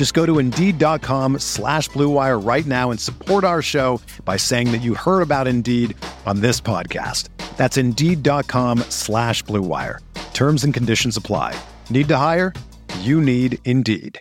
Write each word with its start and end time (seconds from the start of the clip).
Just 0.00 0.14
go 0.14 0.24
to 0.24 0.38
Indeed.com 0.38 1.40
slash 1.40 1.90
BlueWire 1.90 2.42
right 2.42 2.64
now 2.64 2.90
and 2.90 2.98
support 2.98 3.44
our 3.44 3.60
show 3.60 4.00
by 4.24 4.38
saying 4.38 4.72
that 4.72 4.78
you 4.78 4.94
heard 4.94 5.20
about 5.20 5.46
Indeed 5.46 5.94
on 6.24 6.40
this 6.40 6.58
podcast. 6.58 7.28
That's 7.58 7.76
Indeed.com 7.76 8.78
slash 8.88 9.44
BlueWire. 9.44 9.98
Terms 10.32 10.64
and 10.64 10.72
conditions 10.72 11.18
apply. 11.18 11.54
Need 11.90 12.08
to 12.08 12.16
hire? 12.16 12.54
You 13.00 13.20
need 13.20 13.58
Indeed. 13.66 14.18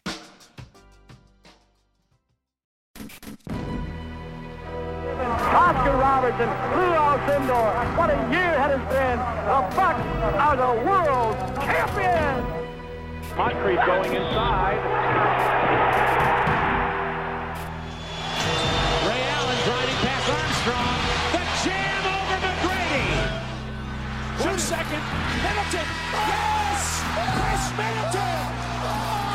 Oscar 5.56 5.96
Robertson, 5.96 6.50
Lou 6.76 6.92
Alcindor. 6.92 7.98
What 7.98 8.10
a 8.10 8.18
year 8.34 8.50
it 8.52 8.60
has 8.60 8.82
been. 8.92 9.18
The 9.48 9.64
Bucks 9.78 10.04
are 10.36 10.58
the 10.58 10.74
world 10.86 11.38
champions. 11.64 12.46
Moncrief 13.38 13.80
going 13.86 14.14
inside. 14.14 15.49
Second. 24.60 25.02
Middleton. 25.42 25.88
Yes! 26.28 27.02
Khris 27.16 27.66
Middleton! 27.80 28.44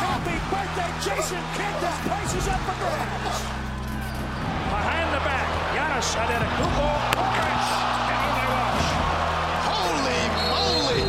Happy 0.05 0.37
birthday, 0.53 0.91
Jason 1.01 1.41
Kidd. 1.57 1.75
This 1.81 1.99
place 2.05 2.33
is 2.37 2.47
up 2.47 2.61
for 2.69 2.77
grabs. 2.77 3.41
Behind 4.69 5.09
the 5.17 5.23
back. 5.25 5.49
Giannis 5.73 6.13
Antetokounmpo. 6.13 6.89
Khris. 7.35 7.69
And 8.13 8.21
on 8.21 8.33
they 8.37 8.47
rush. 8.53 8.89
Holy 9.65 10.23
moly! 10.53 11.03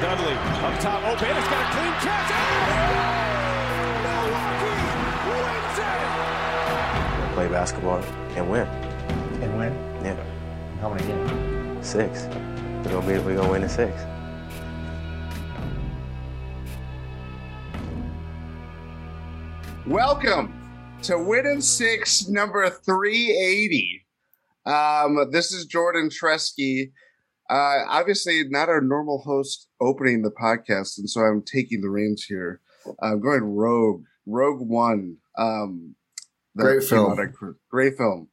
Dudley 0.00 0.36
up 0.62 0.74
top. 0.80 1.02
Open. 1.02 1.34
It's 1.36 1.48
got 1.50 1.60
a 1.60 1.70
clean 1.74 1.94
catch. 1.98 2.30
Oh! 2.30 2.62
Milwaukee 4.06 4.86
wins 5.28 5.78
it. 5.82 7.34
play 7.34 7.48
basketball 7.48 8.02
and 8.36 8.48
win. 8.48 8.66
And 9.42 9.50
win? 9.58 9.72
Yeah, 10.04 10.16
How 10.80 10.88
many 10.88 11.04
games? 11.06 11.61
Six. 11.82 12.22
We're 12.22 12.92
gonna 12.92 13.06
be 13.06 13.18
we're 13.18 13.34
gonna 13.34 13.50
win 13.50 13.64
in 13.64 13.68
six. 13.68 14.00
Welcome 19.86 20.54
to 21.02 21.18
Win 21.18 21.44
in 21.44 21.60
Six, 21.60 22.28
number 22.28 22.70
380. 22.70 24.06
Um, 24.64 25.30
this 25.32 25.52
is 25.52 25.66
Jordan 25.66 26.08
Treske. 26.08 26.92
Uh, 27.50 27.78
obviously, 27.88 28.44
not 28.48 28.68
our 28.68 28.80
normal 28.80 29.18
host 29.18 29.66
opening 29.80 30.22
the 30.22 30.30
podcast, 30.30 30.98
and 30.98 31.10
so 31.10 31.22
I'm 31.22 31.42
taking 31.42 31.80
the 31.80 31.90
reins 31.90 32.24
here. 32.24 32.60
I'm 33.02 33.20
going 33.20 33.42
Rogue, 33.42 34.04
Rogue 34.24 34.60
One. 34.60 35.16
Um, 35.36 35.96
Great 36.56 36.84
film. 36.84 37.34
Great 37.68 37.96
film. 37.96 38.28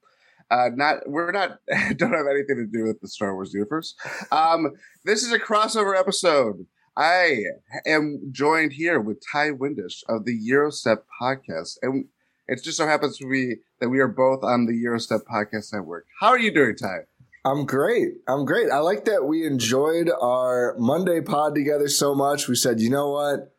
Uh, 0.52 0.70
not 0.74 1.08
we're 1.08 1.32
not 1.32 1.60
don't 1.98 2.14
have 2.14 2.28
anything 2.30 2.56
to 2.56 2.66
do 2.66 2.86
with 2.86 3.00
the 3.02 3.08
Star 3.08 3.34
Wars 3.34 3.54
universe. 3.54 3.96
Um, 4.32 4.72
this 5.06 5.24
is 5.24 5.32
a 5.32 5.40
crossover 5.40 5.98
episode. 5.98 6.66
I 6.98 7.44
am 7.86 8.30
joined 8.32 8.74
here 8.74 9.00
with 9.00 9.22
Ti 9.22 9.52
Windisch 9.52 10.04
of 10.10 10.26
the 10.26 10.38
Gyro 10.46 10.70
Step 10.70 11.06
podcast, 11.22 11.78
and 11.82 12.06
it 12.48 12.64
just 12.64 12.78
so 12.78 12.88
happens 12.88 13.18
to 13.20 13.30
be 13.30 13.56
that 13.80 13.90
we 13.90 14.00
are 14.00 14.08
both 14.08 14.44
on 14.44 14.66
the 14.66 14.82
Gyro 14.82 14.98
Step 14.98 15.22
podcast 15.32 15.72
network. 15.72 16.08
How 16.20 16.30
are 16.30 16.40
you 16.40 16.52
doing, 16.52 16.76
Ti? 16.76 17.06
I'm 17.46 17.66
great. 17.66 18.16
I'm 18.28 18.44
great. 18.44 18.70
I 18.70 18.80
like 18.80 19.06
that 19.06 19.26
we 19.26 19.46
enjoyed 19.46 20.10
our 20.22 20.76
Monday 20.78 21.22
pod 21.22 21.56
together 21.56 21.88
so 21.88 22.14
much. 22.14 22.48
We 22.48 22.56
said, 22.56 22.82
you 22.82 22.90
know 22.90 23.12
what? 23.12 23.56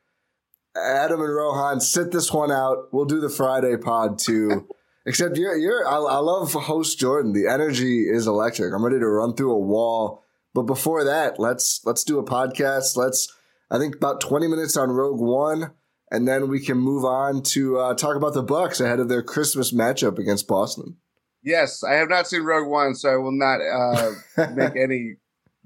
Adam 0.76 1.20
and 1.20 1.34
Rohan, 1.34 1.80
sit 1.80 2.10
this 2.10 2.32
one 2.32 2.52
out. 2.52 2.88
We'll 2.92 3.06
do 3.06 3.20
the 3.20 3.30
Friday 3.30 3.76
pod 3.76 4.18
too. 4.18 4.68
Except 5.10 5.37
you're, 5.37 5.56
you're, 5.56 5.88
I, 5.88 5.97
I 5.97 6.19
love 6.19 6.53
host 6.53 7.00
Jordan. 7.00 7.32
The 7.32 7.48
energy 7.48 8.03
is 8.09 8.28
electric. 8.28 8.72
I'm 8.72 8.84
ready 8.84 9.00
to 9.00 9.09
run 9.09 9.34
through 9.34 9.50
a 9.50 9.59
wall. 9.59 10.22
But 10.54 10.62
before 10.62 11.03
that, 11.03 11.41
let's 11.41 11.81
let's 11.84 12.04
do 12.04 12.21
a 12.21 12.25
podcast. 12.25 12.97
Let's, 12.97 13.26
I 13.72 13.78
think 13.78 13.97
about 13.97 14.20
20 14.20 14.47
minutes 14.47 14.76
on 14.76 14.88
Rogue 14.93 15.19
One, 15.19 15.72
and 16.12 16.28
then 16.28 16.47
we 16.47 16.60
can 16.60 16.78
move 16.78 17.04
on 17.04 17.43
to 17.43 17.76
uh, 17.76 17.94
talk 17.94 18.15
about 18.15 18.34
the 18.34 18.44
Bucks 18.44 18.78
ahead 18.78 19.00
of 19.00 19.09
their 19.09 19.20
Christmas 19.20 19.75
matchup 19.75 20.16
against 20.16 20.47
Boston. 20.47 20.97
Yes, 21.43 21.82
I 21.82 21.94
have 21.94 22.09
not 22.09 22.28
seen 22.28 22.43
Rogue 22.43 22.69
One, 22.69 22.94
so 22.94 23.12
I 23.12 23.16
will 23.16 23.37
not 23.37 23.59
uh, 23.60 24.12
make 24.54 24.76
any 24.76 25.16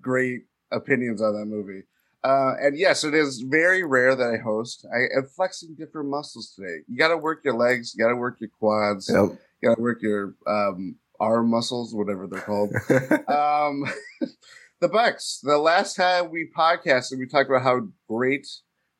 great 0.00 0.44
opinions 0.72 1.20
on 1.20 1.34
that 1.38 1.44
movie. 1.44 1.82
Uh, 2.24 2.54
and 2.60 2.78
yes, 2.78 3.04
it 3.04 3.12
is 3.14 3.40
very 3.46 3.84
rare 3.84 4.16
that 4.16 4.30
I 4.30 4.38
host. 4.42 4.86
I 4.92 5.18
am 5.18 5.26
flexing 5.26 5.74
different 5.78 6.08
muscles 6.08 6.54
today. 6.56 6.78
You 6.88 6.96
got 6.96 7.08
to 7.08 7.18
work 7.18 7.44
your 7.44 7.54
legs, 7.54 7.94
you 7.94 8.02
got 8.02 8.10
to 8.10 8.16
work 8.16 8.40
your 8.40 8.50
quads, 8.58 9.10
Yep. 9.12 9.38
you 9.60 9.68
got 9.68 9.74
to 9.76 9.82
work 9.82 10.00
your 10.00 10.34
um, 10.46 10.96
arm 11.20 11.50
muscles, 11.50 11.94
whatever 11.94 12.26
they're 12.26 12.40
called. 12.40 12.72
um, 13.28 13.84
the 14.80 14.88
Bucks. 14.88 15.40
The 15.42 15.58
last 15.58 15.96
time 15.96 16.30
we 16.30 16.48
podcasted, 16.56 17.18
we 17.18 17.26
talked 17.26 17.50
about 17.50 17.62
how 17.62 17.88
great 18.08 18.46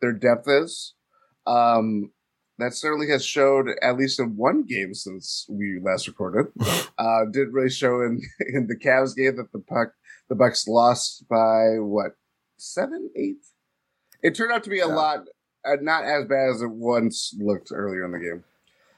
their 0.03 0.13
depth 0.13 0.47
is. 0.47 0.95
Um, 1.47 2.11
that 2.59 2.75
certainly 2.75 3.09
has 3.09 3.25
showed 3.25 3.69
at 3.83 3.97
least 3.97 4.21
in 4.21 4.37
one 4.37 4.63
game 4.65 4.95
since 4.95 5.47
we 5.49 5.81
last 5.83 6.07
recorded. 6.07 6.53
Uh, 6.97 7.25
didn't 7.33 7.53
really 7.53 7.69
show 7.71 8.03
in 8.03 8.21
in 8.55 8.69
the 8.69 8.77
Cavs 8.77 9.17
game 9.17 9.35
that 9.35 9.51
the 9.53 9.59
puck 9.59 9.89
the 10.29 10.35
Bucks 10.37 10.69
lost 10.69 11.25
by 11.29 11.75
what 11.81 12.13
seven 12.57 13.11
eight. 13.17 13.45
It 14.23 14.35
turned 14.35 14.53
out 14.53 14.65
to 14.65 14.71
be 14.71 14.81
a 14.81 14.87
Yeah. 14.89 14.95
lot, 14.95 15.19
uh, 15.65 15.77
not 15.81 16.05
as 16.05 16.25
bad 16.27 16.51
as 16.51 16.63
it 16.63 16.71
once 16.71 17.35
looked 17.39 17.71
earlier 17.73 18.05
in 18.05 18.13
the 18.13 18.19
game. 18.19 18.45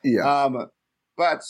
yeah. 0.04 0.44
Um, 0.44 0.70
but 1.16 1.42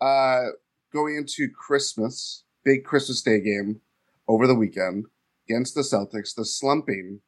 uh, 0.00 0.46
going 0.92 1.16
into 1.16 1.48
Christmas, 1.50 2.44
big 2.64 2.84
Christmas 2.84 3.22
Day 3.22 3.40
game 3.40 3.80
over 4.26 4.46
the 4.46 4.54
weekend 4.54 5.06
against 5.48 5.74
the 5.74 5.82
Celtics, 5.82 6.34
the 6.34 6.44
slumping 6.44 7.20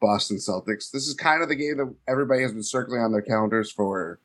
Boston 0.00 0.36
Celtics. 0.38 0.90
This 0.90 1.06
is 1.06 1.14
kind 1.14 1.42
of 1.42 1.48
the 1.48 1.54
game 1.54 1.76
that 1.78 1.94
everybody 2.08 2.42
has 2.42 2.52
been 2.52 2.62
circling 2.62 3.00
on 3.00 3.12
their 3.12 3.22
calendars 3.22 3.70
for 3.70 4.20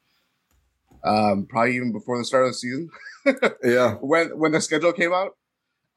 um, 1.03 1.45
probably 1.49 1.75
even 1.75 1.91
before 1.93 2.17
the 2.17 2.25
start 2.25 2.45
of 2.45 2.49
the 2.51 2.53
season 2.55 2.89
yeah. 3.63 3.93
when 4.01 4.37
when 4.37 4.51
the 4.51 4.59
schedule 4.61 4.91
came 4.93 5.13
out. 5.13 5.37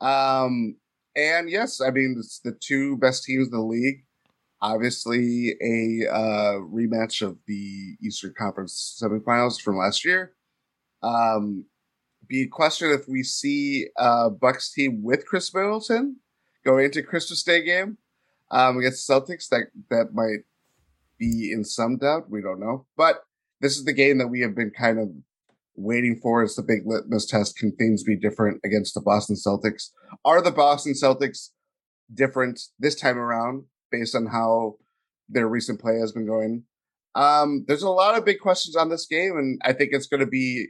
Um, 0.00 0.76
and 1.16 1.50
yes, 1.50 1.80
I 1.80 1.90
mean 1.90 2.16
it's 2.18 2.40
the 2.40 2.52
two 2.52 2.96
best 2.96 3.24
teams 3.24 3.48
in 3.48 3.52
the 3.52 3.60
league. 3.60 4.04
Obviously, 4.60 5.56
a 5.60 6.08
uh, 6.08 6.54
rematch 6.60 7.20
of 7.20 7.36
the 7.46 7.96
Eastern 8.00 8.32
Conference 8.38 9.00
semifinals 9.02 9.60
from 9.60 9.76
last 9.76 10.04
year. 10.04 10.34
Um, 11.02 11.64
be 12.28 12.42
a 12.42 12.46
question 12.46 12.92
if 12.92 13.08
we 13.08 13.24
see 13.24 13.88
a 13.96 14.30
Bucks 14.30 14.72
team 14.72 15.02
with 15.02 15.26
Khris 15.26 15.52
Middleton 15.52 16.16
going 16.64 16.84
into 16.84 17.02
Christmas 17.02 17.42
Day 17.42 17.64
game 17.64 17.98
um, 18.52 18.78
against 18.78 19.08
Celtics. 19.08 19.48
That 19.48 19.64
that 19.90 20.14
might 20.14 20.44
be 21.18 21.50
in 21.52 21.64
some 21.64 21.96
doubt. 21.96 22.30
We 22.30 22.40
don't 22.40 22.60
know, 22.60 22.86
but 22.96 23.24
this 23.60 23.76
is 23.76 23.84
the 23.84 23.92
game 23.92 24.18
that 24.18 24.28
we 24.28 24.40
have 24.40 24.54
been 24.54 24.70
kind 24.70 24.98
of 24.98 25.10
waiting 25.74 26.18
for. 26.22 26.42
It's 26.42 26.56
the 26.56 26.62
big 26.62 26.82
litmus 26.86 27.26
test. 27.26 27.56
Can 27.56 27.74
things 27.76 28.02
be 28.02 28.16
different 28.16 28.60
against 28.64 28.94
the 28.94 29.00
Boston 29.00 29.36
Celtics? 29.36 29.90
Are 30.24 30.42
the 30.42 30.50
Boston 30.50 30.92
Celtics 30.92 31.50
different 32.12 32.60
this 32.78 32.94
time 32.94 33.18
around 33.18 33.64
based 33.90 34.14
on 34.14 34.26
how 34.26 34.76
their 35.28 35.48
recent 35.48 35.80
play 35.80 35.98
has 35.98 36.12
been 36.12 36.26
going? 36.26 36.64
Um, 37.14 37.64
there's 37.68 37.82
a 37.82 37.90
lot 37.90 38.16
of 38.16 38.24
big 38.24 38.40
questions 38.40 38.76
on 38.76 38.88
this 38.88 39.06
game, 39.06 39.36
and 39.36 39.60
I 39.64 39.72
think 39.72 39.90
it's 39.92 40.06
going 40.06 40.20
to 40.20 40.26
be 40.26 40.68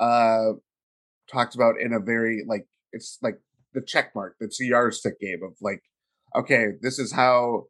uh, 0.00 0.52
talked 1.30 1.54
about 1.54 1.80
in 1.80 1.92
a 1.92 2.00
very 2.00 2.44
like 2.46 2.66
it's 2.92 3.18
like 3.22 3.38
the 3.72 3.82
check 3.82 4.14
mark. 4.14 4.36
That's 4.40 4.60
a 4.60 4.64
yardstick 4.64 5.20
game 5.20 5.40
of 5.44 5.52
like, 5.60 5.82
okay, 6.36 6.68
this 6.80 6.98
is 6.98 7.12
how. 7.12 7.66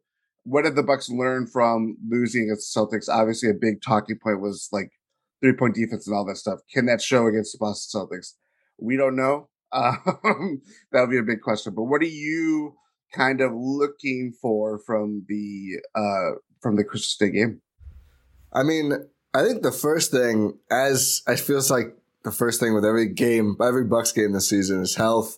What 0.47 0.63
did 0.63 0.75
the 0.75 0.83
Bucks 0.83 1.09
learn 1.09 1.47
from 1.47 1.97
losing 2.07 2.43
against 2.43 2.71
the 2.71 2.79
Celtics? 2.79 3.09
Obviously, 3.09 3.49
a 3.49 3.53
big 3.53 3.81
talking 3.81 4.19
point 4.21 4.41
was 4.41 4.69
like 4.71 4.91
three 5.45 5.53
point 5.53 5.75
defense 5.75 6.07
and 6.07 6.15
all 6.15 6.25
that 6.25 6.37
stuff. 6.37 6.59
Can 6.73 6.87
that 6.87 7.01
show 7.01 7.27
against 7.27 7.53
the 7.53 7.59
Boston 7.59 8.01
Celtics? 8.01 8.33
We 8.79 8.97
don't 8.97 9.15
know. 9.15 9.49
Um, 9.73 10.61
that'll 10.91 11.09
be 11.09 11.17
a 11.17 11.23
big 11.23 11.41
question. 11.41 11.73
But 11.75 11.83
what 11.83 12.01
are 12.01 12.05
you 12.05 12.75
kind 13.13 13.41
of 13.41 13.51
looking 13.53 14.33
for 14.41 14.79
from 14.79 15.25
the 15.27 15.79
uh, 15.93 16.37
from 16.61 16.77
the 16.77 16.85
Christmas 16.85 17.17
Day 17.17 17.29
game? 17.29 17.61
I 18.53 18.63
mean, 18.63 18.93
I 19.33 19.43
think 19.43 19.63
the 19.63 19.73
first 19.73 20.11
thing, 20.11 20.57
as 20.71 21.23
it 21.27 21.41
feels 21.41 21.69
like 21.69 21.93
the 22.23 22.31
first 22.31 22.61
thing 22.61 22.73
with 22.73 22.85
every 22.85 23.09
game, 23.09 23.57
every 23.61 23.83
Bucks 23.83 24.13
game 24.13 24.31
this 24.31 24.47
season, 24.47 24.81
is 24.81 24.95
health. 24.95 25.37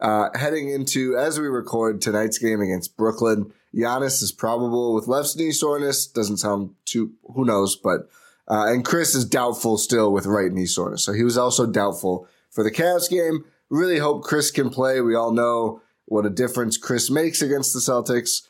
Uh, 0.00 0.28
heading 0.34 0.68
into 0.68 1.16
as 1.16 1.40
we 1.40 1.46
record 1.46 2.02
tonight's 2.02 2.38
game 2.38 2.60
against 2.60 2.96
Brooklyn, 2.96 3.52
Giannis 3.74 4.22
is 4.22 4.32
probable 4.32 4.94
with 4.94 5.08
left 5.08 5.34
knee 5.36 5.50
soreness. 5.50 6.06
Doesn't 6.06 6.36
sound 6.36 6.74
too. 6.84 7.12
Who 7.34 7.46
knows? 7.46 7.74
But 7.74 8.08
uh, 8.48 8.66
and 8.68 8.84
Khris 8.84 9.14
is 9.14 9.24
doubtful 9.24 9.78
still 9.78 10.12
with 10.12 10.26
right 10.26 10.52
knee 10.52 10.66
soreness, 10.66 11.04
so 11.04 11.12
he 11.12 11.24
was 11.24 11.38
also 11.38 11.66
doubtful 11.66 12.26
for 12.50 12.64
the 12.64 12.70
Cavs 12.70 13.08
game. 13.08 13.44
Really 13.70 13.98
hope 13.98 14.24
Khris 14.24 14.50
can 14.50 14.70
play. 14.70 15.00
We 15.00 15.14
all 15.14 15.32
know 15.32 15.82
what 16.06 16.26
a 16.26 16.30
difference 16.30 16.78
Khris 16.78 17.10
makes 17.10 17.42
against 17.42 17.74
the 17.74 17.80
Celtics. 17.80 18.46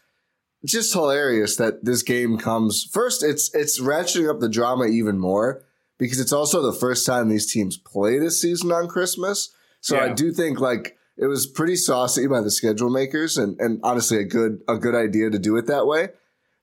Just 0.64 0.92
hilarious 0.92 1.56
that 1.56 1.84
this 1.84 2.02
game 2.02 2.38
comes 2.38 2.84
first. 2.84 3.22
It's 3.22 3.52
it's 3.54 3.80
ratcheting 3.80 4.30
up 4.30 4.40
the 4.40 4.48
drama 4.48 4.86
even 4.86 5.18
more 5.18 5.64
because 5.98 6.20
it's 6.20 6.32
also 6.32 6.62
the 6.62 6.72
first 6.72 7.04
time 7.04 7.28
these 7.28 7.52
teams 7.52 7.76
play 7.76 8.18
this 8.18 8.40
season 8.40 8.72
on 8.72 8.88
Christmas. 8.88 9.52
So 9.80 9.96
yeah. 9.96 10.04
I 10.04 10.12
do 10.12 10.32
think 10.32 10.60
like 10.60 10.96
it 11.16 11.26
was 11.26 11.46
pretty 11.46 11.76
saucy 11.76 12.26
by 12.26 12.40
the 12.40 12.50
schedule 12.50 12.90
makers 12.90 13.36
and, 13.36 13.60
and 13.60 13.80
honestly 13.82 14.18
a 14.18 14.24
good 14.24 14.62
a 14.68 14.76
good 14.78 14.94
idea 14.94 15.30
to 15.30 15.38
do 15.38 15.56
it 15.56 15.66
that 15.66 15.86
way. 15.86 16.10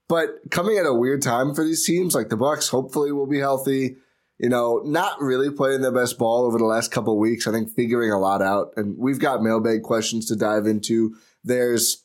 But 0.08 0.52
coming 0.52 0.78
at 0.78 0.86
a 0.86 0.94
weird 0.94 1.22
time 1.22 1.56
for 1.56 1.64
these 1.64 1.86
teams, 1.86 2.14
like 2.14 2.30
the 2.30 2.38
Bucks 2.38 2.70
hopefully 2.70 3.12
will 3.12 3.28
be 3.28 3.40
healthy 3.40 3.98
you 4.38 4.50
know, 4.50 4.82
not 4.84 5.22
really 5.22 5.50
playing 5.50 5.82
their 5.82 5.94
best 5.94 6.18
ball 6.18 6.46
over 6.46 6.58
the 6.58 6.66
last 6.66 6.92
couple 6.92 7.18
weeks. 7.18 7.48
I 7.48 7.52
think 7.52 7.74
figuring 7.74 8.12
a 8.12 8.20
lot 8.20 8.42
out. 8.42 8.74
And 8.76 8.98
we've 8.98 9.20
got 9.20 9.42
mailbag 9.42 9.84
questions 9.84 10.26
to 10.28 10.36
dive 10.36 10.66
into. 10.66 11.16
There's 11.44 12.04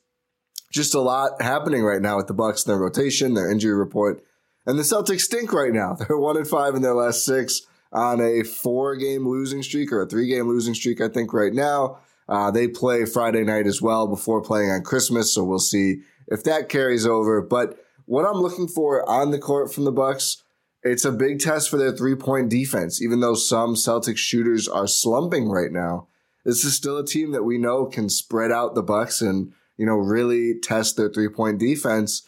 just 0.73 0.95
a 0.95 1.01
lot 1.01 1.43
happening 1.43 1.83
right 1.83 2.01
now 2.01 2.17
with 2.17 2.29
the 2.29 2.35
Bucks, 2.35 2.63
their 2.63 2.79
rotation, 2.79 3.35
their 3.35 3.51
injury 3.51 3.75
report. 3.75 4.23
And 4.65 4.79
the 4.79 4.85
Celtics 4.85 5.23
stink 5.23 5.53
right 5.53 5.73
now. 5.73 5.95
They're 5.99 6.17
one 6.17 6.37
and 6.37 6.47
five 6.47 6.75
in 6.75 6.83
their 6.83 6.95
last 6.95 7.25
six 7.25 7.63
on 7.93 8.21
a 8.21 8.45
four 8.45 8.95
game 8.95 9.29
losing 9.29 9.65
streak 9.65 9.91
or 9.91 10.03
a 10.03 10.07
three 10.07 10.29
game 10.29 10.47
losing 10.47 10.75
streak, 10.75 11.01
I 11.01 11.09
think, 11.09 11.33
right 11.33 11.53
now. 11.53 11.99
Uh, 12.29 12.53
they 12.53 12.69
play 12.69 13.05
Friday 13.07 13.43
night 13.43 13.67
as 13.67 13.83
well 13.83 14.07
before 14.07 14.41
playing 14.41 14.71
on 14.71 14.83
Christmas. 14.83 15.35
So 15.35 15.43
we'll 15.43 15.59
see 15.59 16.03
if 16.29 16.45
that 16.45 16.69
carries 16.69 17.05
over. 17.05 17.43
But 17.43 17.77
what 18.07 18.25
I'm 18.25 18.41
looking 18.41 18.69
for 18.69 19.09
on 19.09 19.31
the 19.31 19.39
court 19.39 19.73
from 19.73 19.85
the 19.85 19.93
Bucks, 19.93 20.43
it's 20.83 21.05
a 21.05 21.13
big 21.13 21.41
test 21.41 21.69
for 21.69 21.77
their 21.77 21.93
three 21.93 22.15
point 22.15 22.49
defense, 22.49 23.03
even 23.03 23.21
though 23.21 23.35
some 23.35 23.75
Celtics 23.75 24.19
shooters 24.19 24.67
are 24.69 24.87
slumping 24.87 25.49
right 25.51 25.73
now. 25.73 26.09
This 26.45 26.65
is 26.65 26.75
still 26.75 26.97
a 26.97 27.07
team 27.07 27.33
that 27.33 27.45
we 27.45 27.59
know 27.59 27.87
can 27.87 28.09
spread 28.09 28.51
out 28.51 28.75
the 28.75 28.83
Bucks 28.83 29.21
and, 29.21 29.53
you 29.77 29.85
know, 29.85 29.97
really 29.97 30.59
test 30.59 30.97
their 30.97 31.11
three 31.11 31.29
point 31.29 31.59
defense. 31.59 32.27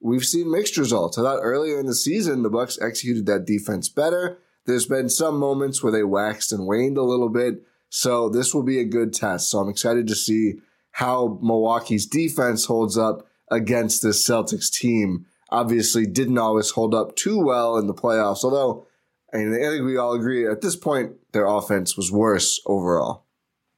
We've 0.00 0.24
seen 0.24 0.50
mixed 0.50 0.76
results. 0.76 1.16
I 1.16 1.22
thought 1.22 1.40
earlier 1.42 1.78
in 1.78 1.86
the 1.86 1.94
season, 1.94 2.42
the 2.42 2.50
Bucks 2.50 2.78
executed 2.80 3.26
that 3.26 3.46
defense 3.46 3.88
better. 3.88 4.38
There's 4.66 4.86
been 4.86 5.08
some 5.08 5.38
moments 5.38 5.82
where 5.82 5.92
they 5.92 6.02
waxed 6.02 6.52
and 6.52 6.66
waned 6.66 6.98
a 6.98 7.02
little 7.02 7.28
bit. 7.28 7.62
So 7.88 8.28
this 8.28 8.52
will 8.52 8.62
be 8.62 8.80
a 8.80 8.84
good 8.84 9.12
test. 9.12 9.50
So 9.50 9.58
I'm 9.60 9.68
excited 9.68 10.08
to 10.08 10.14
see 10.14 10.54
how 10.92 11.38
Milwaukee's 11.40 12.06
defense 12.06 12.64
holds 12.64 12.98
up 12.98 13.28
against 13.52 14.02
this 14.02 14.26
Celtics 14.28 14.72
team 14.72 15.26
obviously 15.50 16.06
didn't 16.06 16.38
always 16.38 16.70
hold 16.70 16.94
up 16.94 17.14
too 17.14 17.38
well 17.38 17.76
in 17.76 17.86
the 17.86 17.94
playoffs. 17.94 18.42
Although, 18.42 18.86
I, 19.32 19.38
mean, 19.38 19.54
I 19.54 19.68
think 19.68 19.84
we 19.84 19.96
all 19.96 20.14
agree 20.14 20.48
at 20.48 20.62
this 20.62 20.76
point 20.76 21.12
their 21.32 21.46
offense 21.46 21.96
was 21.96 22.10
worse 22.10 22.60
overall. 22.66 23.26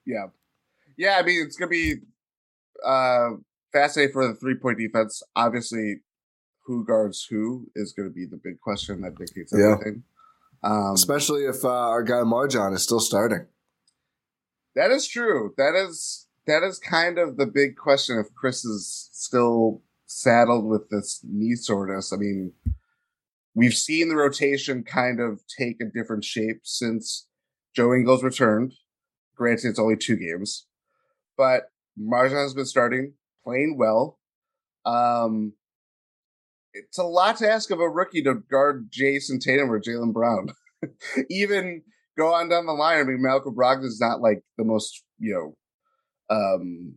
Yeah, 0.06 0.26
yeah. 0.96 1.16
I 1.18 1.22
mean, 1.22 1.44
it's 1.44 1.56
gonna 1.56 1.68
be 1.68 1.96
uh, 2.86 3.30
fascinating 3.72 4.12
for 4.12 4.26
the 4.28 4.34
three 4.34 4.54
point 4.54 4.78
defense. 4.78 5.22
Obviously, 5.34 5.96
who 6.64 6.84
guards 6.84 7.26
who 7.28 7.70
is 7.74 7.92
going 7.92 8.08
to 8.08 8.14
be 8.14 8.26
the 8.26 8.40
big 8.42 8.60
question 8.60 9.02
that 9.02 9.16
dictates 9.16 9.52
everything. 9.52 10.02
Yeah. 10.62 10.70
Um, 10.70 10.94
Especially 10.94 11.44
if 11.44 11.64
uh, 11.64 11.68
our 11.68 12.02
guy 12.02 12.22
MarJon 12.22 12.74
is 12.74 12.82
still 12.82 13.00
starting. 13.00 13.46
That 14.74 14.90
is 14.90 15.06
true. 15.06 15.52
That 15.56 15.74
is 15.74 16.23
that 16.46 16.62
is 16.62 16.78
kind 16.78 17.18
of 17.18 17.36
the 17.36 17.46
big 17.46 17.76
question 17.76 18.18
if 18.18 18.34
Khris 18.34 18.64
is 18.64 19.08
still 19.12 19.82
saddled 20.06 20.66
with 20.66 20.88
this 20.90 21.20
knee 21.24 21.54
soreness. 21.54 22.12
I 22.12 22.16
mean, 22.16 22.52
we've 23.54 23.74
seen 23.74 24.08
the 24.08 24.16
rotation 24.16 24.84
kind 24.84 25.20
of 25.20 25.40
take 25.58 25.80
a 25.80 25.86
different 25.86 26.24
shape 26.24 26.60
since 26.64 27.26
Joe 27.74 27.92
Ingles 27.94 28.22
returned. 28.22 28.74
Granted, 29.36 29.68
it's 29.68 29.78
only 29.78 29.96
two 29.96 30.16
games, 30.16 30.66
but 31.36 31.64
MarJon 32.00 32.42
has 32.42 32.54
been 32.54 32.66
starting, 32.66 33.14
playing 33.42 33.76
well. 33.76 34.18
Um, 34.84 35.54
it's 36.72 36.98
a 36.98 37.04
lot 37.04 37.36
to 37.38 37.50
ask 37.50 37.70
of 37.70 37.80
a 37.80 37.88
rookie 37.88 38.22
to 38.22 38.34
guard 38.34 38.90
Jayson 38.90 39.40
Tatum 39.40 39.70
or 39.70 39.80
Jaylen 39.80 40.12
Brown. 40.12 40.52
Even 41.30 41.82
go 42.16 42.32
on 42.32 42.48
down 42.48 42.66
the 42.66 42.72
line. 42.72 43.00
I 43.00 43.04
mean, 43.04 43.22
Malcolm 43.22 43.54
Brogdon 43.54 43.84
is 43.84 44.00
not 44.00 44.20
like 44.20 44.42
the 44.56 44.64
most, 44.64 45.02
you 45.18 45.34
know, 45.34 45.56
um, 46.30 46.94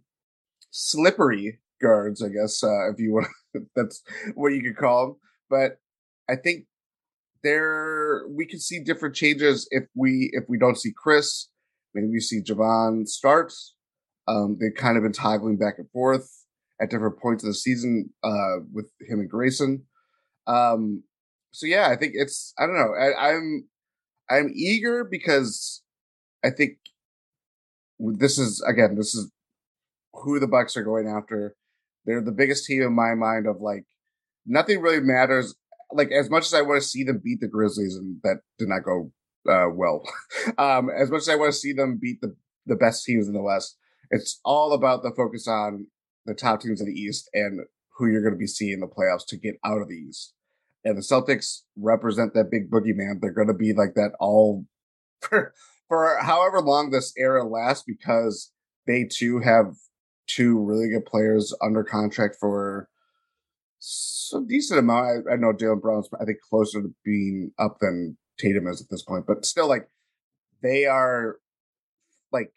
slippery 0.72 1.60
guards, 1.82 2.24
I 2.24 2.30
guess, 2.30 2.64
uh, 2.64 2.92
if 2.92 3.00
you 3.00 3.14
want. 3.14 3.28
that's 3.76 4.02
what 4.36 4.54
you 4.54 4.62
could 4.62 4.78
call 4.78 5.08
them. 5.08 5.16
But 5.50 5.78
I 6.30 6.36
think 6.36 6.66
there 7.44 8.28
we 8.30 8.46
could 8.46 8.62
see 8.62 8.84
different 8.84 9.16
changes 9.16 9.68
if 9.72 9.86
we 9.96 10.30
if 10.34 10.44
we 10.48 10.58
don't 10.58 10.78
see 10.78 10.92
Khris, 10.92 11.50
Maybe 11.98 12.08
we 12.08 12.20
see 12.20 12.42
Jevon 12.42 13.08
start. 13.08 13.54
Um, 14.28 14.58
they've 14.60 14.74
kind 14.74 14.98
of 14.98 15.04
been 15.04 15.14
toggling 15.14 15.58
back 15.58 15.80
and 15.80 15.90
forth 15.90 16.30
at 16.80 16.92
different 16.92 17.20
points 17.20 17.44
of 17.44 17.48
the 17.48 17.54
season 17.56 18.14
uh, 18.24 18.58
with 18.72 18.92
him 19.02 19.20
and 19.20 19.30
Grayson. 19.30 19.84
Um, 20.46 21.04
so 21.52 21.66
yeah, 21.66 21.90
I 21.90 21.96
think 21.96 22.14
it's 22.16 22.54
I 22.60 22.68
don't 22.68 22.76
know. 22.76 22.94
I, 22.94 23.32
I'm 23.32 23.68
I'm 24.30 24.52
eager 24.54 25.04
because 25.04 25.82
I 26.44 26.52
think 26.52 26.78
this 28.00 28.38
is 28.38 28.64
again 28.68 28.96
this 28.96 29.16
is 29.16 29.32
who 30.14 30.40
the 30.40 30.48
Bucks 30.48 30.76
are 30.78 30.84
going 30.84 31.08
after. 31.08 31.56
They're 32.06 32.22
the 32.22 32.32
biggest 32.32 32.66
team 32.66 32.82
in 32.82 32.94
my 32.94 33.16
mind 33.16 33.48
of 33.48 33.62
like 33.62 33.86
nothing 34.46 34.82
really 34.82 35.02
matters. 35.02 35.56
Like 35.92 36.12
as 36.12 36.30
much 36.30 36.46
as 36.46 36.54
I 36.54 36.62
want 36.62 36.82
to 36.82 36.88
see 36.88 37.04
them 37.04 37.22
beat 37.24 37.40
the 37.40 37.48
Grizzlies, 37.48 37.96
and 37.96 38.18
that 38.24 38.38
did 38.58 38.68
not 38.68 38.84
go 38.84 39.12
uh, 39.50 39.70
well. 39.74 40.04
um, 40.58 40.90
as 40.90 41.10
much 41.10 41.22
as 41.22 41.30
I 41.30 41.36
want 41.36 41.54
to 41.54 41.58
see 41.58 41.74
them 41.74 41.98
beat 42.02 42.22
the 42.22 42.36
the 42.66 42.76
best 42.76 43.06
teams 43.06 43.28
in 43.28 43.34
the 43.34 43.42
West, 43.42 43.78
it's 44.12 44.40
all 44.44 44.74
about 44.74 45.04
the 45.04 45.12
focus 45.16 45.48
on 45.48 45.88
the 46.26 46.34
top 46.34 46.62
teams 46.62 46.82
in 46.82 46.88
the 46.88 47.00
East 47.00 47.30
and 47.34 47.62
who 47.98 48.08
you're 48.08 48.22
going 48.22 48.34
to 48.34 48.40
be 48.40 48.48
seeing 48.48 48.74
in 48.74 48.80
the 48.82 48.88
playoffs 48.88 49.26
to 49.28 49.38
get 49.38 49.56
out 49.64 49.82
of 49.82 49.88
the 49.88 49.96
East. 49.96 50.34
And 50.84 50.98
the 50.98 51.02
Celtics 51.02 51.62
represent 51.78 52.34
that 52.34 52.52
big 52.52 52.70
boogeyman. 52.70 53.20
They're 53.20 53.32
going 53.32 53.48
to 53.48 53.54
be 53.54 53.74
like 53.74 53.96
that 53.96 54.12
all 54.20 54.66
for, 55.88 56.18
however 56.22 56.62
long 56.62 56.90
this 56.90 57.14
era 57.18 57.44
lasts 57.48 57.84
because 57.86 58.52
they 58.86 59.06
too 59.06 59.40
have 59.40 59.76
two 60.28 60.60
really 60.64 60.90
good 60.90 61.06
players 61.06 61.54
under 61.62 61.84
contract 61.84 62.36
for 62.40 62.90
some 63.80 64.48
decent 64.48 64.80
amount. 64.80 65.28
I, 65.30 65.34
I 65.34 65.36
know 65.36 65.54
Jaylen 65.54 65.82
Brown's 65.82 66.10
I 66.20 66.26
think 66.26 66.40
closer 66.48 66.82
to 66.82 66.94
being 67.06 67.52
up 67.60 67.78
than 67.80 68.18
Tatum 68.40 68.68
is 68.68 68.82
at 68.82 68.90
this 68.90 69.04
point, 69.04 69.26
but 69.28 69.46
still, 69.46 69.68
like 69.68 69.88
they 70.62 70.86
are 70.86 71.38
like 72.32 72.52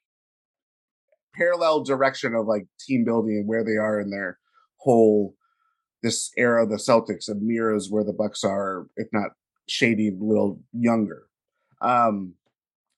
parallel 1.35 1.85
direction 1.85 2.35
of 2.35 2.47
like 2.47 2.67
team 2.81 3.05
building 3.05 3.37
and 3.37 3.49
where 3.49 3.65
they 3.65 3.77
are 3.77 4.01
in 4.01 4.11
their 4.11 4.39
whole 4.79 5.35
this 6.03 6.31
era 6.37 6.65
of 6.65 6.71
the 6.71 6.77
Celtics 6.77 7.29
and 7.29 7.43
mirrors 7.43 7.89
where 7.91 8.05
the 8.05 8.13
Bucks 8.13 8.43
are, 8.43 8.87
if 8.97 9.07
not 9.13 9.33
shady, 9.69 10.09
a 10.09 10.13
little 10.25 10.61
younger. 10.73 11.27
Um, 11.83 12.35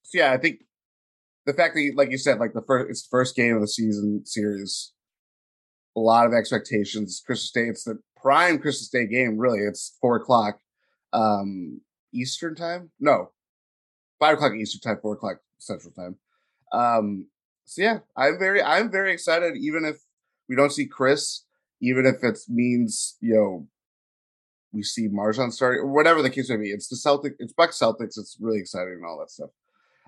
so 0.03 0.19
yeah, 0.19 0.33
I 0.33 0.39
think 0.39 0.61
the 1.47 1.53
fact 1.53 1.75
that, 1.75 1.93
like 1.97 2.11
you 2.11 2.19
said, 2.19 2.39
like 2.39 2.53
the 2.53 2.63
first, 2.63 2.91
it's 2.91 3.03
the 3.03 3.11
first 3.11 3.35
game 3.35 3.55
of 3.55 3.61
the 3.61 3.69
season 3.69 4.23
series. 4.25 4.93
A 5.97 6.01
lot 6.01 6.27
of 6.27 6.33
expectations. 6.33 7.23
Christmas 7.25 7.51
Day, 7.51 7.69
it's 7.69 7.85
the 7.85 7.99
prime 8.17 8.59
Christmas 8.59 8.89
Day 8.89 9.07
game. 9.07 9.37
Really, 9.37 9.61
it's 9.61 9.97
four 10.01 10.17
o'clock 10.17 10.59
um, 11.13 11.81
Eastern 12.15 12.55
time. 12.55 12.91
No, 12.99 13.31
five 14.19 14.35
o'clock 14.35 14.55
Eastern 14.55 14.81
time, 14.81 15.01
four 15.03 15.15
o'clock 15.15 15.39
Central 15.59 15.93
time. 15.93 16.17
Um, 16.73 17.27
so 17.67 17.83
yeah, 17.83 17.99
I'm 18.17 18.39
very, 18.39 18.63
I'm 18.63 18.91
very 18.91 19.13
excited. 19.13 19.57
Even 19.57 19.85
if 19.85 19.97
we 20.49 20.57
don't 20.57 20.73
see 20.73 20.87
Khris, 20.87 21.45
even 21.83 22.07
if 22.07 22.25
it 22.25 22.39
means 22.49 23.17
you 23.21 23.35
know 23.35 23.67
we 24.73 24.83
see 24.83 25.09
MarJon 25.09 25.53
starting 25.53 25.81
or 25.81 25.89
whatever 25.89 26.23
the 26.23 26.31
case 26.31 26.49
may 26.49 26.57
be. 26.57 26.71
It's 26.71 26.89
the 26.89 26.97
Celtic, 26.97 27.35
it's 27.39 27.53
Buck 27.53 27.71
Celtics. 27.71 28.19
It's 28.19 28.39
really 28.41 28.59
exciting 28.59 28.95
and 28.95 29.05
all 29.05 29.19
that 29.19 29.31
stuff. 29.31 29.51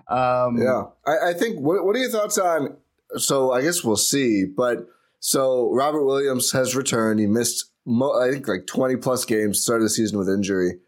Um, 0.07 0.57
yeah, 0.57 0.83
I, 1.05 1.29
I 1.29 1.33
think. 1.33 1.59
What, 1.59 1.85
what 1.85 1.95
are 1.95 1.99
your 1.99 2.09
thoughts 2.09 2.37
on 2.37 2.77
so 3.17 3.51
I 3.51 3.61
guess 3.61 3.83
we'll 3.83 3.95
see. 3.95 4.45
But 4.45 4.87
so 5.19 5.71
Robert 5.71 6.03
Williams 6.03 6.51
has 6.51 6.75
returned. 6.75 7.19
He 7.19 7.27
missed, 7.27 7.71
mo- 7.85 8.19
I 8.19 8.31
think, 8.31 8.47
like 8.47 8.67
20 8.67 8.97
plus 8.97 9.25
games, 9.25 9.61
started 9.61 9.85
the 9.85 9.89
season 9.89 10.17
with 10.17 10.29
injury. 10.29 10.79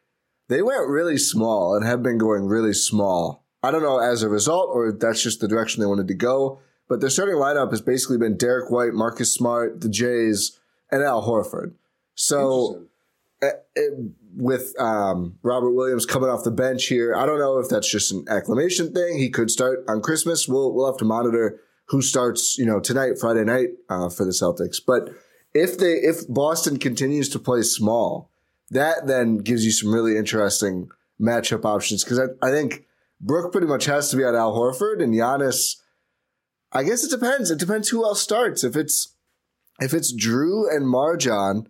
They 0.50 0.62
went 0.62 0.88
really 0.88 1.17
small 1.17 1.75
and 1.75 1.86
have 1.86 2.01
been 2.01 2.17
going 2.17 2.45
really 2.45 2.74
small. 2.74 3.43
I 3.63 3.71
don't 3.71 3.81
know 3.83 4.00
as 4.00 4.24
a 4.24 4.29
result 4.29 4.69
or 4.71 4.91
that's 4.91 5.21
just 5.21 5.41
the 5.41 5.47
direction 5.47 5.81
they 5.81 5.88
wanted 5.88 6.07
to 6.07 6.13
go. 6.13 6.59
But 6.88 7.01
their 7.01 7.09
starting 7.09 7.36
lineup 7.36 7.71
has 7.71 7.81
basically 7.81 8.17
been 8.17 8.38
Derrick 8.38 8.71
White, 8.71 8.93
Marcus 8.93 9.33
Smart, 9.33 9.81
the 9.81 9.89
Jays, 9.89 10.57
and 10.89 11.03
Al 11.03 11.27
Horford. 11.27 11.74
So 12.15 12.86
with 14.36 14.74
um, 14.79 15.38
Robert 15.44 15.72
Williams 15.72 16.06
coming 16.06 16.29
off 16.29 16.44
the 16.44 16.51
bench 16.51 16.86
here, 16.86 17.15
I 17.15 17.25
don't 17.25 17.39
know 17.39 17.60
if 17.60 17.70
that's 17.70 17.89
just 17.89 18.12
an 18.12 18.25
acclamation 18.29 18.94
thing. 18.94 19.17
He 19.17 19.29
could 19.29 19.51
start 19.51 19.84
on 19.88 20.01
Christmas. 20.01 20.48
We'll 20.48 20.74
we'll 20.74 20.88
have 20.88 20.98
to 20.98 21.06
monitor 21.06 21.60
who 21.88 22.01
starts, 22.01 22.58
you 22.58 22.65
know, 22.65 22.79
tonight, 22.79 23.17
Friday 23.20 23.44
night 23.44 23.70
uh, 23.89 24.10
for 24.10 24.25
the 24.25 24.32
Celtics. 24.32 24.77
But 24.86 25.10
if 25.53 25.77
they 25.77 25.94
if 25.94 26.27
Boston 26.27 26.77
continues 26.77 27.29
to 27.29 27.39
play 27.39 27.62
small, 27.62 28.29
that 28.70 29.08
then 29.08 29.38
gives 29.38 29.65
you 29.65 29.72
some 29.72 29.94
really 29.94 30.17
interesting 30.17 30.89
matchup 31.20 31.65
options 31.65 32.03
because 32.03 32.20
I, 32.20 32.25
I 32.46 32.51
think 32.51 32.86
Brook 33.20 33.51
pretty 33.51 33.67
much 33.67 33.86
has 33.86 34.10
to 34.12 34.17
be 34.17 34.24
on 34.24 34.36
Al 34.36 34.53
Horford 34.53 35.01
and 35.01 35.13
Giannis. 35.13 35.77
I 36.72 36.84
guess 36.84 37.03
it 37.03 37.10
depends. 37.10 37.50
It 37.50 37.60
depends 37.60 37.89
who 37.89 38.03
else 38.03 38.22
starts. 38.22 38.63
If 38.63 38.75
it's 38.75 39.15
if 39.79 39.94
it's 39.94 40.13
Jrue 40.13 40.74
and 40.74 40.86
MarJon, 40.86 41.67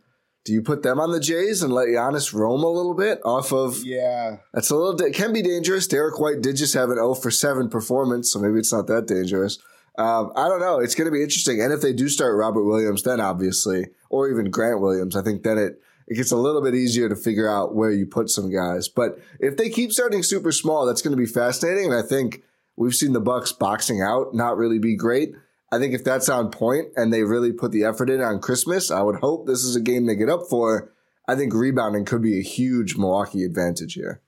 do 0.47 0.53
you 0.53 0.61
put 0.61 0.81
them 0.81 0.97
on 0.97 1.11
the 1.11 1.19
Jays 1.19 1.61
and 1.61 1.73
let 1.73 1.89
Giannis 1.89 2.33
roam 2.33 2.63
a 2.63 2.69
little 2.69 2.93
bit 2.93 3.19
off 3.25 3.51
of? 3.51 3.83
Yeah, 3.83 4.37
that's 4.53 4.69
a 4.69 4.77
little. 4.77 4.99
It 5.05 5.13
can 5.13 5.33
be 5.33 5.41
dangerous. 5.41 5.87
Derrick 5.87 6.21
White 6.21 6.41
did 6.41 6.55
just 6.55 6.73
have 6.73 6.89
an 6.89 6.95
0 6.95 7.15
for 7.15 7.29
7 7.29 7.69
performance, 7.69 8.31
so 8.31 8.39
maybe 8.39 8.57
it's 8.57 8.71
not 8.71 8.87
that 8.87 9.07
dangerous. 9.07 9.59
Um, 9.97 10.31
I 10.37 10.47
don't 10.47 10.61
know. 10.61 10.79
It's 10.79 10.95
going 10.95 11.07
to 11.07 11.11
be 11.11 11.21
interesting. 11.21 11.61
And 11.61 11.73
if 11.73 11.81
they 11.81 11.91
do 11.91 12.07
start 12.07 12.37
Robert 12.37 12.63
Williams, 12.63 13.03
then 13.03 13.19
obviously, 13.19 13.87
or 14.09 14.29
even 14.29 14.49
Grant 14.49 14.79
Williams, 14.79 15.17
I 15.17 15.21
think 15.21 15.43
then 15.43 15.57
it 15.57 15.81
it 16.07 16.15
gets 16.15 16.31
a 16.31 16.37
little 16.37 16.61
bit 16.61 16.75
easier 16.75 17.09
to 17.09 17.15
figure 17.17 17.49
out 17.49 17.75
where 17.75 17.91
you 17.91 18.05
put 18.05 18.29
some 18.29 18.49
guys. 18.49 18.87
But 18.87 19.19
if 19.41 19.57
they 19.57 19.69
keep 19.69 19.91
starting 19.91 20.23
super 20.23 20.53
small, 20.53 20.85
that's 20.85 21.01
going 21.01 21.11
to 21.11 21.21
be 21.21 21.25
fascinating. 21.25 21.91
And 21.91 21.93
I 21.93 22.07
think 22.07 22.43
we've 22.77 22.95
seen 22.95 23.11
the 23.11 23.19
Bucks 23.19 23.51
boxing 23.51 24.01
out 24.01 24.33
not 24.33 24.55
really 24.55 24.79
be 24.79 24.95
great. 24.95 25.33
I 25.71 25.79
think 25.79 25.93
if 25.93 26.03
that's 26.03 26.29
on 26.29 26.50
point 26.50 26.88
and 26.95 27.12
they 27.12 27.24
really 27.24 27.51
put 27.51 27.71
the 27.71 27.83
effort 27.83 28.09
in 28.09 28.21
on 28.21 28.39
Christmas, 28.39 28.89
I 28.89 29.01
would 29.01 29.19
hope 29.19 29.45
this 29.47 29.63
is 29.63 29.75
a 29.75 29.81
game 29.81 30.05
they 30.05 30.15
get 30.15 30.29
up 30.29 30.43
for. 30.50 30.93
I 31.27 31.36
think 31.36 31.53
rebounding 31.53 32.05
could 32.05 32.21
be 32.21 32.39
a 32.39 32.43
huge 32.43 32.95
Milwaukee 32.95 33.43
advantage 33.43 33.93
here. 33.93 34.21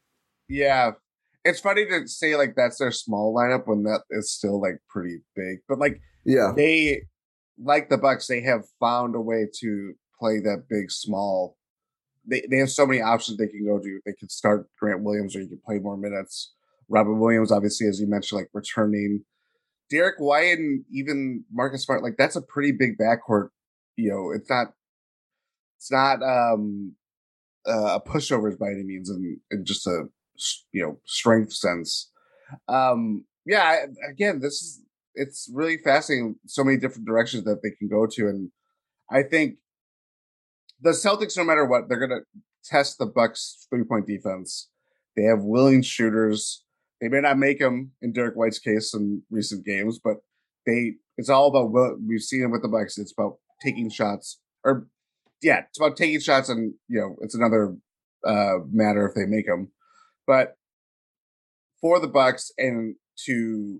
Yeah. 0.49 0.91
It's 1.45 1.61
funny 1.61 1.85
to 1.85 2.07
say 2.07 2.35
like 2.35 2.55
that's 2.55 2.77
their 2.79 2.91
small 2.91 3.33
lineup 3.33 3.67
when 3.67 3.83
that 3.83 4.01
is 4.09 4.31
still 4.31 4.61
like 4.61 4.81
pretty 4.89 5.19
big. 5.35 5.59
But 5.69 5.79
like 5.79 6.01
yeah, 6.25 6.51
they 6.55 7.03
like 7.57 7.89
the 7.89 7.97
Bucks, 7.97 8.27
they 8.27 8.41
have 8.41 8.65
found 8.79 9.15
a 9.15 9.21
way 9.21 9.47
to 9.61 9.93
play 10.19 10.39
that 10.39 10.65
big 10.69 10.91
small. 10.91 11.55
They 12.25 12.43
they 12.51 12.57
have 12.57 12.69
so 12.69 12.85
many 12.85 13.01
options 13.01 13.37
they 13.37 13.47
can 13.47 13.65
go 13.65 13.79
to. 13.79 13.99
They 14.05 14.13
could 14.19 14.31
start 14.31 14.69
Grant 14.77 15.01
Williams 15.01 15.35
or 15.35 15.41
you 15.41 15.47
can 15.47 15.61
play 15.65 15.79
more 15.79 15.95
minutes. 15.95 16.53
Robert 16.89 17.15
Williams, 17.15 17.51
obviously, 17.51 17.87
as 17.87 18.01
you 18.01 18.07
mentioned, 18.07 18.39
like 18.39 18.49
returning. 18.53 19.23
Derrick 19.89 20.15
White 20.19 20.57
and 20.57 20.85
even 20.91 21.43
Marcus 21.51 21.83
Smart, 21.83 22.03
like 22.03 22.17
that's 22.17 22.35
a 22.35 22.41
pretty 22.41 22.71
big 22.71 22.97
backcourt. 22.97 23.49
You 23.95 24.11
know, 24.11 24.31
it's 24.35 24.49
not 24.49 24.73
it's 25.77 25.91
not 25.91 26.21
um 26.23 26.95
uh, 27.67 27.99
a 27.99 28.01
pushovers 28.01 28.57
by 28.57 28.67
any 28.67 28.83
means, 28.83 29.09
and, 29.09 29.39
just 29.65 29.85
a 29.87 30.05
you 30.71 30.81
know 30.83 30.99
strength 31.05 31.53
sense. 31.53 32.11
Um 32.67 33.25
Yeah, 33.45 33.63
I, 33.63 34.09
again, 34.09 34.39
this 34.41 34.61
is 34.61 34.81
it's 35.15 35.49
really 35.53 35.77
fascinating. 35.77 36.35
So 36.47 36.63
many 36.63 36.77
different 36.77 37.07
directions 37.07 37.43
that 37.45 37.61
they 37.63 37.71
can 37.71 37.87
go 37.89 38.05
to, 38.07 38.27
and 38.27 38.51
I 39.11 39.23
think 39.23 39.57
the 40.81 40.91
Celtics, 40.91 41.37
no 41.37 41.43
matter 41.43 41.65
what, 41.65 41.89
they're 41.89 41.99
gonna 41.99 42.21
test 42.63 42.97
the 42.99 43.05
Bucks 43.05 43.67
three 43.69 43.83
point 43.83 44.07
defense. 44.07 44.69
They 45.15 45.23
have 45.23 45.43
willing 45.43 45.81
shooters. 45.81 46.63
They 47.01 47.07
may 47.07 47.21
not 47.21 47.37
make 47.37 47.59
them 47.59 47.91
in 48.01 48.11
Derrick 48.11 48.35
White's 48.35 48.59
case 48.59 48.93
in 48.93 49.23
recent 49.29 49.65
games, 49.65 49.99
but 50.03 50.17
they 50.65 50.95
it's 51.17 51.29
all 51.29 51.47
about 51.47 51.71
what 51.71 52.01
we've 52.05 52.21
seen 52.21 52.43
it 52.43 52.47
with 52.47 52.61
the 52.61 52.67
Bucks. 52.67 52.97
It's 52.97 53.13
about 53.17 53.37
taking 53.61 53.89
shots, 53.89 54.39
or 54.63 54.87
yeah, 55.41 55.61
it's 55.69 55.79
about 55.79 55.97
taking 55.97 56.19
shots, 56.19 56.49
and 56.49 56.73
you 56.87 56.99
know 56.99 57.15
it's 57.21 57.35
another 57.35 57.75
uh 58.25 58.59
matter 58.71 59.07
if 59.07 59.15
they 59.15 59.25
make 59.25 59.47
them. 59.47 59.71
But 60.27 60.57
for 61.81 61.99
the 61.99 62.07
Bucks 62.07 62.51
and 62.57 62.95
to 63.25 63.79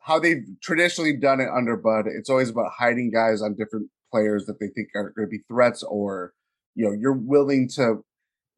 how 0.00 0.18
they've 0.18 0.44
traditionally 0.62 1.16
done 1.16 1.40
it 1.40 1.48
under 1.54 1.76
Bud, 1.76 2.06
it's 2.06 2.28
always 2.28 2.50
about 2.50 2.72
hiding 2.76 3.10
guys 3.10 3.40
on 3.40 3.54
different 3.54 3.88
players 4.10 4.46
that 4.46 4.58
they 4.58 4.66
think 4.68 4.88
are 4.94 5.12
going 5.16 5.28
to 5.28 5.30
be 5.30 5.42
threats, 5.48 5.82
or 5.82 6.34
you 6.74 6.84
know 6.84 6.92
you're 6.92 7.12
willing 7.12 7.68
to 7.76 8.04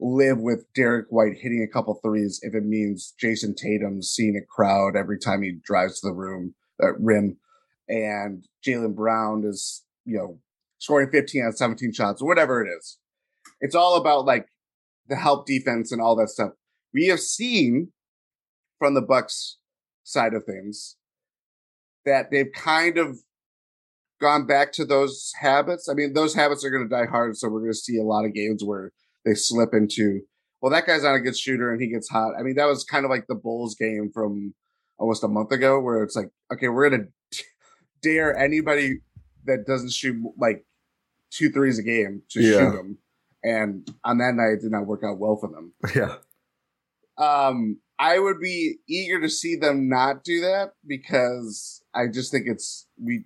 live 0.04 0.38
with 0.38 0.66
Derrick 0.74 1.06
White 1.08 1.38
hitting 1.40 1.66
a 1.66 1.72
couple 1.72 1.98
threes 2.02 2.38
if 2.42 2.54
it 2.54 2.64
means 2.64 3.14
Jayson 3.20 3.54
Tatum 3.56 4.02
seeing 4.02 4.36
a 4.36 4.44
crowd 4.44 4.96
every 4.96 5.18
time 5.18 5.42
he 5.42 5.58
drives 5.64 6.00
to 6.00 6.08
the 6.08 6.12
room 6.12 6.54
uh, 6.82 6.94
rim, 6.98 7.38
and 7.88 8.44
Jaylen 8.66 8.94
Brown 8.94 9.44
is 9.46 9.84
you 10.04 10.16
know 10.16 10.38
scoring 10.78 11.10
15 11.10 11.46
out 11.46 11.56
17 11.56 11.92
shots, 11.92 12.20
or 12.20 12.28
whatever 12.28 12.62
it 12.62 12.68
is. 12.68 12.98
It's 13.60 13.74
all 13.74 13.96
about 13.96 14.26
like 14.26 14.46
the 15.08 15.16
help 15.16 15.46
defense 15.46 15.90
and 15.90 16.00
all 16.00 16.16
that 16.16 16.28
stuff. 16.28 16.50
We 16.92 17.06
have 17.06 17.20
seen 17.20 17.92
from 18.78 18.94
the 18.94 19.02
Bucks 19.02 19.58
side 20.02 20.34
of 20.34 20.44
things 20.44 20.96
that 22.04 22.30
they've 22.30 22.52
kind 22.54 22.98
of 22.98 23.18
gone 24.20 24.46
back 24.46 24.72
to 24.72 24.84
those 24.84 25.32
habits. 25.40 25.88
I 25.88 25.94
mean, 25.94 26.12
those 26.12 26.34
habits 26.34 26.64
are 26.64 26.70
going 26.70 26.86
to 26.86 26.94
die 26.94 27.06
hard, 27.06 27.36
so 27.36 27.48
we're 27.48 27.60
going 27.60 27.72
to 27.72 27.78
see 27.78 27.96
a 27.96 28.04
lot 28.04 28.26
of 28.26 28.34
games 28.34 28.62
where 28.62 28.92
they 29.24 29.34
slip 29.34 29.70
into, 29.72 30.20
well, 30.60 30.72
that 30.72 30.86
guy's 30.86 31.02
not 31.04 31.14
a 31.14 31.20
good 31.20 31.36
shooter 31.36 31.72
and 31.72 31.80
he 31.80 31.88
gets 31.88 32.08
hot. 32.08 32.32
I 32.38 32.42
mean, 32.42 32.56
that 32.56 32.66
was 32.66 32.84
kind 32.84 33.04
of 33.04 33.10
like 33.10 33.26
the 33.26 33.34
Bulls 33.34 33.74
game 33.74 34.10
from 34.12 34.54
almost 34.98 35.24
a 35.24 35.28
month 35.28 35.50
ago, 35.52 35.80
where 35.80 36.02
it's 36.02 36.16
like, 36.16 36.30
okay, 36.52 36.68
we're 36.68 36.88
going 36.90 37.08
to 37.32 37.44
dare 38.02 38.36
anybody 38.36 39.00
that 39.44 39.66
doesn't 39.66 39.92
shoot 39.92 40.16
like 40.38 40.64
two 41.30 41.50
threes 41.50 41.78
a 41.78 41.82
game 41.82 42.22
to 42.30 42.40
Yeah. 42.40 42.58
shoot 42.58 42.76
them. 42.76 42.98
And 43.42 43.86
on 44.04 44.18
that 44.18 44.34
night, 44.34 44.54
it 44.58 44.62
did 44.62 44.70
not 44.72 44.86
work 44.86 45.02
out 45.04 45.18
well 45.18 45.36
for 45.36 45.48
them. 45.50 45.72
Yeah. 45.94 46.16
Um, 47.16 47.78
I 47.98 48.18
would 48.18 48.40
be 48.40 48.78
eager 48.88 49.20
to 49.20 49.28
see 49.28 49.54
them 49.56 49.88
not 49.88 50.24
do 50.24 50.40
that 50.40 50.72
because 50.86 51.82
I 51.94 52.08
just 52.12 52.32
think 52.32 52.46
it's 52.48 52.88
we 53.00 53.24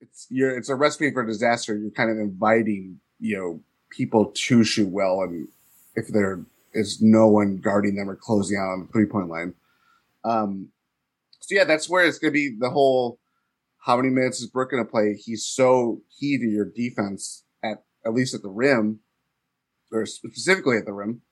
it's 0.00 0.26
you're 0.30 0.56
it's 0.56 0.68
a 0.68 0.74
recipe 0.74 1.12
for 1.12 1.24
disaster. 1.24 1.76
You're 1.76 1.92
kind 1.92 2.10
of 2.10 2.16
inviting, 2.18 2.98
you 3.20 3.36
know, 3.36 3.62
people 3.90 4.32
to 4.34 4.64
shoot 4.64 4.88
well 4.88 5.22
and 5.22 5.48
if 5.94 6.08
there 6.08 6.44
is 6.72 7.02
no 7.02 7.26
one 7.28 7.56
guarding 7.56 7.96
them 7.96 8.08
or 8.08 8.16
closing 8.16 8.56
out 8.56 8.72
on 8.72 8.86
the 8.86 8.92
three 8.92 9.06
point 9.06 9.28
line. 9.28 9.54
Um 10.24 10.68
so 11.40 11.54
yeah, 11.54 11.64
that's 11.64 11.88
where 11.88 12.04
it's 12.04 12.18
gonna 12.18 12.32
be 12.32 12.56
the 12.58 12.70
whole 12.70 13.18
how 13.78 13.96
many 13.96 14.10
minutes 14.10 14.40
is 14.40 14.46
Brook 14.46 14.70
gonna 14.70 14.84
play? 14.84 15.14
He's 15.14 15.44
so 15.44 16.02
key 16.18 16.38
to 16.38 16.44
your 16.44 16.66
defense 16.66 17.44
at 17.64 17.82
at 18.06 18.14
least 18.14 18.34
at 18.34 18.42
the 18.42 18.48
rim, 18.48 19.00
or 19.92 20.06
specifically 20.06 20.76
at 20.76 20.84
the 20.86 20.92
rim 20.92 21.22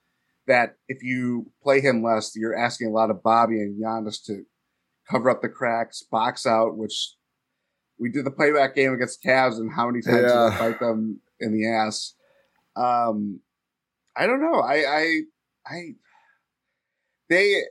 that 0.47 0.75
if 0.87 1.03
you 1.03 1.51
play 1.61 1.79
him 1.79 2.03
less, 2.03 2.35
you're 2.35 2.57
asking 2.57 2.87
a 2.87 2.91
lot 2.91 3.11
of 3.11 3.21
Bobby 3.23 3.59
and 3.61 3.79
Giannis 3.81 4.23
to 4.25 4.43
cover 5.09 5.29
up 5.29 5.41
the 5.43 5.49
cracks, 5.49 6.01
box 6.03 6.45
out, 6.47 6.75
which 6.75 7.13
we 7.99 8.09
did 8.09 8.25
the 8.25 8.31
playback 8.31 8.75
game 8.75 8.93
against 8.93 9.23
Cavs 9.23 9.57
and 9.57 9.71
how 9.71 9.85
many 9.87 10.01
times 10.01 10.17
did 10.17 10.23
Yeah. 10.27 10.45
I 10.45 10.57
fight 10.57 10.79
them 10.79 11.21
in 11.39 11.53
the 11.53 11.67
ass? 11.67 12.15
Um, 12.79 13.41
I 14.15 14.25
don't 14.27 14.41
know. 14.41 14.59
I, 14.61 14.75
I, 14.75 15.19
I, 15.67 15.81
they, 17.29 17.61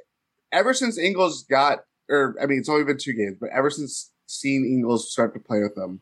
ever 0.53 0.75
since 0.75 0.99
Ingles 0.99 1.43
got, 1.45 1.81
or 2.09 2.37
I 2.41 2.47
mean, 2.47 2.59
it's 2.59 2.69
only 2.69 2.85
been 2.85 2.99
two 2.99 3.13
games, 3.13 3.37
but 3.41 3.51
ever 3.51 3.71
since 3.71 4.13
seeing 4.27 4.65
Ingles 4.65 5.11
start 5.13 5.35
to 5.35 5.41
play 5.41 5.61
with 5.61 5.75
them, 5.75 6.01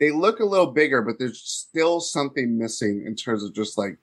they 0.00 0.10
look 0.10 0.40
a 0.40 0.44
little 0.44 0.66
bigger, 0.72 1.00
but 1.02 1.18
there's 1.18 1.40
still 1.40 2.00
something 2.00 2.58
missing 2.58 3.04
in 3.06 3.14
terms 3.14 3.42
of 3.42 3.54
just 3.54 3.78
like 3.78 3.98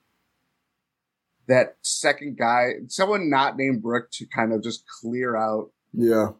that 1.46 1.76
second 1.82 2.38
guy, 2.38 2.72
someone 2.88 3.28
not 3.28 3.56
named 3.56 3.82
Brook 3.82 4.10
to 4.12 4.26
kind 4.26 4.52
of 4.52 4.62
just 4.62 4.84
clear 5.00 5.36
out, 5.36 5.70
Yeah. 5.92 6.30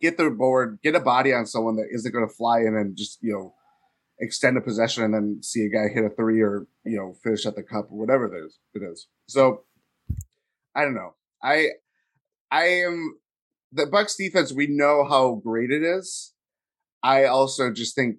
get 0.00 0.16
the 0.16 0.30
board, 0.30 0.78
get 0.82 0.94
a 0.94 1.00
body 1.00 1.32
on 1.34 1.44
someone 1.46 1.76
that 1.76 1.88
isn't 1.92 2.10
going 2.12 2.26
to 2.26 2.34
fly 2.34 2.60
in 2.60 2.74
and 2.74 2.96
just, 2.96 3.18
you 3.20 3.32
know, 3.32 3.54
extend 4.20 4.56
a 4.56 4.60
possession 4.60 5.04
and 5.04 5.14
then 5.14 5.42
see 5.42 5.64
a 5.64 5.68
guy 5.68 5.88
hit 5.92 6.04
a 6.04 6.10
three 6.10 6.40
or, 6.40 6.66
you 6.84 6.96
know, 6.96 7.14
finish 7.22 7.46
at 7.46 7.54
the 7.54 7.62
cup 7.62 7.88
or 7.90 7.98
whatever 7.98 8.26
it 8.26 8.46
is. 8.46 8.58
It 8.74 8.82
is. 8.82 9.08
So 9.26 9.64
I 10.74 10.84
don't 10.84 10.94
know. 10.94 11.14
I, 11.42 11.68
I 12.50 12.64
am 12.64 13.18
the 13.72 13.86
Bucks 13.86 14.16
defense. 14.16 14.52
We 14.52 14.66
know 14.66 15.04
how 15.08 15.40
great 15.44 15.70
it 15.70 15.82
is. 15.82 16.32
I 17.02 17.24
also 17.24 17.72
just 17.72 17.94
think 17.94 18.16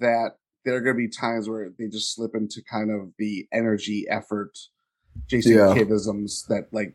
that 0.00 0.36
there 0.64 0.76
are 0.76 0.80
going 0.80 0.96
to 0.96 0.98
be 0.98 1.08
times 1.08 1.48
where 1.48 1.70
they 1.78 1.88
just 1.88 2.14
slip 2.14 2.34
into 2.34 2.62
kind 2.62 2.90
of 2.90 3.12
the 3.18 3.46
energy 3.52 4.06
effort, 4.08 4.58
Jason 5.26 5.52
Yeah. 5.52 5.74
Kiddisms 5.74 6.46
that 6.48 6.68
like 6.72 6.94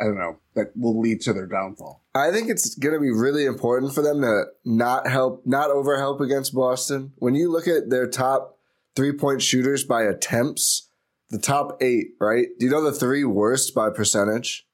I 0.00 0.04
don't 0.04 0.18
know 0.18 0.38
that 0.54 0.72
will 0.76 0.98
lead 1.00 1.20
to 1.22 1.32
their 1.32 1.46
downfall. 1.46 2.02
I 2.14 2.30
think 2.30 2.50
it's 2.50 2.74
going 2.74 2.94
to 2.94 3.00
be 3.00 3.10
really 3.10 3.44
important 3.44 3.94
for 3.94 4.02
them 4.02 4.20
to 4.22 4.44
not 4.64 5.06
help, 5.06 5.42
not 5.46 5.70
over 5.70 5.96
help 5.96 6.20
against 6.20 6.54
Boston. 6.54 7.12
When 7.16 7.34
you 7.34 7.50
look 7.50 7.66
at 7.66 7.88
their 7.90 8.06
top 8.06 8.58
three 8.94 9.12
point 9.12 9.42
shooters 9.42 9.84
by 9.84 10.02
attempts, 10.02 10.88
the 11.30 11.38
top 11.38 11.78
eight, 11.82 12.08
right? 12.20 12.48
Do 12.58 12.66
you 12.66 12.70
know 12.72 12.82
the 12.82 12.92
three 12.92 13.24
worst 13.24 13.74
by 13.74 13.90
percentage? 13.90 14.66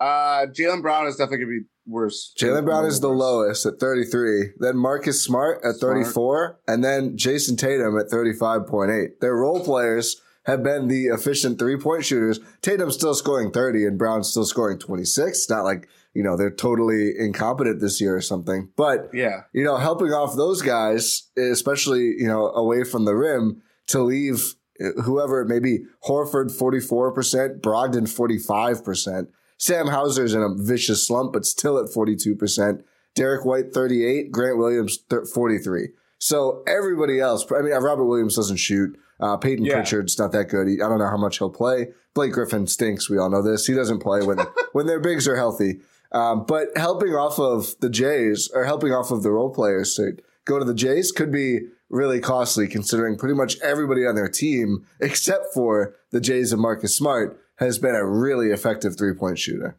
Uh, 0.00 0.46
Jaylen 0.46 0.80
Brown 0.82 1.06
is 1.06 1.16
definitely 1.16 1.44
going 1.44 1.56
to 1.56 1.60
be 1.62 1.66
worse. 1.86 2.32
Jaylen 2.38 2.64
Brown 2.64 2.84
is 2.84 3.00
the 3.00 3.08
Worse. 3.08 3.18
lowest 3.18 3.66
at 3.66 3.80
33. 3.80 4.50
Then 4.58 4.76
Marcus 4.76 5.22
Smart 5.22 5.58
at 5.64 5.76
Smart. 5.76 5.96
34. 6.04 6.60
And 6.68 6.84
then 6.84 7.16
Jayson 7.16 7.56
Tatum 7.56 7.98
at 7.98 8.06
35.8. 8.06 9.08
They're 9.20 9.34
role 9.34 9.64
players 9.64 10.20
have 10.48 10.62
been 10.62 10.88
the 10.88 11.06
efficient 11.06 11.58
three 11.58 11.76
point 11.76 12.04
shooters. 12.04 12.40
Tatum's 12.62 12.94
still 12.94 13.14
scoring 13.14 13.52
30 13.52 13.84
and 13.84 13.98
Brown's 13.98 14.30
still 14.30 14.46
scoring 14.46 14.78
26. 14.78 15.48
Not 15.50 15.62
like, 15.62 15.88
you 16.14 16.22
know, 16.22 16.36
they're 16.36 16.50
totally 16.50 17.12
incompetent 17.18 17.80
this 17.80 18.00
year 18.00 18.16
or 18.16 18.22
something. 18.22 18.70
But, 18.74 19.10
Yeah, 19.12 19.42
you 19.52 19.62
know, 19.62 19.76
helping 19.76 20.12
off 20.12 20.34
those 20.34 20.62
guys, 20.62 21.28
especially, 21.36 22.14
you 22.18 22.26
know, 22.26 22.48
away 22.48 22.82
from 22.82 23.04
the 23.04 23.14
rim 23.14 23.62
to 23.88 24.02
leave 24.02 24.54
eh, 24.80 24.90
whoever 25.04 25.42
it 25.42 25.48
may 25.48 25.58
be, 25.60 25.80
Horford 26.06 26.50
44%, 26.50 27.60
Brogdon 27.60 28.08
45%. 28.08 29.28
Sam 29.58 29.88
Hauser's 29.88 30.34
in 30.34 30.42
a 30.42 30.54
vicious 30.54 31.06
slump, 31.06 31.34
but 31.34 31.44
still 31.44 31.78
at 31.78 31.90
42%. 31.90 32.82
Derrick 33.14 33.44
White 33.44 33.74
38, 33.74 34.32
Grant 34.32 34.56
Williams 34.56 34.98
43. 35.34 35.88
So 36.18 36.62
everybody 36.66 37.20
else, 37.20 37.44
I 37.52 37.62
mean, 37.62 37.74
Robert 37.74 38.04
Williams 38.04 38.36
doesn't 38.36 38.56
shoot. 38.56 38.98
Uh, 39.20 39.36
Payton 39.36 39.64
Yeah. 39.64 39.74
Pritchard's 39.74 40.18
not 40.18 40.32
that 40.32 40.48
good. 40.48 40.68
He, 40.68 40.74
I 40.80 40.88
don't 40.88 40.98
know 40.98 41.08
how 41.08 41.16
much 41.16 41.38
he'll 41.38 41.50
play. 41.50 41.88
Blake 42.14 42.32
Griffin 42.32 42.66
stinks. 42.66 43.10
We 43.10 43.18
all 43.18 43.30
know 43.30 43.42
this. 43.42 43.66
He 43.66 43.74
doesn't 43.74 43.98
play 44.00 44.22
when 44.24 44.38
when 44.72 44.86
their 44.86 45.00
bigs 45.00 45.26
are 45.26 45.36
healthy. 45.36 45.80
Um, 46.12 46.44
but 46.46 46.68
helping 46.76 47.14
off 47.14 47.38
of 47.38 47.74
the 47.80 47.90
Jays 47.90 48.48
or 48.54 48.64
helping 48.64 48.92
off 48.92 49.10
of 49.10 49.22
the 49.22 49.30
role 49.30 49.50
players 49.50 49.94
to 49.96 50.16
go 50.46 50.58
to 50.58 50.64
the 50.64 50.74
Jays 50.74 51.12
could 51.12 51.30
be 51.30 51.60
really 51.90 52.20
costly 52.20 52.66
considering 52.68 53.16
pretty 53.18 53.34
much 53.34 53.58
everybody 53.60 54.06
on 54.06 54.14
their 54.14 54.28
team, 54.28 54.86
except 55.00 55.46
for 55.52 55.94
the 56.10 56.20
Jays 56.20 56.52
and 56.52 56.62
Marcus 56.62 56.96
Smart, 56.96 57.38
has 57.56 57.78
been 57.78 57.94
a 57.94 58.06
really 58.06 58.48
effective 58.52 58.96
three 58.96 59.14
point 59.14 59.38
shooter. 59.38 59.76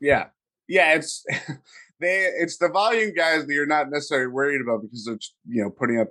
yeah, 0.00 0.26
yeah. 0.68 0.94
It's 0.94 1.24
they. 2.00 2.28
It's 2.38 2.58
the 2.58 2.68
volume 2.68 3.14
guys 3.14 3.46
that 3.46 3.52
you're 3.52 3.66
not 3.66 3.88
necessarily 3.90 4.26
worried 4.28 4.60
about 4.60 4.82
because 4.82 5.04
they're 5.04 5.18
you 5.48 5.62
know 5.62 5.70
putting 5.70 5.98
up 6.00 6.08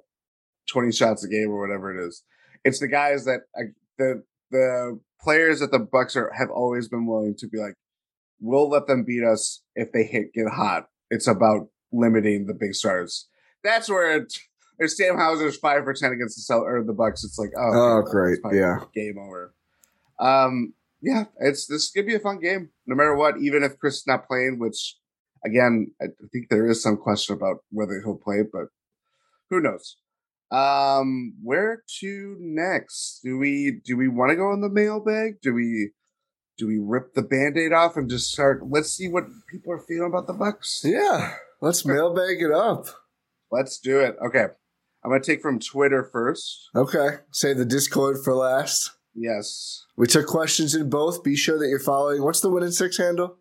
twenty 0.67 0.91
shots 0.91 1.23
a 1.23 1.27
game 1.27 1.49
or 1.51 1.59
whatever 1.59 1.93
it 1.95 2.07
is. 2.07 2.23
It's 2.63 2.79
the 2.79 2.87
guys 2.87 3.25
that 3.25 3.41
uh, 3.57 3.63
the 3.97 4.23
the 4.51 4.99
players 5.21 5.59
that 5.59 5.71
the 5.71 5.79
Bucks 5.79 6.15
are 6.15 6.31
have 6.37 6.49
always 6.49 6.87
been 6.87 7.05
willing 7.05 7.35
to 7.37 7.47
be 7.47 7.57
like, 7.57 7.75
we'll 8.39 8.69
let 8.69 8.87
them 8.87 9.03
beat 9.03 9.23
us 9.23 9.61
if 9.75 9.91
they 9.91 10.03
hit 10.03 10.33
get 10.33 10.47
hot. 10.47 10.87
It's 11.09 11.27
about 11.27 11.69
limiting 11.91 12.47
the 12.47 12.53
big 12.53 12.73
stars. 12.73 13.27
That's 13.63 13.89
where 13.89 14.17
it. 14.17 14.33
If 14.81 14.91
Sam 14.91 15.17
Hauser's 15.17 15.57
five 15.57 15.83
for 15.83 15.93
ten 15.93 16.13
against 16.13 16.37
the 16.37 16.41
Cel- 16.41 16.63
or 16.63 16.83
the 16.83 16.93
Bucks, 16.93 17.23
it's 17.25 17.37
like 17.37 17.49
oh, 17.57 17.71
Oh, 17.73 17.97
okay, 17.99 18.11
great. 18.11 18.39
Yeah. 18.53 18.77
game 18.95 19.17
over. 19.17 19.53
Um, 20.19 20.73
yeah, 21.01 21.25
it's 21.39 21.65
this 21.67 21.91
could 21.91 22.05
be 22.05 22.15
a 22.15 22.19
fun 22.19 22.39
game, 22.39 22.69
no 22.87 22.95
matter 22.95 23.15
what. 23.15 23.39
Even 23.41 23.63
if 23.63 23.77
Khris 23.77 23.97
is 23.97 24.07
not 24.07 24.27
playing, 24.27 24.57
which 24.59 24.95
again, 25.45 25.91
I 26.01 26.07
think 26.31 26.49
there 26.49 26.65
is 26.67 26.81
some 26.81 26.97
question 26.97 27.35
about 27.35 27.57
whether 27.71 28.01
he'll 28.03 28.17
play, 28.17 28.43
but 28.49 28.67
who 29.49 29.59
knows? 29.59 29.97
Um, 30.51 31.35
where 31.43 31.83
to 31.99 32.35
next? 32.39 33.21
Do 33.23 33.37
we 33.37 33.81
do 33.85 33.95
we 33.97 34.07
want 34.07 34.31
to 34.31 34.35
go 34.35 34.51
in 34.53 34.61
the 34.61 34.69
mailbag? 34.69 35.41
Do 35.41 35.53
we 35.53 35.91
do 36.57 36.67
we 36.67 36.79
rip 36.79 37.13
the 37.13 37.21
band-aid 37.21 37.71
off 37.71 37.95
and 37.97 38.09
just 38.09 38.31
start? 38.31 38.61
Let's 38.67 38.91
see 38.91 39.07
what 39.07 39.25
people 39.49 39.71
are 39.71 39.79
feeling 39.87 40.09
about 40.09 40.27
the 40.27 40.33
Bucks. 40.33 40.81
Yeah. 40.83 41.33
Let's 41.61 41.85
mailbag 41.85 42.41
it 42.41 42.51
up. 42.51 42.87
Let's 43.51 43.79
do 43.79 43.99
it. 43.99 44.15
Okay, 44.25 44.45
I'm 45.03 45.11
gonna 45.11 45.21
take 45.23 45.41
from 45.41 45.59
Twitter 45.59 46.09
first. 46.11 46.69
Okay. 46.75 47.17
Save 47.31 47.57
the 47.57 47.65
Discord 47.65 48.17
for 48.23 48.33
last. 48.35 48.91
Yes. 49.15 49.85
We 49.97 50.07
took 50.07 50.25
questions 50.27 50.73
in 50.75 50.89
both. 50.89 51.23
Be 51.23 51.35
sure 51.35 51.59
that 51.59 51.67
you're 51.67 51.79
following. 51.79 52.23
What's 52.23 52.39
the 52.41 52.49
win 52.49 52.63
in 52.63 52.71
six 52.71 52.97
handle? 52.97 53.37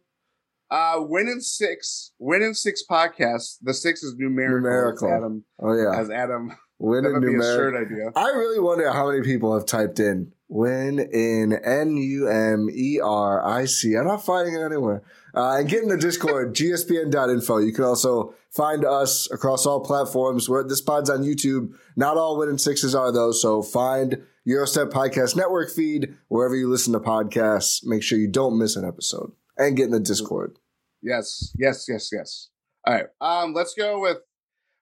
Uh, 0.71 0.97
win 1.01 1.29
in 1.29 1.41
six, 1.41 2.13
win 2.19 2.43
in 2.43 2.53
six 2.55 2.83
podcast. 2.91 3.57
The 3.63 3.73
six 3.73 4.03
is 4.03 4.15
numerical. 4.19 4.61
Numerical. 4.69 5.09
Adam, 5.13 5.45
Oh 5.61 5.73
yeah. 5.75 5.99
as 5.99 6.11
Adam. 6.11 6.53
Win 6.79 7.03
That 7.05 7.09
in 7.11 7.15
would 7.15 7.23
be 7.27 7.35
a 7.35 7.39
numeric. 7.39 7.57
shirt 7.57 7.87
idea. 7.87 8.13
I 8.15 8.29
really 8.31 8.61
wonder 8.61 8.91
how 8.93 9.11
many 9.11 9.23
people 9.23 9.53
have 9.55 9.67
typed 9.67 9.99
in 10.01 10.33
win 10.51 10.99
in 10.99 11.53
N 11.53 11.97
U 11.97 12.29
M 12.29 12.69
E 12.73 13.01
R 13.03 13.45
I 13.45 13.65
C. 13.67 13.97
I'm 13.97 14.07
not 14.07 14.25
finding 14.25 14.55
it 14.55 14.63
anywhere. 14.65 15.03
Uh, 15.35 15.57
and 15.59 15.69
get 15.69 15.83
in 15.83 15.89
the 15.89 15.97
Discord, 15.97 16.55
gspn.info. 16.57 17.59
You 17.59 17.73
can 17.73 17.85
also 17.85 18.35
find 18.51 18.85
us 18.85 19.31
across 19.31 19.67
all 19.67 19.81
platforms. 19.81 20.49
Where 20.49 20.63
this 20.65 20.81
pod's 20.81 21.11
on 21.11 21.23
YouTube. 21.23 21.75
Not 21.97 22.17
all 22.17 22.39
win 22.39 22.49
in 22.49 22.59
sixes 22.59 22.95
are 22.95 23.13
though. 23.13 23.33
So 23.33 23.63
find 23.63 24.25
Gyro 24.47 24.65
Step 24.65 24.89
Podcast 24.89 25.37
Network 25.37 25.71
feed 25.71 26.15
wherever 26.29 26.57
you 26.57 26.71
listen 26.71 26.93
to 26.95 27.01
podcasts. 27.01 27.85
Make 27.85 28.03
sure 28.03 28.19
you 28.19 28.29
don't 28.29 28.59
miss 28.59 28.77
an 28.77 28.85
episode 28.87 29.33
and 29.59 29.77
get 29.77 29.87
in 29.87 29.91
the 29.91 30.01
Discord. 30.01 30.57
Yes, 31.03 31.53
yes, 31.59 31.87
yes, 31.89 32.11
yes. 32.13 32.49
All 32.87 32.95
right. 32.95 33.07
Um, 33.21 33.53
let's 33.53 33.75
go 33.75 34.01
with. 34.01 34.19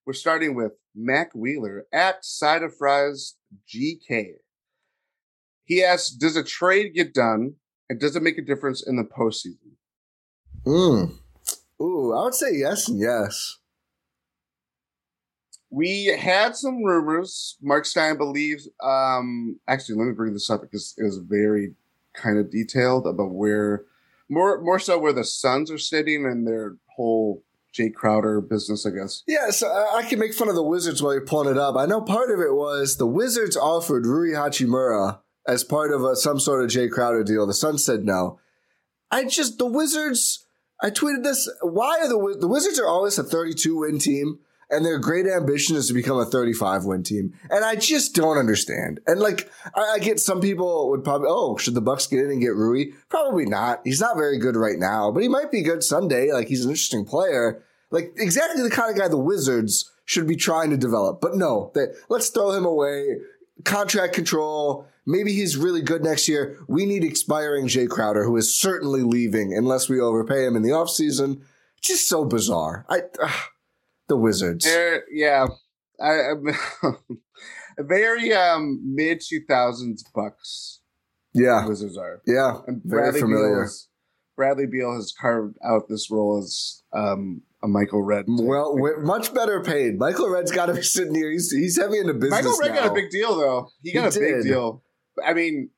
We're 0.06 0.12
starting 0.12 0.54
with 0.54 0.72
Mac 0.96 1.34
Wheeler 1.34 1.86
at 1.92 2.24
Side 2.24 2.62
of 2.62 2.76
Fries 2.76 3.34
GK. 3.68 4.38
He 5.64 5.84
asks, 5.84 6.10
"Does 6.10 6.36
a 6.36 6.42
trade 6.42 6.94
get 6.94 7.12
done, 7.12 7.56
and 7.88 8.00
does 8.00 8.16
it 8.16 8.22
make 8.22 8.38
a 8.38 8.42
difference 8.42 8.86
in 8.86 8.96
the 8.96 9.04
postseason?" 9.04 9.76
Mm. 10.64 11.18
Ooh, 11.80 12.12
I 12.12 12.24
would 12.24 12.34
say 12.34 12.54
yes 12.54 12.88
and 12.88 12.98
yes. 12.98 13.58
We 15.70 16.06
had 16.06 16.56
some 16.56 16.82
rumors. 16.82 17.56
Marc 17.60 17.84
Stein 17.84 18.16
believes. 18.16 18.68
Um, 18.82 19.60
actually, 19.68 19.98
let 19.98 20.06
me 20.06 20.12
bring 20.12 20.32
this 20.32 20.48
up 20.48 20.62
because 20.62 20.94
it 20.96 21.04
was 21.04 21.18
very 21.18 21.74
kind 22.14 22.38
of 22.38 22.50
detailed 22.50 23.06
about 23.06 23.32
where, 23.32 23.84
more 24.28 24.60
more 24.62 24.78
so 24.78 24.98
where 24.98 25.12
the 25.12 25.24
Suns 25.24 25.70
are 25.70 25.78
sitting 25.78 26.24
and 26.24 26.46
their 26.46 26.76
whole 26.94 27.44
Jae 27.76 27.92
Crowder 27.92 28.40
business. 28.40 28.86
I 28.86 28.90
guess. 28.90 29.22
Yeah, 29.26 29.50
so 29.50 29.68
I 29.68 30.02
can 30.02 30.18
make 30.18 30.34
fun 30.34 30.48
of 30.48 30.54
the 30.54 30.62
Wizards 30.62 31.02
while 31.02 31.12
you're 31.12 31.24
pulling 31.24 31.50
it 31.50 31.58
up. 31.58 31.76
I 31.76 31.86
know 31.86 32.00
part 32.00 32.30
of 32.30 32.40
it 32.40 32.54
was 32.54 32.96
the 32.96 33.06
Wizards 33.06 33.56
offered 33.56 34.06
Rui 34.06 34.34
Hachimura 34.34 35.20
as 35.46 35.64
part 35.64 35.92
of 35.92 36.02
a, 36.02 36.16
some 36.16 36.40
sort 36.40 36.64
of 36.64 36.70
Jae 36.70 36.90
Crowder 36.90 37.24
deal. 37.24 37.46
The 37.46 37.54
Suns 37.54 37.84
said 37.84 38.04
no. 38.04 38.38
I 39.10 39.24
just 39.24 39.58
the 39.58 39.66
Wizards. 39.66 40.44
I 40.82 40.90
tweeted 40.90 41.22
this. 41.22 41.50
Why 41.62 41.98
are 42.00 42.08
the 42.08 42.38
the 42.40 42.48
Wizards 42.48 42.78
are 42.78 42.88
always 42.88 43.18
a 43.18 43.22
32 43.24 43.78
win 43.78 43.98
team, 43.98 44.40
and 44.70 44.84
their 44.84 44.98
great 44.98 45.26
ambition 45.26 45.76
is 45.76 45.86
to 45.88 45.94
become 45.94 46.18
a 46.18 46.24
35 46.24 46.84
win 46.84 47.02
team, 47.02 47.32
and 47.50 47.64
I 47.64 47.76
just 47.76 48.14
don't 48.14 48.38
understand. 48.38 49.00
And 49.06 49.20
like, 49.20 49.50
I, 49.74 49.94
I 49.94 49.98
get 49.98 50.20
some 50.20 50.40
people 50.40 50.90
would 50.90 51.04
probably, 51.04 51.28
oh, 51.30 51.56
should 51.56 51.74
the 51.74 51.80
Bucks 51.80 52.06
get 52.06 52.20
in 52.20 52.30
and 52.30 52.40
get 52.40 52.54
Rui? 52.54 52.86
Probably 53.08 53.46
not. 53.46 53.80
He's 53.84 54.00
not 54.00 54.16
very 54.16 54.38
good 54.38 54.56
right 54.56 54.78
now, 54.78 55.10
but 55.10 55.22
he 55.22 55.28
might 55.28 55.50
be 55.50 55.62
good 55.62 55.82
someday. 55.82 56.32
Like 56.32 56.48
he's 56.48 56.64
an 56.64 56.70
interesting 56.70 57.04
player, 57.04 57.62
like 57.90 58.12
exactly 58.16 58.62
the 58.62 58.70
kind 58.70 58.90
of 58.90 58.98
guy 58.98 59.08
the 59.08 59.16
Wizards 59.18 59.90
should 60.04 60.26
be 60.26 60.36
trying 60.36 60.70
to 60.70 60.76
develop. 60.76 61.20
But 61.20 61.36
no, 61.36 61.72
they, 61.74 61.86
let's 62.08 62.28
throw 62.28 62.52
him 62.52 62.64
away. 62.64 63.16
Contract 63.64 64.14
control. 64.14 64.86
Maybe 65.06 65.32
he's 65.32 65.56
really 65.56 65.82
good 65.82 66.02
next 66.02 66.28
year. 66.28 66.58
We 66.68 66.84
need 66.84 67.04
expiring 67.04 67.68
Jae 67.68 67.88
Crowder, 67.88 68.24
who 68.24 68.36
is 68.36 68.58
certainly 68.58 69.02
leaving 69.02 69.54
unless 69.56 69.88
we 69.88 70.00
overpay 70.00 70.44
him 70.44 70.56
in 70.56 70.62
the 70.62 70.70
offseason. 70.70 71.42
Just 71.80 72.08
so 72.08 72.24
bizarre. 72.24 72.84
I 72.88 73.02
the 74.08 74.16
Wizards. 74.16 74.64
They're, 74.64 75.04
yeah, 75.10 75.46
I, 76.00 76.32
very 77.78 78.32
um 78.32 78.80
mid 78.84 79.20
two 79.20 79.40
thousands 79.48 80.04
Bucks. 80.14 80.80
Yeah, 81.32 81.66
Wizards 81.66 81.98
are. 81.98 82.22
yeah, 82.26 82.60
And 82.66 82.82
very 82.84 83.02
Bradley 83.02 83.20
familiar. 83.20 83.54
Beal 83.54 83.60
has, 83.62 83.88
Bradley 84.36 84.66
Beal 84.66 84.94
has 84.94 85.12
carved 85.18 85.58
out 85.64 85.88
this 85.88 86.10
role 86.10 86.38
as 86.38 86.82
um 86.92 87.42
a 87.62 87.68
Michael 87.68 88.02
Redd. 88.02 88.26
Well, 88.28 88.76
much 89.02 89.34
better 89.34 89.62
paid. 89.62 89.98
Michael 89.98 90.28
Redd's 90.30 90.52
got 90.52 90.66
to 90.66 90.74
be 90.74 90.82
sitting 90.82 91.14
here. 91.14 91.30
He's 91.30 91.50
he's 91.50 91.76
heavy 91.80 91.98
into 91.98 92.14
business 92.14 92.44
Michael 92.44 92.58
Redd 92.58 92.74
now. 92.74 92.80
got 92.82 92.90
a 92.92 92.94
big 92.94 93.10
deal 93.10 93.36
though. 93.36 93.68
He 93.82 93.92
got 93.92 94.12
He 94.12 94.20
a 94.20 94.22
big 94.22 94.42
deal. 94.44 94.82
I 95.24 95.32
mean, 95.32 95.70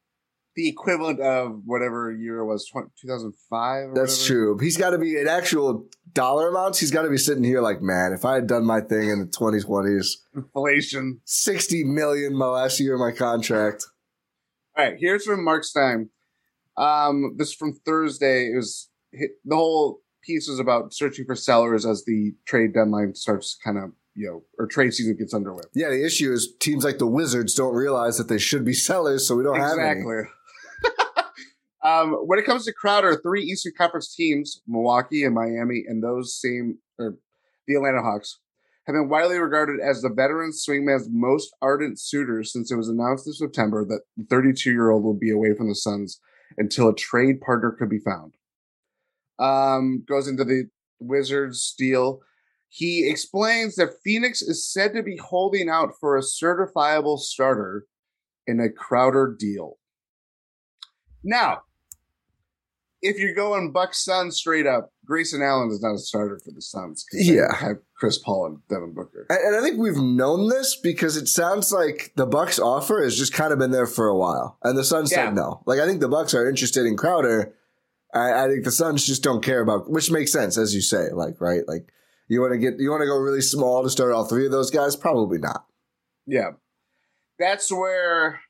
the 0.57 0.69
equivalent 0.69 1.21
of 1.21 1.62
whatever 1.64 2.11
year 2.11 2.38
it 2.38 2.47
was, 2.47 2.69
two 3.01 3.09
thousand 3.09 3.33
five. 3.49 3.95
That's 3.95 4.27
true. 4.27 4.59
He's 4.59 4.77
got 4.77 4.91
to 4.91 4.99
be 4.99 5.17
in 5.17 5.29
actual 5.29 5.87
dollar 6.12 6.49
amounts. 6.49 6.81
He's 6.81 6.91
got 6.91 7.03
to 7.03 7.11
be 7.11 7.19
sitting 7.19 7.45
here 7.45 7.61
like, 7.61 7.81
man, 7.81 8.12
if 8.12 8.25
I 8.25 8.35
had 8.35 8.49
done 8.49 8.64
my 8.64 8.81
thing 8.81 9.09
in 9.09 9.21
the 9.21 9.27
2020s, 9.27 10.17
Inflation. 10.35 11.21
60 11.25 11.85
million 11.85 12.35
my 12.37 12.47
last 12.47 12.81
year 12.81 12.95
of 12.95 13.01
my 13.01 13.12
contract. 13.12 13.87
All 14.77 14.85
right, 14.85 14.97
here's 14.99 15.25
from 15.25 15.45
Marc 15.45 15.62
Stein. 15.62 16.11
Um, 16.77 17.35
this 17.37 17.49
is 17.49 17.55
from 17.55 17.75
Thursday. 17.75 18.47
It 18.47 18.57
was 18.57 18.88
the 19.12 19.55
whole 19.55 20.01
piece 20.29 20.49
about 20.61 20.93
searching 20.93 21.25
for 21.25 21.35
sellers 21.35 21.85
as 21.85 22.05
the 22.05 22.33
trade 22.47 22.75
deadline 22.75 23.14
starts, 23.14 23.59
kind 23.64 23.79
of 23.79 23.93
you 24.14 24.27
know, 24.27 24.43
or 24.59 24.67
trade 24.67 24.93
season 24.93 25.17
gets 25.17 25.33
underway. 25.33 25.62
Yeah, 25.75 25.91
the 25.91 26.05
issue 26.05 26.33
is 26.33 26.53
teams 26.59 26.85
like 26.85 26.99
the 26.99 27.07
Wizards 27.07 27.55
don't 27.55 27.75
realize 27.75 28.19
that 28.19 28.29
they 28.29 28.38
should 28.38 28.64
be 28.64 28.75
sellers, 28.88 29.27
so 29.27 29.37
we 29.37 29.45
don't 29.45 29.61
have 29.61 29.79
any. 29.79 30.01
Exactly. 30.01 30.23
Um, 31.85 32.14
when 32.27 32.41
it 32.41 32.45
comes 32.45 32.64
to 32.64 32.73
Crowder, 32.73 33.21
three 33.23 33.43
Eastern 33.43 33.73
Conference 33.79 34.14
teams, 34.14 34.61
Milwaukee 34.67 35.25
and 35.25 35.35
Miami, 35.35 35.85
and 35.87 36.03
those 36.03 36.38
same, 36.38 36.79
or 36.99 37.17
the 37.67 37.77
Atlanta 37.77 38.03
Hawks, 38.03 38.41
have 38.87 38.95
been 38.95 39.09
widely 39.09 39.38
regarded 39.38 39.81
as 39.81 40.03
the 40.03 40.09
veteran 40.09 40.51
swingman's 40.51 41.09
most 41.11 41.55
ardent 41.62 42.01
suitors 42.01 42.53
since 42.53 42.73
it 42.73 42.77
was 42.77 42.88
announced 42.88 43.27
in 43.27 43.33
September 43.33 43.85
that 43.85 44.01
the 44.17 44.25
32 44.29 44.71
year 44.71 44.91
old 44.91 45.05
will 45.05 45.14
be 45.14 45.31
away 45.31 45.55
from 45.55 45.69
the 45.69 45.75
Suns 45.75 46.21
until 46.57 46.88
a 46.88 46.95
trade 46.95 47.41
partner 47.41 47.71
could 47.71 47.88
be 47.88 48.01
found. 48.01 48.35
Um, 49.38 50.05
goes 50.09 50.27
into 50.29 50.44
the 50.44 50.64
Wizards 51.01 51.74
deal. 51.79 52.20
He 52.68 53.09
explains 53.09 53.77
that 53.77 53.94
Phoenix 54.05 54.42
is 54.42 54.66
said 54.70 54.92
to 54.94 55.03
be 55.03 55.16
holding 55.16 55.68
out 55.68 55.92
for 56.01 56.16
a 56.16 56.20
certifiable 56.22 57.18
starter 57.18 57.87
in 58.46 58.61
a 58.61 58.68
Crowder 58.68 59.35
deal. 59.38 59.79
Now, 61.24 61.62
if 63.01 63.18
you're 63.18 63.35
going 63.35 63.72
Bucks 63.72 64.05
Suns 64.05 64.37
straight 64.37 64.66
up, 64.66 64.92
Grayson 65.05 65.40
Allen 65.42 65.70
is 65.70 65.81
not 65.81 65.94
a 65.94 65.98
starter 65.98 66.40
for 66.44 66.51
the 66.51 66.61
Suns. 66.61 67.05
Yeah. 67.12 67.55
have 67.55 67.77
Chris 67.96 68.18
Paul 68.18 68.46
and 68.46 68.59
Devin 68.68 68.92
Booker. 68.94 69.27
And, 69.31 69.38
and 69.38 69.57
I 69.57 69.61
think 69.66 69.79
we've 69.79 69.96
known 69.96 70.48
this 70.48 70.77
because 70.77 71.16
it 71.16 71.29
sounds 71.29 71.72
like 71.72 72.12
the 72.16 72.27
Bucks 72.27 72.59
offer 72.59 73.03
has 73.03 73.16
just 73.16 73.33
kind 73.33 73.53
of 73.53 73.59
been 73.59 73.70
there 73.70 73.87
for 73.87 74.09
a 74.09 74.16
while, 74.16 74.59
and 74.62 74.77
the 74.77 74.85
Suns 74.85 75.11
Yeah. 75.12 75.27
said 75.27 75.35
no. 75.35 75.62
Like 75.66 75.81
I 75.81 75.87
think 75.87 76.01
the 76.01 76.09
Bucks 76.09 76.35
are 76.35 76.48
interested 76.48 76.87
in 76.87 76.96
Crowder. 76.96 77.55
I, 78.14 78.44
I 78.44 78.49
think 78.49 78.64
the 78.64 78.71
Suns 78.71 79.07
just 79.07 79.23
don't 79.23 79.44
care 79.44 79.61
about, 79.61 79.90
which 79.90 80.11
makes 80.11 80.33
sense 80.33 80.57
as 80.57 80.75
you 80.75 80.81
say. 80.81 81.11
Like 81.12 81.40
right, 81.40 81.62
like 81.68 81.88
you 82.29 82.40
want 82.40 82.53
to 82.53 82.59
get 82.59 82.79
you 82.79 82.90
want 82.90 83.03
to 83.03 83.07
go 83.07 83.16
really 83.18 83.40
small 83.42 83.83
to 83.83 83.90
start 83.90 84.12
all 84.12 84.25
three 84.25 84.47
of 84.47 84.53
those 84.53 84.71
guys? 84.71 84.97
Probably 84.97 85.38
not. 85.38 85.64
Yeah. 86.27 86.51
That's 87.38 87.71
where 87.71 88.40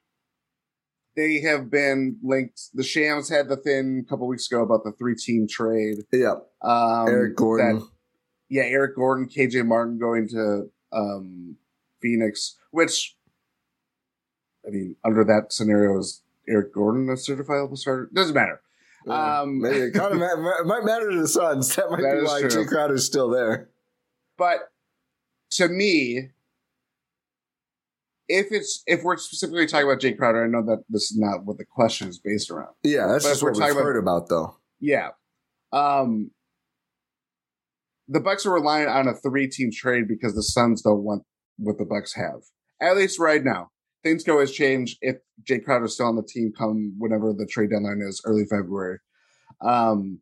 they 1.17 1.41
have 1.41 1.71
been 1.71 2.19
linked. 2.23 2.61
The 2.75 2.83
Shams 2.85 3.29
had 3.29 3.49
the 3.49 3.57
thing 3.57 4.05
a 4.07 4.09
couple 4.09 4.27
weeks 4.29 4.51
ago 4.51 4.63
about 4.63 4.85
the 4.85 4.93
three 4.93 5.15
team 5.17 5.47
trade. 5.49 5.99
Yeah, 6.13 6.35
Um, 6.63 7.09
Eric 7.09 7.37
Gordon. 7.37 7.79
that- 7.81 7.89
yeah, 8.51 8.63
Eric 8.63 8.97
Gordon, 8.97 9.29
KJ 9.29 9.67
Martin 9.67 9.99
going 9.99 10.27
to 10.29 10.71
um, 10.91 11.57
Phoenix, 12.01 12.57
which, 12.71 13.15
I 14.67 14.71
mean, 14.71 14.97
under 15.05 15.23
that 15.25 15.53
scenario, 15.53 15.99
is 15.99 16.23
Eric 16.49 16.73
Gordon 16.73 17.11
a 17.11 17.13
certifiable 17.13 17.77
starter? 17.77 18.09
Doesn't 18.15 18.35
matter. 18.35 18.63
Um, 19.11 19.61
Maybe 19.61 19.77
it 19.79 19.95
kind 19.95 20.13
of 20.13 20.19
ma- 20.19 20.63
might 20.65 20.85
matter 20.85 21.11
to 21.11 21.21
the 21.21 21.29
Suns. 21.29 21.75
That 21.77 21.91
might 21.91 22.03
That 22.03 22.21
be 22.21 22.27
why 22.27 22.41
true. 22.41 22.51
Jae 22.51 22.69
Crowder's 22.69 23.05
still 23.07 23.29
there. 23.31 23.69
But 24.37 24.71
to 25.53 25.69
me, 25.69 26.31
if 28.29 28.47
it's 28.53 28.83
if 28.87 29.03
we're 29.03 29.17
specifically 29.17 29.67
talking 29.67 29.87
about 29.89 30.01
Jae 30.01 30.17
Crowder, 30.17 30.45
I 30.45 30.49
know 30.49 30.63
that 30.67 30.85
this 30.89 31.11
is 31.11 31.19
not 31.19 31.45
what 31.45 31.59
the 31.59 31.65
question 31.65 32.09
is 32.09 32.19
based 32.19 32.51
around. 32.51 32.75
Yeah, 32.83 33.07
that's 33.07 33.25
But 33.25 33.31
just 33.31 33.37
if 33.41 33.43
we're 33.43 33.51
what 33.53 33.61
we've 33.63 33.71
about- 33.73 33.83
heard 33.85 33.97
about, 33.97 34.29
though. 34.29 34.57
Yeah. 34.81 35.11
Um 35.73 36.31
the 38.11 38.21
Bucks 38.21 38.47
are 38.47 38.53
relying 38.53 38.89
on 38.89 39.07
a 39.07 39.15
three 39.15 39.49
team 39.49 39.71
trade 39.73 40.09
because 40.09 40.35
the 40.35 40.43
Suns 40.43 40.81
don't 40.83 41.03
want 41.05 41.25
what 41.59 41.77
the 41.79 41.85
Bucks 41.85 42.15
have. 42.15 42.41
At 42.81 42.97
least 42.97 43.19
right 43.19 43.43
now. 43.45 43.71
Things 44.03 44.23
can 44.25 44.33
always 44.33 44.53
change 44.53 44.97
if 45.01 45.17
Jae 45.43 45.65
Crowder's 45.65 45.95
still 45.95 46.07
on 46.07 46.17
the 46.17 46.23
team 46.23 46.53
come 46.57 46.95
whenever 46.99 47.33
the 47.33 47.47
trade 47.47 47.71
deadline 47.71 48.01
is, 48.01 48.23
early 48.25 48.45
February. 48.45 48.99
Um 49.61 50.21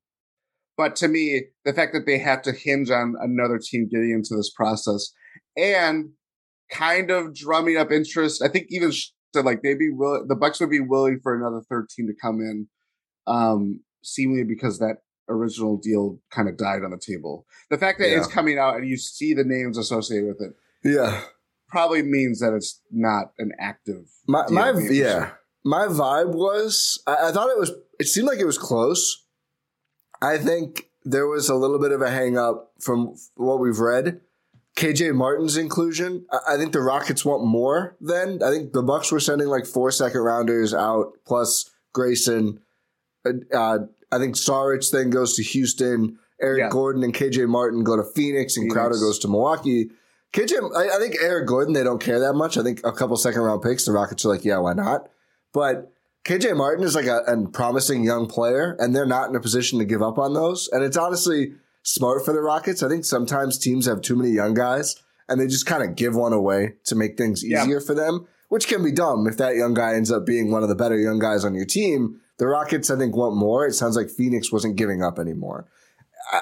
but 0.77 0.95
to 0.97 1.09
me, 1.09 1.45
the 1.65 1.73
fact 1.73 1.95
that 1.95 2.05
they 2.05 2.19
have 2.19 2.43
to 2.43 2.53
hinge 2.53 2.91
on 2.91 3.15
another 3.21 3.59
team 3.59 3.89
getting 3.89 4.11
into 4.11 4.37
this 4.37 4.51
process 4.51 5.11
and 5.57 6.11
kind 6.71 7.11
of 7.11 7.35
drumming 7.35 7.77
up 7.77 7.91
interest, 7.91 8.43
I 8.43 8.49
think 8.49 8.67
even 8.69 8.93
said 8.93 9.45
like 9.45 9.63
they'd 9.63 9.79
be 9.79 9.91
willing, 9.91 10.27
the 10.29 10.35
Bucks 10.35 10.61
would 10.61 10.71
be 10.71 10.81
willing 10.81 11.21
for 11.23 11.35
another 11.35 11.63
third 11.69 11.89
team 11.89 12.07
to 12.07 12.15
come 12.21 12.41
in, 12.41 12.69
um, 13.27 13.81
seemingly 14.03 14.45
because 14.45 14.79
that 14.79 14.99
original 15.29 15.77
deal 15.77 16.21
kind 16.31 16.49
of 16.49 16.57
died 16.57 16.85
on 16.85 16.91
the 16.91 16.99
table. 16.99 17.47
The 17.71 17.79
fact 17.79 17.99
that 17.99 18.15
it's 18.17 18.29
coming 18.29 18.59
out 18.59 18.77
and 18.77 18.89
you 18.89 18.97
see 18.97 19.35
the 19.35 19.45
names 19.45 19.79
associated 19.79 20.29
with 20.29 20.41
it 20.41 20.55
Yeah, 20.85 21.23
probably 21.69 22.03
means 22.03 22.41
that 22.41 22.53
it's 22.55 22.81
not 22.91 23.33
an 23.39 23.53
active. 23.59 24.07
my 24.27 24.45
my 24.51 24.73
yeah, 24.91 25.31
my 25.65 25.87
vibe 25.87 26.35
was 26.35 27.03
I, 27.07 27.29
I 27.29 27.33
thought 27.33 27.51
it 27.51 27.59
was. 27.59 27.73
It 27.99 28.07
seemed 28.09 28.27
like 28.29 28.39
it 28.39 28.45
was 28.47 28.59
close. 28.59 29.25
I 30.23 30.39
think 30.39 30.89
there 31.05 31.27
was 31.27 31.49
a 31.49 31.55
little 31.55 31.79
bit 31.79 31.93
of 31.93 32.03
a 32.03 32.11
hang 32.11 32.37
up 32.39 32.73
from 32.81 33.15
what 33.37 33.61
we've 33.61 33.79
read. 33.79 34.21
KJ 34.77 35.15
Martin's 35.15 35.57
inclusion. 35.57 36.27
I, 36.31 36.55
I 36.55 36.57
think 36.59 36.73
the 36.73 36.83
Rockets 36.83 37.25
want 37.25 37.45
more. 37.45 37.97
Then 38.01 38.43
I 38.43 38.51
think 38.51 38.73
the 38.73 38.83
Bucks 38.83 39.11
were 39.11 39.21
sending 39.21 39.49
like 39.49 39.65
four 39.67 39.91
second 39.91 40.21
rounders 40.21 40.75
out 40.75 41.13
plus 41.27 41.71
Grayson. 41.95 42.61
Uh, 43.25 43.33
uh, 43.57 43.79
I 44.13 44.19
think 44.19 44.35
Saric 44.37 44.89
then 44.91 45.11
goes 45.11 45.35
to 45.37 45.43
Houston. 45.43 46.19
Eric 46.41 46.59
Yeah. 46.61 46.69
Gordon 46.69 47.03
and 47.03 47.15
KJ 47.15 47.49
Martin 47.49 47.83
go 47.83 47.97
to 47.97 48.05
Phoenix, 48.05 48.57
and 48.57 48.65
Phoenix. 48.65 48.75
Crowder 48.75 48.97
goes 48.99 49.19
to 49.21 49.29
Milwaukee. 49.29 49.91
KJ, 50.37 50.77
I, 50.77 50.97
I 50.97 50.99
think 50.99 51.17
Eric 51.21 51.47
Gordon, 51.47 51.73
they 51.73 51.83
don't 51.83 52.01
care 52.03 52.21
that 52.21 52.35
much. 52.35 52.59
I 52.59 52.63
think 52.63 52.81
a 52.85 52.93
couple 52.93 53.17
second 53.17 53.41
round 53.41 53.63
picks, 53.63 53.87
the 53.87 53.93
Rockets 53.93 54.25
are 54.25 54.29
like, 54.29 54.45
yeah, 54.45 54.59
why 54.59 54.75
not? 54.75 55.09
But 55.55 55.93
KJ 56.25 56.57
Martin 56.57 56.85
is 56.85 56.95
like 56.95 57.07
a, 57.07 57.21
a 57.27 57.49
promising 57.49 58.05
young 58.05 58.27
player, 58.27 58.77
and 58.79 58.95
they're 58.95 59.07
not 59.07 59.31
in 59.31 59.37
a 59.37 59.41
position 59.41 59.79
to 59.79 59.87
give 59.87 60.03
up 60.03 60.19
on 60.19 60.35
those. 60.35 60.69
And 60.73 60.85
it's 60.85 60.97
honestly 60.99 61.55
smart 61.83 62.25
for 62.25 62.35
the 62.35 62.43
Rockets. 62.43 62.83
I 62.83 62.89
think 62.89 63.05
sometimes 63.07 63.57
teams 63.59 63.87
have 63.87 64.03
too 64.03 64.15
many 64.15 64.31
young 64.31 64.53
guys, 64.53 64.97
and 65.29 65.41
they 65.41 65.47
just 65.47 65.65
kind 65.65 65.83
of 65.83 65.97
give 65.97 66.15
one 66.15 66.35
away 66.35 66.75
to 66.85 66.95
make 66.95 67.17
things 67.17 67.43
Yeah. 67.43 67.63
easier 67.63 67.81
for 67.81 67.95
them, 67.95 68.27
which 68.51 68.69
can 68.69 68.85
be 68.85 68.93
dumb 68.93 69.27
if 69.27 69.39
that 69.39 69.57
young 69.57 69.73
guy 69.73 69.95
ends 69.95 70.11
up 70.13 70.27
being 70.27 70.51
one 70.51 70.63
of 70.63 70.69
the 70.69 70.75
better 70.75 70.99
young 70.99 71.19
guys 71.19 71.47
on 71.47 71.55
your 71.55 71.65
team. 71.65 72.21
The 72.37 72.47
Rockets, 72.47 72.91
I 72.91 72.99
think, 72.99 73.17
want 73.17 73.37
more. 73.37 73.67
It 73.67 73.73
sounds 73.73 73.97
like 73.97 74.11
Phoenix 74.11 74.53
wasn't 74.53 74.77
giving 74.77 75.03
up 75.03 75.19
anymore. 75.19 75.67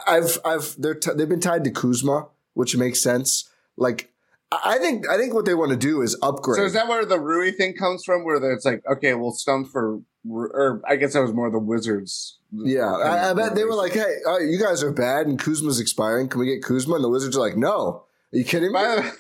I've, 0.09 0.38
I've, 0.44 0.74
they're 0.78 0.94
t- 0.94 1.12
they've 1.14 1.28
been 1.28 1.38
tied 1.40 1.62
to 1.64 1.70
Kuzma, 1.70 2.26
which 2.54 2.76
makes 2.76 3.00
sense. 3.00 3.48
Like, 3.76 4.12
I 4.52 4.78
think, 4.78 5.08
I 5.08 5.16
think 5.16 5.34
what 5.34 5.44
they 5.44 5.54
want 5.54 5.70
to 5.70 5.76
do 5.76 6.02
is 6.02 6.16
upgrade. 6.22 6.58
So 6.58 6.64
is 6.64 6.74
that 6.74 6.88
where 6.88 7.04
the 7.04 7.18
Rui 7.18 7.50
thing 7.50 7.74
comes 7.74 8.04
from? 8.04 8.24
Where 8.24 8.37
it's 8.52 8.64
like, 8.64 8.82
okay, 8.90 9.14
well, 9.14 9.32
stump 9.32 9.68
for, 9.68 10.00
or 10.28 10.80
I 10.87 10.96
guess 10.96 11.14
that 11.14 11.22
was 11.22 11.32
more 11.32 11.50
the 11.50 11.58
Wizards. 11.58 12.38
Yeah, 12.52 12.92
I, 12.92 13.30
I 13.30 13.34
bet 13.34 13.56
they 13.56 13.64
were 13.64 13.74
like, 13.74 13.94
"Hey, 13.94 14.18
uh, 14.26 14.38
you 14.38 14.60
guys 14.60 14.82
are 14.84 14.92
bad, 14.92 15.26
and 15.26 15.38
Kuzma's 15.38 15.80
expiring. 15.80 16.28
Can 16.28 16.38
we 16.38 16.46
get 16.46 16.62
Kuzma?" 16.62 16.94
And 16.94 17.02
the 17.02 17.08
Wizards 17.08 17.37
are 17.37 17.40
like, 17.40 17.56
"No, 17.56 18.04
are 18.32 18.38
you 18.38 18.44
kidding 18.44 18.68
me?" 18.68 18.74
By 18.74 18.94
the, 18.94 19.12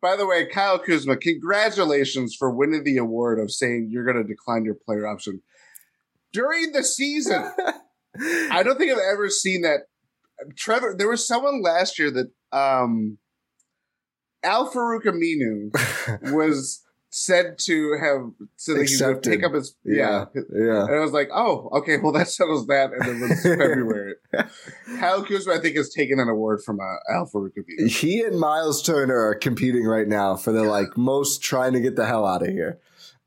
by 0.00 0.16
the 0.16 0.26
way, 0.26 0.46
Kyle 0.46 0.78
Kuzma, 0.78 1.16
congratulations 1.16 2.34
for 2.34 2.50
winning 2.50 2.84
the 2.84 2.96
award 2.96 3.38
of 3.38 3.50
saying 3.50 3.88
you're 3.90 4.04
going 4.04 4.16
to 4.16 4.24
decline 4.24 4.64
your 4.64 4.74
player 4.74 5.06
option 5.06 5.42
during 6.32 6.72
the 6.72 6.82
season. 6.82 7.50
I 8.50 8.62
don't 8.62 8.78
think 8.78 8.92
I've 8.92 8.98
ever 9.12 9.28
seen 9.28 9.62
that. 9.62 9.80
Trevor, 10.56 10.94
there 10.96 11.08
was 11.08 11.26
someone 11.26 11.62
last 11.62 11.98
year 11.98 12.10
that 12.10 12.30
um, 12.56 13.18
Al-Farouq 14.44 15.04
Aminu 15.04 16.32
was 16.32 16.84
said 17.16 17.56
to 17.56 17.96
have 18.02 18.32
so 18.56 18.74
that 18.74 18.88
he 18.88 19.04
would 19.04 19.22
pick 19.22 19.44
up 19.44 19.54
his 19.54 19.76
yeah. 19.84 20.24
yeah, 20.34 20.42
yeah. 20.52 20.84
And 20.84 20.96
I 20.96 20.98
was 20.98 21.12
like, 21.12 21.28
oh, 21.32 21.68
okay, 21.72 21.96
well 21.98 22.10
that 22.10 22.28
settles 22.28 22.66
that. 22.66 22.90
And 22.92 23.02
then 23.02 23.16
it 23.22 23.28
was 23.28 23.42
February. 23.42 24.14
Kyle 24.98 25.24
Kuzma, 25.24 25.54
I 25.54 25.58
think, 25.58 25.76
has 25.76 25.90
taken 25.90 26.18
an 26.18 26.28
award 26.28 26.62
from 26.64 26.80
uh, 26.80 27.14
Al-Farouq 27.14 27.52
Aminu. 27.56 27.88
He 27.88 28.20
and 28.20 28.40
Myles 28.40 28.82
Turner 28.82 29.16
are 29.16 29.36
competing 29.36 29.84
right 29.84 30.08
now 30.08 30.34
for 30.34 30.50
the 30.50 30.64
like 30.64 30.96
most 30.96 31.40
trying 31.40 31.72
to 31.74 31.80
get 31.80 31.94
the 31.94 32.04
hell 32.04 32.26
out 32.26 32.42
of 32.42 32.48
here. 32.48 32.80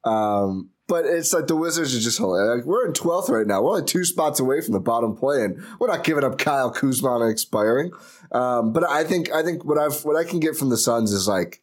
Um, 0.03 0.71
but 0.87 1.05
it's 1.05 1.33
like 1.33 1.47
the 1.47 1.55
Wizards 1.55 1.95
are 1.95 1.99
just 1.99 2.17
hilarious. 2.17 2.57
Like, 2.57 2.65
we're 2.65 2.85
in 2.85 2.93
twelfth 2.93 3.29
right 3.29 3.45
now. 3.45 3.61
We're 3.61 3.71
only 3.71 3.83
two 3.83 4.05
spots 4.05 4.39
away 4.39 4.61
from 4.61 4.73
the 4.73 4.79
bottom 4.79 5.15
play, 5.15 5.43
and 5.43 5.61
we're 5.79 5.87
not 5.87 6.05
giving 6.05 6.23
up 6.23 6.37
Kyle 6.37 6.71
Kuzma 6.71 7.09
on 7.09 7.29
expiring. 7.29 7.91
Um, 8.31 8.73
but 8.73 8.83
I 8.83 9.03
think 9.03 9.31
I 9.31 9.43
think 9.43 9.63
what 9.65 9.77
I've 9.77 10.03
what 10.03 10.15
I 10.15 10.23
can 10.23 10.39
get 10.39 10.55
from 10.55 10.69
the 10.69 10.77
Suns 10.77 11.11
is 11.11 11.27
like 11.27 11.61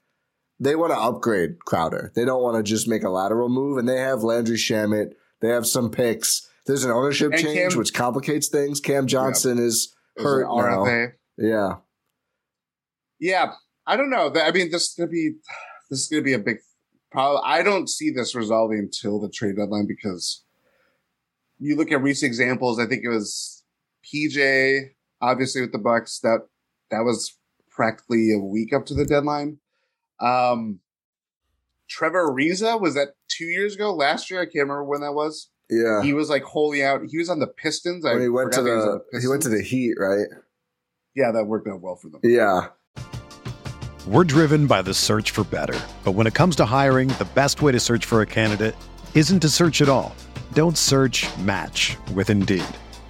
they 0.61 0.77
want 0.77 0.93
to 0.93 0.99
upgrade 0.99 1.59
Crowder. 1.65 2.13
They 2.15 2.25
don't 2.25 2.43
want 2.43 2.57
to 2.57 2.63
just 2.63 2.89
make 2.89 3.03
a 3.03 3.11
lateral 3.11 3.49
move, 3.49 3.79
and 3.79 3.89
they 3.89 3.99
have 3.99 4.23
Landry 4.23 4.57
Shamet. 4.57 5.13
They 5.41 5.49
have 5.49 5.67
some 5.67 5.91
picks. 5.91 6.49
There's 6.67 6.85
an 6.85 6.91
ownership 6.91 7.33
And 7.33 7.43
change, 7.43 7.73
Cam- 7.73 7.79
which 7.79 7.93
complicates 7.93 8.49
things. 8.49 8.81
Cam 8.81 9.07
Johnson 9.07 9.59
is 9.59 9.95
hurt 10.17 10.47
now. 10.47 11.09
Yeah. 11.37 11.77
Yeah, 13.21 13.53
I 13.87 13.97
don't 13.97 14.11
know. 14.11 14.33
I 14.35 14.51
mean, 14.51 14.71
this 14.71 14.89
is 14.89 14.95
gonna 14.97 15.11
be 15.11 15.33
this 15.91 16.01
is 16.01 16.09
gonna 16.09 16.23
be 16.23 16.33
a 16.33 16.39
big 16.39 16.59
problem. 17.11 17.43
I 17.45 17.63
don't 17.63 17.89
see 17.89 18.11
this 18.11 18.35
resolving 18.35 18.79
until 18.79 19.21
the 19.21 19.29
trade 19.29 19.57
deadline 19.57 19.87
because 19.87 20.45
you 21.59 21.77
look 21.77 21.93
at 21.93 22.03
recent 22.03 22.29
examples. 22.29 22.79
I 22.79 22.87
think 22.87 23.03
it 23.05 23.09
was 23.09 23.65
PJ, 24.05 24.91
obviously 25.21 25.61
with 25.63 25.73
the 25.73 25.79
Bucks. 25.79 26.19
That 26.21 26.47
that 26.91 27.01
was 27.01 27.37
practically 27.71 28.33
a 28.33 28.39
week 28.39 28.73
up 28.73 28.87
to 28.87 28.95
the 28.95 29.05
deadline. 29.05 29.59
Um, 30.21 30.81
Trevor 31.89 32.31
Ariza 32.31 32.81
was 32.81 32.95
that 32.95 33.11
two 33.29 33.45
years 33.45 33.75
ago, 33.75 33.95
last 33.95 34.31
year. 34.31 34.41
I 34.41 34.45
can't 34.45 34.55
remember 34.55 34.85
when 34.85 35.01
that 35.01 35.13
was. 35.13 35.51
Yeah. 35.71 36.03
He 36.03 36.13
was 36.13 36.29
like 36.29 36.43
holding 36.43 36.83
out. 36.83 37.01
He 37.09 37.19
was 37.19 37.29
on 37.29 37.41
the 37.41 37.47
Pistons. 37.47 38.05
I 38.05 38.19
he 38.21 38.29
went 38.29 38.53
to 38.53 38.59
forgot 38.61 38.85
that 38.85 39.03
he 39.13 39.19
the 39.19 39.23
he 39.23 39.29
went 39.29 39.43
to 39.43 39.49
the 39.49 39.63
Heat, 39.63 39.95
right? 39.99 40.27
yeah, 41.15 41.31
that 41.33 41.45
worked 41.45 41.69
out 41.69 41.81
well 41.81 41.97
for 41.97 42.09
them. 42.09 42.21
Yeah. 42.23 42.69
We're 44.07 44.25
driven 44.25 44.67
by 44.67 44.83
the 44.83 44.93
search 44.93 45.31
for 45.31 45.45
better. 45.45 45.79
But 46.05 46.13
when 46.13 46.27
it 46.27 46.35
comes 46.35 46.57
to 46.57 46.67
hiring, 46.67 47.09
the 47.09 47.29
best 47.35 47.63
way 47.63 47.73
to 47.73 47.81
search 47.81 48.05
for 48.05 48.21
a 48.21 48.27
candidate 48.27 48.77
isn't 49.15 49.41
to 49.41 49.49
search 49.49 49.81
at 49.81 49.89
all. 49.89 50.15
Don't 50.53 50.77
search, 50.77 51.27
match 51.39 51.97
with 52.13 52.31
Indeed. 52.31 52.65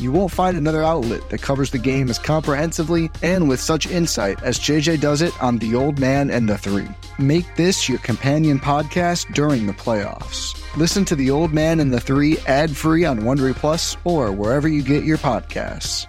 You 0.00 0.10
won't 0.10 0.32
find 0.32 0.56
another 0.56 0.82
outlet 0.82 1.28
that 1.30 1.40
covers 1.40 1.70
the 1.70 1.78
game 1.78 2.10
as 2.10 2.18
comprehensively 2.18 3.10
and 3.22 3.48
with 3.48 3.60
such 3.60 3.86
insight 3.86 4.42
as 4.42 4.58
JJ 4.58 5.00
does 5.00 5.22
it 5.22 5.32
on 5.42 5.58
The 5.58 5.74
Old 5.76 6.00
Man 6.00 6.30
and 6.30 6.48
the 6.48 6.58
Three. 6.58 6.88
Make 7.18 7.54
this 7.54 7.88
your 7.88 7.98
companion 7.98 8.58
podcast 8.58 9.32
during 9.34 9.66
the 9.66 9.72
playoffs. 9.72 10.60
Listen 10.76 11.04
to 11.04 11.14
The 11.14 11.30
Old 11.30 11.52
Man 11.52 11.78
and 11.78 11.92
the 11.92 12.00
Three 12.00 12.38
ad 12.46 12.76
free 12.76 13.04
on 13.04 13.20
Wondery 13.20 13.54
Plus 13.54 13.96
or 14.04 14.32
wherever 14.32 14.66
you 14.66 14.82
get 14.82 15.04
your 15.04 15.18
podcasts. 15.18 16.06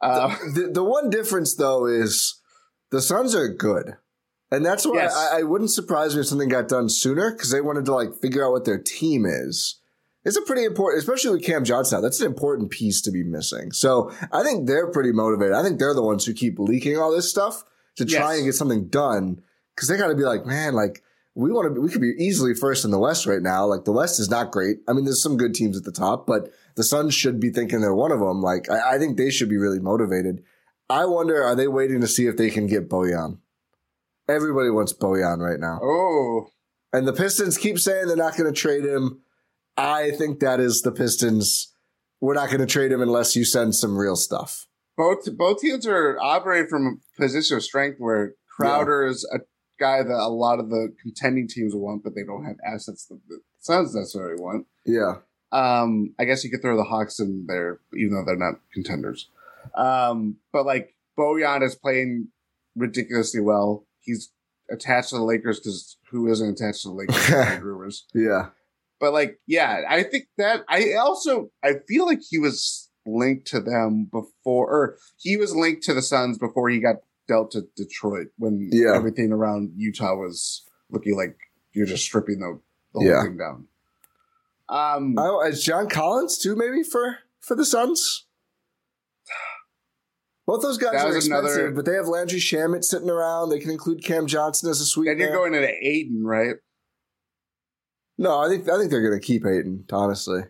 Uh, 0.00 0.34
the, 0.54 0.70
the 0.72 0.82
one 0.82 1.10
difference 1.10 1.54
though 1.54 1.86
is 1.86 2.40
the 2.90 3.00
Suns 3.00 3.34
are 3.34 3.48
good. 3.48 3.96
And 4.50 4.66
that's 4.66 4.84
why 4.84 4.94
Yes. 4.96 5.14
I, 5.16 5.38
I 5.38 5.42
wouldn't 5.44 5.70
surprise 5.70 6.14
me 6.14 6.20
if 6.20 6.26
something 6.26 6.48
got 6.48 6.68
done 6.68 6.88
sooner 6.88 7.30
because 7.32 7.50
they 7.50 7.60
wanted 7.60 7.86
to 7.86 7.94
like 7.94 8.14
figure 8.20 8.44
out 8.44 8.52
what 8.52 8.64
their 8.64 8.78
team 8.78 9.24
is. 9.24 9.78
It's 10.24 10.36
a 10.36 10.42
pretty 10.42 10.64
important, 10.64 11.00
especially 11.02 11.32
with 11.32 11.44
Cam 11.44 11.64
Johnson. 11.64 12.00
That's 12.00 12.20
an 12.20 12.26
important 12.26 12.70
piece 12.70 13.00
to 13.02 13.10
be 13.10 13.24
missing. 13.24 13.72
So 13.72 14.12
I 14.30 14.42
think 14.44 14.66
they're 14.68 14.90
pretty 14.90 15.10
motivated. 15.12 15.54
I 15.54 15.62
think 15.64 15.78
they're 15.78 15.94
the 15.94 16.02
ones 16.02 16.24
who 16.24 16.32
keep 16.32 16.58
leaking 16.58 16.96
all 16.96 17.10
this 17.10 17.28
stuff 17.28 17.64
to 17.96 18.04
try 18.04 18.30
Yes. 18.30 18.36
and 18.38 18.46
get 18.46 18.54
something 18.54 18.88
done 18.88 19.42
because 19.74 19.88
they 19.88 19.96
got 19.96 20.08
to 20.08 20.14
be 20.14 20.22
like, 20.22 20.46
man, 20.46 20.74
like 20.74 21.02
we 21.34 21.50
want 21.50 21.66
to, 21.66 21.74
be, 21.74 21.80
we 21.80 21.88
could 21.90 22.00
be 22.00 22.14
easily 22.18 22.54
first 22.54 22.84
in 22.84 22.90
the 22.92 22.98
West 23.00 23.26
right 23.26 23.42
now. 23.42 23.64
Like 23.66 23.84
the 23.84 23.92
West 23.92 24.20
is 24.20 24.30
not 24.30 24.52
great. 24.52 24.76
I 24.88 24.92
mean, 24.92 25.04
there's 25.06 25.22
some 25.22 25.36
good 25.36 25.54
teams 25.54 25.76
at 25.76 25.82
the 25.84 25.90
top, 25.92 26.26
but 26.26 26.50
the 26.76 26.84
Suns 26.84 27.14
should 27.14 27.40
be 27.40 27.50
thinking 27.50 27.80
they're 27.80 27.94
one 27.94 28.12
of 28.12 28.20
them. 28.20 28.40
Like 28.42 28.70
I, 28.70 28.94
I 28.94 28.98
think 28.98 29.16
they 29.16 29.30
should 29.30 29.48
be 29.48 29.56
really 29.58 29.80
motivated. 29.80 30.44
I 30.88 31.06
wonder, 31.06 31.42
are 31.42 31.56
they 31.56 31.68
waiting 31.68 32.00
to 32.02 32.06
see 32.06 32.26
if 32.26 32.36
they 32.36 32.50
can 32.50 32.66
get 32.66 32.88
Bojan? 32.88 33.38
Everybody 34.28 34.70
wants 34.70 34.92
Bojan 34.92 35.38
right 35.38 35.58
now. 35.58 35.80
oh, 35.82 36.46
And 36.92 37.08
the 37.08 37.12
Pistons 37.12 37.58
keep 37.58 37.78
saying 37.78 38.06
they're 38.06 38.16
not 38.16 38.36
going 38.36 38.52
to 38.52 38.58
trade 38.58 38.84
him. 38.84 39.20
I 39.76 40.10
think 40.12 40.40
that 40.40 40.60
is 40.60 40.82
the 40.82 40.92
Pistons. 40.92 41.72
We're 42.20 42.34
not 42.34 42.48
going 42.48 42.60
to 42.60 42.66
trade 42.66 42.92
him 42.92 43.00
unless 43.00 43.34
you 43.34 43.44
send 43.44 43.74
some 43.74 43.96
real 43.96 44.16
stuff. 44.16 44.66
both 44.96 45.26
both 45.36 45.60
teams 45.60 45.86
are 45.86 46.18
operating 46.20 46.68
from 46.68 46.86
a 46.86 47.20
position 47.20 47.56
of 47.56 47.62
strength 47.62 47.96
where 47.98 48.34
Crowder 48.56 49.06
is 49.06 49.28
a 49.34 49.38
guy 49.80 50.02
that 50.02 50.12
a 50.12 50.28
lot 50.28 50.60
of 50.60 50.68
the 50.70 50.94
contending 51.02 51.48
teams 51.48 51.74
want, 51.74 52.04
but 52.04 52.14
they 52.14 52.22
don't 52.22 52.44
have 52.44 52.56
assets 52.64 53.06
that 53.06 53.18
the 53.28 53.40
Suns 53.60 53.94
necessarily 53.94 54.40
want. 54.40 54.66
Yeah. 54.84 55.14
Um, 55.52 56.14
I 56.18 56.24
guess 56.24 56.44
you 56.44 56.50
could 56.50 56.62
throw 56.62 56.76
the 56.76 56.84
Hawks 56.84 57.18
in 57.18 57.46
there, 57.48 57.80
even 57.96 58.14
though 58.14 58.24
they're 58.24 58.36
not 58.36 58.60
contenders. 58.72 59.28
Um, 59.74 60.36
but 60.52 60.64
like 60.66 60.94
Bojan 61.18 61.62
is 61.62 61.74
playing 61.74 62.28
ridiculously 62.76 63.40
well. 63.40 63.86
He's 64.00 64.32
attached 64.70 65.10
to 65.10 65.16
the 65.16 65.22
Lakers 65.22 65.60
because 65.60 65.96
who 66.10 66.30
isn't 66.30 66.48
attached 66.60 66.82
to 66.82 66.88
the 66.88 66.94
Lakers? 66.94 67.60
Rumors. 67.62 68.06
Yeah. 68.14 68.48
But 69.02 69.12
like, 69.12 69.40
yeah, 69.48 69.82
I 69.88 70.04
think 70.04 70.26
that 70.38 70.62
I 70.68 70.92
also 70.94 71.50
I 71.64 71.72
feel 71.88 72.06
like 72.06 72.20
he 72.30 72.38
was 72.38 72.88
linked 73.04 73.48
to 73.48 73.58
them 73.60 74.04
before, 74.04 74.70
or 74.70 74.96
he 75.18 75.36
was 75.36 75.56
linked 75.56 75.82
to 75.82 75.92
the 75.94 76.00
Suns 76.02 76.38
before 76.38 76.68
he 76.68 76.78
got 76.78 76.96
dealt 77.26 77.50
to 77.50 77.62
Detroit 77.76 78.28
when 78.38 78.70
Yeah. 78.72 78.94
everything 78.94 79.32
around 79.32 79.72
Utah 79.76 80.14
was 80.14 80.64
looking 80.88 81.16
like 81.16 81.36
you're 81.72 81.84
just 81.86 82.04
stripping 82.04 82.38
the, 82.38 82.60
the 82.94 83.00
whole 83.00 83.24
thing 83.24 83.36
down. 83.38 83.66
Um, 84.68 85.16
Oh, 85.18 85.44
is 85.44 85.64
John 85.64 85.88
Collins 85.88 86.38
too, 86.38 86.54
maybe 86.54 86.84
for 86.84 87.18
for 87.40 87.56
the 87.56 87.64
Suns? 87.64 88.26
Both 90.46 90.62
those 90.62 90.78
guys 90.78 90.94
are 91.04 91.16
expensive, 91.16 91.32
another- 91.56 91.70
but 91.72 91.84
they 91.84 91.94
have 91.94 92.06
Landry 92.08 92.38
Shamet 92.40 92.84
sitting 92.84 93.08
around. 93.10 93.50
They 93.50 93.60
can 93.60 93.70
include 93.70 94.04
Cam 94.04 94.26
Johnson 94.26 94.70
as 94.70 94.80
a 94.80 94.86
sweetener. 94.86 95.14
then 95.16 95.28
you're 95.28 95.36
going 95.36 95.54
into 95.54 95.68
Ayton, 95.86 96.24
right? 96.24 96.56
No, 98.22 98.38
I 98.38 98.48
think 98.48 98.68
I 98.68 98.78
think 98.78 98.92
they're 98.92 99.02
going 99.02 99.20
to 99.20 99.26
keep 99.26 99.44
Ayton. 99.44 99.84
Honestly, 99.90 100.42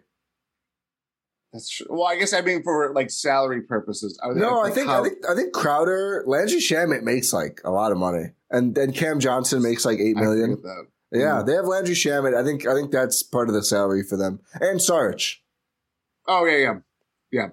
That's 1.54 1.70
true. 1.70 1.86
Well, 1.88 2.04
I 2.06 2.18
guess 2.18 2.34
I 2.34 2.42
mean 2.42 2.62
for 2.62 2.92
like 2.92 3.08
salary 3.08 3.62
purposes. 3.62 4.20
I, 4.22 4.28
no, 4.34 4.60
I 4.60 4.70
think 4.70 4.88
how- 4.88 5.00
I 5.00 5.08
think 5.08 5.18
I 5.26 5.34
think 5.34 5.54
Crowder, 5.54 6.22
Landry 6.26 6.58
Shamet 6.58 7.02
makes 7.02 7.32
like 7.32 7.62
a 7.64 7.70
lot 7.70 7.90
of 7.90 7.96
money, 7.96 8.34
and 8.50 8.74
then 8.74 8.92
Cam 8.92 9.20
Johnson 9.20 9.62
makes 9.62 9.86
like 9.86 9.98
eight 9.98 10.16
million. 10.16 10.20
I 10.20 10.32
agree 10.32 10.36
million. 10.36 10.50
with 10.50 10.62
that. 10.64 10.86
Yeah, 11.12 11.40
mm. 11.40 11.46
they 11.46 11.54
have 11.54 11.64
Landry 11.64 11.94
Shamet. 11.94 12.36
I 12.38 12.44
think 12.44 12.66
I 12.66 12.74
think 12.74 12.90
that's 12.90 13.22
part 13.22 13.48
of 13.48 13.54
the 13.54 13.64
salary 13.64 14.02
for 14.02 14.18
them, 14.18 14.40
and 14.60 14.80
Sarge. 14.80 15.42
Oh 16.28 16.44
yeah, 16.44 16.58
yeah, 16.58 16.74
yeah. 17.30 17.48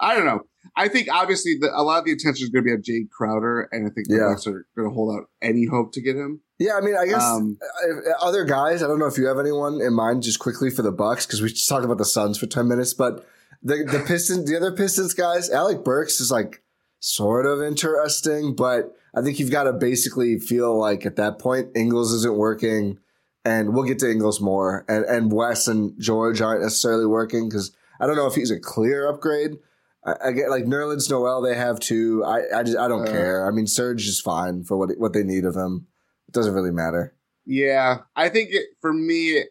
I 0.00 0.14
don't 0.14 0.24
know. 0.24 0.42
I 0.74 0.88
think 0.88 1.08
obviously 1.12 1.56
the, 1.60 1.70
a 1.74 1.82
lot 1.82 1.98
of 1.98 2.04
the 2.06 2.12
attention 2.12 2.44
is 2.44 2.48
going 2.50 2.64
to 2.64 2.68
be 2.68 2.72
on 2.72 2.82
Jae 2.82 3.08
Crowder, 3.10 3.68
and 3.72 3.86
I 3.86 3.90
think 3.90 4.08
the 4.08 4.16
Yeah. 4.16 4.28
Bucks 4.30 4.46
are 4.46 4.66
going 4.76 4.88
to 4.88 4.94
hold 4.94 5.14
out 5.16 5.28
any 5.42 5.66
hope 5.66 5.92
to 5.92 6.00
get 6.00 6.16
him. 6.16 6.40
Yeah, 6.58 6.76
I 6.76 6.80
mean, 6.80 6.96
I 6.96 7.06
guess 7.06 7.22
Um, 7.22 7.58
uh, 7.62 8.10
other 8.24 8.44
guys. 8.44 8.82
I 8.82 8.86
don't 8.86 8.98
know 8.98 9.06
if 9.06 9.18
you 9.18 9.26
have 9.26 9.38
anyone 9.38 9.80
in 9.82 9.92
mind, 9.92 10.22
just 10.22 10.38
quickly 10.38 10.70
for 10.70 10.82
the 10.82 10.92
Bucks, 10.92 11.26
because 11.26 11.42
we 11.42 11.48
just 11.50 11.68
talked 11.68 11.84
about 11.84 11.98
the 11.98 12.04
Suns 12.04 12.38
for 12.38 12.46
ten 12.46 12.68
minutes. 12.68 12.94
But 12.94 13.26
the 13.62 13.84
the 13.84 14.02
Pistons, 14.06 14.48
the 14.48 14.56
other 14.56 14.72
Pistons 14.72 15.12
guys, 15.14 15.50
Alec 15.50 15.84
Burks 15.84 16.20
is 16.20 16.30
like 16.30 16.62
sort 17.00 17.44
of 17.46 17.60
interesting, 17.60 18.54
but 18.54 18.94
I 19.14 19.22
think 19.22 19.38
you've 19.40 19.50
got 19.50 19.64
to 19.64 19.72
basically 19.72 20.38
feel 20.38 20.78
like 20.78 21.04
at 21.04 21.16
that 21.16 21.38
point 21.38 21.68
Ingles 21.76 22.12
isn't 22.12 22.36
working, 22.36 22.98
and 23.44 23.74
we'll 23.74 23.84
get 23.84 23.98
to 23.98 24.10
Ingles 24.10 24.40
more, 24.40 24.84
and 24.88 25.04
and 25.04 25.32
Wes 25.32 25.68
and 25.68 26.00
George 26.00 26.40
aren't 26.40 26.62
necessarily 26.62 27.06
working 27.06 27.48
because 27.48 27.76
I 28.00 28.06
don't 28.06 28.16
know 28.16 28.26
if 28.26 28.34
he's 28.36 28.50
a 28.50 28.58
clear 28.60 29.06
upgrade. 29.08 29.56
I, 30.04 30.28
I 30.28 30.32
get 30.32 30.50
like 30.50 30.64
Nerlens 30.64 31.08
Noel 31.10 31.42
they 31.42 31.54
have 31.54 31.78
too. 31.80 32.24
I 32.24 32.42
I 32.58 32.62
just 32.62 32.78
I 32.78 32.88
don't 32.88 33.08
Uh. 33.08 33.12
care. 33.12 33.46
I 33.46 33.50
mean 33.50 33.66
Serge 33.66 34.06
is 34.06 34.20
fine 34.20 34.64
for 34.64 34.76
what 34.76 34.90
what 34.98 35.12
they 35.12 35.22
need 35.22 35.44
of 35.44 35.54
him. 35.54 35.86
It 36.28 36.34
doesn't 36.34 36.54
really 36.54 36.70
matter. 36.72 37.14
Yeah, 37.44 37.98
I 38.14 38.28
think 38.28 38.50
it, 38.52 38.66
for 38.80 38.92
me, 38.92 39.42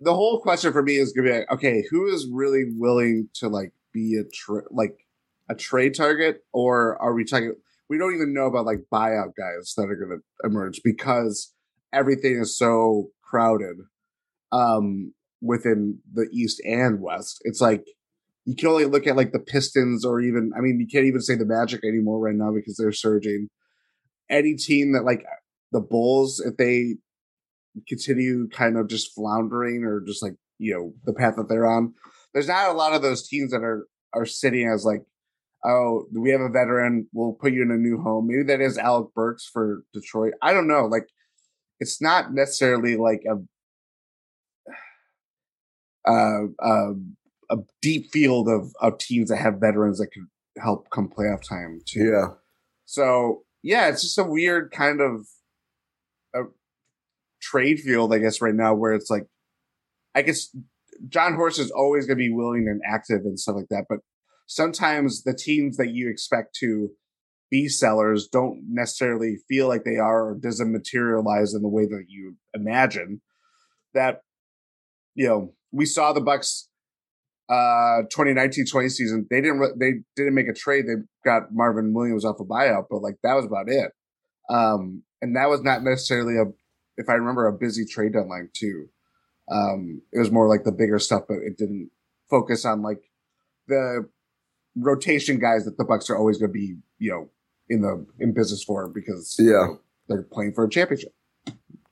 the 0.00 0.14
whole 0.14 0.40
question 0.40 0.72
for 0.72 0.82
me 0.82 0.96
is 0.96 1.12
going 1.12 1.26
to 1.26 1.32
be 1.32 1.38
like, 1.38 1.50
okay, 1.52 1.84
who 1.90 2.12
is 2.12 2.26
really 2.30 2.64
willing 2.76 3.28
to 3.34 3.48
like 3.48 3.72
be 3.92 4.16
a 4.16 4.24
tra- 4.24 4.64
like 4.70 5.06
a 5.48 5.54
trade 5.54 5.94
target, 5.94 6.42
or 6.52 7.00
are 7.00 7.14
we 7.14 7.24
talking? 7.24 7.54
We 7.88 7.96
don't 7.98 8.14
even 8.14 8.34
know 8.34 8.46
about 8.46 8.66
like 8.66 8.86
buyout 8.92 9.34
guys 9.36 9.74
that 9.76 9.88
are 9.88 9.94
going 9.96 10.18
to 10.20 10.46
emerge 10.46 10.80
because 10.82 11.52
everything 11.92 12.40
is 12.40 12.56
so 12.58 13.10
crowded 13.22 13.76
um, 14.52 15.12
within 15.40 16.00
the 16.12 16.28
East 16.32 16.60
and 16.64 17.00
West. 17.00 17.40
It's 17.44 17.60
like 17.60 17.86
you 18.44 18.54
can 18.54 18.68
only 18.68 18.84
look 18.84 19.06
at 19.06 19.16
like 19.16 19.32
the 19.32 19.38
Pistons 19.38 20.04
or 20.04 20.20
even, 20.20 20.52
I 20.56 20.60
mean, 20.60 20.78
you 20.78 20.86
can't 20.86 21.06
even 21.06 21.20
say 21.20 21.34
the 21.34 21.46
Magic 21.46 21.82
anymore 21.84 22.20
right 22.20 22.34
now 22.34 22.52
because 22.52 22.76
they're 22.76 22.92
surging. 22.92 23.48
Any 24.30 24.54
team 24.54 24.92
that 24.92 25.04
like 25.04 25.24
the 25.72 25.80
Bulls, 25.80 26.40
if 26.40 26.56
they 26.56 26.96
continue 27.88 28.48
kind 28.48 28.76
of 28.76 28.88
just 28.88 29.14
floundering 29.14 29.84
or 29.84 30.00
just 30.06 30.22
like, 30.22 30.34
you 30.58 30.74
know, 30.74 30.92
the 31.04 31.14
path 31.14 31.36
that 31.36 31.48
they're 31.48 31.66
on, 31.66 31.94
there's 32.32 32.48
not 32.48 32.70
a 32.70 32.74
lot 32.74 32.94
of 32.94 33.02
those 33.02 33.26
teams 33.26 33.50
that 33.52 33.62
are 33.62 33.86
are 34.14 34.26
sitting 34.26 34.68
as 34.68 34.84
like, 34.84 35.02
oh, 35.64 36.06
we 36.12 36.30
have 36.30 36.40
a 36.40 36.48
veteran, 36.48 37.08
we'll 37.12 37.32
put 37.32 37.52
you 37.52 37.62
in 37.62 37.70
a 37.70 37.76
new 37.76 38.00
home. 38.00 38.26
Maybe 38.28 38.44
that 38.44 38.60
is 38.60 38.78
Alec 38.78 39.08
Burks 39.14 39.48
for 39.50 39.82
Detroit. 39.92 40.34
I 40.42 40.52
don't 40.52 40.68
know. 40.68 40.86
Like, 40.86 41.06
it's 41.80 42.00
not 42.00 42.32
necessarily 42.32 42.96
like 42.96 43.22
a 43.26 43.36
uh, 46.10 46.46
uh, 46.62 46.92
a 47.54 47.62
deep 47.80 48.10
field 48.12 48.48
of 48.48 48.72
of 48.80 48.98
teams 48.98 49.30
that 49.30 49.36
have 49.36 49.60
veterans 49.60 49.98
that 49.98 50.08
could 50.08 50.26
help 50.62 50.90
come 50.90 51.08
playoff 51.08 51.46
time 51.46 51.80
too. 51.86 52.10
Yeah. 52.12 52.28
So 52.84 53.44
yeah, 53.62 53.88
it's 53.88 54.02
just 54.02 54.18
a 54.18 54.24
weird 54.24 54.70
kind 54.72 55.00
of 55.00 55.26
a 56.34 56.42
trade 57.40 57.80
field, 57.80 58.12
I 58.12 58.18
guess, 58.18 58.40
right 58.40 58.54
now 58.54 58.74
where 58.74 58.92
it's 58.92 59.10
like, 59.10 59.26
I 60.14 60.22
guess 60.22 60.54
Jon 61.08 61.34
Horst 61.34 61.58
is 61.58 61.70
always 61.70 62.06
going 62.06 62.18
to 62.18 62.24
be 62.24 62.32
willing 62.32 62.68
and 62.68 62.80
active 62.86 63.22
and 63.24 63.40
stuff 63.40 63.56
like 63.56 63.68
that, 63.70 63.86
but 63.88 64.00
sometimes 64.46 65.22
the 65.22 65.34
teams 65.34 65.76
that 65.76 65.90
you 65.90 66.10
expect 66.10 66.54
to 66.56 66.90
be 67.50 67.68
sellers 67.68 68.28
don't 68.28 68.62
necessarily 68.68 69.38
feel 69.48 69.68
like 69.68 69.84
they 69.84 69.96
are 69.96 70.28
or 70.28 70.34
doesn't 70.34 70.72
materialize 70.72 71.54
in 71.54 71.62
the 71.62 71.68
way 71.68 71.86
that 71.86 72.06
you 72.08 72.36
imagine. 72.52 73.20
That 73.92 74.22
you 75.14 75.28
know, 75.28 75.54
we 75.70 75.86
saw 75.86 76.12
the 76.12 76.20
Bucks 76.20 76.68
uh 77.48 78.00
2019-20 78.16 78.90
season 78.90 79.26
they 79.30 79.40
didn't 79.40 79.58
re- 79.58 79.74
they 79.78 79.92
didn't 80.16 80.34
make 80.34 80.48
a 80.48 80.54
trade 80.54 80.86
they 80.86 80.94
got 81.24 81.52
marvin 81.52 81.92
williams 81.92 82.24
off 82.24 82.40
a 82.40 82.44
buyout 82.44 82.84
but 82.90 83.02
like 83.02 83.16
that 83.22 83.34
was 83.34 83.44
about 83.44 83.68
it 83.68 83.90
um 84.48 85.02
and 85.20 85.36
that 85.36 85.48
was 85.50 85.62
not 85.62 85.82
necessarily 85.82 86.36
a 86.38 86.44
if 86.96 87.08
i 87.08 87.12
remember 87.12 87.46
a 87.46 87.52
busy 87.52 87.84
trade 87.84 88.14
deadline 88.14 88.48
too 88.54 88.86
um 89.50 90.00
it 90.12 90.18
was 90.18 90.30
more 90.30 90.48
like 90.48 90.64
the 90.64 90.72
bigger 90.72 90.98
stuff 90.98 91.24
but 91.28 91.36
it 91.44 91.58
didn't 91.58 91.90
focus 92.30 92.64
on 92.64 92.80
like 92.80 93.02
the 93.68 94.08
rotation 94.76 95.38
guys 95.38 95.64
that 95.66 95.76
the 95.76 95.84
bucks 95.84 96.08
are 96.08 96.16
always 96.16 96.38
going 96.38 96.50
to 96.50 96.52
be 96.52 96.76
you 96.98 97.10
know 97.10 97.28
in 97.68 97.82
the 97.82 98.06
in 98.18 98.32
business 98.32 98.62
for 98.64 98.88
because 98.88 99.36
Yeah. 99.38 99.44
you 99.44 99.52
know, 99.52 99.80
they're 100.08 100.22
playing 100.22 100.54
for 100.54 100.64
a 100.64 100.70
championship 100.70 101.12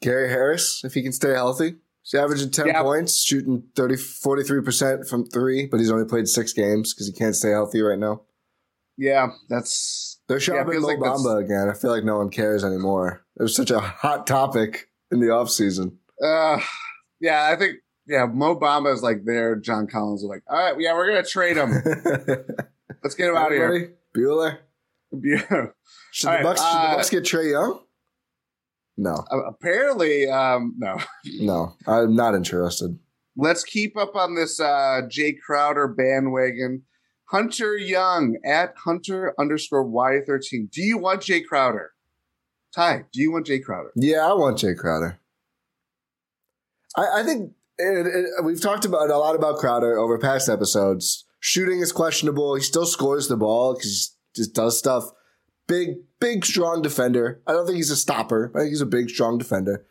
Gary 0.01 0.29
Harris, 0.31 0.83
if 0.83 0.95
he 0.95 1.03
can 1.03 1.13
stay 1.13 1.31
healthy. 1.31 1.77
He's 2.03 2.19
averaging 2.19 2.51
10 2.51 2.67
Yeah. 2.67 2.83
points, 2.83 3.23
shooting 3.23 3.65
30, 3.77 3.95
43% 3.97 5.09
from 5.09 5.25
three, 5.27 5.67
but 5.67 5.79
he's 5.81 5.91
only 5.91 6.05
played 6.05 6.29
six 6.29 6.53
games 6.53 6.93
because 6.93 7.07
he 7.07 7.13
can't 7.13 7.35
stay 7.37 7.51
healthy 7.51 7.81
right 7.81 7.99
now. 7.99 8.23
yeah 8.99 9.29
that's 9.49 10.21
They're 10.29 10.39
Yeah, 10.39 10.41
shopping 10.43 10.73
feels 10.73 10.83
Mo 10.83 10.89
like 10.89 10.99
Bamba 10.99 11.45
again. 11.45 11.69
I 11.69 11.75
feel 11.75 11.91
like 11.91 12.05
no 12.05 12.19
one 12.19 12.29
cares 12.31 12.65
anymore. 12.65 13.25
It 13.39 13.43
was 13.43 13.55
such 13.57 13.71
a 13.71 13.81
hot 13.81 14.27
topic 14.27 14.89
in 15.11 15.21
the 15.21 15.27
offseason. 15.29 15.97
Uh, 16.23 16.61
yeah, 17.21 17.49
I 17.53 17.57
think 17.57 17.77
yeah, 18.07 18.27
Mo 18.27 18.59
Bamba 18.59 18.93
is 18.93 19.03
like 19.03 19.25
there. 19.25 19.55
John 19.57 19.87
Collins 19.87 20.23
is 20.23 20.29
like, 20.29 20.43
all 20.49 20.59
right, 20.59 20.75
yeah, 20.81 20.93
we're 20.95 21.07
gonna 21.07 21.25
trade 21.25 21.57
him. 21.57 21.71
Let's 23.03 23.15
get 23.15 23.29
him 23.31 23.37
out 23.37 23.53
of 23.53 23.57
here. 23.59 23.95
Bueller. 24.17 24.59
Bueller? 25.15 25.73
Should, 26.11 26.29
All 26.29 26.33
the 26.33 26.37
right, 26.37 26.43
Bucks, 26.43 26.61
should 26.61 26.67
uh, 26.77 26.91
the 26.91 26.97
Bucks 26.97 27.11
get 27.11 27.25
Trae 27.25 27.51
Young? 27.53 27.81
No, 29.03 29.25
Uh, 29.33 29.43
Apparently, 29.49 30.29
um, 30.29 30.75
no. 30.79 30.97
no. 31.41 31.75
I'm 31.89 32.15
not 32.15 32.35
interested. 32.37 32.97
Let's 33.37 33.65
keep 33.65 33.97
up 33.97 34.15
on 34.15 34.35
this 34.37 34.61
uh 34.61 35.03
Jae 35.09 35.35
Crowder 35.45 35.89
bandwagon. 35.89 36.83
Hunter 37.31 37.77
Young 37.79 38.37
at 38.45 38.75
Hunter 38.85 39.35
underscore 39.41 39.85
Y 39.85 40.21
thirteen. 40.27 40.69
Do 40.71 40.83
you 40.83 40.99
want 40.99 41.23
Jae 41.23 41.45
Crowder? 41.45 41.93
Ti, 42.77 43.05
do 43.13 43.21
you 43.21 43.33
want 43.33 43.47
Jae 43.47 43.63
Crowder? 43.63 43.91
Yeah, 43.97 44.27
I 44.31 44.35
want 44.35 44.59
Jae 44.59 44.77
Crowder. 44.77 45.19
I, 46.97 47.21
I 47.21 47.23
think 47.23 47.53
it, 47.79 48.07
it, 48.07 48.45
we've 48.45 48.61
talked 48.61 48.85
about 48.85 49.11
a 49.11 49.17
lot 49.19 49.35
about 49.35 49.59
Crowder 49.59 49.99
over 49.99 50.19
past 50.19 50.49
episodes. 50.49 51.25
Shooting 51.41 51.81
is 51.81 51.91
questionable. 51.91 52.55
He 52.55 52.63
still 52.63 52.87
scores 52.87 53.29
the 53.29 53.37
ball 53.37 53.75
because 53.75 54.15
he 54.35 54.43
just 54.43 54.55
does 54.55 54.79
stuff. 54.79 55.05
Big, 55.67 55.97
big, 56.23 56.45
strong 56.45 56.83
defender. 56.83 57.43
I 57.47 57.53
don't 57.53 57.67
think 57.67 57.77
he's 57.77 57.91
a 57.91 57.97
stopper. 57.97 58.53
I 58.55 58.61
think 58.61 58.71
he's 58.71 58.81
a 58.81 58.87
big, 58.87 59.11
strong 59.11 59.39
defender. 59.39 59.85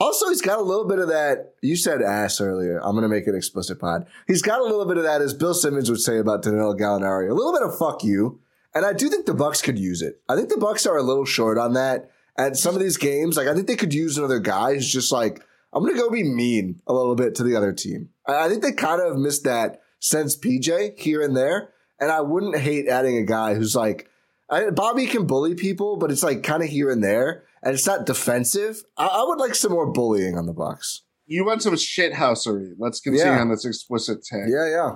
Also, 0.00 0.28
he's 0.28 0.40
got 0.40 0.58
a 0.58 0.62
little 0.62 0.86
bit 0.86 0.98
of 0.98 1.08
that. 1.08 1.54
You 1.62 1.76
said 1.76 2.02
ass 2.02 2.40
earlier. 2.40 2.78
I'm 2.78 2.92
going 2.92 3.02
to 3.02 3.08
make 3.08 3.26
an 3.26 3.36
explicit 3.36 3.78
pod. 3.78 4.06
He's 4.26 4.42
got 4.42 4.60
a 4.60 4.64
little 4.64 4.86
bit 4.86 4.96
of 4.96 5.04
that, 5.04 5.20
as 5.20 5.34
Bill 5.34 5.54
Simmons 5.54 5.90
would 5.90 6.00
say 6.00 6.18
about 6.18 6.42
Danilo 6.42 6.74
Gallinari. 6.74 7.30
A 7.30 7.34
little 7.34 7.52
bit 7.52 7.62
of 7.62 7.78
fuck 7.78 8.02
you. 8.02 8.40
And 8.74 8.84
I 8.84 8.92
do 8.92 9.08
think 9.08 9.26
the 9.26 9.34
Bucks 9.34 9.62
could 9.62 9.78
use 9.78 10.02
it. 10.02 10.20
I 10.28 10.36
think 10.36 10.48
the 10.48 10.56
Bucks 10.56 10.86
are 10.86 10.96
a 10.96 11.02
little 11.02 11.24
short 11.24 11.58
on 11.58 11.74
that. 11.74 12.10
And 12.36 12.56
some 12.56 12.74
of 12.74 12.80
these 12.80 12.96
games, 12.96 13.36
like 13.36 13.46
I 13.46 13.54
think 13.54 13.66
they 13.66 13.76
could 13.76 13.94
use 13.94 14.16
another 14.16 14.38
guy 14.38 14.74
who's 14.74 14.90
just 14.90 15.12
like, 15.12 15.44
I'm 15.72 15.84
gonna 15.84 15.98
go 15.98 16.10
be 16.10 16.22
mean 16.22 16.80
a 16.86 16.92
little 16.92 17.14
bit 17.14 17.34
to 17.36 17.44
the 17.44 17.56
other 17.56 17.72
team. 17.72 18.08
I 18.26 18.46
I 18.46 18.48
think 18.48 18.62
they 18.62 18.72
kind 18.72 19.02
of 19.02 19.18
missed 19.18 19.44
that 19.44 19.82
since 19.98 20.38
PJ 20.38 20.98
here 20.98 21.20
and 21.20 21.36
there. 21.36 21.70
And 21.98 22.10
I 22.10 22.22
wouldn't 22.22 22.56
hate 22.56 22.88
adding 22.88 23.18
a 23.18 23.24
guy 23.24 23.54
who's 23.54 23.76
like, 23.76 24.08
I, 24.50 24.70
Bobby 24.70 25.06
can 25.06 25.26
bully 25.26 25.54
people, 25.54 25.96
but 25.96 26.10
it's 26.10 26.22
like 26.22 26.42
kind 26.42 26.62
of 26.62 26.68
here 26.68 26.90
and 26.90 27.02
there, 27.04 27.44
and 27.62 27.74
it's 27.74 27.86
not 27.86 28.06
defensive. 28.06 28.82
I, 28.96 29.06
I 29.06 29.24
would 29.24 29.38
like 29.38 29.54
some 29.54 29.72
more 29.72 29.90
bullying 29.90 30.36
on 30.36 30.46
the 30.46 30.52
Bucks. 30.52 31.02
You 31.26 31.44
want 31.44 31.62
some 31.62 31.74
shithousery. 31.74 32.72
Let's 32.78 33.00
continue 33.00 33.26
Yeah. 33.32 33.40
on 33.40 33.50
this 33.50 33.64
explicit 33.64 34.24
tag. 34.24 34.48
Yeah, 34.48 34.68
yeah. 34.68 34.90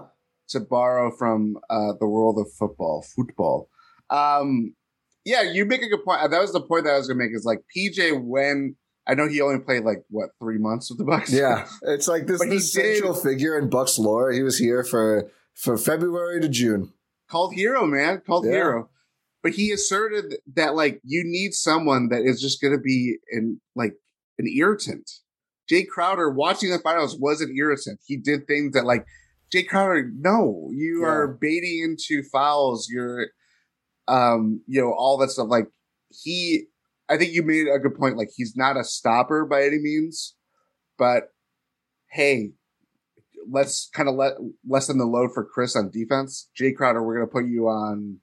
to 0.48 0.60
borrow 0.60 1.10
from 1.16 1.56
uh, 1.70 1.92
the 2.00 2.06
world 2.06 2.38
of 2.38 2.52
football, 2.52 3.02
football. 3.16 3.68
Um, 4.10 4.74
yeah, 5.24 5.42
you 5.42 5.64
make 5.64 5.82
a 5.82 5.88
good 5.88 6.04
point. 6.04 6.30
That 6.30 6.40
was 6.40 6.52
the 6.52 6.60
point 6.60 6.84
that 6.84 6.94
I 6.94 6.98
was 6.98 7.06
going 7.06 7.18
to 7.18 7.24
make. 7.24 7.34
Is 7.34 7.44
like 7.44 7.60
PJ 7.74 8.22
when 8.22 8.76
I 9.06 9.14
know 9.14 9.28
he 9.28 9.40
only 9.40 9.60
played 9.60 9.84
like 9.84 10.04
what 10.10 10.30
three 10.40 10.58
months 10.58 10.90
with 10.90 10.98
the 10.98 11.04
Bucks. 11.04 11.32
Yeah, 11.32 11.66
it's 11.82 12.08
like 12.08 12.26
this, 12.26 12.40
this 12.44 12.72
central 12.72 13.14
figure 13.14 13.56
in 13.58 13.70
Bucks 13.70 13.98
lore. 13.98 14.32
He 14.32 14.42
was 14.42 14.58
here 14.58 14.84
for 14.84 15.30
for 15.54 15.78
February 15.78 16.40
to 16.40 16.48
June. 16.48 16.92
called 17.30 17.54
hero, 17.54 17.86
man, 17.86 18.20
called 18.26 18.44
Yeah. 18.44 18.50
hero. 18.52 18.90
But 19.44 19.52
he 19.52 19.70
asserted 19.70 20.36
that 20.56 20.74
like 20.74 21.00
you 21.04 21.22
need 21.24 21.52
someone 21.52 22.08
that 22.08 22.22
is 22.22 22.40
just 22.40 22.60
going 22.62 22.72
to 22.74 22.80
be 22.80 23.18
in 23.30 23.60
like 23.76 23.92
an 24.38 24.48
irritant. 24.48 25.08
Jae 25.70 25.86
Crowder 25.86 26.30
watching 26.30 26.70
the 26.70 26.78
finals 26.78 27.18
was 27.20 27.42
an 27.42 27.54
irritant. 27.56 28.00
He 28.06 28.16
did 28.16 28.46
things 28.46 28.72
that 28.72 28.86
like 28.86 29.04
Jae 29.54 29.68
Crowder. 29.68 30.10
No, 30.16 30.70
you 30.72 31.02
Yeah. 31.02 31.08
are 31.08 31.28
baiting 31.28 31.82
into 31.84 32.22
fouls. 32.32 32.88
You're, 32.90 33.28
um, 34.08 34.62
you 34.66 34.80
know, 34.80 34.92
all 34.92 35.18
that 35.18 35.30
stuff. 35.30 35.48
Like 35.50 35.68
he, 36.10 36.64
I 37.10 37.18
think 37.18 37.34
you 37.34 37.42
made 37.42 37.66
a 37.68 37.78
good 37.78 37.94
point. 37.94 38.16
Like 38.16 38.30
he's 38.34 38.56
not 38.56 38.78
a 38.78 38.84
stopper 38.84 39.44
by 39.44 39.64
any 39.64 39.78
means, 39.78 40.36
but 40.96 41.24
hey, 42.10 42.52
let's 43.46 43.90
kind 43.92 44.08
of 44.08 44.14
let 44.14 44.34
lessen 44.66 44.96
the 44.96 45.04
load 45.04 45.32
for 45.34 45.44
Khris 45.44 45.76
on 45.76 45.90
defense. 45.90 46.48
Jae 46.58 46.74
Crowder, 46.74 47.02
we're 47.02 47.16
going 47.16 47.28
to 47.28 47.32
put 47.32 47.44
you 47.46 47.68
on 47.68 48.20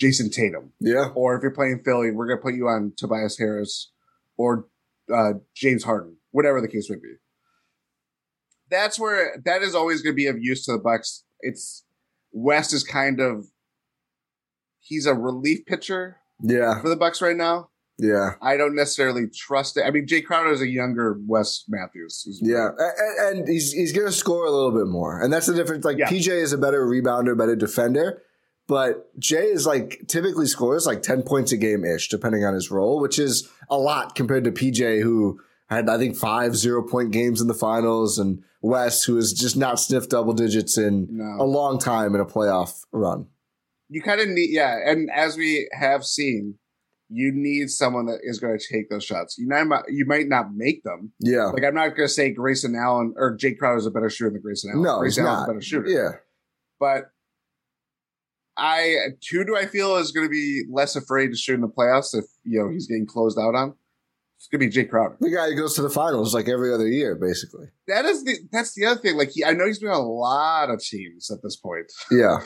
Jayson 0.00 0.30
Tatum, 0.32 0.72
Yeah, 0.80 1.10
or 1.14 1.36
if 1.36 1.42
you're 1.42 1.52
playing 1.52 1.82
Philly, 1.84 2.10
we're 2.10 2.26
going 2.26 2.38
to 2.38 2.42
put 2.42 2.54
you 2.54 2.66
on 2.68 2.92
Tobias 2.96 3.38
Harris 3.38 3.92
or 4.36 4.66
uh, 5.14 5.34
James 5.54 5.84
Harden, 5.84 6.16
whatever 6.32 6.60
the 6.60 6.68
case 6.68 6.88
may 6.90 6.96
be. 6.96 7.14
That's 8.70 8.98
where 8.98 9.40
that 9.44 9.62
is 9.62 9.74
always 9.74 10.02
going 10.02 10.14
to 10.14 10.16
be 10.16 10.26
of 10.26 10.36
use 10.40 10.64
to 10.66 10.72
the 10.72 10.78
Bucks. 10.78 11.24
It's 11.40 11.84
Wes 12.32 12.72
is 12.72 12.82
kind 12.82 13.20
of 13.20 13.46
he's 14.80 15.06
a 15.06 15.14
relief 15.14 15.64
pitcher 15.66 16.16
yeah, 16.42 16.80
for 16.80 16.88
the 16.88 16.96
Bucks 16.96 17.22
right 17.22 17.36
now. 17.36 17.68
yeah. 17.98 18.30
I 18.42 18.56
don't 18.56 18.74
necessarily 18.74 19.28
trust 19.32 19.76
it. 19.76 19.84
I 19.86 19.90
mean, 19.90 20.06
Jae 20.06 20.24
Crowder 20.24 20.50
is 20.50 20.60
a 20.60 20.66
younger 20.68 21.18
Wes 21.26 21.64
Matthews. 21.68 22.26
Yeah, 22.42 22.70
A- 22.78 22.82
a- 22.82 23.30
and 23.30 23.46
he's 23.46 23.70
he's 23.72 23.92
going 23.92 24.06
to 24.08 24.12
score 24.12 24.44
a 24.46 24.50
little 24.50 24.72
bit 24.72 24.88
more, 24.88 25.22
and 25.22 25.32
that's 25.32 25.46
the 25.46 25.54
difference. 25.54 25.84
Like 25.84 25.98
Yeah. 25.98 26.08
PJ 26.08 26.28
is 26.28 26.52
a 26.52 26.58
better 26.58 26.84
rebounder, 26.86 27.38
better 27.38 27.54
defender, 27.54 28.22
but 28.66 29.18
Jae 29.20 29.52
is 29.52 29.66
like 29.66 30.02
typically 30.08 30.46
scores 30.46 30.86
like 30.86 31.02
ten 31.02 31.22
points 31.22 31.52
a 31.52 31.56
game 31.56 31.84
ish, 31.84 32.08
depending 32.08 32.44
on 32.44 32.54
his 32.54 32.70
role, 32.70 33.00
which 33.00 33.18
is 33.18 33.48
a 33.68 33.76
lot 33.78 34.14
compared 34.14 34.44
to 34.44 34.52
PJ, 34.52 35.02
who 35.02 35.40
had 35.68 35.88
I 35.88 35.98
think 35.98 36.16
five 36.16 36.56
zero 36.56 36.82
point 36.86 37.10
games 37.10 37.40
in 37.40 37.46
the 37.48 37.54
finals, 37.54 38.18
and 38.18 38.42
Wes, 38.62 39.02
who 39.04 39.16
has 39.16 39.32
just 39.32 39.56
not 39.56 39.78
sniffed 39.80 40.10
double 40.10 40.32
digits 40.32 40.78
in 40.78 41.08
No. 41.10 41.36
a 41.42 41.44
long 41.44 41.78
time 41.78 42.14
in 42.14 42.20
a 42.20 42.26
playoff 42.26 42.84
run. 42.92 43.26
you 43.90 44.00
kind 44.02 44.20
of 44.20 44.28
need 44.28 44.48
yeah 44.50 44.78
and 44.86 45.10
as 45.14 45.36
we 45.36 45.68
have 45.72 46.04
seen 46.04 46.54
you 47.10 47.30
need 47.32 47.68
someone 47.68 48.06
that 48.06 48.18
is 48.22 48.40
going 48.40 48.58
to 48.58 48.66
take 48.72 48.88
those 48.88 49.04
shots. 49.04 49.36
You 49.38 49.46
might 49.46 49.82
you 49.88 50.06
might 50.06 50.26
not 50.26 50.46
make 50.54 50.82
them. 50.84 51.12
Yeah, 51.20 51.44
like 51.46 51.62
i'm 51.62 51.74
not 51.74 51.88
going 51.94 52.08
to 52.08 52.12
say 52.12 52.30
grayson 52.32 52.74
allen 52.74 53.12
or 53.16 53.36
Jae 53.36 53.58
Crowder 53.58 53.76
is 53.76 53.84
a 53.86 53.90
better 53.90 54.08
shooter 54.08 54.30
than 54.30 54.40
grayson 54.40 54.70
allen. 54.70 54.82
No, 54.82 55.02
he's 55.02 55.16
grayson 55.16 55.26
allen's 55.26 55.44
a 55.44 55.46
better 55.52 55.60
shooter. 55.60 55.88
Yeah, 55.90 56.10
but 56.80 57.10
i 58.56 58.96
who 59.30 59.44
do 59.44 59.56
i 59.56 59.66
feel 59.66 59.96
is 59.96 60.12
going 60.12 60.26
to 60.26 60.30
be 60.30 60.62
less 60.70 60.96
afraid 60.96 61.28
to 61.28 61.36
shoot 61.36 61.54
in 61.54 61.60
the 61.60 61.68
playoffs 61.68 62.14
if 62.14 62.24
you 62.44 62.58
know 62.60 62.70
he's 62.70 62.86
getting 62.86 63.06
closed 63.06 63.38
out 63.38 63.54
on 63.54 63.74
It's 64.36 64.48
gonna 64.48 64.60
be 64.60 64.70
Jae 64.70 64.88
Crowder. 64.88 65.16
The 65.20 65.30
guy 65.30 65.50
who 65.50 65.56
goes 65.56 65.74
to 65.76 65.82
the 65.82 65.88
finals 65.90 66.34
like 66.34 66.48
every 66.48 66.72
other 66.74 66.86
year, 66.88 67.14
basically. 67.14 67.66
That 67.88 68.04
is 68.04 68.24
the 68.24 68.36
that's 68.52 68.74
the 68.74 68.84
other 68.86 69.00
thing. 69.00 69.16
Like 69.16 69.30
he, 69.30 69.44
I 69.44 69.52
know 69.52 69.66
he's 69.66 69.78
been 69.78 69.88
on 69.90 70.00
a 70.00 70.06
lot 70.06 70.68
of 70.70 70.80
teams 70.80 71.30
at 71.30 71.38
this 71.42 71.56
point, 71.56 71.86
Yeah. 72.10 72.38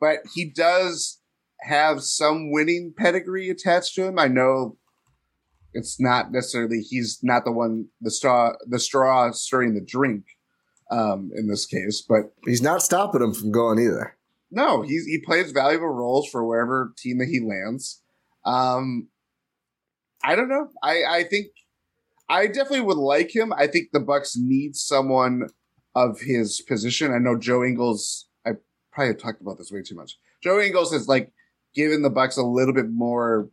but 0.00 0.18
he 0.34 0.50
does 0.50 1.20
have 1.60 2.02
some 2.02 2.50
winning 2.50 2.94
pedigree 2.96 3.50
attached 3.50 3.94
to 3.96 4.04
him. 4.04 4.18
I 4.18 4.28
know 4.28 4.78
it's 5.74 6.00
not 6.00 6.32
necessarily 6.32 6.80
he's 6.80 7.18
not 7.22 7.44
the 7.44 7.52
one 7.52 7.86
the 8.00 8.10
straw 8.10 8.52
the 8.66 8.78
straw 8.78 9.30
stirring 9.32 9.74
the 9.74 9.84
drink 9.84 10.24
um, 10.90 11.30
in 11.36 11.48
this 11.48 11.66
case, 11.66 12.02
but 12.06 12.32
He's 12.44 12.62
not 12.62 12.82
stopping 12.82 13.22
him 13.22 13.32
from 13.34 13.50
going 13.52 13.78
either. 13.78 14.16
No, 14.52 14.82
he's 14.82 15.06
he 15.06 15.18
plays 15.18 15.50
valuable 15.50 15.88
roles 15.88 16.28
for 16.28 16.44
wherever 16.44 16.92
team 16.96 17.18
that 17.18 17.28
he 17.28 17.40
lands. 17.40 18.02
Um, 18.44 19.08
I 20.22 20.36
don't 20.36 20.48
know. 20.48 20.68
I 20.82 21.02
I 21.08 21.24
think 21.24 21.48
I 22.28 22.46
definitely 22.46 22.82
would 22.82 22.98
like 22.98 23.34
him. 23.34 23.52
I 23.52 23.66
think 23.66 23.88
the 23.92 24.00
Bucks 24.00 24.36
need 24.36 24.76
someone 24.76 25.48
of 25.94 26.20
his 26.20 26.60
position. 26.60 27.12
I 27.12 27.18
know 27.18 27.38
Joe 27.38 27.64
Ingles. 27.64 28.28
I 28.46 28.52
probably 28.92 29.14
talked 29.14 29.40
about 29.40 29.58
this 29.58 29.72
way 29.72 29.82
too 29.82 29.96
much. 29.96 30.18
Joe 30.42 30.60
Ingles 30.60 30.92
has 30.92 31.08
like 31.08 31.32
given 31.74 32.02
the 32.02 32.10
Bucks 32.10 32.36
a 32.36 32.42
little 32.42 32.74
bit 32.74 32.90
more 32.90 33.48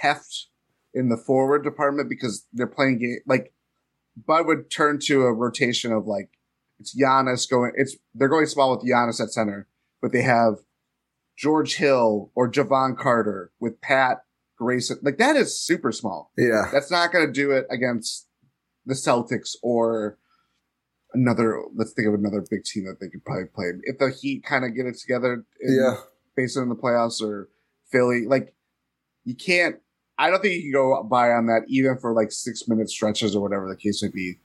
heft 0.00 0.46
in 0.94 1.08
the 1.08 1.16
forward 1.16 1.64
department 1.64 2.08
because 2.08 2.46
they're 2.52 2.66
playing 2.66 2.98
game 2.98 3.18
like 3.26 3.52
Bud 4.26 4.46
would 4.46 4.70
turn 4.70 4.98
to 5.06 5.22
a 5.22 5.32
rotation 5.32 5.92
of 5.92 6.06
like 6.06 6.30
it's 6.78 6.96
Giannis 6.96 7.48
going. 7.48 7.72
It's 7.76 7.96
they're 8.14 8.28
going 8.28 8.46
small 8.46 8.76
with 8.76 8.86
Giannis 8.86 9.20
at 9.20 9.30
center, 9.30 9.66
but 10.02 10.12
they 10.12 10.22
have 10.22 10.56
George 11.36 11.76
Hill 11.76 12.30
or 12.34 12.50
Jevon 12.50 12.98
Carter 12.98 13.50
with 13.60 13.80
Pat 13.80 14.18
Grayson. 14.58 14.98
Like 15.02 15.16
that 15.18 15.36
is 15.36 15.58
super 15.58 15.92
small. 15.92 16.30
Yeah. 16.36 16.64
That's 16.72 16.90
not 16.90 17.12
going 17.12 17.26
to 17.26 17.32
do 17.32 17.50
it 17.52 17.66
against 17.70 18.26
the 18.84 18.94
Celtics 18.94 19.56
or 19.62 20.18
another. 21.14 21.62
Let's 21.74 21.92
think 21.92 22.08
of 22.08 22.14
another 22.14 22.44
big 22.50 22.64
team 22.64 22.84
that 22.86 23.00
they 23.00 23.08
could 23.08 23.24
probably 23.24 23.46
play. 23.46 23.66
If 23.84 23.98
the 23.98 24.10
Heat 24.10 24.44
kind 24.44 24.64
of 24.64 24.74
get 24.74 24.86
it 24.86 24.98
together, 24.98 25.44
in, 25.60 25.74
Yeah. 25.74 25.96
based 26.36 26.58
on 26.58 26.68
the 26.68 26.74
playoffs 26.76 27.22
or 27.22 27.48
Philly, 27.90 28.26
like 28.26 28.54
you 29.24 29.34
can't. 29.34 29.76
I 30.18 30.30
don't 30.30 30.42
think 30.42 30.54
you 30.56 30.62
can 30.62 30.72
go 30.72 31.02
by 31.04 31.30
on 31.30 31.46
that 31.46 31.62
even 31.68 31.96
for 31.98 32.12
like 32.12 32.30
six 32.32 32.68
minute 32.68 32.90
stretches 32.90 33.34
or 33.34 33.40
whatever 33.42 33.68
the 33.68 33.76
case 33.76 34.02
may 34.02 34.08
be. 34.10 34.38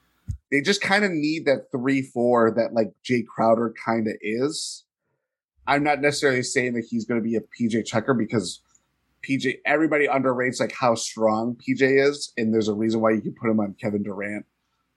They 0.49 0.61
just 0.61 0.81
kind 0.81 1.03
of 1.03 1.11
need 1.11 1.45
that 1.45 1.71
three 1.71 2.01
four 2.01 2.51
that 2.51 2.73
like 2.73 2.93
Jae 3.03 3.25
Crowder 3.25 3.73
kind 3.85 4.07
of 4.07 4.13
is. 4.21 4.85
I'm 5.67 5.83
not 5.83 6.01
necessarily 6.01 6.43
saying 6.43 6.73
that 6.73 6.85
he's 6.89 7.05
going 7.05 7.19
to 7.21 7.23
be 7.23 7.35
a 7.35 7.41
PJ 7.41 7.85
checker 7.85 8.13
because 8.13 8.61
PJ 9.27 9.55
everybody 9.65 10.07
underrates 10.07 10.59
like 10.59 10.71
how 10.71 10.95
strong 10.95 11.55
PJ 11.55 11.81
is, 12.07 12.31
and 12.37 12.53
there's 12.53 12.67
a 12.69 12.73
reason 12.73 13.01
why 13.01 13.11
you 13.11 13.21
can 13.21 13.33
put 13.39 13.49
him 13.49 13.59
on 13.59 13.75
Kevin 13.79 14.03
Durant 14.03 14.45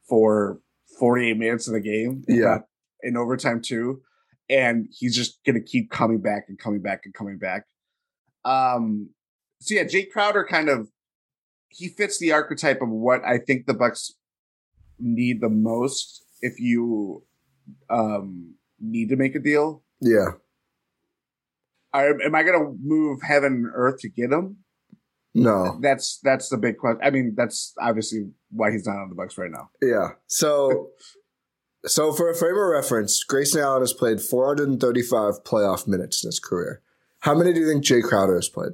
for 0.09 0.61
48 0.99 1.37
minutes 1.37 1.67
in 1.67 1.75
the 1.75 1.81
game, 1.81 2.23
Yeah. 2.29 2.59
in 3.03 3.17
overtime 3.17 3.61
too, 3.63 4.03
and 4.49 4.89
he's 4.97 5.17
just 5.17 5.43
going 5.45 5.55
to 5.55 5.63
keep 5.63 5.91
coming 5.91 6.21
back 6.21 6.45
and 6.49 6.59
coming 6.59 6.83
back 6.83 7.03
and 7.05 7.15
coming 7.15 7.39
back. 7.39 7.65
Um, 8.45 9.11
so 9.61 9.75
yeah, 9.75 9.85
Jae 9.85 10.11
Crowder 10.11 10.45
kind 10.45 10.69
of 10.69 10.89
he 11.69 11.89
fits 11.89 12.19
the 12.19 12.33
archetype 12.33 12.83
of 12.83 12.89
what 12.89 13.25
I 13.25 13.39
think 13.39 13.67
the 13.67 13.75
Bucks 13.75 14.13
need 14.99 15.41
the 15.41 15.49
most 15.49 16.25
if 16.41 16.59
you 16.59 17.23
um 17.89 18.55
need 18.81 19.09
to 19.11 19.17
make 19.17 19.35
a 19.35 19.39
deal. 19.39 19.83
Yeah. 20.01 20.33
Are, 21.93 22.21
am 22.23 22.35
I 22.35 22.43
going 22.43 22.59
to 22.59 22.77
move 22.83 23.21
heaven 23.23 23.53
and 23.53 23.71
earth 23.75 23.99
to 24.01 24.09
get 24.09 24.31
him? 24.33 24.59
No. 25.35 25.79
That's 25.81 26.19
that's 26.23 26.49
the 26.49 26.57
big 26.59 26.77
question. 26.79 27.01
I 27.03 27.11
mean, 27.11 27.35
that's 27.37 27.73
obviously 27.81 28.31
why 28.51 28.71
he's 28.73 28.87
not 28.87 28.97
on 28.97 29.09
the 29.09 29.15
Bucks 29.15 29.39
right 29.39 29.51
now. 29.51 29.71
Yeah. 29.81 30.11
So, 30.27 30.91
so 31.87 32.13
for 32.13 32.29
a 32.31 32.35
frame 32.35 32.55
of 32.57 32.67
reference, 32.69 33.23
Grayson 33.25 33.61
Allen 33.61 33.83
has 33.83 33.93
played 33.93 34.21
435 34.21 35.45
playoff 35.45 35.87
minutes 35.87 36.25
in 36.25 36.29
his 36.29 36.41
career. 36.41 36.83
How 37.21 37.35
many 37.35 37.53
do 37.53 37.61
you 37.61 37.67
think 37.69 37.85
Jae 37.85 38.03
Crowder 38.03 38.35
has 38.37 38.49
played? 38.49 38.73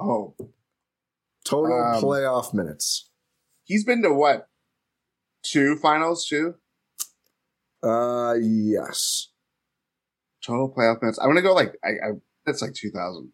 Oh, 0.00 0.34
Total 1.44 1.72
Um, 1.96 2.02
playoff 2.02 2.52
minutes. 2.54 3.08
he's 3.64 3.84
been 3.84 4.02
to 4.02 4.12
what? 4.12 4.48
Two 5.42 5.76
finals, 5.76 6.26
two 6.26 6.54
Uh, 7.82 8.34
yes. 8.40 9.28
Total 10.44 10.72
playoff 10.76 11.00
minutes. 11.02 11.18
I'm 11.18 11.28
gonna 11.28 11.42
go 11.42 11.54
like 11.54 11.74
I, 11.84 11.88
I 11.88 12.10
that's 12.46 12.62
like 12.62 12.74
two 12.74 12.90
thousand. 12.90 13.32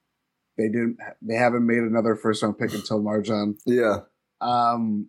They 0.57 0.69
didn't. 0.69 0.99
They 1.23 1.35
haven't 1.35 1.67
made 1.67 1.79
another 1.79 2.15
first 2.15 2.43
round 2.43 2.59
pick 2.59 2.73
until 2.73 3.03
MarJon. 3.03 3.55
Yeah. 3.67 4.01
Um, 4.41 5.09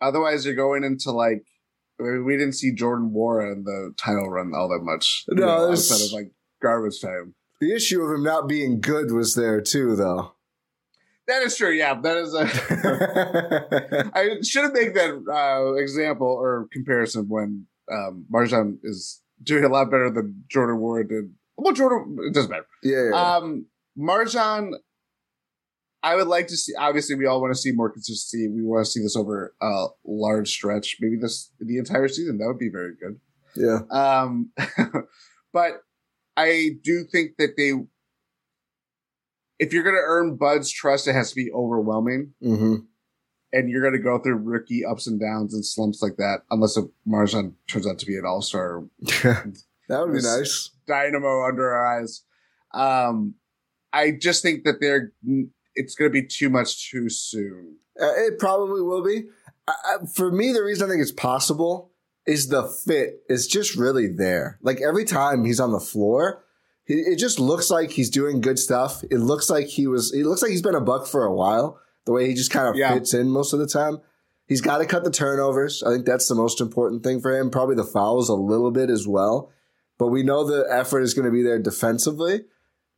otherwise, 0.00 0.44
you're 0.44 0.54
going 0.54 0.84
into 0.84 1.10
like 1.10 1.46
we 1.98 2.36
didn't 2.36 2.52
see 2.54 2.72
Jordan 2.72 3.10
Nwora 3.14 3.52
in 3.52 3.64
the 3.64 3.94
title 3.96 4.28
run 4.30 4.52
all 4.54 4.68
that 4.68 4.82
much. 4.82 5.24
you 5.28 5.36
No, 5.36 5.46
know, 5.46 5.66
there's- 5.66 5.90
outside 5.90 6.06
of 6.06 6.12
like 6.12 6.32
garbage 6.62 7.00
time. 7.00 7.34
The 7.60 7.72
issue 7.74 8.02
of 8.02 8.12
him 8.14 8.22
not 8.24 8.48
being 8.48 8.80
good 8.80 9.10
was 9.12 9.34
there 9.34 9.60
too, 9.60 9.94
though. 9.96 10.32
That 11.26 11.42
is 11.42 11.56
true. 11.56 11.70
Yeah, 11.70 11.98
that 12.00 12.16
is 12.18 12.34
a. 12.34 14.10
I 14.14 14.36
shouldn't 14.42 14.74
make 14.74 14.94
that 14.94 15.14
uh, 15.30 15.74
example 15.74 16.26
or 16.26 16.66
comparison 16.72 17.26
when 17.28 17.66
um, 17.90 18.26
MarJon 18.30 18.78
is 18.82 19.22
doing 19.42 19.64
a 19.64 19.68
lot 19.68 19.90
better 19.90 20.10
than 20.10 20.44
Jordan 20.48 20.76
Nwora 20.76 21.08
did. 21.08 21.32
Well, 21.56 21.72
Jordan, 21.72 22.18
it 22.26 22.34
doesn't 22.34 22.50
matter. 22.50 22.66
yeah. 22.82 23.10
yeah. 23.12 23.36
Um, 23.36 23.66
MarJon, 23.98 24.72
I 26.04 26.16
would 26.16 26.26
like 26.26 26.48
to 26.48 26.56
see. 26.56 26.74
Obviously, 26.78 27.16
we 27.16 27.24
all 27.24 27.40
want 27.40 27.54
to 27.54 27.58
see 27.58 27.72
more 27.72 27.88
consistency. 27.88 28.46
We 28.46 28.62
want 28.62 28.84
to 28.84 28.90
see 28.90 29.00
this 29.00 29.16
over 29.16 29.54
a 29.62 29.86
large 30.04 30.50
stretch, 30.50 30.98
maybe 31.00 31.16
this 31.16 31.50
the 31.58 31.78
entire 31.78 32.08
season. 32.08 32.36
That 32.36 32.46
would 32.46 32.58
be 32.58 32.68
very 32.68 32.92
good. 32.94 33.18
yeah. 33.56 33.78
Um, 33.90 34.50
but 35.54 35.80
I 36.36 36.72
do 36.82 37.04
think 37.10 37.38
that 37.38 37.54
they, 37.56 37.72
if 39.58 39.72
you're 39.72 39.82
going 39.82 39.96
to 39.96 40.02
earn 40.04 40.36
Bud's 40.36 40.70
trust, 40.70 41.08
it 41.08 41.14
has 41.14 41.30
to 41.30 41.36
be 41.36 41.50
overwhelming. 41.50 42.34
Mm-hmm. 42.42 42.74
and 43.54 43.70
you're 43.70 43.80
going 43.80 43.94
to 43.94 43.98
go 43.98 44.18
through 44.18 44.36
rookie 44.36 44.84
ups 44.84 45.06
and 45.06 45.18
downs 45.18 45.54
and 45.54 45.64
slumps 45.64 46.02
like 46.02 46.16
that, 46.18 46.40
unless 46.50 46.76
MarJon 47.08 47.54
turns 47.66 47.86
out 47.86 47.98
to 48.00 48.06
be 48.06 48.18
an 48.18 48.26
all 48.26 48.42
star. 48.42 48.84
that 49.00 49.54
would 49.88 50.12
be 50.12 50.20
nice. 50.20 50.70
dynamo 50.86 51.46
under 51.46 51.72
our 51.72 51.98
eyes. 51.98 52.24
Um, 52.74 53.36
I 53.94 54.10
just 54.10 54.42
think 54.42 54.64
that 54.64 54.80
they're 54.80 55.12
it's 55.74 55.94
going 55.94 56.10
to 56.10 56.12
be 56.12 56.26
too 56.26 56.48
much 56.50 56.90
too 56.90 57.08
soon. 57.08 57.76
Uh, 58.00 58.12
it 58.16 58.38
probably 58.38 58.82
will 58.82 59.02
be. 59.04 59.24
I, 59.68 59.96
for 60.14 60.30
me, 60.30 60.52
the 60.52 60.62
reason 60.62 60.86
I 60.86 60.90
think 60.90 61.02
it's 61.02 61.12
possible 61.12 61.90
is 62.26 62.48
the 62.48 62.64
fit 62.64 63.22
is 63.28 63.46
just 63.46 63.76
really 63.76 64.08
there. 64.08 64.58
Like 64.62 64.80
every 64.80 65.04
time 65.04 65.44
he's 65.44 65.60
on 65.60 65.72
the 65.72 65.80
floor, 65.80 66.44
he, 66.84 66.94
it 66.94 67.16
just 67.18 67.38
looks 67.38 67.70
like 67.70 67.90
he's 67.90 68.10
doing 68.10 68.40
good 68.40 68.58
stuff. 68.58 69.02
It 69.10 69.18
looks 69.18 69.48
like 69.50 69.66
he 69.66 69.86
was. 69.86 70.12
It 70.12 70.24
looks 70.26 70.42
like 70.42 70.50
he's 70.50 70.62
been 70.62 70.74
a 70.74 70.80
buck 70.80 71.06
for 71.06 71.24
a 71.24 71.32
while. 71.34 71.78
The 72.06 72.12
way 72.12 72.26
he 72.26 72.34
just 72.34 72.50
kind 72.50 72.68
of 72.68 72.76
Yeah. 72.76 72.92
fits 72.94 73.14
in 73.14 73.30
most 73.30 73.52
of 73.52 73.58
the 73.58 73.66
time. 73.66 73.98
He's 74.46 74.60
got 74.60 74.78
to 74.78 74.86
cut 74.86 75.04
the 75.04 75.10
turnovers. 75.10 75.82
I 75.82 75.90
think 75.90 76.04
that's 76.04 76.28
the 76.28 76.34
most 76.34 76.60
important 76.60 77.02
thing 77.02 77.20
for 77.22 77.34
him. 77.34 77.50
Probably 77.50 77.76
the 77.76 77.84
fouls 77.84 78.28
a 78.28 78.34
little 78.34 78.70
bit 78.70 78.90
as 78.90 79.08
well. 79.08 79.50
But 79.98 80.08
we 80.08 80.22
know 80.22 80.44
the 80.44 80.66
effort 80.70 81.00
is 81.00 81.14
going 81.14 81.24
to 81.24 81.30
be 81.30 81.42
there 81.42 81.58
defensively. 81.58 82.44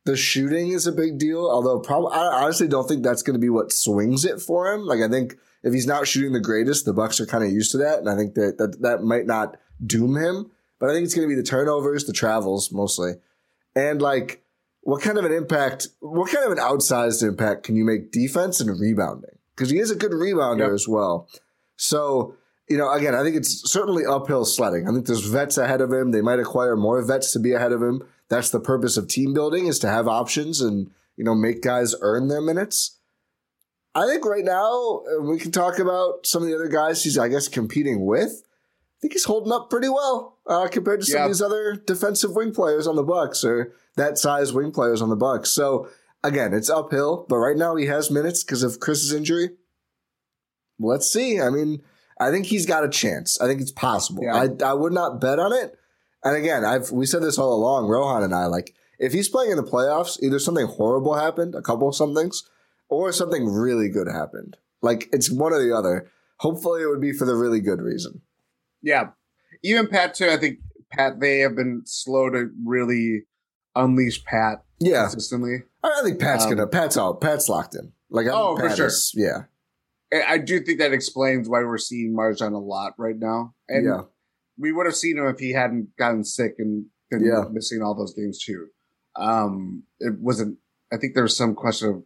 The 0.07 0.15
shooting 0.15 0.69
is 0.69 0.87
a 0.87 0.93
big 0.93 1.17
deal, 1.17 1.45
although 1.51 1.79
probably 1.81 2.13
I 2.13 2.43
honestly 2.43 2.69
don't 2.69 2.87
think 2.87 3.03
that's 3.03 3.21
going 3.21 3.33
to 3.33 3.41
be 3.41 3.49
what 3.49 3.73
swings 3.73 4.23
it 4.23 4.39
for 4.39 4.71
him. 4.71 4.85
Like 4.85 5.01
I 5.01 5.09
think 5.09 5.35
if 5.63 5.73
he's 5.73 5.85
not 5.85 6.07
shooting 6.07 6.31
the 6.31 6.39
greatest, 6.39 6.85
the 6.85 6.93
Bucks 6.93 7.19
are 7.19 7.25
kind 7.25 7.43
of 7.43 7.51
used 7.51 7.71
to 7.73 7.77
that, 7.79 7.99
and 7.99 8.09
I 8.09 8.15
think 8.15 8.33
that 8.35 8.57
that, 8.57 8.81
that 8.83 9.03
might 9.03 9.25
not 9.25 9.57
doom 9.85 10.15
him. 10.15 10.49
But 10.79 10.89
I 10.89 10.93
think 10.93 11.03
it's 11.03 11.13
going 11.13 11.27
to 11.27 11.35
be 11.35 11.39
the 11.39 11.45
turnovers, 11.45 12.05
the 12.05 12.13
travels 12.13 12.71
mostly, 12.71 13.15
and 13.75 14.01
like 14.01 14.45
what 14.79 15.01
kind 15.01 15.17
of 15.17 15.25
an 15.25 15.33
impact, 15.33 15.89
what 15.99 16.31
kind 16.31 16.45
of 16.45 16.53
an 16.53 16.57
outsized 16.57 17.21
impact 17.21 17.63
can 17.63 17.75
you 17.75 17.83
make 17.83 18.13
defense 18.13 18.61
and 18.61 18.79
rebounding? 18.79 19.37
Because 19.57 19.71
he 19.71 19.77
is 19.79 19.91
a 19.91 19.95
good 19.95 20.11
rebounder 20.13 20.59
Yep. 20.59 20.71
as 20.71 20.87
well. 20.87 21.27
So 21.75 22.35
you 22.69 22.77
know, 22.77 22.89
again, 22.93 23.13
I 23.13 23.23
think 23.23 23.35
it's 23.35 23.69
certainly 23.69 24.05
uphill 24.05 24.45
sledding. 24.45 24.87
I 24.87 24.93
think 24.93 25.05
there's 25.05 25.25
vets 25.25 25.57
ahead 25.57 25.81
of 25.81 25.91
him. 25.91 26.11
They 26.11 26.21
might 26.21 26.39
acquire 26.39 26.77
more 26.77 27.01
vets 27.01 27.31
to 27.33 27.39
be 27.39 27.51
ahead 27.51 27.73
of 27.73 27.81
him. 27.81 28.03
That's 28.29 28.49
the 28.49 28.59
purpose 28.59 28.97
of 28.97 29.07
team 29.07 29.33
building 29.33 29.67
is 29.67 29.79
to 29.79 29.87
have 29.89 30.07
options 30.07 30.59
and, 30.61 30.91
you 31.15 31.23
know, 31.23 31.33
make 31.35 31.61
guys 31.61 31.95
earn 32.01 32.27
their 32.27 32.41
minutes. 32.41 32.99
I 33.95 34.05
think 34.05 34.25
right 34.25 34.43
now 34.45 35.01
uh, 35.17 35.21
we 35.23 35.39
can 35.39 35.51
talk 35.51 35.79
about 35.79 36.25
some 36.27 36.43
of 36.43 36.49
the 36.49 36.55
other 36.55 36.67
guys 36.67 37.03
he's, 37.03 37.17
I 37.17 37.29
guess, 37.29 37.47
competing 37.47 38.05
with. 38.05 38.43
I 38.43 38.97
think 39.01 39.13
he's 39.13 39.23
holding 39.25 39.51
up 39.53 39.69
pretty 39.69 39.89
well 39.89 40.37
uh, 40.45 40.67
compared 40.67 40.99
to 41.01 41.05
some 41.05 41.19
Yeah. 41.19 41.25
of 41.25 41.29
these 41.31 41.41
other 41.41 41.75
defensive 41.75 42.35
wing 42.35 42.51
players 42.53 42.85
on 42.87 42.95
the 42.95 43.03
Bucks 43.03 43.43
or 43.43 43.73
that 43.95 44.17
size 44.17 44.51
wing 44.53 44.71
players 44.71 45.01
on 45.01 45.09
the 45.09 45.15
Bucks. 45.15 45.49
So 45.49 45.87
again, 46.23 46.53
it's 46.53 46.69
uphill, 46.69 47.25
but 47.29 47.37
right 47.37 47.55
now 47.57 47.75
he 47.75 47.85
has 47.85 48.11
minutes 48.11 48.43
because 48.43 48.61
of 48.63 48.79
Khris's 48.79 49.13
injury. 49.13 49.51
Let's 50.79 51.11
see. 51.11 51.39
I 51.39 51.49
mean, 51.49 51.81
I 52.19 52.29
think 52.31 52.47
he's 52.47 52.65
got 52.65 52.83
a 52.83 52.89
chance. 52.89 53.39
I 53.41 53.47
think 53.47 53.61
it's 53.61 53.71
possible. 53.71 54.23
Yeah. 54.23 54.35
I 54.35 54.49
I 54.69 54.73
would 54.73 54.93
not 54.93 55.19
bet 55.21 55.39
on 55.39 55.53
it. 55.53 55.75
And 56.27 56.35
again, 56.37 56.65
I've 56.65 56.91
we 56.91 57.05
said 57.05 57.21
this 57.23 57.37
all 57.37 57.53
along, 57.53 57.87
Rohan 57.87 58.23
and 58.23 58.33
I, 58.35 58.45
like 58.45 58.73
if 58.99 59.13
he's 59.13 59.29
playing 59.29 59.51
in 59.51 59.57
the 59.57 59.63
playoffs, 59.63 60.21
either 60.21 60.39
something 60.39 60.65
horrible 60.67 61.13
happened, 61.15 61.55
a 61.55 61.61
couple 61.61 61.87
of 61.87 61.95
somethings, 61.95 62.43
or 62.89 63.11
something 63.11 63.45
really 63.47 63.89
good 63.89 64.07
happened. 64.07 64.57
Like 64.81 65.07
it's 65.13 65.31
one 65.31 65.53
or 65.53 65.59
the 65.63 65.75
other. 65.75 66.09
Hopefully 66.39 66.81
it 66.83 66.87
would 66.87 67.01
be 67.01 67.13
for 67.13 67.25
the 67.25 67.35
really 67.35 67.59
good 67.61 67.81
reason. 67.81 68.21
Yeah, 68.81 69.09
even 69.63 69.87
Pat 69.87 70.13
too. 70.15 70.29
I 70.29 70.37
think 70.37 70.59
Pat 70.91 71.19
they 71.19 71.39
have 71.39 71.55
been 71.55 71.83
slow 71.85 72.29
to 72.29 72.49
really 72.65 73.23
unleash 73.75 74.23
Pat 74.23 74.63
Yeah. 74.79 75.03
consistently. 75.03 75.63
I 75.83 76.01
think 76.03 76.19
Pat's 76.19 76.43
Um, 76.45 76.51
gonna 76.51 76.67
Pat's 76.67 76.97
out. 76.97 77.21
Pat's 77.21 77.47
locked 77.49 77.75
in. 77.75 77.93
Like 78.09 78.27
I 78.27 78.31
Oh, 78.33 78.57
think 78.57 78.69
for 78.71 78.75
sure. 78.75 78.85
is- 78.87 79.11
yeah. 79.15 79.43
I 80.27 80.37
do 80.37 80.59
think 80.61 80.79
that 80.79 80.93
explains 80.93 81.49
why 81.49 81.63
we're 81.63 81.77
seeing 81.77 82.15
MarJon 82.15 82.53
a 82.53 82.57
lot 82.57 82.93
right 82.97 83.17
now. 83.17 83.53
And 83.67 83.85
yeah. 83.85 84.01
We 84.59 84.71
would 84.71 84.85
have 84.85 84.95
seen 84.95 85.17
him 85.17 85.27
if 85.27 85.39
he 85.39 85.51
hadn't 85.51 85.95
gotten 85.97 86.23
sick 86.23 86.55
and 86.59 86.85
been 87.11 87.23
Yeah. 87.25 87.45
missing 87.51 87.81
all 87.81 87.93
those 87.95 88.13
games 88.13 88.39
too. 88.43 88.67
Um, 89.15 89.83
it 89.99 90.19
wasn't. 90.19 90.57
I 90.91 90.97
think 90.97 91.13
there 91.13 91.23
was 91.23 91.35
some 91.35 91.55
question 91.55 91.89
of 91.89 92.03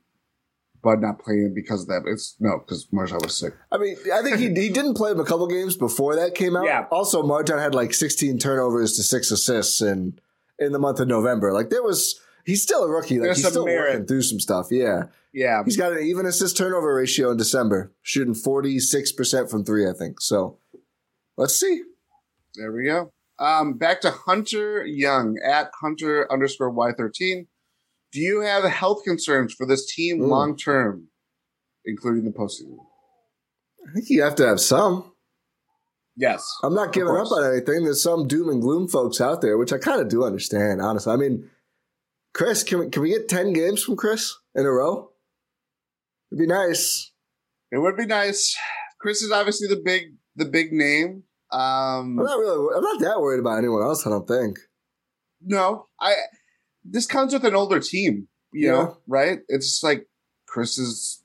Bud 0.81 1.01
not 1.01 1.19
playing 1.19 1.53
because 1.53 1.83
of 1.83 1.87
that. 1.89 2.01
But 2.03 2.11
it's 2.11 2.35
no, 2.39 2.59
because 2.59 2.87
MarJon 2.87 3.21
was 3.23 3.35
sick. 3.35 3.53
I 3.71 3.77
mean, 3.77 3.95
I 4.13 4.21
think 4.21 4.37
he 4.37 4.47
he 4.49 4.69
didn't 4.69 4.95
play 4.95 5.11
him 5.11 5.19
a 5.19 5.25
couple 5.25 5.45
games 5.47 5.75
before 5.77 6.15
that 6.15 6.33
came 6.35 6.55
out. 6.55 6.65
Yeah. 6.65 6.85
Also, 6.91 7.21
MarJon 7.23 7.59
had 7.61 7.75
like 7.75 7.93
16 7.93 8.37
turnovers 8.39 8.95
to 8.95 9.03
six 9.03 9.29
assists 9.31 9.81
in 9.81 10.19
in 10.59 10.71
the 10.71 10.79
month 10.79 10.99
of 10.99 11.07
November. 11.07 11.51
Like 11.53 11.69
there 11.69 11.83
was, 11.83 12.19
he's 12.45 12.61
still 12.61 12.83
a 12.83 12.89
rookie. 12.89 13.15
Like 13.19 13.27
There's 13.27 13.37
he's 13.37 13.47
still 13.47 13.65
merit. 13.65 13.91
working 13.93 14.05
through 14.07 14.21
some 14.23 14.39
stuff. 14.39 14.67
Yeah, 14.71 15.03
Yeah, 15.33 15.63
he's 15.65 15.77
got 15.77 15.91
an 15.93 16.03
even 16.03 16.25
assist 16.27 16.55
turnover 16.57 16.93
ratio 16.95 17.31
in 17.31 17.37
December, 17.37 17.91
shooting 18.03 18.33
46 18.35 19.11
percent 19.13 19.49
from 19.49 19.63
three. 19.65 19.87
I 19.89 19.93
think 19.93 20.21
so. 20.21 20.57
Let's 21.37 21.55
see. 21.59 21.83
There 22.55 22.71
we 22.71 22.85
go. 22.85 23.11
Um, 23.39 23.77
back 23.77 24.01
to 24.01 24.11
Hunter 24.11 24.85
Young 24.85 25.37
at 25.43 25.71
Hunter 25.81 26.31
underscore 26.31 26.69
Y 26.69 26.91
thirteen. 26.97 27.47
Do 28.11 28.19
you 28.19 28.41
have 28.41 28.63
health 28.65 29.03
concerns 29.03 29.53
for 29.53 29.65
this 29.65 29.91
team 29.93 30.19
Mm. 30.19 30.27
long 30.27 30.57
term, 30.57 31.07
including 31.85 32.25
the 32.25 32.31
postseason? 32.31 32.77
I 33.87 33.93
think 33.93 34.09
you 34.09 34.21
have 34.21 34.35
to 34.35 34.45
have 34.47 34.59
some. 34.59 35.13
Yes. 36.17 36.45
I'm 36.61 36.73
not 36.75 36.91
giving 36.93 37.15
up 37.15 37.31
on 37.31 37.43
anything. 37.51 37.85
There's 37.85 38.03
some 38.03 38.27
doom 38.27 38.49
and 38.49 38.61
gloom 38.61 38.87
folks 38.89 39.21
out 39.21 39.41
there, 39.41 39.57
which 39.57 39.71
I 39.73 39.77
kind 39.77 40.01
of 40.01 40.09
do 40.09 40.23
understand. 40.25 40.81
Honestly, 40.81 41.11
I 41.11 41.15
mean, 41.15 41.49
Khris, 42.33 42.63
can 42.63 42.79
we 42.79 42.89
can 42.89 43.01
we 43.01 43.09
get 43.09 43.29
10 43.29 43.53
games 43.53 43.81
from 43.81 43.95
Khris 43.95 44.33
in 44.53 44.65
a 44.65 44.71
row? 44.71 45.11
It'd 46.31 46.39
be 46.39 46.47
nice. 46.47 47.11
It 47.71 47.77
would 47.79 47.95
be 47.97 48.05
nice. 48.05 48.55
Khris 48.99 49.21
is 49.23 49.31
obviously 49.31 49.67
the 49.67 49.81
big 49.83 50.15
the 50.35 50.45
big 50.45 50.71
name. 50.73 51.23
Um, 51.51 52.17
I'm 52.19 52.25
not 52.25 52.39
really. 52.39 52.75
I'm 52.77 52.83
not 52.83 52.99
that 53.01 53.19
worried 53.21 53.39
about 53.39 53.57
anyone 53.57 53.81
else. 53.83 54.05
I 54.07 54.09
don't 54.09 54.27
think. 54.27 54.57
no, 55.43 55.87
I 55.99 56.13
this 56.83 57.05
comes 57.05 57.33
with 57.33 57.43
an 57.45 57.55
older 57.55 57.79
team, 57.79 58.27
you 58.53 58.67
Yeah. 58.67 58.71
know, 58.71 58.97
right? 59.07 59.39
It's 59.49 59.67
just 59.67 59.83
like 59.83 60.07
Khris 60.47 60.77
is 60.77 61.23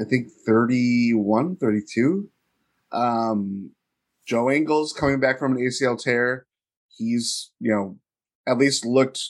I 0.00 0.04
think 0.04 0.28
31, 0.46 1.56
32. 1.56 2.28
Um 2.92 3.70
Joe 4.26 4.50
Ingles 4.50 4.92
coming 4.92 5.20
back 5.20 5.38
from 5.38 5.52
an 5.56 5.58
ACL 5.58 5.98
tear. 6.02 6.46
He's, 6.96 7.50
you 7.60 7.70
know, 7.70 7.98
at 8.46 8.58
least 8.58 8.84
looked 8.84 9.20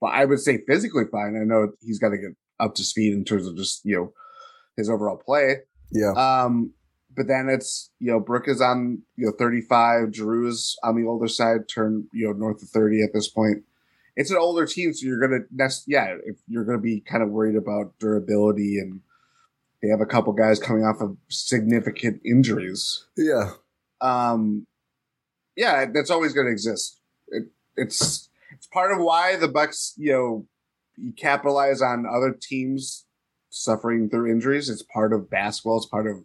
well, 0.00 0.12
I 0.14 0.24
would 0.24 0.40
say 0.40 0.62
physically 0.66 1.04
fine. 1.12 1.36
I 1.36 1.44
know 1.44 1.72
he's 1.82 1.98
got 1.98 2.08
to 2.10 2.16
get 2.16 2.30
up 2.58 2.74
to 2.76 2.84
speed 2.84 3.12
in 3.12 3.22
terms 3.24 3.46
of 3.46 3.54
just, 3.56 3.82
you 3.84 3.94
know, 3.96 4.12
his 4.76 4.88
overall 4.88 5.18
play. 5.18 5.56
Yeah. 5.92 6.12
Um, 6.12 6.72
but 7.14 7.26
then 7.26 7.48
it's 7.48 7.90
you 7.98 8.10
know 8.10 8.20
Brook 8.20 8.44
is 8.46 8.60
on 8.60 9.02
you 9.16 9.26
know 9.26 9.32
35, 9.38 10.10
Jrue 10.10 10.48
is 10.48 10.76
on 10.82 10.96
the 10.96 11.08
older 11.08 11.28
side, 11.28 11.68
turn 11.68 12.08
you 12.12 12.26
know 12.26 12.32
north 12.32 12.62
of 12.62 12.68
30 12.68 13.02
at 13.02 13.10
this 13.12 13.28
point. 13.28 13.64
It's 14.16 14.30
an 14.30 14.36
older 14.36 14.66
team, 14.66 14.92
so 14.92 15.06
you're 15.06 15.20
gonna 15.20 15.44
nest 15.50 15.84
yeah, 15.86 16.16
if 16.24 16.36
you're 16.46 16.64
gonna 16.64 16.78
be 16.78 17.00
kind 17.00 17.22
of 17.22 17.30
worried 17.30 17.56
about 17.56 17.98
durability 17.98 18.78
and 18.78 19.00
they 19.82 19.88
have 19.88 20.00
a 20.00 20.06
couple 20.06 20.32
guys 20.32 20.58
coming 20.58 20.84
off 20.84 21.00
of 21.00 21.16
significant 21.28 22.20
injuries. 22.24 23.06
Yeah. 23.16 23.52
Um, 24.00 24.66
yeah, 25.56 25.86
that's 25.92 26.10
always 26.10 26.32
gonna 26.32 26.50
exist. 26.50 27.00
It, 27.28 27.44
it's 27.76 28.28
it's 28.52 28.66
part 28.66 28.92
of 28.92 28.98
why 28.98 29.36
the 29.36 29.48
Bucks 29.48 29.94
you 29.96 30.12
know 30.12 30.46
you 30.96 31.12
capitalize 31.12 31.80
on 31.82 32.06
other 32.06 32.32
teams 32.38 33.06
suffering 33.48 34.08
through 34.08 34.30
injuries. 34.30 34.68
It's 34.68 34.82
part 34.82 35.12
of 35.12 35.30
basketball. 35.30 35.78
It's 35.78 35.86
part 35.86 36.06
of 36.06 36.24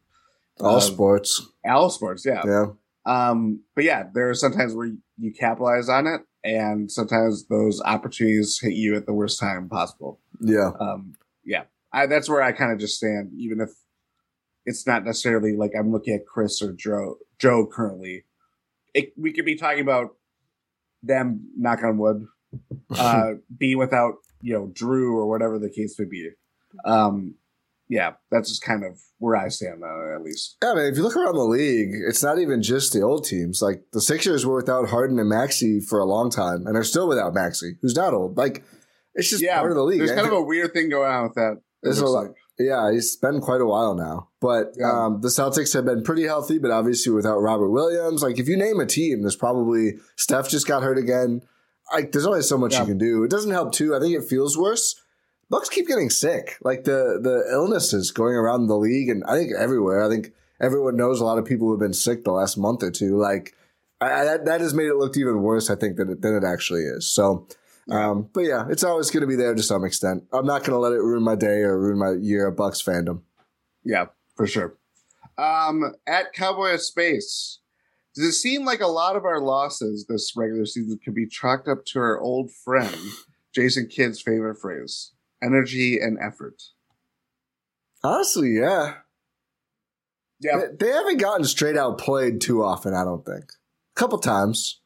All 0.59 0.75
um, 0.75 0.81
sports. 0.81 1.49
all 1.65 1.89
sports, 1.89 2.25
yeah. 2.25 2.41
Yeah. 2.45 2.65
Um, 3.05 3.61
but 3.75 3.83
yeah, 3.83 4.03
there 4.13 4.29
are 4.29 4.33
sometimes 4.33 4.73
where 4.73 4.91
you 5.17 5.33
capitalize 5.33 5.89
on 5.89 6.07
it, 6.07 6.21
and 6.43 6.91
sometimes 6.91 7.47
those 7.47 7.81
opportunities 7.83 8.59
hit 8.61 8.73
you 8.73 8.95
at 8.95 9.05
the 9.05 9.13
worst 9.13 9.39
time 9.39 9.69
possible. 9.69 10.19
Yeah. 10.39 10.71
Um, 10.79 11.15
yeah, 11.43 11.63
I, 11.91 12.07
that's 12.07 12.29
where 12.29 12.41
I 12.41 12.51
kind 12.51 12.71
of 12.71 12.79
just 12.79 12.97
stand, 12.97 13.31
even 13.37 13.59
if 13.59 13.69
it's 14.65 14.87
not 14.87 15.05
necessarily 15.05 15.55
like 15.55 15.71
I'm 15.77 15.91
looking 15.91 16.15
at 16.15 16.25
Khris 16.25 16.61
or 16.61 16.73
Joe. 16.73 17.17
Joe 17.37 17.67
currently, 17.71 18.25
it, 18.93 19.13
we 19.17 19.33
could 19.33 19.45
be 19.45 19.55
talking 19.55 19.81
about 19.81 20.15
them. 21.03 21.51
Knock 21.57 21.83
on 21.83 21.97
wood, 21.97 22.25
uh, 22.97 23.33
being 23.55 23.77
without 23.77 24.15
you 24.41 24.53
know 24.53 24.67
Jrue 24.67 25.13
or 25.13 25.27
whatever 25.27 25.59
the 25.59 25.69
case 25.69 25.99
may 25.99 26.05
be. 26.05 26.29
Um, 26.85 27.35
yeah, 27.89 28.13
that's 28.31 28.49
just 28.49 28.63
kind 28.63 28.83
of 28.83 28.99
where 29.19 29.35
I 29.35 29.47
stand, 29.49 29.83
uh, 29.83 30.15
at 30.15 30.21
least. 30.23 30.57
Yeah, 30.61 30.73
man, 30.73 30.85
if 30.85 30.97
you 30.97 31.03
look 31.03 31.15
around 31.15 31.35
the 31.35 31.43
league, 31.43 31.91
it's 32.07 32.23
not 32.23 32.39
even 32.39 32.61
just 32.61 32.93
the 32.93 33.01
old 33.01 33.25
teams. 33.25 33.61
Like 33.61 33.83
the 33.93 34.01
Sixers 34.01 34.45
were 34.45 34.55
without 34.55 34.89
Harden 34.89 35.19
and 35.19 35.29
Maxey 35.29 35.79
for 35.79 35.99
a 35.99 36.05
long 36.05 36.29
time, 36.29 36.65
and 36.65 36.75
they're 36.75 36.83
still 36.83 37.07
without 37.07 37.33
Maxey, 37.33 37.75
who's 37.81 37.95
not 37.95 38.13
old. 38.13 38.37
Like 38.37 38.63
it's 39.13 39.29
just 39.29 39.41
yeah, 39.43 39.59
part 39.59 39.71
of 39.71 39.77
the 39.77 39.83
league. 39.83 39.99
There's 39.99 40.11
I 40.11 40.15
kind 40.15 40.27
of 40.27 40.33
a 40.33 40.41
weird 40.41 40.73
thing 40.73 40.89
going 40.89 41.09
on 41.11 41.23
with 41.23 41.35
that. 41.35 41.53
it 41.53 41.59
There's 41.83 41.99
a 41.99 42.05
like. 42.07 42.31
Yeah, 42.57 42.89
he's 42.93 43.17
been 43.17 43.41
quite 43.41 43.59
a 43.59 43.65
while 43.65 43.95
now. 43.95 44.29
But 44.39 44.75
Yeah. 44.77 44.89
um, 45.07 45.19
the 45.21 45.27
Celtics 45.27 45.73
have 45.73 45.83
been 45.83 46.03
pretty 46.03 46.23
healthy, 46.23 46.57
but 46.57 46.71
obviously 46.71 47.11
without 47.11 47.39
Robert 47.39 47.69
Williams. 47.69 48.23
Like 48.23 48.39
if 48.39 48.47
you 48.47 48.55
name 48.55 48.79
a 48.79 48.85
team, 48.85 49.21
there's 49.23 49.35
probably 49.35 49.95
Steph 50.15 50.47
just 50.49 50.65
got 50.65 50.81
hurt 50.81 50.97
again. 50.97 51.41
Like 51.93 52.13
there's 52.13 52.25
only 52.25 52.41
so 52.43 52.57
much 52.57 52.71
Yeah. 52.73 52.81
you 52.81 52.85
can 52.87 52.97
do. 52.97 53.23
It 53.25 53.29
doesn't 53.29 53.51
help 53.51 53.73
too. 53.73 53.93
I 53.93 53.99
think 53.99 54.15
it 54.15 54.23
feels 54.23 54.57
worse 54.57 54.95
Bucks 55.49 55.69
keep 55.69 55.87
getting 55.87 56.09
sick. 56.09 56.57
Like 56.61 56.83
the 56.83 57.19
the 57.21 57.45
illnesses 57.51 58.11
going 58.11 58.35
around 58.35 58.67
the 58.67 58.77
league 58.77 59.09
and 59.09 59.23
I 59.25 59.37
think 59.37 59.51
everywhere. 59.57 60.03
I 60.03 60.09
think 60.09 60.33
everyone 60.61 60.95
knows 60.95 61.19
a 61.19 61.25
lot 61.25 61.37
of 61.37 61.45
people 61.45 61.67
who 61.67 61.73
have 61.73 61.79
been 61.79 61.93
sick 61.93 62.23
the 62.23 62.31
last 62.31 62.57
month 62.57 62.83
or 62.83 62.91
two. 62.91 63.17
Like 63.17 63.55
I, 64.01 64.11
I, 64.11 64.23
that 64.25 64.45
that 64.45 64.61
has 64.61 64.73
made 64.73 64.87
it 64.87 64.95
look 64.95 65.17
even 65.17 65.41
worse. 65.41 65.69
I 65.69 65.75
think 65.75 65.97
than 65.97 66.09
it, 66.09 66.21
than 66.21 66.35
it 66.35 66.43
actually 66.43 66.83
is. 66.83 67.09
So. 67.09 67.47
Um, 67.87 68.29
but 68.33 68.41
yeah, 68.41 68.65
it's 68.67 68.83
always 68.83 69.11
going 69.11 69.21
to 69.21 69.27
be 69.27 69.35
there 69.35 69.53
to 69.53 69.61
some 69.61 69.85
extent. 69.85 70.23
I'm 70.33 70.47
not 70.47 70.61
going 70.63 70.71
to 70.71 70.79
let 70.79 70.91
it 70.91 71.03
ruin 71.03 71.21
my 71.21 71.35
day 71.35 71.61
or 71.61 71.79
ruin 71.79 71.99
my 71.99 72.13
year 72.19 72.47
of 72.47 72.55
Bucks 72.55 72.81
fandom. 72.81 73.21
Yeah, 73.83 74.05
for 74.35 74.47
sure. 74.47 74.75
Um, 75.37 75.93
at 76.07 76.33
Cowboy 76.33 76.73
of 76.73 76.81
Space, 76.81 77.59
does 78.15 78.25
it 78.25 78.31
seem 78.31 78.65
like 78.65 78.79
a 78.79 78.87
lot 78.87 79.15
of 79.15 79.25
our 79.25 79.39
losses 79.39 80.05
this 80.07 80.33
regular 80.35 80.65
season 80.65 80.97
could 81.03 81.13
be 81.13 81.27
chalked 81.27 81.67
up 81.67 81.85
to 81.85 81.99
our 81.99 82.19
old 82.19 82.51
friend 82.51 82.97
Jason 83.53 83.87
Kidd's 83.87 84.21
favorite 84.21 84.59
phrase: 84.59 85.11
energy 85.45 85.99
and 85.99 86.17
effort? 86.21 86.61
Honestly, 88.03 88.51
yeah. 88.59 88.95
Yeah, 90.41 90.57
They, 90.77 90.85
they 90.87 90.91
haven't 90.91 91.17
gotten 91.17 91.45
straight 91.45 91.77
out 91.77 91.97
played 91.97 92.41
too 92.41 92.63
often, 92.63 92.93
I 92.93 93.03
don't 93.03 93.25
think. 93.25 93.45
A 93.45 93.99
couple 93.99 94.17
times. 94.19 94.81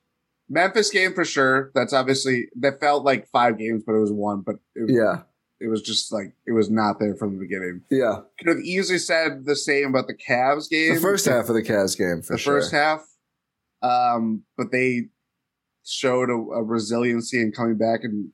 Memphis 0.49 0.89
game 0.89 1.13
for 1.13 1.25
sure. 1.25 1.71
That's 1.75 1.93
obviously 1.93 2.47
that 2.59 2.79
felt 2.79 3.03
like 3.03 3.27
five 3.29 3.57
games, 3.57 3.83
but 3.85 3.93
it 3.93 3.99
was 3.99 4.11
one. 4.11 4.41
But 4.41 4.55
it, 4.75 4.89
Yeah. 4.93 5.23
it 5.59 5.67
was 5.67 5.81
just 5.81 6.11
like 6.11 6.33
it 6.47 6.53
was 6.53 6.69
not 6.69 6.99
there 6.99 7.15
from 7.15 7.33
the 7.33 7.39
beginning. 7.39 7.81
Yeah. 7.91 8.21
Could 8.39 8.47
have 8.47 8.63
easily 8.63 8.99
said 8.99 9.45
the 9.45 9.55
same 9.55 9.89
about 9.89 10.07
the 10.07 10.15
Cavs 10.15 10.69
game. 10.69 10.95
The 10.95 11.01
first 11.01 11.25
half 11.25 11.49
of 11.49 11.55
the 11.55 11.63
Cavs 11.63 11.97
game, 11.97 12.21
for 12.21 12.33
the 12.33 12.39
sure. 12.39 12.61
first 12.61 12.71
half. 12.71 13.05
Um, 13.81 14.43
but 14.57 14.71
they 14.71 15.09
showed 15.85 16.29
a, 16.29 16.33
a 16.33 16.63
resiliency 16.63 17.39
in 17.41 17.51
coming 17.51 17.77
back, 17.77 18.01
and 18.03 18.29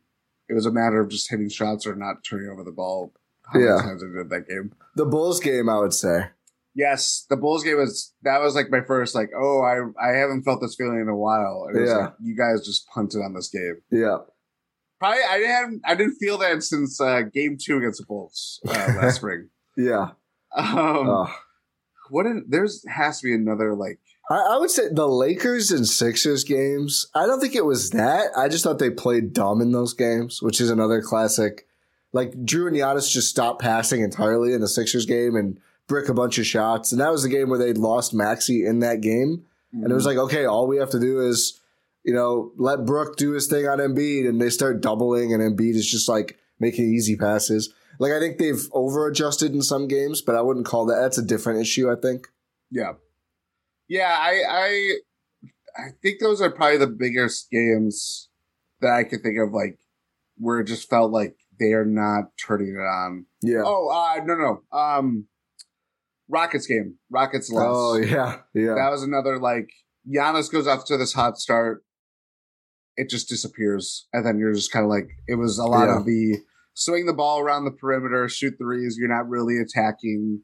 it 0.49 0.53
was 0.53 0.65
a 0.65 0.71
matter 0.71 0.99
of 0.99 1.09
just 1.09 1.29
hitting 1.29 1.49
shots 1.49 1.85
or 1.87 1.95
not 1.95 2.23
turning 2.23 2.49
over 2.49 2.63
the 2.63 2.71
ball. 2.71 3.13
How 3.51 3.59
Yeah. 3.59 3.75
many 3.75 3.81
times 3.87 4.01
they 4.01 4.07
did 4.09 4.29
that 4.29 4.47
game? 4.47 4.73
The 4.95 5.05
Bulls 5.05 5.39
game, 5.39 5.69
I 5.69 5.77
would 5.79 5.93
say. 5.93 6.29
Yes, 6.73 7.25
the 7.29 7.37
Bulls 7.37 7.63
game 7.63 7.77
was 7.77 8.13
that 8.23 8.41
was 8.41 8.53
like 8.55 8.69
my 8.69 8.81
first 8.81 9.15
like 9.15 9.29
oh 9.37 9.61
I 9.61 9.79
I 10.03 10.17
haven't 10.17 10.43
felt 10.43 10.61
this 10.61 10.75
feeling 10.75 10.99
in 10.99 11.07
a 11.07 11.15
while. 11.15 11.67
It 11.73 11.79
was 11.79 11.89
Yeah. 11.89 11.97
like 11.97 12.13
you 12.21 12.35
guys 12.35 12.65
just 12.65 12.87
punted 12.87 13.21
on 13.21 13.33
this 13.33 13.49
game. 13.49 13.77
Yeah. 13.91 14.17
Probably 14.99 15.19
I 15.29 15.37
didn't 15.37 15.81
I 15.85 15.95
didn't 15.95 16.15
feel 16.15 16.37
that 16.39 16.63
since 16.63 16.99
uh, 16.99 17.21
game 17.33 17.57
two 17.61 17.77
against 17.77 17.99
the 18.01 18.05
Bulls 18.05 18.59
uh, 18.67 18.71
last 18.71 19.15
spring. 19.21 19.49
Yeah. 19.77 20.11
Um, 20.55 21.09
Oh. 21.09 21.33
what 22.09 22.25
in, 22.25 22.45
there's 22.47 22.83
has 22.89 23.19
to 23.21 23.25
be 23.27 23.33
another 23.33 23.73
like 23.73 23.99
I, 24.29 24.35
I 24.35 24.57
would 24.57 24.71
say 24.71 24.89
the 24.91 25.07
Lakers 25.07 25.71
and 25.71 25.87
Sixers 25.87 26.43
games. 26.43 27.07
I 27.13 27.25
don't 27.25 27.39
think 27.39 27.55
it 27.55 27.65
was 27.65 27.91
that. 27.91 28.31
I 28.35 28.47
just 28.47 28.63
thought 28.63 28.79
they 28.79 28.89
played 28.89 29.33
dumb 29.33 29.61
in 29.61 29.71
those 29.71 29.93
games, 29.93 30.41
which 30.41 30.59
is 30.59 30.69
another 30.69 31.01
classic. 31.01 31.67
Like 32.13 32.31
Jrue 32.31 32.67
and 32.67 32.75
Giannis 32.75 33.11
just 33.11 33.29
stopped 33.29 33.61
passing 33.61 34.01
entirely 34.01 34.53
in 34.53 34.61
the 34.61 34.67
Sixers 34.67 35.05
game 35.05 35.35
and 35.35 35.59
brick 35.87 36.09
a 36.09 36.13
bunch 36.13 36.37
of 36.39 36.47
shots, 36.47 36.91
and 36.91 37.01
that 37.01 37.11
was 37.11 37.23
the 37.23 37.29
game 37.29 37.49
where 37.49 37.59
they 37.59 37.73
lost 37.73 38.13
Maxey 38.13 38.65
in 38.65 38.79
that 38.79 39.01
game. 39.01 39.45
And 39.73 39.91
it 39.91 39.93
was 39.93 40.07
mm-hmm. 40.07 40.17
like, 40.17 40.25
okay, 40.27 40.45
all 40.45 40.67
we 40.67 40.77
have 40.77 40.91
to 40.91 40.99
do 40.99 41.19
is, 41.19 41.59
you 42.05 42.13
know, 42.13 42.53
let 42.55 42.85
Brook 42.85 43.17
do 43.17 43.31
his 43.31 43.47
thing 43.47 43.67
on 43.67 43.79
Embiid, 43.79 44.27
and 44.27 44.41
they 44.41 44.49
start 44.49 44.81
doubling, 44.81 45.33
and 45.33 45.43
Embiid 45.43 45.75
is 45.75 45.89
just 45.89 46.07
like 46.07 46.37
making 46.59 46.93
easy 46.93 47.17
passes. 47.17 47.73
Like 47.99 48.13
I 48.13 48.19
think 48.19 48.37
they've 48.37 48.67
over 48.71 49.07
adjusted 49.07 49.53
in 49.53 49.61
some 49.61 49.87
games, 49.87 50.21
but 50.21 50.35
I 50.35 50.41
wouldn't 50.41 50.65
call 50.65 50.85
that. 50.85 51.01
That's 51.01 51.17
a 51.17 51.23
different 51.25 51.61
issue. 51.61 51.91
I 51.91 51.95
think. 51.95 52.27
Yeah. 52.71 52.93
Yeah, 53.87 54.15
I 54.17 54.41
I 54.49 54.91
I 55.77 55.83
think 56.01 56.19
those 56.19 56.41
are 56.41 56.49
probably 56.51 56.77
the 56.77 56.87
biggest 56.87 57.49
games 57.51 58.29
that 58.81 58.91
I 58.93 59.03
could 59.03 59.21
think 59.23 59.37
of 59.39 59.51
like 59.53 59.77
where 60.37 60.59
it 60.59 60.65
just 60.65 60.89
felt 60.89 61.11
like 61.11 61.35
they 61.59 61.73
are 61.73 61.85
not 61.85 62.25
turning 62.45 62.75
it 62.77 62.81
on. 62.81 63.25
Yeah. 63.41 63.61
Oh, 63.65 63.89
uh 63.89 64.23
no 64.23 64.35
no. 64.35 64.77
Um 64.77 65.27
Rockets 66.27 66.65
game. 66.65 66.95
Rockets 67.11 67.51
lost. 67.51 67.65
Oh 67.67 67.95
yeah, 67.97 68.37
yeah. 68.53 68.73
That 68.75 68.89
was 68.91 69.03
another 69.03 69.37
like 69.37 69.69
Giannis 70.11 70.51
goes 70.51 70.67
off 70.67 70.85
to 70.85 70.97
this 70.97 71.13
hot 71.13 71.37
start. 71.37 71.83
It 72.97 73.09
just 73.09 73.27
disappears. 73.29 74.07
And 74.13 74.25
then 74.25 74.39
you're 74.39 74.53
just 74.53 74.71
kind 74.71 74.85
of 74.85 74.89
like 74.89 75.09
it 75.27 75.35
was 75.35 75.57
a 75.59 75.65
lot 75.65 75.85
Yeah. 75.87 75.99
of 75.99 76.05
the 76.05 76.39
swing 76.73 77.05
the 77.05 77.13
ball 77.13 77.39
around 77.39 77.65
the 77.65 77.71
perimeter, 77.71 78.27
shoot 78.27 78.55
threes. 78.57 78.97
You're 78.99 79.13
not 79.13 79.29
really 79.29 79.57
attacking. 79.59 80.41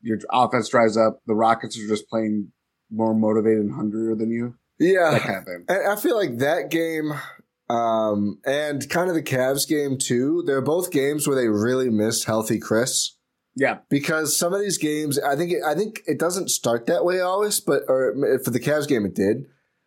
Your 0.00 0.18
offense 0.32 0.68
dries 0.68 0.96
up. 0.96 1.20
The 1.26 1.34
Rockets 1.34 1.78
are 1.78 1.86
just 1.86 2.08
playing 2.08 2.52
more 2.92 3.14
motivated 3.14 3.60
and 3.60 3.74
hungrier 3.74 4.14
than 4.14 4.30
you. 4.30 4.54
Yeah, 4.78 5.12
That 5.12 5.22
kind 5.46 5.64
of 5.68 5.86
I 5.98 6.00
feel 6.00 6.16
like 6.16 6.38
that 6.38 6.70
game, 6.70 7.12
um, 7.70 8.38
and 8.44 8.88
kind 8.90 9.08
of 9.08 9.14
the 9.14 9.22
Cavs 9.22 9.66
game 9.68 9.96
too. 9.98 10.42
They're 10.46 10.60
both 10.60 10.90
games 10.90 11.26
where 11.26 11.36
they 11.36 11.48
really 11.48 11.88
missed 11.90 12.24
healthy 12.24 12.58
Khris 12.58 13.16
Yeah. 13.54 13.78
because 13.88 14.36
some 14.36 14.52
of 14.52 14.60
these 14.60 14.78
games, 14.78 15.18
I 15.18 15.36
think, 15.36 15.52
it, 15.52 15.62
I 15.64 15.74
think 15.74 16.02
it 16.06 16.18
doesn't 16.18 16.50
start 16.50 16.86
that 16.86 17.04
way 17.04 17.20
always, 17.20 17.60
but 17.60 17.82
or 17.88 18.14
for 18.44 18.50
the 18.50 18.60
Cavs 18.60 18.88
game 18.88 19.06
it 19.06 19.14
did. 19.14 19.46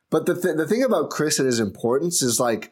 But 0.10 0.26
the 0.28 0.40
th- 0.40 0.56
the 0.56 0.68
thing 0.68 0.84
about 0.84 1.10
Khris 1.10 1.40
and 1.40 1.46
his 1.48 1.60
importance 1.60 2.22
is 2.22 2.40
like 2.40 2.72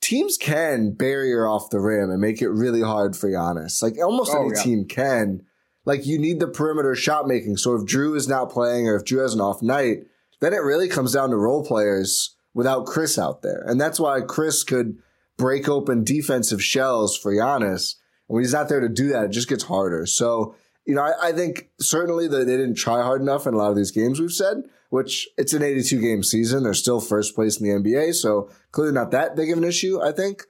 teams 0.00 0.36
can 0.38 0.92
barrier 0.92 1.46
off 1.46 1.70
the 1.70 1.78
rim 1.78 2.10
and 2.10 2.20
make 2.20 2.40
it 2.42 2.48
really 2.48 2.80
hard 2.82 3.14
for 3.16 3.28
Giannis. 3.30 3.82
Like 3.82 3.94
almost 4.02 4.32
Oh, 4.34 4.40
any 4.46 4.56
yeah. 4.56 4.62
team 4.62 4.84
can. 4.86 5.42
Like 5.90 6.06
you 6.06 6.20
need 6.20 6.38
the 6.38 6.46
perimeter 6.46 6.94
shot 6.94 7.26
making. 7.26 7.56
So 7.56 7.74
if 7.74 7.82
Jrue 7.82 8.14
is 8.14 8.28
not 8.28 8.48
playing 8.48 8.86
or 8.86 8.94
if 8.94 9.02
Jrue 9.02 9.22
has 9.22 9.34
an 9.34 9.40
off 9.40 9.60
night, 9.60 10.06
then 10.38 10.52
it 10.52 10.62
really 10.62 10.86
comes 10.86 11.14
down 11.14 11.30
to 11.30 11.36
role 11.36 11.64
players 11.66 12.36
without 12.54 12.86
Khris 12.86 13.18
out 13.18 13.42
there. 13.42 13.64
And 13.66 13.80
that's 13.80 13.98
why 13.98 14.20
Khris 14.20 14.62
could 14.62 14.98
break 15.36 15.68
open 15.68 16.04
defensive 16.04 16.62
shells 16.62 17.18
for 17.18 17.34
Giannis. 17.34 17.96
And 18.28 18.36
when 18.36 18.44
he's 18.44 18.52
not 18.52 18.68
there 18.68 18.78
to 18.78 18.88
do 18.88 19.08
that, 19.08 19.24
it 19.24 19.30
just 19.32 19.48
gets 19.48 19.64
harder. 19.64 20.06
So, 20.06 20.54
you 20.86 20.94
know, 20.94 21.02
I, 21.02 21.30
I 21.30 21.32
think 21.32 21.70
certainly 21.80 22.28
that 22.28 22.46
they 22.46 22.56
didn't 22.56 22.76
try 22.76 23.02
hard 23.02 23.20
enough 23.20 23.48
in 23.48 23.54
a 23.54 23.56
lot 23.56 23.72
of 23.72 23.76
these 23.76 23.90
games 23.90 24.20
we've 24.20 24.30
said, 24.30 24.58
which 24.90 25.26
it's 25.36 25.54
an 25.54 25.64
82 25.64 26.00
game 26.00 26.22
season. 26.22 26.62
They're 26.62 26.72
still 26.74 27.00
first 27.00 27.34
place 27.34 27.60
in 27.60 27.66
the 27.66 27.90
NBA. 27.90 28.14
So 28.14 28.48
clearly 28.70 28.94
not 28.94 29.10
that 29.10 29.34
big 29.34 29.50
of 29.50 29.58
an 29.58 29.64
issue, 29.64 30.00
I 30.00 30.12
think. 30.12 30.44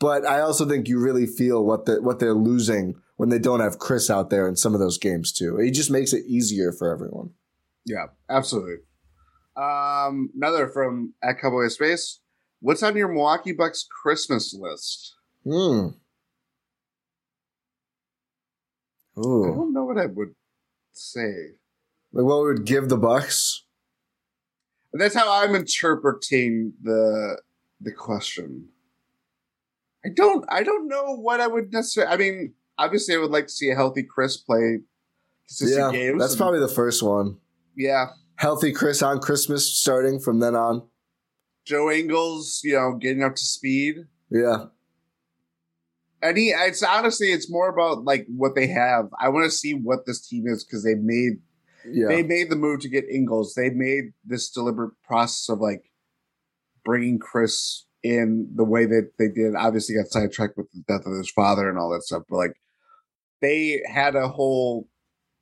But 0.00 0.26
I 0.26 0.40
also 0.40 0.66
think 0.66 0.88
you 0.88 0.98
really 0.98 1.26
feel 1.26 1.64
what 1.64 1.84
the, 1.84 2.02
what 2.02 2.18
they're 2.18 2.34
losing 2.34 2.96
when 3.20 3.28
they 3.28 3.38
don't 3.38 3.60
have 3.60 3.78
Khris 3.78 4.08
out 4.08 4.30
there 4.30 4.48
in 4.48 4.56
some 4.56 4.72
of 4.72 4.80
those 4.80 4.96
games 4.96 5.30
too. 5.30 5.58
It 5.58 5.72
just 5.72 5.90
makes 5.90 6.14
it 6.14 6.24
easier 6.24 6.72
for 6.72 6.90
everyone. 6.90 7.28
Yeah, 7.84 8.06
absolutely. 8.30 8.76
Um, 9.58 10.30
another 10.34 10.68
from 10.68 11.12
at 11.22 11.38
Cowboy 11.38 11.68
Space. 11.68 12.20
What's 12.60 12.82
on 12.82 12.96
your 12.96 13.08
Milwaukee 13.08 13.52
Bucks 13.52 13.86
Christmas 14.02 14.56
list? 14.58 15.16
Hmm. 15.44 15.88
I 19.18 19.20
don't 19.20 19.74
know 19.74 19.84
what 19.84 19.98
I 19.98 20.06
would 20.06 20.34
say. 20.92 21.50
Like 22.14 22.24
what 22.24 22.40
we 22.40 22.54
would 22.54 22.64
give 22.64 22.88
the 22.88 22.96
Bucks? 22.96 23.66
That's 24.94 25.14
how 25.14 25.30
I'm 25.30 25.54
interpreting 25.54 26.72
the 26.82 27.38
the 27.82 27.92
question. 27.92 28.70
I 30.06 30.08
don't 30.08 30.42
I 30.48 30.62
don't 30.62 30.88
know 30.88 31.16
what 31.16 31.42
I 31.42 31.48
would 31.48 31.70
necessarily 31.70 32.14
I 32.14 32.16
mean, 32.16 32.54
obviously 32.80 33.14
I 33.14 33.18
would 33.18 33.30
like 33.30 33.46
to 33.46 33.52
see 33.52 33.70
a 33.70 33.74
healthy 33.74 34.02
Khris 34.02 34.36
play 34.38 34.78
consistent 35.48 35.94
Yeah, 35.94 35.98
games. 36.00 36.20
that's 36.20 36.32
and- 36.32 36.38
probably 36.40 36.60
the 36.60 36.68
first 36.68 37.02
one. 37.02 37.36
yeah. 37.76 38.06
Healthy 38.36 38.72
Khris 38.72 39.02
on 39.02 39.20
Christmas 39.20 39.70
starting 39.78 40.18
from 40.18 40.40
then 40.40 40.54
on. 40.56 40.88
Joe 41.66 41.90
Ingles, 41.90 42.62
you 42.64 42.72
know, 42.74 42.96
getting 42.98 43.22
up 43.22 43.34
to 43.34 43.42
speed. 43.42 43.96
Yeah. 44.30 44.64
And 46.22 46.36
he 46.38 46.48
it's 46.50 46.82
honestly 46.82 47.28
it's 47.32 47.50
more 47.50 47.68
about 47.68 48.04
like 48.04 48.26
what 48.34 48.54
they 48.54 48.66
have. 48.68 49.10
I 49.20 49.28
want 49.28 49.44
to 49.44 49.50
see 49.50 49.74
what 49.74 50.06
this 50.06 50.26
team 50.26 50.44
is 50.46 50.64
because 50.64 50.84
they 50.84 50.94
made 50.94 51.40
Yeah. 51.90 52.08
they 52.08 52.22
made 52.22 52.50
the 52.50 52.56
move 52.56 52.80
to 52.80 52.88
get 52.88 53.04
Ingles. 53.10 53.54
They 53.54 53.70
made 53.70 54.12
this 54.24 54.50
deliberate 54.50 54.92
process 55.04 55.48
of 55.48 55.60
like 55.60 55.84
bringing 56.84 57.18
Khris 57.18 57.86
in 58.02 58.50
the 58.54 58.64
way 58.64 58.86
that 58.86 59.12
they 59.18 59.28
did. 59.28 59.54
Obviously, 59.54 59.96
got 59.96 60.08
sidetracked 60.08 60.56
with 60.56 60.70
the 60.72 60.82
death 60.88 61.06
of 61.06 61.12
his 61.18 61.30
father 61.30 61.68
and 61.68 61.78
all 61.78 61.90
that 61.90 62.02
stuff, 62.04 62.22
but 62.28 62.36
like 62.36 62.54
they 63.40 63.82
had 63.90 64.14
a 64.16 64.28
whole, 64.28 64.88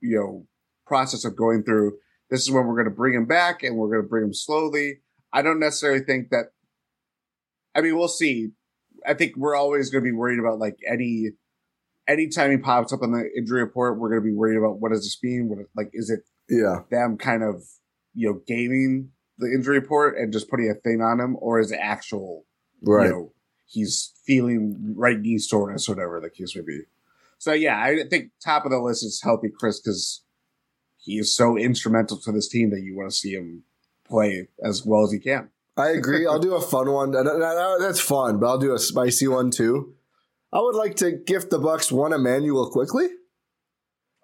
you 0.01 0.17
know, 0.17 0.47
process 0.87 1.25
of 1.25 1.37
going 1.37 1.63
through. 1.63 1.99
This 2.31 2.43
is 2.43 2.51
when 2.51 2.67
we're 2.67 2.75
going 2.75 2.85
to 2.85 2.91
bring 2.91 3.15
him 3.15 3.27
back, 3.27 3.63
and 3.63 3.77
we're 3.77 3.89
going 3.89 4.03
to 4.03 4.09
bring 4.09 4.25
him 4.25 4.35
slowly. 4.35 5.01
I 5.33 5.43
don't 5.43 5.61
necessarily 5.61 6.01
think 6.01 6.31
that. 6.31 6.47
I 7.75 7.81
mean, 7.81 7.97
we'll 7.97 8.09
see. 8.09 8.51
I 9.07 9.15
think 9.15 9.37
we're 9.37 9.55
always 9.57 9.91
going 9.91 10.03
to 10.03 10.11
be 10.11 10.17
worried 10.17 10.39
about 10.39 10.59
like 10.59 10.77
any 10.91 11.31
anytime 12.09 12.51
he 12.51 12.57
pops 12.57 12.93
up 12.93 13.03
on 13.03 13.13
the 13.13 13.29
injury 13.37 13.63
report, 13.63 13.99
we're 13.99 14.09
going 14.11 14.23
to 14.23 14.25
be 14.29 14.35
worried 14.35 14.57
about 14.59 14.81
what 14.81 14.91
does 14.93 15.03
this 15.03 15.19
mean? 15.23 15.49
What 15.49 15.59
like 15.77 15.91
is 15.93 16.11
it 16.11 16.21
Yeah. 16.49 16.81
them 16.91 17.17
kind 17.19 17.43
of 17.43 17.63
you 18.15 18.29
know 18.29 18.41
gaming 18.47 19.11
the 19.39 19.47
injury 19.53 19.79
report 19.79 20.17
and 20.19 20.33
just 20.33 20.51
putting 20.51 20.69
a 20.71 20.75
thing 20.75 21.01
on 21.01 21.21
him, 21.21 21.37
or 21.41 21.61
is 21.61 21.71
it 21.71 21.79
actual 21.81 22.45
Right. 22.83 23.07
you 23.07 23.11
know 23.13 23.33
he's 23.67 24.15
feeling 24.27 24.95
right 24.97 25.21
knee 25.21 25.39
soreness 25.39 25.89
or 25.89 25.95
whatever 25.95 26.21
the 26.21 26.31
case 26.31 26.57
may 26.57 26.63
be? 26.63 26.81
So 27.39 27.53
yeah, 27.53 27.81
I 27.81 28.05
think 28.09 28.33
top 28.45 28.65
of 28.65 28.71
the 28.71 28.81
list 28.81 29.05
is 29.05 29.21
healthy 29.23 29.49
Khris 29.49 29.81
because 29.81 30.25
he 30.99 31.19
is 31.19 31.35
so 31.35 31.57
instrumental 31.57 32.19
to 32.19 32.33
this 32.33 32.49
team 32.49 32.71
that 32.71 32.83
you 32.83 32.97
want 32.97 33.11
to 33.11 33.17
see 33.17 33.33
him 33.33 33.63
play 34.05 34.49
as 34.63 34.85
well 34.85 35.05
as 35.05 35.13
he 35.13 35.19
can. 35.19 35.51
I 35.77 35.91
agree. 35.91 36.27
I'll 36.27 36.41
do 36.41 36.55
a 36.55 36.61
fun 36.61 36.91
one. 36.91 37.13
That's 37.13 38.01
fun, 38.01 38.41
but 38.41 38.47
I'll 38.49 38.59
do 38.59 38.75
a 38.75 38.79
spicy 38.79 39.29
one 39.29 39.51
too. 39.51 39.95
I 40.53 40.61
would 40.61 40.75
like 40.75 40.97
to 40.97 41.13
gift 41.13 41.51
the 41.51 41.59
Bucks 41.59 41.93
one 41.93 42.13
Immanuel 42.13 42.71
Quickley. 42.71 43.09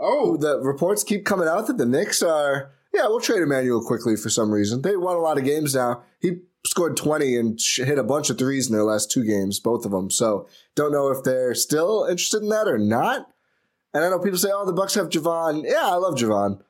Oh, 0.00 0.36
the 0.36 0.58
reports 0.60 1.04
keep 1.04 1.24
coming 1.24 1.46
out 1.46 1.68
that 1.68 1.78
the 1.78 1.86
Knicks 1.86 2.22
are 2.22 2.72
yeah, 2.94 3.08
we'll 3.08 3.20
trade 3.20 3.42
Immanuel 3.42 3.84
Quickley 3.84 4.16
for 4.16 4.30
some 4.30 4.52
reason. 4.52 4.82
They 4.82 4.96
won 4.96 5.16
a 5.16 5.20
lot 5.20 5.36
of 5.36 5.44
games 5.44 5.74
now. 5.74 6.04
He 6.20 6.38
scored 6.66 6.96
20 6.96 7.36
and 7.36 7.60
hit 7.76 7.98
a 7.98 8.04
bunch 8.04 8.30
of 8.30 8.38
threes 8.38 8.68
in 8.68 8.72
their 8.72 8.84
last 8.84 9.10
two 9.10 9.24
games, 9.24 9.60
both 9.60 9.84
of 9.84 9.90
them. 9.90 10.10
So 10.10 10.48
don't 10.74 10.92
know 10.92 11.10
if 11.10 11.22
they're 11.22 11.54
still 11.54 12.04
interested 12.04 12.42
in 12.42 12.48
that 12.48 12.68
or 12.68 12.78
not. 12.78 13.30
And 13.92 14.04
I 14.04 14.08
know 14.08 14.18
people 14.18 14.38
say, 14.38 14.50
oh, 14.52 14.66
the 14.66 14.72
Bucks 14.72 14.94
have 14.94 15.08
Jevon. 15.08 15.64
Yeah, 15.64 15.84
I 15.84 15.94
love 15.94 16.14
Jevon. 16.14 16.60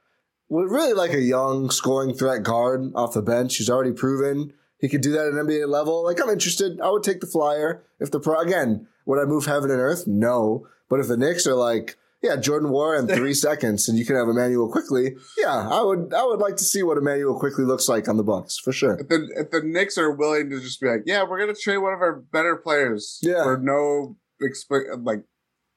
Would 0.51 0.71
really 0.71 0.93
like 0.93 1.13
a 1.13 1.21
young 1.21 1.71
scoring 1.71 2.15
threat 2.15 2.43
guard 2.43 2.93
off 2.95 3.15
the 3.15 3.23
bench. 3.23 3.57
He's 3.57 3.71
already 3.71 3.93
proven 3.93 4.53
he 4.85 4.89
could 4.91 5.01
do 5.01 5.13
that 5.13 5.29
at 5.29 5.33
NBA 5.33 5.67
level. 5.67 6.05
Like 6.05 6.21
I'm 6.21 6.29
interested. 6.29 6.79
I 6.79 6.91
would 6.91 7.03
take 7.03 7.21
the 7.21 7.27
flyer 7.27 7.83
if 8.01 8.11
the 8.11 8.21
pro 8.21 8.41
again. 8.41 8.87
Would 9.07 9.19
I 9.19 9.25
move 9.25 9.47
heaven 9.47 9.71
and 9.71 9.81
earth? 9.81 10.07
No. 10.07 10.67
But 10.91 11.01
if 11.01 11.09
the 11.09 11.17
Knicks 11.17 11.47
are 11.47 11.55
like, 11.55 11.97
yeah, 12.25 12.37
Jordan 12.37 12.71
Nwora 12.71 13.01
in 13.01 13.07
three 13.07 13.35
seconds, 13.49 13.87
and 13.87 13.99
you 13.99 14.07
can 14.07 14.17
have 14.17 14.29
Immanuel 14.29 14.73
Quickley. 14.73 15.15
Yeah, 15.37 15.69
I 15.69 15.83
would. 15.83 16.15
I 16.15 16.25
would 16.25 16.41
like 16.41 16.57
to 16.57 16.65
see 16.65 16.83
what 16.83 16.97
Immanuel 16.97 17.39
Quickley 17.39 17.67
looks 17.67 17.87
like 17.87 18.09
on 18.09 18.17
the 18.17 18.23
Bucks 18.23 18.59
for 18.59 18.73
sure. 18.73 18.99
If 18.99 19.09
the, 19.09 19.29
if 19.37 19.51
the 19.51 19.61
Knicks 19.63 19.99
are 19.99 20.11
willing 20.11 20.49
to 20.49 20.59
just 20.59 20.81
be 20.81 20.89
like, 20.89 21.03
yeah, 21.05 21.23
we're 21.23 21.39
gonna 21.39 21.55
trade 21.55 21.77
one 21.79 21.93
of 21.93 22.01
our 22.01 22.15
better 22.33 22.57
players, 22.57 23.19
yeah. 23.23 23.43
for 23.43 23.59
no 23.59 24.17
exp- 24.43 25.05
like 25.05 25.25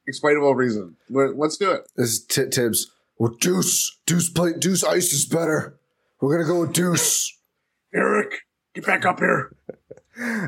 explainable 0.07 0.55
reason, 0.55 0.95
we're, 1.09 1.33
let's 1.35 1.57
do 1.57 1.69
it. 1.71 1.81
This 1.97 2.11
is 2.11 2.25
t- 2.25 2.45
Thibs. 2.49 2.89
Well, 3.19 3.35
Deuce, 3.41 3.99
Deuce 4.05 4.29
play, 4.29 4.53
Deuce 4.57 4.85
Ice 4.85 5.11
is 5.11 5.25
better. 5.25 5.77
We're 6.21 6.37
gonna 6.37 6.47
go 6.49 6.61
with 6.61 6.71
Deuce. 6.71 7.37
Eric, 7.93 8.35
get 8.73 8.85
back 8.85 9.05
up 9.05 9.19
here. 9.19 9.53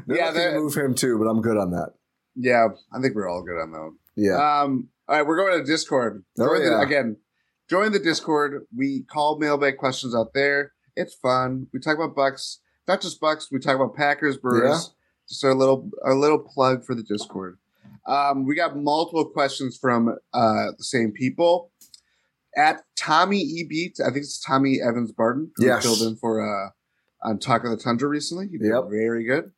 yeah, 0.07 0.31
they 0.31 0.53
move 0.53 0.75
him 0.75 0.95
too, 0.95 1.19
but 1.19 1.25
I'm 1.25 1.41
good 1.41 1.57
on 1.57 1.71
that. 1.71 1.89
Yeah, 2.35 2.69
I 2.93 3.01
think 3.01 3.15
we're 3.15 3.27
all 3.27 3.43
good 3.43 3.59
on 3.61 3.71
that. 3.73 3.91
Yeah. 4.15 4.61
Um. 4.61 4.87
All 5.09 5.15
right, 5.15 5.25
we're 5.25 5.37
going 5.37 5.57
to 5.59 5.65
Discord. 5.65 6.23
Oh, 6.39 6.45
Join 6.45 6.63
the- 6.63 6.79
again, 6.79 7.17
join 7.67 7.91
the 7.91 7.97
Discord. 7.99 8.67
We 8.77 9.01
call 9.01 9.39
mailbag 9.39 9.77
questions 9.77 10.13
out 10.15 10.33
there. 10.35 10.73
It's 10.95 11.15
fun. 11.15 11.65
We 11.73 11.79
talk 11.79 11.95
about 11.95 12.15
Bucks, 12.15 12.59
not 12.87 13.01
just 13.01 13.19
Bucks. 13.19 13.49
We 13.51 13.57
talk 13.57 13.75
about 13.75 13.95
Packers, 13.95 14.37
Brewers. 14.37 14.91
Yeah. 14.91 14.93
Just 15.27 15.43
a 15.43 15.53
little, 15.53 15.89
a 16.05 16.13
little 16.13 16.37
plug 16.37 16.85
for 16.85 16.93
the 16.93 17.01
Discord. 17.01 17.57
Um, 18.05 18.45
we 18.45 18.53
got 18.55 18.77
multiple 18.77 19.25
questions 19.25 19.77
from 19.79 20.09
uh, 20.31 20.65
the 20.77 20.83
same 20.83 21.11
people. 21.11 21.71
At 22.55 22.83
Tommy 22.95 23.39
E 23.39 23.63
Beat, 23.63 23.99
I 23.99 24.05
think 24.05 24.17
it's 24.17 24.39
Tommy 24.39 24.79
Evans 24.81 25.11
Barton, 25.11 25.51
who 25.55 25.65
Yes. 25.65 25.83
filled 25.83 26.01
in 26.01 26.17
for 26.17 26.41
uh, 26.41 26.69
on 27.27 27.39
Talk 27.39 27.63
of 27.63 27.71
the 27.71 27.77
Tundra 27.77 28.07
recently. 28.07 28.47
He 28.47 28.57
did 28.59 28.67
Yep. 28.73 28.89
very 28.91 29.23
good. 29.23 29.51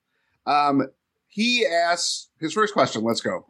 Um, 0.46 0.88
he 1.28 1.66
asks 1.66 2.30
his 2.40 2.54
first 2.54 2.74
question. 2.74 3.04
Let's 3.04 3.22
go. 3.22 3.48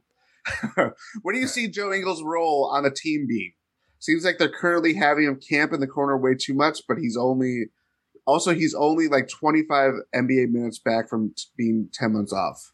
what 1.21 1.33
do 1.33 1.39
you 1.39 1.47
see 1.47 1.67
Joe 1.67 1.93
Ingles' 1.93 2.23
role 2.23 2.71
on 2.73 2.83
the 2.83 2.91
team 2.91 3.25
being? 3.27 3.53
Seems 3.99 4.25
like 4.25 4.37
they're 4.39 4.49
currently 4.49 4.93
having 4.95 5.25
him 5.25 5.39
camp 5.39 5.73
in 5.73 5.79
the 5.79 5.87
corner 5.87 6.17
way 6.17 6.33
too 6.33 6.53
much, 6.55 6.81
but 6.87 6.97
he's 6.97 7.15
only 7.15 7.65
also 8.25 8.53
he's 8.53 8.73
only 8.73 9.07
like 9.07 9.27
25 9.29 9.93
NBA 10.15 10.49
minutes 10.51 10.79
back 10.79 11.09
from 11.09 11.33
t- 11.35 11.43
being 11.57 11.89
10 11.93 12.13
months 12.13 12.33
off. 12.33 12.71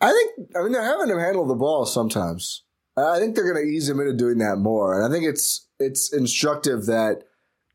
I 0.00 0.12
think. 0.12 0.50
I 0.56 0.62
mean, 0.62 0.72
they're 0.72 0.82
having 0.82 1.10
him 1.10 1.18
handle 1.18 1.46
the 1.46 1.54
ball 1.54 1.84
sometimes. 1.84 2.64
I 2.96 3.18
think 3.18 3.34
they're 3.34 3.50
going 3.50 3.64
to 3.64 3.70
ease 3.70 3.88
him 3.88 4.00
into 4.00 4.12
doing 4.14 4.38
that 4.38 4.56
more, 4.56 4.94
and 4.94 5.04
I 5.04 5.14
think 5.14 5.28
it's 5.28 5.68
it's 5.78 6.12
instructive 6.12 6.86
that 6.86 7.24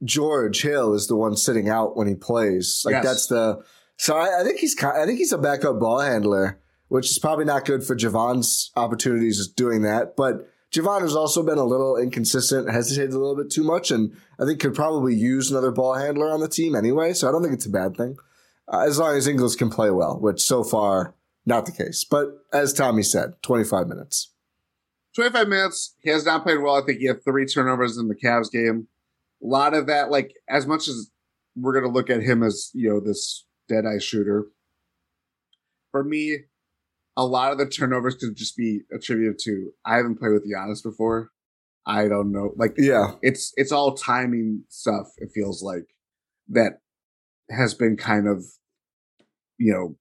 George 0.03 0.61
Hill 0.61 0.93
is 0.93 1.07
the 1.07 1.15
one 1.15 1.35
sitting 1.37 1.69
out 1.69 1.95
when 1.95 2.07
he 2.07 2.15
plays. 2.15 2.81
Like 2.85 2.93
Yes. 2.93 3.03
that's 3.05 3.27
the. 3.27 3.63
So 3.97 4.17
I, 4.17 4.41
I 4.41 4.43
think 4.43 4.59
he's 4.59 4.75
I 4.83 5.05
think 5.05 5.19
he's 5.19 5.31
a 5.31 5.37
backup 5.37 5.79
ball 5.79 5.99
handler, 5.99 6.59
which 6.87 7.09
is 7.09 7.19
probably 7.19 7.45
not 7.45 7.65
good 7.65 7.83
for 7.83 7.95
Jevon's 7.95 8.71
opportunities 8.75 9.47
doing 9.47 9.81
that. 9.83 10.15
But 10.15 10.47
Jevon 10.71 11.01
has 11.01 11.15
also 11.15 11.43
been 11.43 11.57
a 11.57 11.63
little 11.63 11.97
inconsistent, 11.97 12.69
hesitated 12.69 13.13
a 13.13 13.19
little 13.19 13.35
bit 13.35 13.49
too 13.49 13.63
much, 13.63 13.91
and 13.91 14.15
I 14.39 14.45
think 14.45 14.59
could 14.59 14.75
probably 14.75 15.15
use 15.15 15.49
another 15.49 15.71
ball 15.71 15.95
handler 15.95 16.29
on 16.29 16.41
the 16.41 16.49
team 16.49 16.75
anyway. 16.75 17.13
So 17.13 17.27
I 17.27 17.31
don't 17.31 17.41
think 17.41 17.53
it's 17.53 17.65
a 17.65 17.71
bad 17.71 17.95
thing, 17.95 18.17
uh, 18.67 18.79
as 18.79 18.99
long 18.99 19.15
as 19.15 19.27
Ingles 19.27 19.55
can 19.55 19.69
play 19.69 19.91
well, 19.91 20.19
which 20.19 20.41
so 20.41 20.63
far 20.63 21.15
not 21.45 21.65
the 21.65 21.71
case. 21.71 22.03
But 22.03 22.29
as 22.51 22.73
Tommy 22.73 23.03
said, 23.03 23.41
twenty 23.41 23.63
five 23.63 23.87
minutes. 23.87 24.31
25 25.15 25.47
minutes. 25.47 25.95
He 26.01 26.09
has 26.09 26.25
not 26.25 26.43
played 26.43 26.61
well. 26.61 26.75
I 26.75 26.85
think 26.85 26.99
he 26.99 27.07
had 27.07 27.23
three 27.23 27.45
turnovers 27.45 27.97
in 27.97 28.09
the 28.09 28.15
Cavs 28.15 28.51
game. 28.51 28.87
A 29.41 29.47
lot 29.47 29.73
of 29.73 29.87
that, 29.87 30.11
like, 30.11 30.33
as 30.49 30.67
much 30.67 30.87
as 30.87 31.09
we're 31.55 31.73
going 31.73 31.85
to 31.85 31.97
look 31.97 32.09
at 32.09 32.21
him 32.21 32.43
as, 32.43 32.69
you 32.73 32.89
know, 32.89 32.99
this 32.99 33.45
dead 33.69 33.85
eye 33.85 33.99
shooter, 33.99 34.47
for 35.91 36.03
me, 36.03 36.39
a 37.17 37.25
lot 37.25 37.51
of 37.51 37.57
the 37.57 37.67
turnovers 37.67 38.15
could 38.15 38.35
just 38.35 38.57
be 38.57 38.81
attributed 38.93 39.39
to 39.39 39.71
I 39.85 39.97
haven't 39.97 40.19
played 40.19 40.33
with 40.33 40.49
Giannis 40.49 40.83
before. 40.83 41.31
I 41.85 42.07
don't 42.07 42.31
know. 42.31 42.51
Like, 42.55 42.73
Yeah, 42.77 43.11
it's 43.21 43.53
it's 43.55 43.71
all 43.71 43.95
timing 43.95 44.63
stuff. 44.69 45.07
It 45.17 45.29
feels 45.33 45.61
like 45.63 45.85
that 46.49 46.79
has 47.49 47.73
been 47.73 47.95
kind 47.95 48.27
of, 48.27 48.43
you 49.57 49.71
know, 49.71 49.95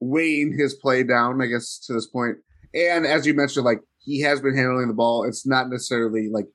weighing 0.00 0.56
his 0.56 0.74
play 0.74 1.02
down. 1.02 1.42
I 1.42 1.46
guess 1.46 1.78
to 1.86 1.92
this 1.92 2.06
point. 2.06 2.36
And 2.74 3.06
as 3.06 3.26
you 3.26 3.34
mentioned, 3.34 3.64
like 3.64 3.80
he 3.98 4.20
has 4.20 4.40
been 4.40 4.56
handling 4.56 4.88
the 4.88 4.94
ball. 4.94 5.24
It's 5.24 5.46
not 5.46 5.68
necessarily 5.68 6.28
like 6.30 6.46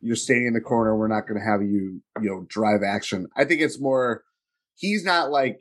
you're 0.00 0.16
staying 0.16 0.46
in 0.46 0.54
the 0.54 0.60
corner. 0.60 0.96
We're 0.96 1.08
not 1.08 1.26
going 1.26 1.40
to 1.40 1.46
have 1.46 1.62
you, 1.62 2.00
you 2.20 2.30
know, 2.30 2.46
drive 2.48 2.82
action. 2.86 3.26
I 3.36 3.44
think 3.44 3.60
it's 3.60 3.80
more. 3.80 4.24
He's 4.74 5.04
not 5.04 5.30
like. 5.30 5.60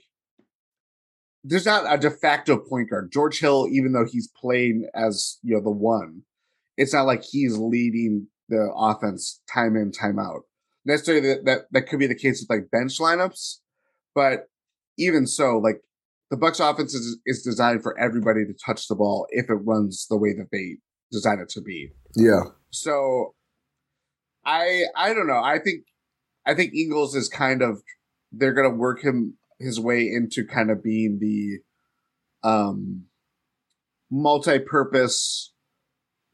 There's 1.48 1.66
not 1.66 1.86
a 1.88 1.98
de 1.98 2.10
facto 2.10 2.58
point 2.58 2.90
guard. 2.90 3.12
George 3.12 3.40
Hill, 3.40 3.68
even 3.72 3.94
though 3.94 4.06
he's 4.10 4.28
playing 4.28 4.88
as 4.96 5.38
you 5.44 5.56
know 5.56 5.62
the 5.62 5.70
one, 5.70 6.24
it's 6.76 6.94
not 6.94 7.06
like 7.06 7.24
he's 7.24 7.58
leading 7.58 8.28
the 8.50 8.72
offense 8.76 9.42
time 9.52 9.76
in, 9.76 9.92
time 9.92 10.18
out. 10.18 10.42
Necessarily 10.86 11.28
that, 11.28 11.46
that 11.46 11.60
that 11.72 11.88
could 11.88 12.00
be 12.00 12.08
the 12.08 12.16
case 12.16 12.42
with 12.42 12.50
like 12.50 12.72
bench 12.72 13.00
lineups, 13.00 13.58
but 14.16 14.50
even 14.98 15.28
so, 15.28 15.58
like 15.58 15.82
the 16.32 16.38
Bucks 16.38 16.60
offense 16.60 16.94
is, 16.94 17.20
is 17.26 17.44
designed 17.44 17.84
for 17.84 17.98
everybody 18.00 18.46
to 18.46 18.54
touch 18.66 18.88
the 18.88 18.96
ball 18.96 19.28
if 19.30 19.50
it 19.50 19.56
runs 19.56 20.08
the 20.10 20.18
way 20.18 20.34
that 20.34 20.48
they 20.52 20.78
design 21.12 21.40
it 21.40 21.50
to 21.50 21.62
be. 21.62 21.92
yeah, 22.16 22.42
So 22.72 23.36
I 24.46 24.86
I 24.96 25.14
don't 25.14 25.28
know. 25.28 25.42
I 25.44 25.60
think 25.60 25.86
I 26.46 26.54
think 26.54 26.74
Ingles 26.74 27.16
is 27.16 27.30
kind 27.30 27.62
of 27.62 27.82
they're 28.32 28.54
gonna 28.54 28.70
work 28.70 29.04
him 29.04 29.38
his 29.60 29.80
way 29.80 30.02
into 30.12 30.46
kind 30.46 30.70
of 30.72 30.84
being 30.84 31.20
the 31.20 31.60
um 32.48 33.06
multi-purpose, 34.12 35.54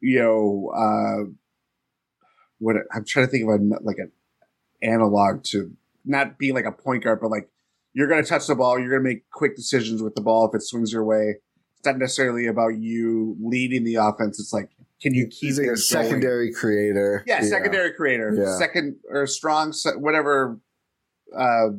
you 0.00 0.18
know, 0.18 0.72
uh 0.74 1.30
what 2.58 2.76
I'm 2.94 3.04
trying 3.04 3.26
to 3.26 3.30
think 3.30 3.44
of 3.44 3.60
a 3.60 3.62
like 3.82 3.98
an 3.98 4.12
analog 4.82 5.42
to 5.44 5.72
not 6.04 6.38
being 6.38 6.54
like 6.54 6.64
a 6.64 6.72
point 6.72 7.04
guard, 7.04 7.20
but 7.20 7.30
like 7.30 7.48
you're 7.92 8.08
gonna 8.08 8.24
touch 8.24 8.46
the 8.46 8.54
ball, 8.54 8.78
you're 8.78 8.90
gonna 8.90 9.08
make 9.08 9.28
quick 9.30 9.56
decisions 9.56 10.02
with 10.02 10.14
the 10.14 10.20
ball 10.22 10.48
if 10.48 10.54
it 10.54 10.62
swings 10.62 10.92
your 10.92 11.04
way. 11.04 11.36
It's 11.76 11.86
not 11.86 11.98
necessarily 11.98 12.46
about 12.46 12.78
you 12.78 13.36
leading 13.40 13.84
the 13.84 13.96
offense. 13.96 14.38
It's 14.38 14.52
like 14.52 14.70
can 15.00 15.14
you 15.14 15.26
keep 15.26 15.56
like 15.56 15.64
a 15.64 15.66
things 15.70 15.90
going? 15.90 16.04
secondary 16.04 16.52
creator. 16.52 17.24
Yeah, 17.26 17.40
secondary 17.42 17.92
creator, 17.92 18.32
Yeah. 18.36 18.56
second 18.56 18.96
or 19.08 19.26
strong, 19.26 19.72
whatever 19.96 20.60
uh, 21.36 21.70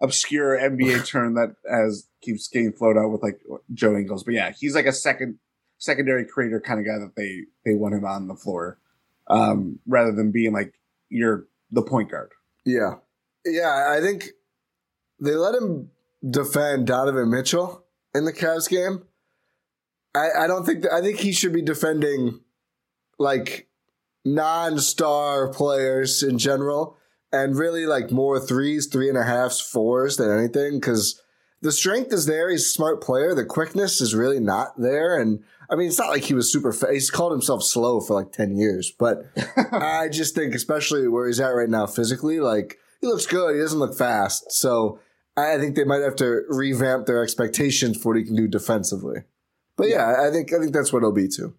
obscure 0.00 0.58
NBA 0.58 1.06
term 1.06 1.34
that 1.34 1.54
as 1.70 2.08
keeps 2.22 2.48
getting 2.48 2.72
floated 2.72 3.00
out 3.00 3.10
with 3.10 3.22
like 3.22 3.40
Joe 3.72 3.96
Ingles. 3.96 4.24
But 4.24 4.34
yeah, 4.34 4.52
he's 4.58 4.74
like 4.74 4.86
a 4.86 4.92
second 4.92 5.38
secondary 5.78 6.24
creator 6.24 6.60
kind 6.60 6.80
of 6.80 6.86
guy 6.86 6.98
that 6.98 7.14
they 7.16 7.44
they 7.64 7.74
want 7.74 7.94
him 7.94 8.04
on 8.04 8.28
the 8.28 8.34
floor, 8.34 8.78
um, 9.28 9.78
rather 9.86 10.12
than 10.12 10.32
being 10.32 10.52
like 10.52 10.74
you're 11.08 11.46
the 11.70 11.82
point 11.82 12.10
guard. 12.10 12.32
Yeah. 12.64 12.96
Yeah, 13.44 13.94
I 13.96 14.00
think 14.00 14.30
they 15.20 15.34
let 15.34 15.54
him 15.54 15.90
defend 16.28 16.86
Donovan 16.86 17.30
Mitchell 17.30 17.84
in 18.14 18.24
the 18.24 18.32
Cavs 18.32 18.68
game. 18.68 19.04
I, 20.14 20.44
I 20.44 20.46
don't 20.46 20.64
think 20.64 20.82
that, 20.82 20.92
I 20.92 21.00
think 21.00 21.18
he 21.18 21.32
should 21.32 21.52
be 21.52 21.62
defending 21.62 22.40
like 23.18 23.68
non-star 24.24 25.48
players 25.48 26.22
in 26.22 26.38
general 26.38 26.97
and 27.32 27.56
really 27.56 27.86
like 27.86 28.10
more 28.10 28.40
threes, 28.40 28.86
three 28.86 29.08
and 29.08 29.18
a 29.18 29.24
halfs, 29.24 29.60
fours 29.60 30.16
than 30.16 30.30
anything 30.30 30.80
because 30.80 31.20
the 31.60 31.72
strength 31.72 32.12
is 32.12 32.26
there. 32.26 32.50
He's 32.50 32.64
a 32.66 32.68
smart 32.68 33.02
player. 33.02 33.34
The 33.34 33.44
quickness 33.44 34.00
is 34.00 34.14
really 34.14 34.40
not 34.40 34.80
there. 34.80 35.18
And 35.18 35.42
I 35.70 35.74
mean, 35.76 35.88
it's 35.88 35.98
not 35.98 36.10
like 36.10 36.22
he 36.24 36.34
was 36.34 36.50
super 36.52 36.72
fast. 36.72 36.92
He's 36.92 37.10
called 37.10 37.32
himself 37.32 37.62
slow 37.62 38.00
for 38.00 38.14
like 38.14 38.32
10 38.32 38.56
years, 38.56 38.90
but 38.98 39.24
I 39.72 40.08
just 40.08 40.34
think, 40.34 40.54
especially 40.54 41.06
where 41.08 41.26
he's 41.26 41.40
at 41.40 41.48
right 41.48 41.68
now 41.68 41.86
physically, 41.86 42.40
like 42.40 42.78
he 43.00 43.06
looks 43.06 43.26
good. 43.26 43.54
He 43.54 43.60
doesn't 43.60 43.78
look 43.78 43.96
fast. 43.96 44.50
So 44.52 44.98
I 45.36 45.58
think 45.58 45.76
they 45.76 45.84
might 45.84 46.00
have 46.02 46.16
to 46.16 46.42
revamp 46.48 47.06
their 47.06 47.22
expectations 47.22 48.00
for 48.00 48.10
what 48.10 48.18
he 48.18 48.24
can 48.24 48.34
do 48.36 48.48
defensively. 48.48 49.18
But 49.76 49.88
yeah, 49.88 50.26
I 50.26 50.30
think 50.32 50.52
I 50.52 50.58
think 50.58 50.72
that's 50.72 50.92
what 50.92 50.98
it'll 51.00 51.12
be 51.12 51.28
too. 51.28 51.54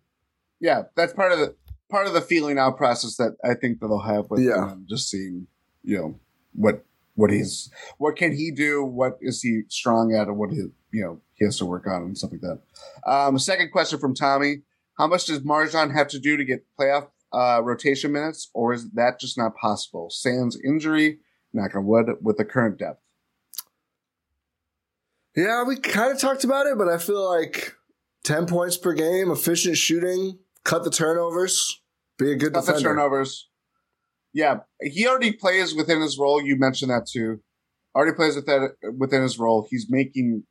Yeah, 0.59 0.83
that's 0.95 1.13
part 1.13 1.31
of 1.31 1.39
the 1.39 1.55
part 1.89 2.05
of 2.07 2.13
the 2.13 2.19
feeling 2.21 2.57
out 2.57 2.75
process 2.77 3.15
that 3.15 3.37
I 3.43 3.53
think 3.53 3.79
that 3.79 3.87
they'll 3.87 3.99
have 3.99 4.29
with 4.29 4.41
Yeah. 4.41 4.55
um, 4.71 4.85
just 4.89 5.09
seeing 5.09 5.47
you 5.83 5.97
know 5.97 6.19
what 6.53 6.83
what 7.15 7.31
he's 7.31 7.69
what 7.97 8.15
can 8.15 8.33
he 8.35 8.51
do, 8.51 8.83
what 8.83 9.17
is 9.21 9.41
he 9.41 9.61
strong 9.67 10.13
at, 10.13 10.27
and 10.27 10.37
what 10.37 10.51
he 10.51 10.57
you 10.91 11.03
know 11.03 11.19
he 11.35 11.45
has 11.45 11.57
to 11.57 11.65
work 11.65 11.87
on 11.87 12.03
and 12.03 12.17
stuff 12.17 12.31
like 12.31 12.41
that. 12.41 12.59
Um, 13.09 13.37
second 13.39 13.71
question 13.71 13.99
from 13.99 14.15
Tommy: 14.15 14.61
How 14.97 15.07
much 15.07 15.25
does 15.25 15.39
MarJon 15.41 15.93
have 15.93 16.07
to 16.09 16.19
do 16.19 16.37
to 16.37 16.43
get 16.45 16.65
playoff 16.79 17.07
uh, 17.33 17.61
rotation 17.63 18.11
minutes, 18.11 18.49
or 18.53 18.73
is 18.73 18.89
that 18.91 19.19
just 19.19 19.37
not 19.37 19.55
possible? 19.55 20.09
Sans 20.09 20.57
injury, 20.65 21.19
knock 21.53 21.75
on 21.75 21.85
wood, 21.85 22.07
with 22.21 22.37
the 22.37 22.45
current 22.45 22.77
depth. 22.79 23.01
Yeah, 25.35 25.63
we 25.63 25.77
kind 25.77 26.11
of 26.11 26.19
talked 26.19 26.43
about 26.43 26.65
it, 26.65 26.77
but 26.77 26.89
I 26.89 26.97
feel 26.97 27.23
like 27.29 27.73
10 28.23 28.45
points 28.47 28.77
per 28.77 28.93
game, 28.93 29.31
efficient 29.31 29.77
shooting, 29.77 30.39
cut 30.63 30.83
the 30.83 30.89
turnovers, 30.89 31.81
be 32.17 32.31
a 32.31 32.35
good 32.35 32.53
Cut 32.53 32.65
the 32.65 32.73
defender. 32.73 32.89
turnovers. 32.89 33.48
Yeah, 34.39 34.59
he 34.81 35.05
already 35.05 35.33
plays 35.33 35.75
within 35.75 35.99
his 35.99 36.17
role. 36.17 36.41
You 36.41 36.57
mentioned 36.57 36.91
that 36.91 37.05
too. 37.05 37.41
Already 37.93 38.15
plays 38.15 38.37
within 38.37 38.69
within 38.97 39.21
his 39.21 39.37
role. 39.37 39.67
He's 39.69 39.87
making 39.89 40.43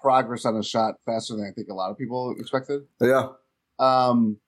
progress 0.00 0.46
on 0.46 0.54
his 0.54 0.66
shot 0.66 0.94
faster 1.04 1.36
than 1.36 1.44
I 1.44 1.52
think 1.54 1.68
a 1.68 1.74
lot 1.74 1.90
of 1.90 1.98
people 1.98 2.34
expected. 2.38 2.80
Yeah. 2.98 3.26
Um, 3.78 4.38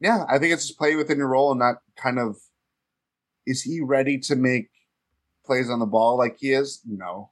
yeah, 0.00 0.24
I 0.26 0.38
think 0.38 0.54
it's 0.54 0.68
just 0.68 0.78
play 0.78 0.96
within 0.96 1.18
your 1.18 1.28
role 1.28 1.50
and 1.50 1.58
not 1.60 1.76
kind 1.96 2.18
of. 2.18 2.38
Is 3.46 3.60
he 3.60 3.80
ready 3.82 4.18
to 4.20 4.36
make 4.36 4.70
plays 5.44 5.68
on 5.68 5.80
the 5.80 5.86
ball 5.86 6.16
like 6.16 6.36
he 6.38 6.52
is? 6.52 6.80
No. 6.86 7.30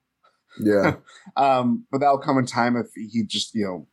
Yeah. 0.62 0.96
Um, 1.36 1.86
but 1.92 1.98
that'll 1.98 2.18
come 2.18 2.38
in 2.38 2.46
time 2.46 2.76
if 2.76 2.86
he 2.94 3.22
just 3.22 3.54
you 3.54 3.64
know 3.64 3.86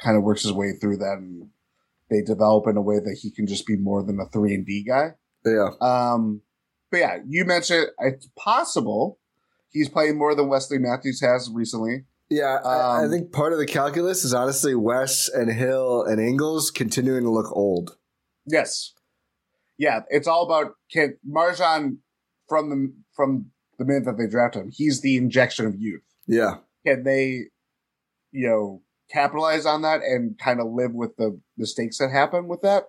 kind 0.00 0.16
of 0.16 0.22
works 0.22 0.42
his 0.42 0.52
way 0.52 0.72
through 0.72 0.98
that 0.98 1.18
and 1.18 1.48
they 2.10 2.20
develop 2.20 2.66
in 2.66 2.76
a 2.76 2.82
way 2.82 2.98
that 2.98 3.18
he 3.22 3.30
can 3.30 3.46
just 3.46 3.66
be 3.66 3.76
more 3.76 4.02
than 4.04 4.20
a 4.20 4.26
three 4.26 4.54
and 4.54 4.66
D 4.66 4.84
guy. 4.86 5.14
Yeah. 5.44 5.70
Um, 5.80 6.42
but 6.90 6.98
yeah, 6.98 7.18
you 7.26 7.44
mentioned 7.44 7.88
it's 7.98 8.28
possible 8.38 9.18
he's 9.70 9.88
playing 9.88 10.18
more 10.18 10.34
than 10.34 10.48
Wesley 10.48 10.78
Matthews 10.78 11.20
has 11.20 11.50
recently. 11.52 12.04
Yeah, 12.28 12.58
I, 12.64 12.76
I 12.76 13.04
Um, 13.04 13.10
think 13.10 13.32
part 13.32 13.52
of 13.52 13.58
the 13.58 13.66
calculus 13.66 14.24
is 14.24 14.32
honestly 14.34 14.74
Wes 14.74 15.28
and 15.28 15.50
Hill 15.50 16.02
and 16.04 16.20
Ingles 16.20 16.70
continuing 16.70 17.24
to 17.24 17.30
look 17.30 17.50
old. 17.56 17.96
Yes. 18.46 18.92
Yeah, 19.78 20.00
it's 20.08 20.28
all 20.28 20.44
about 20.44 20.72
can 20.92 21.16
MarJon 21.28 21.98
from 22.48 22.70
the 22.70 22.92
from 23.14 23.50
the 23.78 23.84
minute 23.84 24.04
that 24.04 24.18
they 24.18 24.26
draft 24.26 24.54
him, 24.56 24.70
he's 24.70 25.00
the 25.00 25.16
injection 25.16 25.66
of 25.66 25.74
youth. 25.78 26.02
Yeah. 26.26 26.56
Can 26.86 27.02
they, 27.02 27.46
you 28.30 28.46
know, 28.46 28.82
capitalize 29.10 29.64
on 29.64 29.82
that 29.82 30.02
and 30.02 30.38
kind 30.38 30.60
of 30.60 30.66
live 30.70 30.92
with 30.92 31.16
the 31.16 31.40
mistakes 31.56 31.98
that 31.98 32.10
happen 32.10 32.46
with 32.46 32.60
that? 32.60 32.84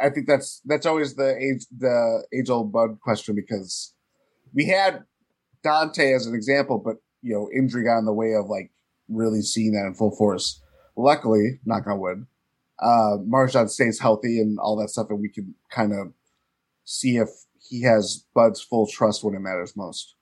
I 0.00 0.10
think 0.10 0.26
that's 0.26 0.60
that's 0.64 0.86
always 0.86 1.14
the 1.14 1.36
age 1.36 1.66
the 1.76 2.24
age 2.32 2.50
old 2.50 2.72
bud 2.72 3.00
question 3.00 3.34
because 3.34 3.94
we 4.54 4.66
had 4.66 5.04
Donte 5.64 6.14
as 6.14 6.26
an 6.26 6.34
example, 6.34 6.78
but 6.78 6.96
you 7.22 7.32
know, 7.32 7.48
injury 7.56 7.84
got 7.84 7.98
in 7.98 8.04
the 8.04 8.12
way 8.12 8.34
of 8.34 8.46
like 8.46 8.70
really 9.08 9.42
seeing 9.42 9.72
that 9.72 9.86
in 9.86 9.94
full 9.94 10.14
force. 10.16 10.60
Luckily, 10.96 11.60
knock 11.64 11.86
on 11.86 12.00
wood, 12.00 12.26
uh, 12.78 13.16
MarJon 13.26 13.70
stays 13.70 14.00
healthy 14.00 14.40
and 14.40 14.58
all 14.58 14.76
that 14.76 14.90
stuff, 14.90 15.06
and 15.10 15.20
we 15.20 15.28
can 15.28 15.54
kind 15.70 15.92
of 15.92 16.12
see 16.84 17.16
if 17.16 17.28
he 17.60 17.82
has 17.82 18.24
Bud's 18.34 18.60
full 18.60 18.86
trust 18.86 19.24
when 19.24 19.34
it 19.34 19.40
matters 19.40 19.76
most. 19.76 20.14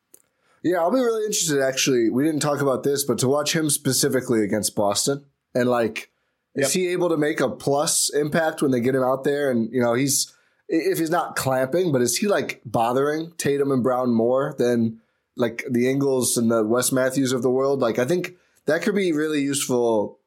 Yeah, 0.63 0.79
I'll 0.79 0.91
be 0.91 1.01
really 1.01 1.25
interested 1.25 1.61
actually. 1.61 2.11
We 2.11 2.23
didn't 2.23 2.41
talk 2.41 2.61
about 2.61 2.83
this, 2.83 3.05
but 3.05 3.19
to 3.19 3.29
watch 3.29 3.57
him 3.57 3.71
specifically 3.71 4.45
against 4.45 4.77
Boston 4.77 5.25
and 5.55 5.69
like 5.69 6.10
is 6.55 6.75
Yep. 6.75 6.83
he 6.83 6.93
able 6.93 7.09
to 7.09 7.17
make 7.17 7.41
a 7.41 7.49
plus 7.49 8.11
impact 8.13 8.63
when 8.63 8.71
they 8.71 8.81
get 8.81 8.95
him 8.95 9.03
out 9.03 9.25
there 9.25 9.51
and 9.51 9.73
you 9.73 9.81
know, 9.81 9.95
he's 9.95 10.35
if 10.69 10.99
he's 10.99 11.11
not 11.11 11.35
clamping, 11.37 11.91
but 11.93 12.01
is 12.01 12.17
he 12.17 12.29
like 12.29 12.61
bothering 12.65 13.33
Tatum 13.37 13.73
and 13.73 13.83
Brown 13.83 14.15
more 14.15 14.55
than 14.59 15.01
like 15.37 15.65
the 15.69 15.91
Ingles 15.91 16.37
and 16.37 16.51
the 16.51 16.65
Wes 16.65 16.93
Matthews 16.93 17.33
of 17.33 17.43
the 17.43 17.51
world? 17.51 17.81
Like 17.81 17.99
I 17.99 18.05
think 18.05 18.35
that 18.67 18.83
could 18.83 18.95
be 18.95 19.13
really 19.13 19.41
useful 19.41 20.19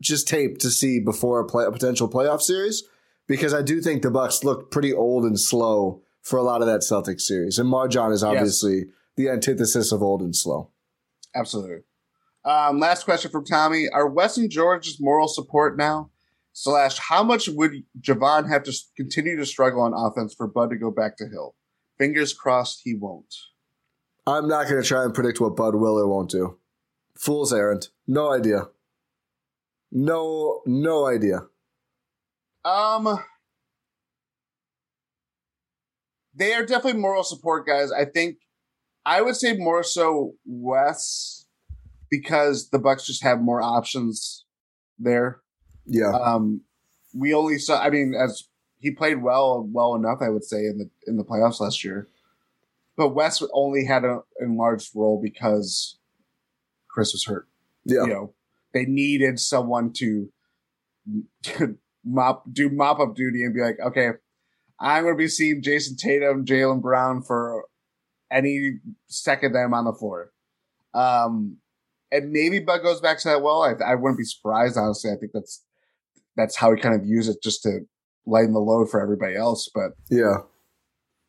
just 0.00 0.28
tape 0.28 0.58
to 0.58 0.70
see 0.70 1.00
before 1.00 1.40
a, 1.40 1.44
play, 1.46 1.64
a 1.64 1.72
potential 1.72 2.08
playoff 2.08 2.40
series 2.40 2.84
because 3.26 3.52
I 3.52 3.62
do 3.62 3.80
think 3.80 4.02
the 4.02 4.10
Bucks 4.10 4.44
look 4.44 4.70
pretty 4.70 4.92
old 4.92 5.24
and 5.24 5.38
slow 5.38 6.02
for 6.22 6.38
a 6.38 6.42
lot 6.42 6.60
of 6.60 6.66
that 6.66 6.80
Celtics 6.80 7.22
series. 7.22 7.58
And 7.58 7.68
MarJon 7.70 8.12
is 8.12 8.22
obviously 8.22 8.86
the 9.16 9.28
antithesis 9.28 9.92
of 9.92 10.02
old 10.02 10.22
and 10.22 10.34
slow. 10.34 10.70
Absolutely. 11.34 11.78
Um, 12.44 12.78
last 12.78 13.04
question 13.04 13.30
from 13.30 13.44
Tommy: 13.44 13.88
Are 13.88 14.08
Wes 14.08 14.36
and 14.36 14.50
George's 14.50 15.00
moral 15.00 15.28
support 15.28 15.76
now? 15.76 16.10
Slash, 16.52 16.98
how 16.98 17.22
much 17.22 17.48
would 17.48 17.84
Jevon 18.00 18.48
have 18.48 18.64
to 18.64 18.72
continue 18.96 19.36
to 19.36 19.46
struggle 19.46 19.80
on 19.80 19.92
offense 19.94 20.34
for 20.34 20.48
Bud 20.48 20.70
to 20.70 20.76
go 20.76 20.90
back 20.90 21.16
to 21.18 21.28
Hill? 21.28 21.54
Fingers 21.98 22.32
crossed 22.32 22.80
he 22.82 22.94
won't. 22.94 23.32
I'm 24.26 24.48
not 24.48 24.68
going 24.68 24.82
to 24.82 24.86
try 24.86 25.04
and 25.04 25.14
predict 25.14 25.40
what 25.40 25.56
Bud 25.56 25.74
will 25.76 25.98
or 25.98 26.08
won't 26.08 26.30
do. 26.30 26.58
Fool's 27.16 27.52
errand. 27.52 27.88
No 28.06 28.32
idea. 28.32 28.68
No, 29.90 30.60
no 30.66 31.06
idea. 31.06 31.46
Um, 32.64 33.20
they 36.34 36.54
are 36.54 36.66
definitely 36.66 37.00
moral 37.00 37.24
support 37.24 37.66
guys. 37.66 37.90
I 37.90 38.04
think 38.04 38.38
I 39.06 39.22
would 39.22 39.36
say 39.36 39.56
more 39.56 39.82
so 39.82 40.34
Wes 40.44 41.46
because 42.10 42.70
the 42.70 42.78
Bucks 42.78 43.06
just 43.06 43.22
have 43.22 43.40
more 43.40 43.62
options 43.62 44.44
there. 44.98 45.40
Yeah. 45.86 46.12
Um, 46.12 46.62
we 47.14 47.34
only 47.34 47.58
saw. 47.58 47.80
I 47.80 47.90
mean, 47.90 48.14
as 48.14 48.48
he 48.78 48.90
played 48.90 49.22
well, 49.22 49.68
well 49.70 49.94
enough, 49.94 50.18
I 50.20 50.28
would 50.28 50.44
say 50.44 50.58
in 50.58 50.78
the 50.78 50.90
in 51.06 51.16
the 51.16 51.24
playoffs 51.24 51.60
last 51.60 51.84
year. 51.84 52.08
But 52.96 53.10
Wes 53.10 53.42
only 53.52 53.84
had 53.84 54.04
an 54.04 54.22
enlarged 54.40 54.90
role 54.94 55.20
because 55.22 55.98
Khris 56.90 57.12
was 57.12 57.24
hurt. 57.24 57.46
yeah. 57.84 58.02
You 58.02 58.08
know, 58.08 58.34
they 58.74 58.86
needed 58.86 59.38
someone 59.38 59.92
to, 59.94 60.28
to 61.44 61.78
mop 62.04 62.44
do 62.52 62.68
mop 62.68 62.98
up 62.98 63.14
duty 63.14 63.44
and 63.44 63.54
be 63.54 63.60
like, 63.60 63.78
okay, 63.84 64.10
I'm 64.80 65.04
going 65.04 65.14
to 65.14 65.18
be 65.18 65.28
seeing 65.28 65.62
Jayson 65.62 65.96
Tatum, 65.96 66.44
Jaylen 66.44 66.82
Brown 66.82 67.22
for 67.22 67.66
any 68.30 68.78
second 69.06 69.52
that 69.52 69.60
I'm 69.60 69.74
on 69.74 69.84
the 69.84 69.92
floor. 69.92 70.32
Um, 70.94 71.58
and 72.10 72.30
maybe 72.30 72.58
Bud 72.60 72.82
goes 72.82 73.00
back 73.00 73.18
to 73.20 73.28
that. 73.28 73.42
Well, 73.42 73.62
I, 73.62 73.72
I 73.84 73.94
wouldn't 73.94 74.18
be 74.18 74.24
surprised. 74.24 74.76
Honestly, 74.76 75.10
I 75.10 75.16
think 75.16 75.32
that's 75.32 75.64
that's 76.36 76.56
how 76.56 76.74
he 76.74 76.80
kind 76.80 76.94
of 76.94 77.02
views 77.02 77.28
it, 77.28 77.42
just 77.42 77.62
to 77.64 77.80
lighten 78.26 78.52
the 78.52 78.60
load 78.60 78.90
for 78.90 79.00
everybody 79.00 79.34
else. 79.36 79.68
But 79.74 79.92
Yeah. 80.10 80.38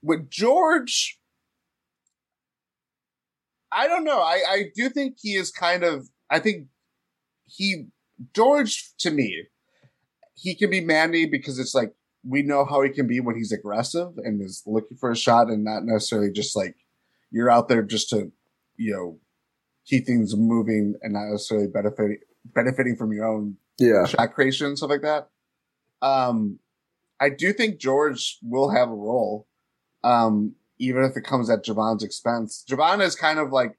with 0.01 0.30
George, 0.30 1.17
I 3.71 3.88
don't 3.88 4.03
know. 4.03 4.19
I, 4.19 4.41
I 4.49 4.63
do 4.75 4.89
think 4.89 5.17
he 5.19 5.36
is 5.36 5.51
kind 5.51 5.84
of. 5.84 6.09
I 6.30 6.39
think 6.39 6.67
he 7.45 7.86
George 8.36 8.91
to 8.99 9.11
me, 9.11 9.45
he 10.36 10.55
can 10.55 10.69
be 10.69 10.82
manly 10.82 11.25
because 11.25 11.59
it's 11.59 11.73
like 11.75 11.93
we 12.27 12.41
know 12.41 12.65
how 12.65 12.82
he 12.82 12.89
can 12.89 13.07
be 13.07 13.19
when 13.19 13.36
he's 13.36 13.51
aggressive 13.51 14.09
and 14.17 14.41
is 14.41 14.63
looking 14.65 14.97
for 14.97 15.11
a 15.11 15.15
shot 15.15 15.49
and 15.49 15.63
not 15.63 15.84
necessarily 15.84 16.32
just 16.32 16.55
like 16.55 16.75
you're 17.32 17.49
out 17.49 17.67
there 17.69 17.82
just 17.82 18.09
to 18.09 18.32
you 18.77 18.91
know 18.93 19.19
keep 19.89 20.05
things 20.05 20.35
moving 20.35 20.95
and 21.01 21.13
not 21.13 21.25
necessarily 21.31 21.67
benefiting 21.67 22.19
benefiting 22.53 22.95
from 22.95 23.11
your 23.11 23.25
own 23.25 23.57
Yeah. 23.77 24.05
shot 24.05 24.33
creation 24.33 24.67
and 24.67 24.77
stuff 24.77 24.89
like 24.89 25.01
that. 25.01 25.29
Um, 26.01 26.59
I 27.19 27.29
do 27.29 27.51
think 27.51 27.79
George 27.79 28.37
will 28.41 28.69
have 28.69 28.89
a 28.89 28.95
role, 28.95 29.47
um, 30.03 30.55
even 30.77 31.03
if 31.03 31.17
it 31.17 31.23
comes 31.23 31.49
at 31.49 31.65
Jevon's 31.65 32.03
expense. 32.03 32.63
Jevon 32.69 33.01
is 33.01 33.15
kind 33.15 33.39
of 33.39 33.51
like 33.51 33.77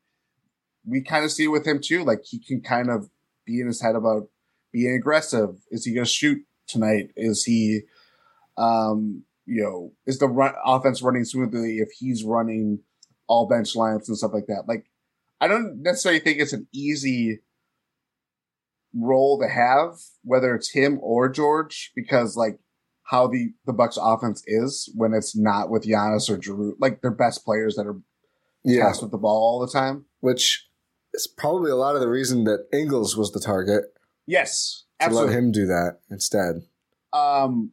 we 0.85 1.01
kind 1.03 1.25
of 1.25 1.33
see 1.33 1.49
with 1.49 1.67
him 1.67 1.81
too. 1.83 2.05
Like 2.05 2.23
he 2.25 2.39
can 2.39 2.61
kind 2.61 2.91
of 2.91 3.09
be 3.47 3.61
in 3.61 3.67
his 3.67 3.81
head 3.81 3.95
about 3.97 4.29
being 4.73 4.95
aggressive. 4.95 5.57
Is 5.71 5.85
he 5.85 5.95
going 5.95 6.05
to 6.05 6.11
shoot 6.11 6.45
tonight? 6.67 7.11
Is 7.17 7.45
he, 7.45 7.81
um, 8.57 9.23
you 9.47 9.63
know, 9.63 9.93
is 10.07 10.19
the 10.19 10.29
run, 10.29 10.55
offense 10.65 11.03
running 11.03 11.25
smoothly 11.25 11.79
if 11.79 11.91
he's 11.99 12.25
running 12.25 12.81
all 13.27 13.47
bench 13.49 13.75
lineups 13.75 14.09
and 14.09 14.17
stuff 14.19 14.33
like 14.35 14.47
that? 14.47 14.65
Like, 14.69 14.90
I 15.41 15.49
don't 15.49 15.83
necessarily 15.83 16.21
think 16.21 16.39
it's 16.41 16.53
an 16.53 16.67
easy 16.73 17.41
role 18.95 19.39
to 19.41 19.49
have, 19.49 19.95
whether 20.25 20.55
it's 20.55 20.71
him 20.73 20.99
or 21.03 21.29
George, 21.29 21.93
because 21.95 22.37
like 22.37 22.59
how 23.05 23.27
the 23.27 23.53
the 23.67 23.73
Bucks 23.73 23.99
offense 24.01 24.43
is 24.47 24.91
when 24.95 25.13
it's 25.15 25.37
not 25.37 25.71
with 25.71 25.85
Giannis 25.85 26.29
or 26.29 26.37
Jrue, 26.37 26.73
like 26.79 27.01
their 27.03 27.11
best 27.11 27.45
players 27.45 27.77
that 27.77 27.87
are 27.87 28.01
Yeah. 28.65 28.85
tasked 28.85 29.03
with 29.03 29.11
the 29.13 29.19
ball 29.19 29.43
all 29.43 29.61
the 29.61 29.73
time. 29.73 30.05
Which 30.21 30.69
is 31.15 31.27
probably 31.27 31.71
a 31.71 31.77
lot 31.77 31.95
of 31.95 32.01
the 32.01 32.09
reason 32.09 32.45
that 32.45 32.67
Ingles 32.73 33.17
was 33.17 33.33
the 33.33 33.41
target 33.41 33.85
Yes, 34.27 34.85
to 35.01 35.07
absolutely. 35.07 35.35
let 35.35 35.39
him 35.39 35.53
do 35.53 35.67
that 35.67 35.99
instead. 36.11 36.63
Um, 37.13 37.73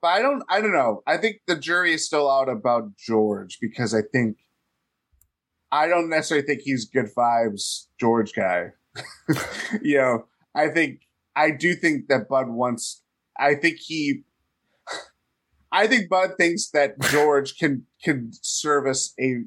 but 0.00 0.08
I 0.08 0.20
don't. 0.22 0.42
I 0.48 0.60
don't 0.60 0.72
know. 0.72 1.02
I 1.06 1.16
think 1.16 1.40
the 1.46 1.56
jury 1.56 1.92
is 1.92 2.06
still 2.06 2.30
out 2.30 2.48
about 2.48 2.96
George 2.96 3.58
because 3.60 3.92
I 3.94 4.02
think 4.02 4.36
I 5.70 5.86
don't 5.86 6.08
necessarily 6.08 6.46
think 6.46 6.62
he's 6.62 6.86
good 6.86 7.10
vibes 7.14 7.86
George 7.98 8.32
guy. 8.32 8.72
you 9.82 9.98
know, 9.98 10.26
I 10.54 10.68
think 10.68 11.02
I 11.36 11.50
do 11.50 11.74
think 11.74 12.08
that 12.08 12.28
Bud 12.28 12.48
wants. 12.48 13.02
I 13.38 13.54
think 13.54 13.78
he. 13.78 14.22
I 15.70 15.86
think 15.86 16.08
Bud 16.08 16.32
thinks 16.38 16.70
that 16.70 16.98
George 17.10 17.58
can 17.58 17.84
can 18.02 18.30
service 18.42 19.14
a 19.20 19.44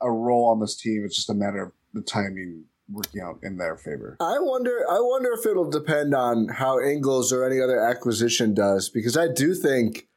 a 0.00 0.10
role 0.10 0.50
on 0.50 0.60
this 0.60 0.76
team. 0.76 1.02
It's 1.04 1.16
just 1.16 1.30
a 1.30 1.34
matter 1.34 1.62
of 1.62 1.72
the 1.92 2.02
timing 2.02 2.64
working 2.88 3.20
out 3.20 3.38
in 3.42 3.56
their 3.56 3.76
favor. 3.76 4.16
I 4.20 4.38
wonder. 4.38 4.84
I 4.88 5.00
wonder 5.00 5.32
if 5.32 5.44
it'll 5.46 5.70
depend 5.70 6.14
on 6.14 6.48
how 6.48 6.80
Ingles 6.80 7.32
or 7.32 7.44
any 7.44 7.60
other 7.60 7.80
acquisition 7.80 8.54
does, 8.54 8.88
because 8.88 9.16
I 9.16 9.28
do 9.28 9.54
think. 9.54 10.08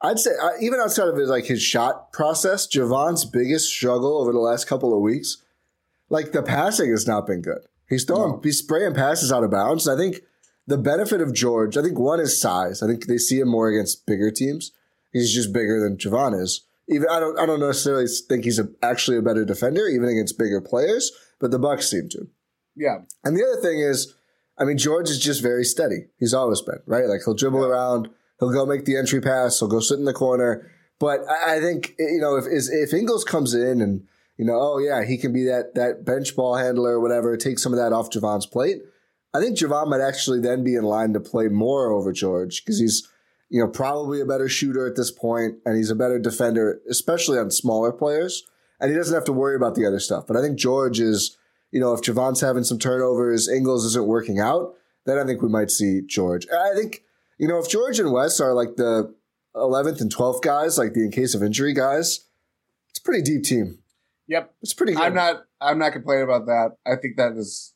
I'd 0.00 0.18
say 0.18 0.30
uh, 0.40 0.50
even 0.60 0.78
outside 0.80 1.08
of 1.08 1.16
his 1.16 1.28
like 1.28 1.46
his 1.46 1.62
shot 1.62 2.12
process, 2.12 2.66
Jevon's 2.66 3.24
biggest 3.24 3.68
struggle 3.68 4.18
over 4.20 4.32
the 4.32 4.38
last 4.38 4.66
couple 4.66 4.94
of 4.94 5.00
weeks, 5.00 5.38
like 6.08 6.32
the 6.32 6.42
passing 6.42 6.90
has 6.90 7.06
not 7.06 7.26
been 7.26 7.42
good. 7.42 7.62
He's 7.88 8.04
throwing, 8.04 8.32
No. 8.32 8.40
he's 8.42 8.58
spraying 8.58 8.94
passes 8.94 9.32
out 9.32 9.44
of 9.44 9.50
bounds. 9.50 9.88
I 9.88 9.96
think 9.96 10.20
the 10.66 10.78
benefit 10.78 11.20
of 11.20 11.32
George, 11.34 11.76
I 11.76 11.82
think 11.82 11.98
one 11.98 12.20
is 12.20 12.40
size. 12.40 12.82
I 12.82 12.86
think 12.86 13.06
they 13.06 13.18
see 13.18 13.40
him 13.40 13.48
more 13.48 13.68
against 13.68 14.06
bigger 14.06 14.30
teams. 14.30 14.72
He's 15.12 15.34
just 15.34 15.52
bigger 15.52 15.80
than 15.80 15.96
Jevon 15.96 16.40
is. 16.40 16.64
Even 16.88 17.08
I 17.10 17.18
don't, 17.18 17.38
I 17.38 17.46
don't 17.46 17.60
necessarily 17.60 18.06
think 18.28 18.44
he's 18.44 18.58
a, 18.58 18.68
actually 18.82 19.16
a 19.16 19.22
better 19.22 19.44
defender, 19.44 19.88
even 19.88 20.08
against 20.08 20.38
bigger 20.38 20.60
players. 20.60 21.10
But 21.40 21.50
the 21.50 21.58
Bucks 21.58 21.88
seem 21.90 22.08
to. 22.10 22.28
Yeah, 22.76 22.98
And 23.24 23.36
the 23.36 23.44
other 23.44 23.60
thing 23.60 23.80
is, 23.80 24.14
I 24.58 24.64
mean, 24.64 24.78
George 24.78 25.08
is 25.10 25.18
just 25.18 25.42
very 25.42 25.64
steady. 25.64 26.06
He's 26.18 26.34
always 26.34 26.60
been, 26.60 26.80
right? 26.86 27.06
Like 27.06 27.20
he'll 27.24 27.34
dribble 27.34 27.64
around, 27.64 28.10
he'll 28.40 28.52
go 28.52 28.66
make 28.66 28.84
the 28.84 28.96
entry 28.96 29.20
pass, 29.20 29.58
he'll 29.58 29.68
go 29.68 29.80
sit 29.80 29.98
in 29.98 30.04
the 30.04 30.12
corner. 30.12 30.70
But 30.98 31.20
I, 31.30 31.60
think, 31.60 31.94
you 31.98 32.20
know, 32.20 32.36
if 32.36 32.44
if 32.48 32.92
Ingles 32.92 33.24
comes 33.24 33.54
in 33.54 33.80
and, 33.80 34.06
you 34.36 34.44
know, 34.44 34.58
oh 34.58 34.78
yeah, 34.78 35.04
he 35.04 35.16
can 35.16 35.32
be 35.32 35.44
that 35.44 35.74
that 35.74 36.04
bench 36.04 36.34
ball 36.34 36.56
handler 36.56 36.92
or 36.92 37.00
whatever, 37.00 37.36
take 37.36 37.58
some 37.58 37.72
of 37.72 37.78
that 37.78 37.92
off 37.92 38.10
Jevon's 38.10 38.46
plate. 38.46 38.82
I 39.34 39.40
think 39.40 39.56
Jevon 39.56 39.88
might 39.88 40.00
actually 40.00 40.40
then 40.40 40.64
be 40.64 40.74
in 40.74 40.84
line 40.84 41.12
to 41.12 41.20
play 41.20 41.48
more 41.48 41.92
over 41.92 42.12
George 42.12 42.64
because 42.64 42.80
he's, 42.80 43.08
you 43.50 43.60
know, 43.60 43.68
probably 43.68 44.20
a 44.20 44.26
better 44.26 44.48
shooter 44.48 44.86
at 44.86 44.96
this 44.96 45.10
point 45.10 45.56
and 45.64 45.76
he's 45.76 45.90
a 45.90 45.94
better 45.94 46.18
defender, 46.18 46.80
especially 46.88 47.38
on 47.38 47.50
smaller 47.50 47.92
players. 47.92 48.44
And 48.80 48.90
he 48.90 48.96
doesn't 48.96 49.14
have 49.14 49.24
to 49.24 49.32
worry 49.32 49.56
about 49.56 49.74
the 49.74 49.86
other 49.86 50.00
stuff. 50.00 50.26
But 50.26 50.36
I 50.36 50.40
think 50.40 50.58
George 50.58 50.98
is, 50.98 51.36
you 51.72 51.80
know, 51.80 51.92
if 51.92 52.00
Jevon's 52.00 52.40
having 52.40 52.64
some 52.64 52.78
turnovers, 52.78 53.48
Ingles 53.48 53.84
isn't 53.84 54.06
working 54.06 54.40
out, 54.40 54.74
then 55.04 55.18
I 55.18 55.24
think 55.24 55.42
we 55.42 55.48
might 55.48 55.70
see 55.70 56.00
George. 56.06 56.46
I 56.48 56.74
think, 56.74 57.02
you 57.38 57.48
know, 57.48 57.58
if 57.58 57.68
George 57.68 57.98
and 57.98 58.12
Wes 58.12 58.40
are 58.40 58.52
like 58.54 58.76
the 58.76 59.14
11th 59.54 60.00
and 60.00 60.14
12th 60.14 60.42
guys, 60.42 60.78
like 60.78 60.92
the 60.92 61.04
in 61.04 61.10
case 61.10 61.34
of 61.34 61.42
injury 61.42 61.72
guys, 61.72 62.26
it's 62.90 62.98
a 62.98 63.02
pretty 63.02 63.22
deep 63.22 63.44
team. 63.44 63.78
yep. 64.26 64.52
It's 64.62 64.74
pretty 64.74 64.92
good. 64.94 65.02
I'm 65.02 65.14
not. 65.14 65.44
I'm 65.60 65.78
not 65.78 65.92
complaining 65.92 66.24
about 66.24 66.46
that. 66.46 66.76
I 66.86 66.96
think 66.96 67.16
that 67.16 67.32
is 67.32 67.74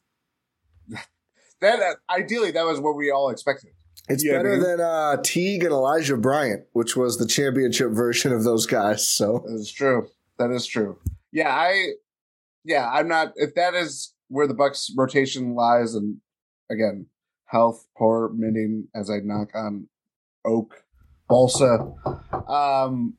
that. 1.61 1.81
uh, 1.81 1.95
Ideally, 2.13 2.51
that 2.53 2.65
was 2.65 2.81
what 2.81 2.97
we 2.97 3.11
all 3.11 3.31
expected. 3.31 3.71
It's 4.09 4.25
better 4.25 4.59
than 4.59 4.81
uh, 4.81 5.17
Teague 5.23 5.63
and 5.63 5.73
Elijah 5.73 6.17
Bryant, 6.17 6.65
which 6.73 6.97
was 6.97 7.19
the 7.19 7.27
championship 7.27 7.91
version 7.93 8.33
of 8.33 8.43
those 8.45 8.67
guys. 8.67 9.09
So 9.09 9.45
That 9.47 9.55
is 9.55 9.71
true. 9.73 10.09
That 10.39 10.51
is 10.51 10.67
true. 10.67 10.99
Yeah, 11.33 11.49
I. 11.55 11.93
Yeah, 12.65 12.89
I'm 12.89 13.09
not. 13.09 13.33
If 13.37 13.55
that 13.55 13.75
is 13.75 14.13
where 14.29 14.47
the 14.47 14.55
Bucks 14.55 14.91
rotation 14.97 15.55
lies, 15.55 15.95
and 15.95 16.19
again, 16.71 17.07
health 17.53 17.87
poor 17.97 18.31
mending 18.35 18.89
as 18.95 19.11
I 19.11 19.19
knock 19.23 19.49
on 19.55 19.87
oak 20.45 20.85
balsa. 21.29 21.93
Um, 22.49 23.15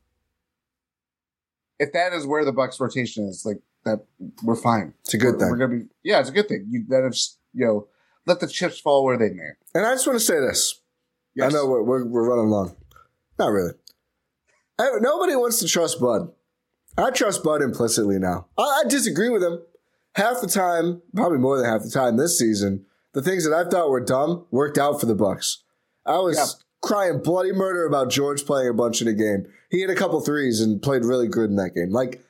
if 1.78 1.92
that 1.92 2.12
is 2.12 2.26
where 2.26 2.44
the 2.44 2.52
Bucks 2.52 2.78
rotation 2.80 3.26
is, 3.26 3.44
like 3.46 3.60
that, 3.84 4.04
we're 4.42 4.56
fine. 4.56 4.94
it's 5.04 5.14
a 5.14 5.18
good 5.18 5.34
we're, 5.34 5.38
thing. 5.38 5.50
We're 5.50 5.56
gonna 5.56 5.78
be. 5.80 5.84
Yeah, 6.02 6.20
it's 6.20 6.28
a 6.28 6.32
good 6.32 6.48
thing. 6.48 6.66
You 6.68 6.84
that 6.88 7.06
is 7.06 7.38
you 7.54 7.64
know 7.64 7.88
let 8.26 8.40
the 8.40 8.48
chips 8.48 8.80
fall 8.80 9.04
where 9.04 9.16
they 9.16 9.30
may. 9.30 9.50
And 9.74 9.86
I 9.86 9.94
just 9.94 10.06
want 10.06 10.18
to 10.18 10.24
say 10.24 10.40
this. 10.40 10.80
Yes. 11.34 11.52
I 11.52 11.54
know 11.54 11.66
we're, 11.66 11.82
we're, 11.82 12.04
we're 12.06 12.28
running 12.28 12.50
long. 12.50 12.76
Not 13.38 13.48
really. 13.48 13.72
I, 14.78 14.88
nobody 15.00 15.36
wants 15.36 15.58
to 15.60 15.68
trust 15.68 16.00
Bud. 16.00 16.32
I 16.96 17.10
trust 17.10 17.42
Bud 17.42 17.60
implicitly 17.60 18.18
now. 18.18 18.46
I, 18.56 18.62
I 18.62 18.88
disagree 18.88 19.28
with 19.28 19.42
him. 19.42 19.60
Half 20.14 20.40
the 20.40 20.46
time, 20.46 21.02
probably 21.14 21.38
more 21.38 21.56
than 21.58 21.66
half 21.66 21.82
the 21.82 21.90
time 21.90 22.16
this 22.16 22.38
season, 22.38 22.86
the 23.14 23.22
things 23.22 23.48
that 23.48 23.54
I 23.54 23.68
thought 23.68 23.90
were 23.90 24.00
dumb 24.04 24.46
worked 24.50 24.76
out 24.78 25.00
for 25.00 25.06
the 25.06 25.14
Bucks. 25.14 25.62
I 26.04 26.18
was 26.18 26.36
Yeah. 26.36 26.46
crying 26.82 27.20
bloody 27.22 27.52
murder 27.52 27.86
about 27.86 28.10
George 28.10 28.44
playing 28.44 28.68
a 28.68 28.74
bunch 28.74 29.00
in 29.00 29.08
a 29.08 29.14
game. 29.14 29.46
He 29.70 29.80
hit 29.80 29.88
a 29.90 29.94
couple 29.94 30.20
threes 30.20 30.60
and 30.60 30.82
played 30.82 31.04
really 31.04 31.28
good 31.28 31.48
in 31.50 31.56
that 31.56 31.74
game. 31.74 31.90
Like, 31.90 32.22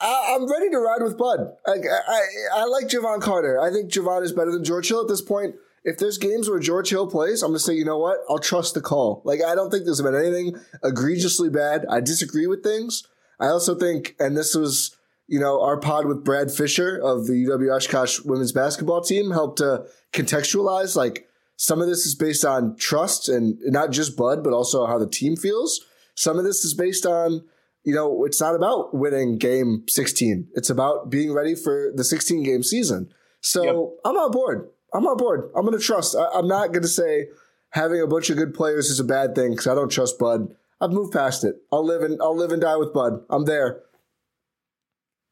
I, 0.00 0.34
I'm 0.36 0.50
ready 0.50 0.68
to 0.70 0.78
ride 0.78 1.02
with 1.02 1.16
Bud. 1.16 1.40
Like, 1.66 1.82
I, 1.86 2.00
I, 2.12 2.60
I 2.60 2.64
like 2.66 2.88
Jevon 2.88 3.22
Carter. 3.22 3.58
I 3.60 3.70
think 3.70 3.90
Jevon 3.90 4.22
is 4.22 4.32
better 4.32 4.50
than 4.52 4.64
George 4.64 4.88
Hill 4.88 5.00
at 5.00 5.08
this 5.08 5.22
point. 5.22 5.54
If 5.84 5.98
there's 5.98 6.18
games 6.18 6.48
where 6.48 6.58
George 6.58 6.90
Hill 6.90 7.06
plays, 7.06 7.42
I'm 7.42 7.50
gonna 7.50 7.58
say, 7.58 7.74
you 7.74 7.84
know 7.84 7.98
what? 7.98 8.18
I'll 8.28 8.38
trust 8.38 8.74
the 8.74 8.80
call. 8.80 9.22
Like, 9.24 9.42
I 9.42 9.54
don't 9.54 9.70
think 9.70 9.84
there's 9.84 10.00
been 10.00 10.14
anything 10.14 10.56
egregiously 10.82 11.50
bad. 11.50 11.84
I 11.90 12.00
disagree 12.00 12.46
with 12.46 12.62
things. 12.62 13.04
I 13.38 13.48
also 13.48 13.74
think, 13.74 14.14
and 14.18 14.36
this 14.36 14.54
was, 14.54 14.96
you 15.26 15.40
know, 15.40 15.62
our 15.62 15.78
pod 15.78 16.06
with 16.06 16.24
Brad 16.24 16.50
Fisher 16.50 17.00
of 17.02 17.26
the 17.26 17.32
UW 17.32 17.74
Oshkosh 17.74 18.20
women's 18.20 18.52
basketball 18.52 19.00
team 19.00 19.30
helped 19.30 19.58
to 19.58 19.86
contextualize 20.12 20.96
like 20.96 21.28
some 21.56 21.80
of 21.80 21.88
this 21.88 22.04
is 22.04 22.14
based 22.14 22.44
on 22.44 22.76
trust 22.76 23.28
and 23.28 23.58
not 23.64 23.90
just 23.90 24.16
Bud, 24.16 24.42
but 24.42 24.52
also 24.52 24.86
how 24.86 24.98
the 24.98 25.08
team 25.08 25.36
feels. 25.36 25.84
Some 26.14 26.38
of 26.38 26.44
this 26.44 26.64
is 26.64 26.74
based 26.74 27.06
on, 27.06 27.44
you 27.84 27.94
know, 27.94 28.24
it's 28.24 28.40
not 28.40 28.54
about 28.54 28.94
winning 28.94 29.38
game 29.38 29.84
16. 29.88 30.48
It's 30.54 30.70
about 30.70 31.10
being 31.10 31.32
ready 31.32 31.54
for 31.54 31.92
the 31.94 32.04
16 32.04 32.42
game 32.42 32.62
season. 32.62 33.12
So 33.40 33.62
Yep. 33.62 33.74
I'm 34.04 34.16
on 34.16 34.30
board. 34.30 34.68
I'm 34.92 35.06
on 35.06 35.16
board. 35.16 35.50
I'm 35.56 35.64
going 35.64 35.78
to 35.78 35.84
trust. 35.84 36.16
I, 36.16 36.26
I'm 36.34 36.48
not 36.48 36.68
going 36.68 36.82
to 36.82 36.88
say 36.88 37.28
having 37.70 38.00
a 38.00 38.06
bunch 38.06 38.30
of 38.30 38.36
good 38.36 38.54
players 38.54 38.90
is 38.90 39.00
a 39.00 39.04
bad 39.04 39.34
thing 39.34 39.50
because 39.50 39.66
I 39.66 39.74
don't 39.74 39.90
trust 39.90 40.18
Bud. 40.18 40.54
I've 40.80 40.90
moved 40.90 41.12
past 41.12 41.44
it. 41.44 41.56
I'll 41.72 41.84
live 41.84 42.02
and 42.02 42.20
I'll 42.20 42.36
live 42.36 42.52
and 42.52 42.60
die 42.62 42.76
with 42.76 42.92
Bud. 42.92 43.24
I'm 43.30 43.44
there. 43.44 43.80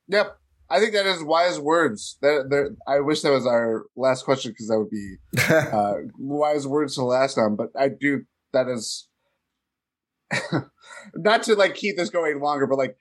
Yep. 0.09 0.39
I 0.73 0.81
think 0.81 0.95
that 0.95 1.07
is 1.07 1.23
wise 1.23 1.61
words. 1.61 2.17
That 2.23 2.77
I 2.87 3.01
wish 3.01 3.21
that 3.23 3.31
was 3.31 3.47
our 3.47 3.85
last 3.95 4.25
question 4.25 4.53
because 4.53 4.69
that 4.69 4.79
would 4.79 4.91
be 4.91 5.17
uh, 5.53 6.09
wise 6.19 6.67
words 6.67 6.95
to 6.95 7.05
last 7.05 7.37
on. 7.37 7.57
But 7.57 7.69
I 7.79 7.89
do 7.89 8.23
that 8.55 8.69
is 8.69 9.09
not 11.15 11.43
to 11.45 11.55
like 11.55 11.75
keep 11.75 11.97
this 11.97 12.11
going 12.11 12.41
longer, 12.41 12.67
but 12.67 12.79
like 12.79 12.97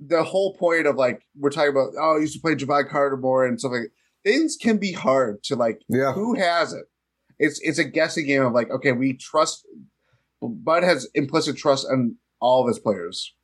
the 0.00 0.24
whole 0.24 0.54
point 0.56 0.86
of 0.86 0.96
like 0.96 1.22
we're 1.38 1.50
talking 1.50 1.70
about. 1.70 1.92
Oh, 1.98 2.16
I 2.16 2.20
used 2.20 2.34
to 2.34 2.40
play 2.40 2.56
Jevon 2.56 2.88
Carter 2.88 3.16
more 3.16 3.46
and 3.46 3.58
stuff 3.58 3.72
like 3.72 3.92
things 4.24 4.56
can 4.60 4.78
be 4.78 4.92
hard 4.92 5.44
to 5.44 5.56
like. 5.56 5.80
Yeah. 5.88 6.12
Who 6.12 6.34
has 6.34 6.72
it? 6.72 6.86
It's 7.38 7.60
it's 7.62 7.78
a 7.78 7.84
guessing 7.84 8.26
game 8.26 8.42
of 8.42 8.52
like 8.52 8.70
okay, 8.70 8.92
we 8.92 9.16
trust. 9.16 9.66
Bud 10.42 10.82
has 10.82 11.08
implicit 11.14 11.56
trust 11.56 11.86
in 11.90 12.16
all 12.40 12.62
of 12.62 12.68
his 12.68 12.78
players. 12.78 13.34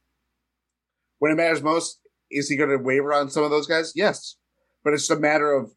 When 1.18 1.32
it 1.32 1.36
matters 1.36 1.62
most, 1.62 2.00
is 2.30 2.48
he 2.48 2.56
going 2.56 2.70
to 2.70 2.78
waver 2.78 3.12
on 3.12 3.30
some 3.30 3.44
of 3.44 3.50
those 3.50 3.66
guys? 3.66 3.92
Yes, 3.94 4.36
but 4.84 4.92
it's 4.92 5.10
a 5.10 5.18
matter 5.18 5.52
of 5.52 5.72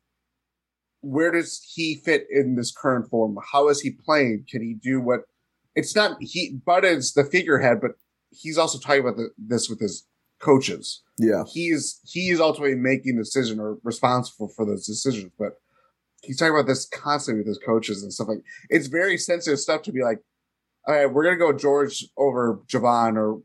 where 1.01 1.32
does 1.32 1.62
he 1.74 1.95
fit 1.95 2.26
in 2.32 2.56
this 2.56 2.72
current 2.72 3.10
form? 3.10 3.38
How 3.51 3.68
is 3.68 3.82
he 3.82 3.91
playing? 3.91 4.45
Can 4.49 4.62
he 4.62 4.74
do 4.74 5.01
what? 5.01 5.22
It's 5.76 5.95
not 5.95 6.18
he. 6.22 6.58
Bud 6.66 6.86
is 6.86 7.14
the 7.14 7.26
figurehead, 7.26 7.82
but 7.82 7.91
he's 8.30 8.58
also 8.58 8.80
talking 8.80 9.01
about 9.01 9.18
the, 9.18 9.30
this 9.38 9.70
with 9.70 9.80
his 9.80 10.08
coaches. 10.39 11.01
Yeah. 11.18 11.43
He 11.51 11.68
is 11.68 11.99
he 12.06 12.30
is 12.30 12.39
ultimately 12.39 12.76
making 12.76 13.16
the 13.16 13.24
decision 13.24 13.60
or 13.60 13.78
responsible 13.84 14.49
for 14.49 14.66
those 14.66 14.86
decisions, 14.86 15.32
but 15.38 15.54
he's 16.22 16.38
talking 16.38 16.54
about 16.54 16.68
this 16.68 16.88
constantly 16.88 17.41
with 17.41 17.47
his 17.47 17.60
coaches 17.66 18.04
and 18.04 18.14
stuff 18.14 18.30
like. 18.30 18.43
It's 18.70 18.88
very 18.88 19.18
sensitive 19.18 19.60
stuff 19.60 19.82
to 19.84 19.91
be 19.91 20.04
like, 20.04 20.20
all 20.88 20.95
right, 20.95 21.12
we're 21.12 21.24
gonna 21.24 21.38
go 21.38 21.54
George 21.54 22.06
over 22.18 22.62
Jevon 22.68 23.18
or 23.18 23.41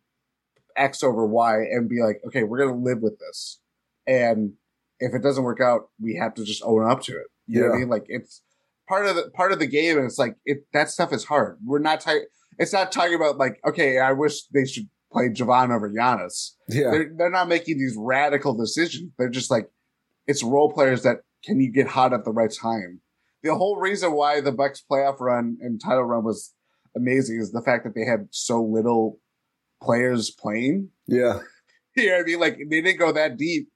X 0.79 1.03
over 1.03 1.27
Y 1.27 1.55
and 1.71 1.89
be 1.89 2.01
like, 2.03 2.21
okay, 2.27 2.43
we're 2.45 2.59
gonna 2.59 2.77
live 2.83 3.01
with 3.01 3.19
this. 3.19 3.61
And 4.07 4.53
if 5.01 5.15
it 5.15 5.23
doesn't 5.23 5.45
work 5.45 5.61
out, 5.61 5.91
we 6.01 6.17
have 6.17 6.35
to 6.35 6.45
just 6.45 6.63
own 6.65 6.89
up 6.91 7.03
to 7.03 7.13
it. 7.13 7.27
You 7.47 7.61
know 7.61 7.67
what 7.69 7.73
I 7.73 7.77
Yeah. 7.77 7.81
mean? 7.81 7.89
Like 7.91 8.05
it's 8.09 8.43
part 8.89 9.07
of 9.07 9.17
the 9.17 9.31
part 9.35 9.53
of 9.53 9.59
the 9.59 9.67
game, 9.67 9.97
and 9.97 10.07
it's 10.07 10.19
like 10.19 10.37
it 10.45 10.67
that 10.73 10.89
stuff 10.91 11.13
is 11.13 11.25
hard. 11.25 11.59
We're 11.65 11.79
not 11.79 12.01
talking. 12.01 12.25
It's 12.59 12.73
not 12.73 12.91
talking 12.93 13.15
about 13.15 13.39
like, 13.39 13.61
okay, 13.67 13.99
I 13.99 14.13
wish 14.13 14.47
they 14.49 14.65
should 14.65 14.89
play 15.13 15.29
Jevon 15.29 15.75
over 15.75 15.91
Giannis. 15.91 16.53
Yeah. 16.69 16.91
They're 16.91 17.11
they're 17.17 17.31
not 17.31 17.49
making 17.49 17.79
these 17.79 17.97
radical 17.99 18.55
decisions. 18.55 19.13
They're 19.19 19.29
just 19.31 19.51
like 19.51 19.69
it's 20.27 20.43
role 20.43 20.73
players 20.73 21.03
that 21.05 21.19
can 21.45 21.61
you 21.61 21.71
get 21.73 21.87
hot 21.87 22.13
at 22.13 22.25
the 22.25 22.33
right 22.33 22.53
time. 22.53 23.01
The 23.45 23.55
whole 23.55 23.79
reason 23.79 24.13
why 24.13 24.41
the 24.41 24.51
Bucks 24.53 24.83
playoff 24.91 25.21
run 25.21 25.57
and 25.61 25.81
title 25.81 26.03
run 26.05 26.25
was 26.25 26.53
amazing 26.97 27.39
is 27.41 27.53
the 27.53 27.63
fact 27.63 27.85
that 27.85 27.95
they 27.95 28.05
had 28.05 28.27
so 28.33 28.61
little 28.63 29.21
players 29.83 30.31
playing. 30.31 30.91
Yeah. 31.07 31.41
You 31.97 32.11
know 32.11 32.17
what 32.19 32.21
I 32.21 32.25
mean? 32.27 32.39
Like 32.39 32.59
they 32.59 32.81
didn't 32.81 33.01
go 33.01 33.11
that 33.11 33.37
deep. 33.37 33.71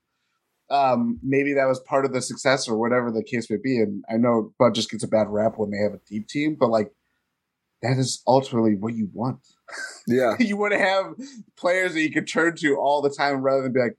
Um, 0.71 1.19
maybe 1.25 1.55
that 1.55 1.67
was 1.67 1.81
part 1.81 2.05
of 2.05 2.13
the 2.13 2.23
success 2.23 2.69
or 2.69 2.79
whatever 2.79 3.11
the 3.11 3.25
case 3.25 3.51
may 3.51 3.57
be. 3.57 3.79
And 3.79 4.05
I 4.09 4.17
know 4.17 4.53
Bud 4.61 4.77
just 4.77 4.93
gets 4.93 5.03
a 5.03 5.09
bad 5.09 5.27
rap 5.29 5.55
when 5.57 5.73
they 5.73 5.79
have 5.79 5.95
a 5.95 6.01
deep 6.09 6.29
team, 6.29 6.57
but 6.57 6.71
like 6.71 6.93
that 7.83 7.99
is 7.99 8.23
ultimately 8.27 8.77
what 8.77 8.95
you 8.95 9.11
want. 9.13 9.41
Yeah. 10.07 10.37
you 10.39 10.57
want 10.57 10.73
to 10.73 10.79
have 10.79 11.15
players 11.57 11.95
that 11.95 12.01
you 12.01 12.13
can 12.13 12.25
turn 12.25 12.55
to 12.57 12.77
all 12.77 13.03
the 13.03 13.11
time 13.11 13.43
rather 13.43 13.63
than 13.63 13.73
be 13.73 13.81
like, 13.81 13.99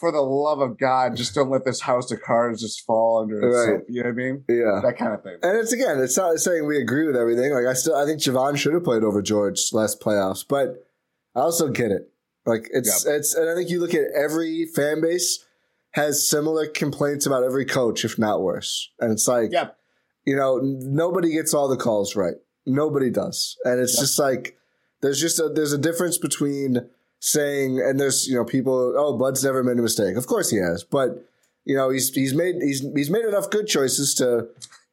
for 0.00 0.10
the 0.10 0.20
love 0.20 0.60
of 0.60 0.78
God, 0.78 1.14
just 1.14 1.34
don't 1.34 1.50
let 1.50 1.66
this 1.66 1.82
house 1.82 2.10
of 2.10 2.22
cards 2.22 2.62
just 2.62 2.84
fall 2.86 3.20
under 3.20 3.36
itself. 3.36 3.68
Right. 3.68 3.84
You 3.88 4.02
know 4.02 4.08
what 4.08 4.12
I 4.12 4.16
mean? 4.16 4.44
Yeah. 4.48 4.80
That 4.82 4.96
kind 4.98 5.12
of 5.12 5.22
thing. 5.22 5.36
And 5.42 5.58
it's 5.58 5.72
again, 5.72 6.00
it's 6.00 6.16
not 6.16 6.38
saying 6.38 6.66
we 6.66 6.78
agree 6.78 7.06
with 7.06 7.16
everything. 7.16 7.52
Like 7.52 7.66
I 7.66 7.74
still, 7.74 7.94
I 7.94 8.06
think 8.06 8.20
Jevon 8.20 8.56
should 8.56 8.72
have 8.72 8.82
played 8.82 9.04
over 9.04 9.20
George 9.20 9.60
last 9.72 10.00
playoffs, 10.00 10.44
but 10.46 10.86
I 11.34 11.40
also 11.40 11.68
get 11.68 11.90
it. 11.90 12.10
Like 12.46 12.68
it's 12.72 13.04
it's 13.06 13.34
and 13.34 13.48
I 13.50 13.54
think 13.54 13.70
you 13.70 13.80
look 13.80 13.94
at 13.94 14.06
every 14.16 14.66
fan 14.66 15.00
base 15.00 15.44
has 15.92 16.26
similar 16.28 16.66
complaints 16.66 17.26
about 17.26 17.44
every 17.44 17.64
coach, 17.64 18.04
if 18.04 18.18
not 18.18 18.40
worse. 18.42 18.90
And 19.00 19.12
it's 19.12 19.26
like, 19.28 19.50
Yep. 19.52 19.76
you 20.24 20.36
know, 20.36 20.58
n- 20.58 20.78
nobody 20.94 21.32
gets 21.32 21.52
all 21.52 21.68
the 21.68 21.76
calls 21.76 22.14
right. 22.16 22.34
Nobody 22.66 23.10
does, 23.10 23.56
and 23.64 23.80
it's 23.80 23.94
Yep. 23.94 24.00
just 24.00 24.18
like 24.18 24.56
there's 25.02 25.20
just 25.20 25.38
a 25.38 25.48
there's 25.48 25.72
a 25.72 25.78
difference 25.78 26.18
between 26.18 26.88
saying 27.20 27.80
and 27.80 28.00
there's 28.00 28.26
you 28.26 28.34
know 28.36 28.44
people 28.44 28.94
oh 28.96 29.16
Bud's 29.16 29.44
never 29.44 29.62
made 29.62 29.78
a 29.78 29.82
mistake. 29.82 30.16
Of 30.16 30.26
course 30.26 30.50
he 30.50 30.56
has, 30.58 30.82
but 30.84 31.24
you 31.64 31.76
know 31.76 31.90
he's 31.90 32.10
he's 32.14 32.34
made 32.34 32.56
he's 32.62 32.80
he's 32.94 33.10
made 33.10 33.24
enough 33.24 33.50
good 33.50 33.66
choices 33.66 34.14
to 34.14 34.48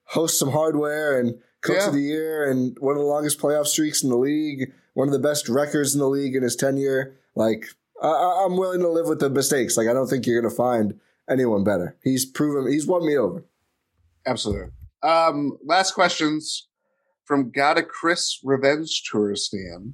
host 0.06 0.38
some 0.40 0.52
hardware 0.52 1.20
and 1.20 1.36
coach 1.62 1.78
Yeah. 1.78 1.88
of 1.88 1.94
the 1.94 2.02
year 2.02 2.50
and 2.50 2.78
one 2.80 2.96
of 2.96 3.02
the 3.02 3.08
longest 3.08 3.40
playoff 3.40 3.68
streaks 3.68 4.04
in 4.04 4.10
the 4.10 4.18
league, 4.18 4.72
one 4.98 5.08
of 5.08 5.12
the 5.14 5.20
best 5.20 5.48
records 5.48 5.94
in 5.94 6.00
the 6.00 6.10
league 6.10 6.36
in 6.36 6.42
his 6.42 6.56
tenure. 6.56 7.20
Like 7.36 7.68
I- 8.02 8.44
I'm 8.44 8.58
willing 8.58 8.80
to 8.82 8.90
live 8.90 9.06
with 9.08 9.20
the 9.20 9.30
mistakes. 9.30 9.78
Like 9.78 9.88
I 9.88 9.94
don't 9.94 10.08
think 10.08 10.26
you're 10.26 10.42
gonna 10.42 10.54
find 10.54 11.00
anyone 11.30 11.64
better. 11.64 11.96
He's 12.04 12.26
proven 12.26 12.72
he's 12.72 12.88
won 12.88 13.06
me 13.06 13.16
over. 13.16 13.46
Absolutely. 14.26 14.72
Um, 15.04 15.60
last 15.64 15.94
questions 15.94 16.68
from 17.26 17.52
Gotta 17.52 17.84
Khris 17.84 18.40
Revenge 18.44 19.04
Tourist 19.10 19.52
fan. 19.52 19.94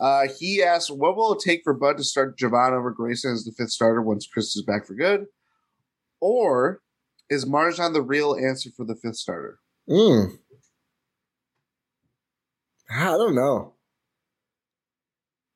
Uh, 0.00 0.28
he 0.38 0.62
asks, 0.62 0.90
"What 0.90 1.14
will 1.14 1.34
it 1.34 1.40
take 1.40 1.60
for 1.62 1.74
Bud 1.74 1.98
to 1.98 2.04
start 2.04 2.38
Jevon 2.38 2.72
over 2.72 2.90
Grayson 2.90 3.32
as 3.32 3.44
the 3.44 3.52
fifth 3.52 3.70
starter 3.72 4.00
once 4.00 4.26
Khris 4.26 4.56
is 4.56 4.64
back 4.66 4.86
for 4.86 4.94
good, 4.94 5.26
or 6.20 6.80
is 7.28 7.44
MarJon 7.44 7.92
the 7.92 8.00
real 8.02 8.34
answer 8.34 8.70
for 8.74 8.86
the 8.86 8.96
fifth 8.96 9.16
starter?" 9.16 9.58
Mm. 9.86 10.38
I 12.90 13.04
don't 13.18 13.34
know. 13.34 13.74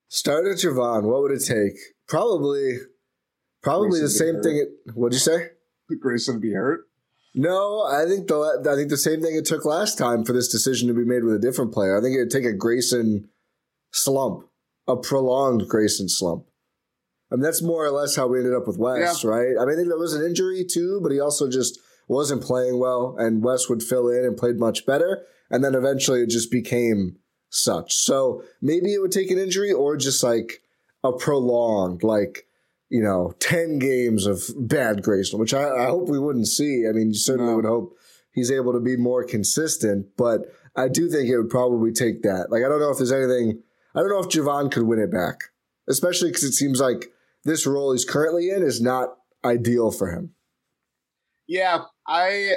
Start 0.09 0.47
at 0.47 0.59
Jevon. 0.59 1.05
What 1.05 1.23
would 1.23 1.33
it 1.33 1.45
take? 1.45 1.79
Probably, 2.09 2.79
probably 3.63 4.01
the 4.01 4.09
same 4.09 4.43
thing. 4.43 4.57
It, 4.57 4.95
what'd 4.95 5.15
you 5.15 5.21
say? 5.21 5.51
Grayson 6.01 6.41
be 6.41 6.53
hurt? 6.53 6.81
No, 7.35 7.83
I 7.83 8.07
think 8.07 8.29
the 8.29 8.67
I 8.69 8.75
think 8.75 8.89
the 8.89 8.97
same 8.97 9.21
thing 9.21 9.37
it 9.37 9.45
took 9.45 9.65
last 9.65 9.99
time 9.99 10.25
for 10.25 10.33
this 10.33 10.49
decision 10.49 10.89
to 10.89 10.95
be 10.95 11.05
made 11.05 11.23
with 11.23 11.35
a 11.35 11.39
different 11.39 11.73
player. 11.73 11.97
I 11.97 12.01
think 12.01 12.17
it'd 12.17 12.31
take 12.31 12.47
a 12.47 12.53
Grayson 12.53 13.29
slump, 13.93 14.49
a 14.89 14.97
prolonged 14.97 15.69
Grayson 15.69 16.09
slump. 16.09 16.47
I 17.31 17.35
mean, 17.35 17.43
that's 17.43 17.63
more 17.63 17.85
or 17.85 17.91
less 17.91 18.17
how 18.17 18.27
we 18.27 18.39
ended 18.39 18.55
up 18.55 18.67
with 18.67 18.79
Wes, 18.79 19.25
right? 19.25 19.55
I 19.61 19.65
mean, 19.65 19.75
I 19.75 19.77
think 19.77 19.89
there 19.89 19.99
was 19.99 20.15
an 20.15 20.25
injury 20.25 20.65
too, 20.65 21.01
but 21.03 21.13
he 21.13 21.21
also 21.21 21.51
just 21.51 21.79
wasn't 22.09 22.43
playing 22.43 22.79
well, 22.79 23.17
and 23.19 23.43
Wes 23.43 23.69
would 23.69 23.83
fill 23.83 24.09
in 24.09 24.25
and 24.25 24.37
played 24.37 24.59
much 24.59 24.87
better, 24.87 25.27
and 25.51 25.63
then 25.63 25.75
eventually 25.75 26.23
it 26.23 26.31
just 26.31 26.51
became 26.51 27.19
such. 27.51 27.95
So 27.95 28.43
maybe 28.61 28.93
it 28.95 29.01
would 29.01 29.13
take 29.13 29.31
an 29.31 29.39
injury 29.39 29.73
or 29.73 29.97
just 29.97 30.23
like 30.23 30.63
a 31.05 31.13
prolonged, 31.13 32.03
like 32.03 32.47
you 32.89 33.03
know, 33.03 33.35
10 33.41 33.81
games 33.81 34.27
of 34.27 34.45
bad 34.57 35.03
Grayson, 35.03 35.41
which 35.41 35.53
I, 35.53 35.69
I 35.69 35.87
hope 35.87 36.09
we 36.09 36.21
wouldn't 36.21 36.47
see. 36.47 36.87
I 36.89 36.93
mean, 36.93 37.09
you 37.09 37.15
certainly 37.15 37.51
No. 37.51 37.57
would 37.57 37.65
hope 37.65 37.97
he's 38.31 38.51
able 38.53 38.73
to 38.75 38.79
be 38.81 38.97
more 38.97 39.25
consistent, 39.25 40.07
but 40.17 40.43
I 40.77 40.87
do 40.87 41.09
think 41.11 41.29
it 41.29 41.37
would 41.37 41.51
probably 41.51 41.91
take 41.91 42.23
that. 42.23 42.47
Like, 42.51 42.63
I 42.65 42.69
don't 42.69 42.79
know 42.79 42.91
if 42.91 42.99
there's 42.99 43.11
anything, 43.11 43.61
I 43.93 44.01
don't 44.01 44.11
know 44.11 44.21
if 44.21 44.29
Jevon 44.29 44.71
could 44.71 44.85
win 44.85 45.01
it 45.01 45.11
back, 45.11 45.45
especially 45.89 46.29
because 46.29 46.45
it 46.45 46.53
seems 46.53 46.79
like 46.81 47.07
this 47.43 47.67
role 47.67 47.91
he's 47.91 48.05
currently 48.05 48.51
in 48.51 48.63
is 48.63 48.81
not 48.81 49.17
ideal 49.45 49.91
for 49.91 50.13
him. 50.13 50.35
Yeah, 51.49 51.87
I 52.07 52.53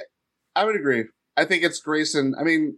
I 0.55 0.63
would 0.65 0.75
agree. 0.75 1.05
I 1.37 1.45
think 1.45 1.63
it's 1.63 1.79
Grayson. 1.79 2.35
I 2.39 2.43
mean, 2.43 2.77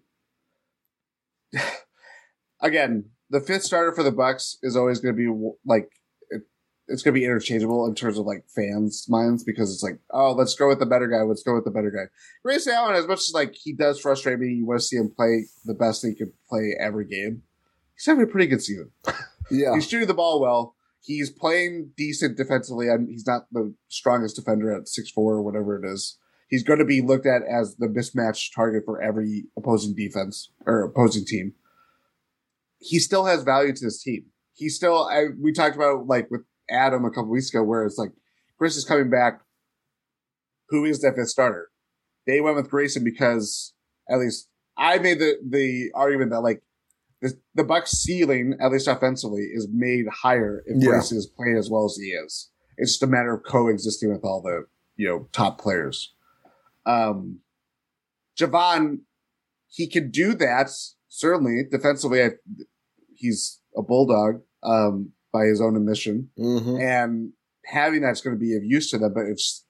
again, 2.61 3.05
the 3.29 3.39
fifth 3.39 3.63
starter 3.63 3.93
for 3.93 4.03
the 4.03 4.11
Bucks 4.11 4.57
is 4.61 4.75
always 4.75 4.99
going 4.99 5.15
to 5.15 5.17
be 5.17 5.51
like 5.65 5.89
it, 6.29 6.41
it's 6.87 7.01
going 7.01 7.13
to 7.13 7.19
be 7.19 7.25
interchangeable 7.25 7.87
in 7.87 7.95
terms 7.95 8.17
of 8.17 8.25
like 8.25 8.43
fans' 8.55 9.05
minds 9.09 9.43
because 9.43 9.73
it's 9.73 9.83
like, 9.83 9.99
oh, 10.11 10.33
let's 10.33 10.55
go 10.55 10.67
with 10.67 10.79
the 10.79 10.85
better 10.85 11.07
guy. 11.07 11.21
Let's 11.21 11.43
go 11.43 11.55
with 11.55 11.65
the 11.65 11.71
better 11.71 11.91
guy. 11.91 12.09
Grayson 12.43 12.73
Allen, 12.73 12.95
as 12.95 13.07
much 13.07 13.19
as 13.19 13.31
like 13.33 13.53
he 13.53 13.73
does 13.73 13.99
frustrate 13.99 14.39
me, 14.39 14.47
you 14.47 14.65
want 14.65 14.79
to 14.79 14.85
see 14.85 14.97
him 14.97 15.11
play 15.15 15.45
the 15.65 15.73
best 15.73 16.05
he 16.05 16.15
could 16.15 16.33
play 16.49 16.75
every 16.79 17.05
game. 17.05 17.43
He's 17.95 18.05
having 18.05 18.23
a 18.23 18.27
pretty 18.27 18.47
good 18.47 18.61
season. 18.61 18.91
Yeah. 19.49 19.73
He's 19.73 19.89
shooting 19.89 20.07
the 20.07 20.13
ball 20.13 20.39
well. 20.39 20.75
He's 21.01 21.29
playing 21.29 21.91
decent 21.97 22.37
defensively. 22.37 22.87
and 22.87 23.09
he's 23.09 23.27
not 23.27 23.47
the 23.51 23.73
strongest 23.89 24.37
defender 24.37 24.71
at 24.71 24.87
six 24.87 25.11
four 25.11 25.33
or 25.33 25.41
whatever 25.41 25.77
it 25.77 25.85
is. 25.85 26.17
He's 26.47 26.63
going 26.63 26.79
to 26.79 26.85
be 26.85 27.01
looked 27.01 27.25
at 27.25 27.41
as 27.43 27.75
the 27.75 27.87
mismatch 27.87 28.53
target 28.55 28.83
for 28.85 29.01
every 29.01 29.45
opposing 29.57 29.93
defense 29.93 30.51
or 30.65 30.83
opposing 30.83 31.25
team. 31.25 31.53
He 32.81 32.99
still 32.99 33.25
has 33.25 33.43
value 33.43 33.73
to 33.73 33.85
this 33.85 34.01
team. 34.01 34.25
He 34.53 34.67
still. 34.69 35.07
I, 35.07 35.27
we 35.39 35.53
talked 35.53 35.75
about 35.75 36.07
like 36.07 36.29
with 36.29 36.41
Adam 36.69 37.05
a 37.05 37.09
couple 37.09 37.29
weeks 37.29 37.49
ago, 37.49 37.63
where 37.63 37.85
it's 37.85 37.97
like 37.97 38.11
Khris 38.57 38.75
is 38.75 38.85
coming 38.85 39.09
back. 39.09 39.41
Who 40.69 40.85
is 40.85 41.01
that 41.01 41.15
fifth 41.15 41.29
starter? 41.29 41.69
They 42.27 42.41
went 42.41 42.55
with 42.55 42.69
Grayson 42.69 43.03
because 43.03 43.73
at 44.09 44.19
least 44.19 44.49
I 44.77 44.97
made 44.99 45.19
the 45.19 45.37
the 45.47 45.91
argument 45.93 46.31
that 46.31 46.41
like 46.41 46.61
the, 47.21 47.33
the 47.55 47.63
Bucks 47.63 47.91
ceiling, 47.91 48.55
at 48.59 48.71
least 48.71 48.87
offensively, 48.87 49.41
is 49.53 49.67
made 49.71 50.07
higher 50.07 50.63
if 50.65 50.81
Yeah. 50.81 50.89
Grayson 50.89 51.17
is 51.17 51.27
playing 51.27 51.57
as 51.57 51.69
well 51.69 51.85
as 51.85 51.95
he 51.95 52.07
is. 52.07 52.49
It's 52.77 52.93
just 52.93 53.03
a 53.03 53.07
matter 53.07 53.33
of 53.33 53.43
coexisting 53.43 54.11
with 54.11 54.23
all 54.23 54.41
the 54.41 54.65
you 54.95 55.07
know 55.07 55.27
top 55.31 55.59
players. 55.61 56.13
Um, 56.85 57.39
Jevon, 58.39 59.01
he 59.67 59.87
can 59.87 60.09
do 60.09 60.33
that 60.35 60.69
certainly 61.09 61.63
defensively. 61.69 62.23
I, 62.23 62.29
he's 63.21 63.59
a 63.77 63.81
bulldog 63.81 64.41
um, 64.63 65.11
by 65.31 65.45
his 65.45 65.61
own 65.61 65.75
admission, 65.75 66.29
hmm 66.37 66.77
and 66.79 67.31
having 67.65 68.01
that's 68.01 68.21
going 68.21 68.35
to 68.35 68.39
be 68.39 68.55
of 68.55 68.63
use 68.63 68.89
to 68.91 68.97
them. 68.97 69.13
But 69.13 69.25
it's 69.27 69.65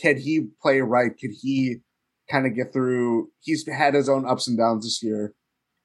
can 0.00 0.18
he 0.18 0.48
play 0.62 0.80
right? 0.80 1.16
Can 1.16 1.32
he 1.40 1.76
kind 2.30 2.46
of 2.46 2.54
get 2.54 2.72
through? 2.72 3.30
He's 3.40 3.66
had 3.68 3.94
his 3.94 4.08
own 4.08 4.26
ups 4.28 4.48
and 4.48 4.56
downs 4.58 4.84
this 4.84 5.02
year. 5.02 5.34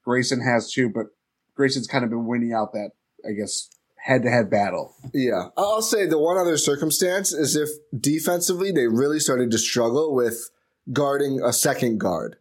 Grayson 0.05 0.41
has 0.41 0.71
too, 0.71 0.89
but 0.89 1.07
Grayson's 1.55 1.87
kind 1.87 2.03
of 2.03 2.09
been 2.09 2.25
winning 2.25 2.53
out 2.53 2.73
that 2.73 2.91
I 3.27 3.33
guess 3.33 3.69
head 3.97 4.23
to 4.23 4.29
head 4.29 4.49
battle. 4.49 4.95
Yeah. 5.13 5.49
I'll 5.55 5.81
say 5.81 6.05
the 6.05 6.19
one 6.19 6.37
other 6.37 6.57
circumstance 6.57 7.31
is 7.31 7.55
if 7.55 7.69
defensively 7.97 8.71
they 8.71 8.87
really 8.87 9.19
started 9.19 9.49
to 9.51 9.57
struggle 9.57 10.13
with 10.13 10.49
guarding 10.91 11.41
a 11.41 11.53
second 11.53 11.99
guard, 11.99 12.35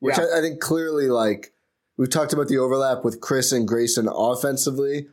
which 0.00 0.18
Yeah. 0.18 0.26
I, 0.34 0.38
I 0.38 0.40
think 0.42 0.60
clearly, 0.60 1.08
like, 1.08 1.54
we've 1.96 2.10
talked 2.10 2.32
about 2.32 2.48
the 2.48 2.58
overlap 2.58 3.04
with 3.04 3.20
Khris 3.20 3.52
and 3.52 3.66
Grayson 3.66 4.08
offensively. 4.10 5.06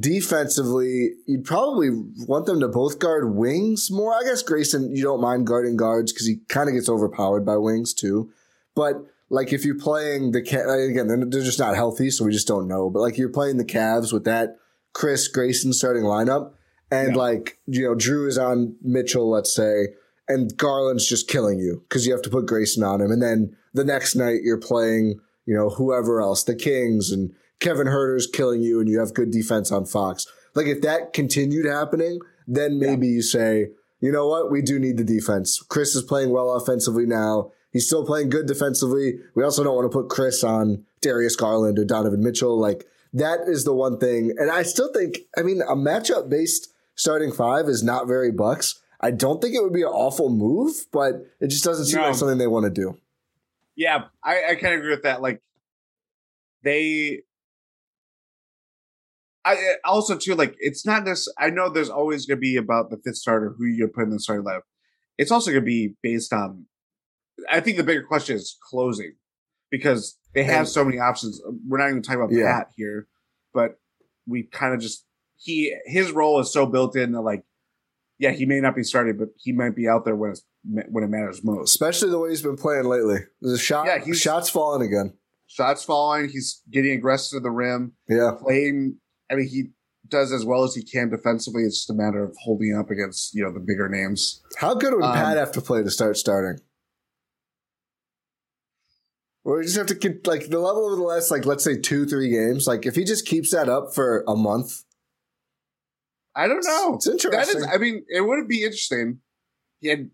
Defensively, 0.00 1.10
you'd 1.26 1.44
probably 1.44 1.90
want 2.26 2.46
them 2.46 2.58
to 2.60 2.68
both 2.68 2.98
guard 2.98 3.34
wings 3.34 3.90
more. 3.90 4.14
I 4.14 4.22
guess 4.24 4.42
Grayson, 4.42 4.94
you 4.96 5.02
don't 5.02 5.20
mind 5.20 5.46
guarding 5.46 5.76
guards 5.76 6.12
because 6.12 6.26
he 6.26 6.36
kind 6.48 6.68
of 6.68 6.74
gets 6.74 6.88
overpowered 6.88 7.44
by 7.44 7.56
wings 7.58 7.92
too. 7.92 8.30
But 8.74 9.04
like 9.28 9.52
if 9.52 9.64
you're 9.64 9.78
playing 9.78 10.32
the 10.32 10.40
again, 10.40 11.28
they're, 11.30 11.42
just 11.42 11.58
not 11.58 11.74
healthy, 11.76 12.10
so 12.10 12.24
we 12.24 12.32
just 12.32 12.48
don't 12.48 12.66
know. 12.66 12.88
But 12.90 13.00
like 13.00 13.18
you're 13.18 13.28
playing 13.28 13.58
the 13.58 13.64
Cavs 13.64 14.12
with 14.12 14.24
that 14.24 14.56
Khris 14.94 15.28
Grayson 15.28 15.72
starting 15.72 16.02
lineup, 16.04 16.52
and 16.90 17.10
Yeah. 17.10 17.16
like 17.20 17.58
you 17.66 17.82
know 17.82 17.94
Jrue 17.94 18.26
is 18.26 18.38
on 18.38 18.76
Mitchell, 18.82 19.30
let's 19.30 19.54
say, 19.54 19.88
and 20.28 20.56
Garland's 20.56 21.06
just 21.06 21.28
killing 21.28 21.58
you 21.58 21.82
because 21.88 22.06
you 22.06 22.12
have 22.12 22.22
to 22.22 22.30
put 22.30 22.46
Grayson 22.46 22.82
on 22.82 23.00
him, 23.00 23.10
and 23.10 23.22
then 23.22 23.54
the 23.74 23.84
next 23.84 24.14
night 24.14 24.40
you're 24.42 24.58
playing 24.58 25.20
you 25.46 25.54
know 25.54 25.70
whoever 25.70 26.20
else, 26.20 26.42
the 26.44 26.54
Kings, 26.54 27.10
and 27.10 27.32
Kevin 27.60 27.86
Huerter's 27.86 28.26
killing 28.26 28.62
you, 28.62 28.80
and 28.80 28.88
you 28.88 28.98
have 29.00 29.14
good 29.14 29.30
defense 29.30 29.70
on 29.72 29.84
Fox. 29.86 30.26
Like 30.54 30.66
if 30.66 30.80
that 30.82 31.12
continued 31.12 31.66
happening, 31.66 32.20
then 32.46 32.78
maybe 32.78 33.06
you 33.08 33.22
say, 33.22 33.68
you 34.00 34.12
know 34.12 34.28
what, 34.28 34.50
we 34.50 34.62
do 34.62 34.78
need 34.78 34.96
the 34.98 35.04
defense. 35.04 35.62
Khris 35.68 35.94
is 35.96 36.02
playing 36.02 36.30
well 36.30 36.50
offensively 36.50 37.06
now. 37.06 37.50
He's 37.72 37.86
still 37.86 38.06
playing 38.06 38.28
good 38.30 38.46
defensively. 38.46 39.14
We 39.34 39.42
also 39.42 39.64
don't 39.64 39.74
want 39.74 39.90
to 39.90 39.98
put 39.98 40.08
Khris 40.08 40.44
on 40.44 40.84
Darius 41.00 41.34
Garland 41.34 41.78
or 41.78 41.84
Donovan 41.84 42.22
Mitchell. 42.22 42.56
Like 42.58 42.86
that 43.12 43.40
is 43.48 43.64
the 43.64 43.74
one 43.74 43.98
thing. 43.98 44.32
And 44.38 44.50
I 44.50 44.62
still 44.62 44.92
think, 44.92 45.18
I 45.36 45.42
mean, 45.42 45.60
a 45.62 45.74
matchup 45.74 46.28
based 46.28 46.72
starting 46.94 47.32
five 47.32 47.68
is 47.68 47.82
not 47.82 48.06
very 48.06 48.30
Bucks. 48.30 48.80
I 49.00 49.10
don't 49.10 49.42
think 49.42 49.54
it 49.56 49.62
would 49.62 49.72
be 49.72 49.82
an 49.82 49.88
awful 49.88 50.30
move, 50.30 50.86
but 50.92 51.26
it 51.40 51.48
just 51.48 51.64
doesn't 51.64 51.86
seem 51.86 52.00
No. 52.00 52.06
like 52.06 52.14
something 52.14 52.38
they 52.38 52.46
want 52.46 52.64
to 52.64 52.70
do. 52.70 52.96
Yeah, 53.76 54.04
I, 54.22 54.50
I 54.50 54.54
kind 54.54 54.74
of 54.74 54.80
agree 54.80 54.90
with 54.90 55.02
that. 55.02 55.20
Like 55.22 55.40
they, 56.62 57.22
I 59.44 59.54
eh, 59.54 59.74
also 59.84 60.16
too 60.16 60.34
like 60.34 60.54
it's 60.58 60.86
not 60.86 61.04
this. 61.04 61.28
I 61.38 61.50
know 61.50 61.68
there's 61.68 61.90
always 61.90 62.26
going 62.26 62.38
to 62.38 62.40
be 62.40 62.56
about 62.56 62.90
the 62.90 62.98
fifth 63.04 63.16
starter 63.16 63.54
who 63.58 63.66
you 63.66 63.88
put 63.88 64.04
in 64.04 64.10
the 64.10 64.20
starting 64.20 64.44
lineup. 64.44 64.62
It's 65.18 65.30
also 65.30 65.50
going 65.50 65.62
to 65.62 65.66
be 65.66 65.94
based 66.02 66.32
on. 66.32 66.66
I 67.50 67.60
think 67.60 67.76
the 67.76 67.82
bigger 67.82 68.02
question 68.04 68.36
is 68.36 68.56
closing 68.70 69.14
because 69.70 70.18
they 70.34 70.44
have 70.44 70.60
And- 70.60 70.68
so 70.68 70.84
many 70.84 70.98
options. 70.98 71.40
Um, 71.46 71.60
we're 71.68 71.78
not 71.78 71.88
even 71.90 72.02
talking 72.02 72.20
about 72.22 72.32
Yeah. 72.32 72.58
Pat 72.58 72.68
here, 72.76 73.08
but 73.52 73.78
we 74.26 74.44
kind 74.44 74.72
of 74.74 74.80
just 74.80 75.04
he 75.36 75.76
his 75.84 76.12
role 76.12 76.40
is 76.40 76.52
so 76.52 76.64
built 76.64 76.96
in 76.96 77.12
that 77.12 77.20
like, 77.22 77.42
yeah, 78.18 78.30
he 78.30 78.46
may 78.46 78.60
not 78.60 78.74
be 78.76 78.82
starting, 78.82 79.16
but 79.18 79.28
he 79.38 79.52
might 79.52 79.74
be 79.74 79.88
out 79.88 80.04
there 80.04 80.16
when 80.16 80.30
it's 80.32 80.42
when 80.64 81.04
it 81.04 81.08
matters 81.08 81.42
most. 81.44 81.68
Especially 81.70 82.10
the 82.10 82.18
way 82.18 82.30
he's 82.30 82.42
been 82.42 82.56
playing 82.56 82.84
lately. 82.84 83.18
A 83.44 83.58
shot, 83.58 83.86
Yeah, 83.86 83.98
he's- 84.02 84.16
shots 84.18 84.48
falling 84.48 84.86
again. 84.86 85.14
Shots 85.46 85.84
falling, 85.84 86.28
he's 86.30 86.62
getting 86.70 86.92
aggressive 86.92 87.36
to 87.38 87.40
the 87.40 87.50
rim. 87.50 87.92
Yeah. 88.08 88.32
playing. 88.40 88.98
I 89.30 89.34
mean, 89.36 89.46
he 89.48 89.64
does 90.08 90.32
as 90.32 90.44
well 90.44 90.64
as 90.64 90.74
he 90.74 90.82
can 90.82 91.10
defensively. 91.10 91.62
It's 91.64 91.78
just 91.78 91.90
a 91.90 91.94
matter 91.94 92.22
of 92.24 92.34
holding 92.42 92.74
up 92.76 92.90
against 92.90 93.34
you 93.34 93.42
know 93.42 93.52
the 93.52 93.60
bigger 93.60 93.88
names. 93.88 94.42
How 94.56 94.74
good 94.74 94.94
would 94.94 95.02
Um, 95.04 95.14
Pat 95.14 95.36
have 95.36 95.52
to 95.52 95.60
play 95.60 95.82
to 95.82 95.90
start 95.90 96.16
starting? 96.16 96.60
Or 99.44 99.58
you 99.58 99.64
just 99.64 99.76
have 99.76 99.86
to 99.88 99.94
keep 99.94 100.26
like 100.26 100.48
the 100.48 100.58
level 100.58 100.90
of 100.90 100.96
the 100.98 101.04
last 101.04 101.30
like 101.30 101.44
let's 101.44 101.62
say 101.64 101.76
two 101.78 102.06
three 102.06 102.30
games. 102.30 102.66
Like 102.66 102.86
if 102.86 102.94
he 102.94 103.04
just 103.04 103.26
keeps 103.26 103.50
that 103.50 103.68
up 103.68 103.94
for 103.94 104.24
a 104.26 104.34
month, 104.34 104.84
I 106.36 106.48
don't 106.48 106.64
know. 106.66 106.94
It's 106.96 107.06
interesting. 107.06 107.30
That 107.32 107.48
is, 107.48 107.66
I 107.72 107.78
mean, 107.78 108.04
it 108.08 108.20
would 108.22 108.48
be 108.48 108.64
interesting. 108.64 109.20
Had, 109.84 110.10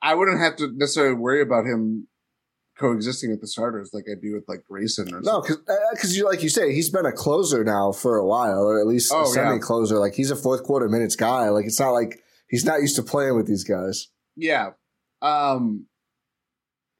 I 0.00 0.14
wouldn't 0.14 0.40
have 0.40 0.56
to 0.56 0.70
necessarily 0.74 1.14
worry 1.14 1.42
about 1.42 1.64
him 1.66 2.06
coexisting 2.78 3.30
with 3.30 3.40
the 3.40 3.46
starters 3.48 3.90
like 3.92 4.04
I 4.08 4.14
do 4.20 4.34
with 4.34 4.44
like 4.46 4.62
Grayson 4.70 5.12
or 5.12 5.20
no, 5.20 5.40
because 5.42 5.58
because 5.92 6.16
you 6.16 6.24
like 6.24 6.42
you 6.44 6.48
say 6.48 6.72
he's 6.72 6.90
been 6.90 7.06
a 7.06 7.12
closer 7.12 7.64
now 7.64 7.90
for 7.92 8.16
a 8.16 8.24
while, 8.26 8.62
or 8.62 8.80
at 8.80 8.86
least 8.86 9.12
Oh, 9.12 9.22
a 9.22 9.26
semi 9.26 9.58
closer. 9.58 9.98
Like 9.98 10.14
he's 10.14 10.30
a 10.30 10.36
fourth 10.36 10.62
quarter 10.62 10.88
minutes 10.88 11.16
guy. 11.16 11.48
Like 11.48 11.66
it's 11.66 11.80
not 11.80 11.90
like 11.90 12.20
he's 12.48 12.64
not 12.64 12.80
used 12.80 12.96
to 12.96 13.02
playing 13.02 13.34
with 13.36 13.46
these 13.48 13.64
guys. 13.64 14.08
Yeah. 14.36 14.70
Um 15.20 15.86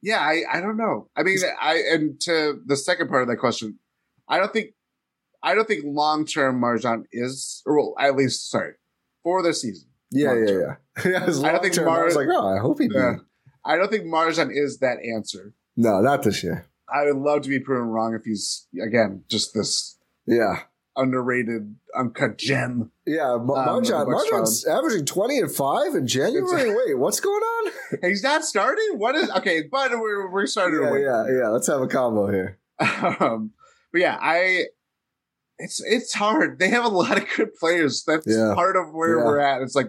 yeah, 0.02 0.18
I, 0.18 0.42
I 0.52 0.60
don't 0.60 0.76
know. 0.76 1.08
I 1.16 1.22
mean 1.22 1.38
I 1.60 1.82
and 1.92 2.20
to 2.22 2.60
the 2.66 2.76
second 2.76 3.08
part 3.08 3.22
of 3.22 3.28
that 3.28 3.36
question, 3.36 3.78
I 4.28 4.38
don't 4.38 4.52
think 4.52 4.70
I 5.48 5.54
don't 5.54 5.66
think 5.66 5.84
long 5.86 6.26
term 6.26 6.60
MarJon 6.60 7.04
is 7.12 7.62
or 7.66 7.76
well, 7.78 7.94
at 7.98 8.16
least 8.16 8.50
sorry, 8.50 8.74
for 9.22 9.42
the 9.42 9.54
season. 9.54 9.88
Yeah, 10.10 10.34
yeah, 10.34 10.50
yeah. 10.50 10.74
yeah 11.10 11.22
I 11.24 11.26
don't 11.26 11.62
think 11.62 11.76
long-term, 11.76 11.88
I 11.88 12.02
was 12.04 12.16
like, 12.16 12.28
oh, 12.30 12.48
I 12.56 12.58
hope 12.58 12.80
he 12.80 12.88
Yeah. 12.92 13.16
I 13.64 13.76
don't 13.76 13.90
think 13.90 14.04
MarJon 14.04 14.50
is 14.52 14.78
that 14.78 14.98
answer. 15.04 15.54
No, 15.76 16.00
not 16.00 16.22
this 16.22 16.42
year. 16.42 16.66
I 16.92 17.04
would 17.04 17.16
love 17.16 17.42
to 17.42 17.48
be 17.48 17.60
proven 17.60 17.88
wrong 17.88 18.14
if 18.14 18.24
he's 18.24 18.66
again 18.82 19.24
just 19.28 19.54
this 19.54 19.98
Yeah. 20.26 20.60
underrated 20.96 21.76
uncut 21.94 22.36
gem. 22.38 22.90
Yeah, 23.06 23.36
Ma- 23.40 23.54
Um, 23.54 23.82
MarJon, 23.84 24.06
MarJon's 24.06 24.66
averaging 24.66 25.04
twenty 25.06 25.38
and 25.38 25.50
five 25.50 25.94
in 25.94 26.06
January. 26.06 26.74
Wait, 26.74 26.98
what's 26.98 27.20
going 27.20 27.42
on? 27.42 27.72
He's 28.02 28.22
not 28.22 28.44
starting. 28.44 28.98
What 28.98 29.14
is 29.14 29.30
okay? 29.30 29.62
But 29.70 29.92
we're 29.92 30.30
we're 30.30 30.46
starting 30.46 30.82
Yeah, 30.82 30.98
yeah, 30.98 31.38
yeah. 31.40 31.48
Let's 31.48 31.66
have 31.68 31.80
a 31.80 31.86
combo 31.86 32.30
here. 32.30 32.58
Um, 33.20 33.52
but 33.92 34.00
yeah, 34.00 34.18
I 34.20 34.66
it's 35.58 35.80
it's 35.84 36.14
hard. 36.14 36.58
They 36.58 36.68
have 36.68 36.84
a 36.84 36.88
lot 36.88 37.18
of 37.18 37.24
good 37.36 37.54
players. 37.54 38.04
That's 38.06 38.26
Yeah. 38.26 38.52
part 38.54 38.76
of 38.76 38.92
where 38.92 39.18
Yeah. 39.18 39.24
we're 39.24 39.40
at. 39.40 39.62
It's 39.62 39.74
like 39.74 39.86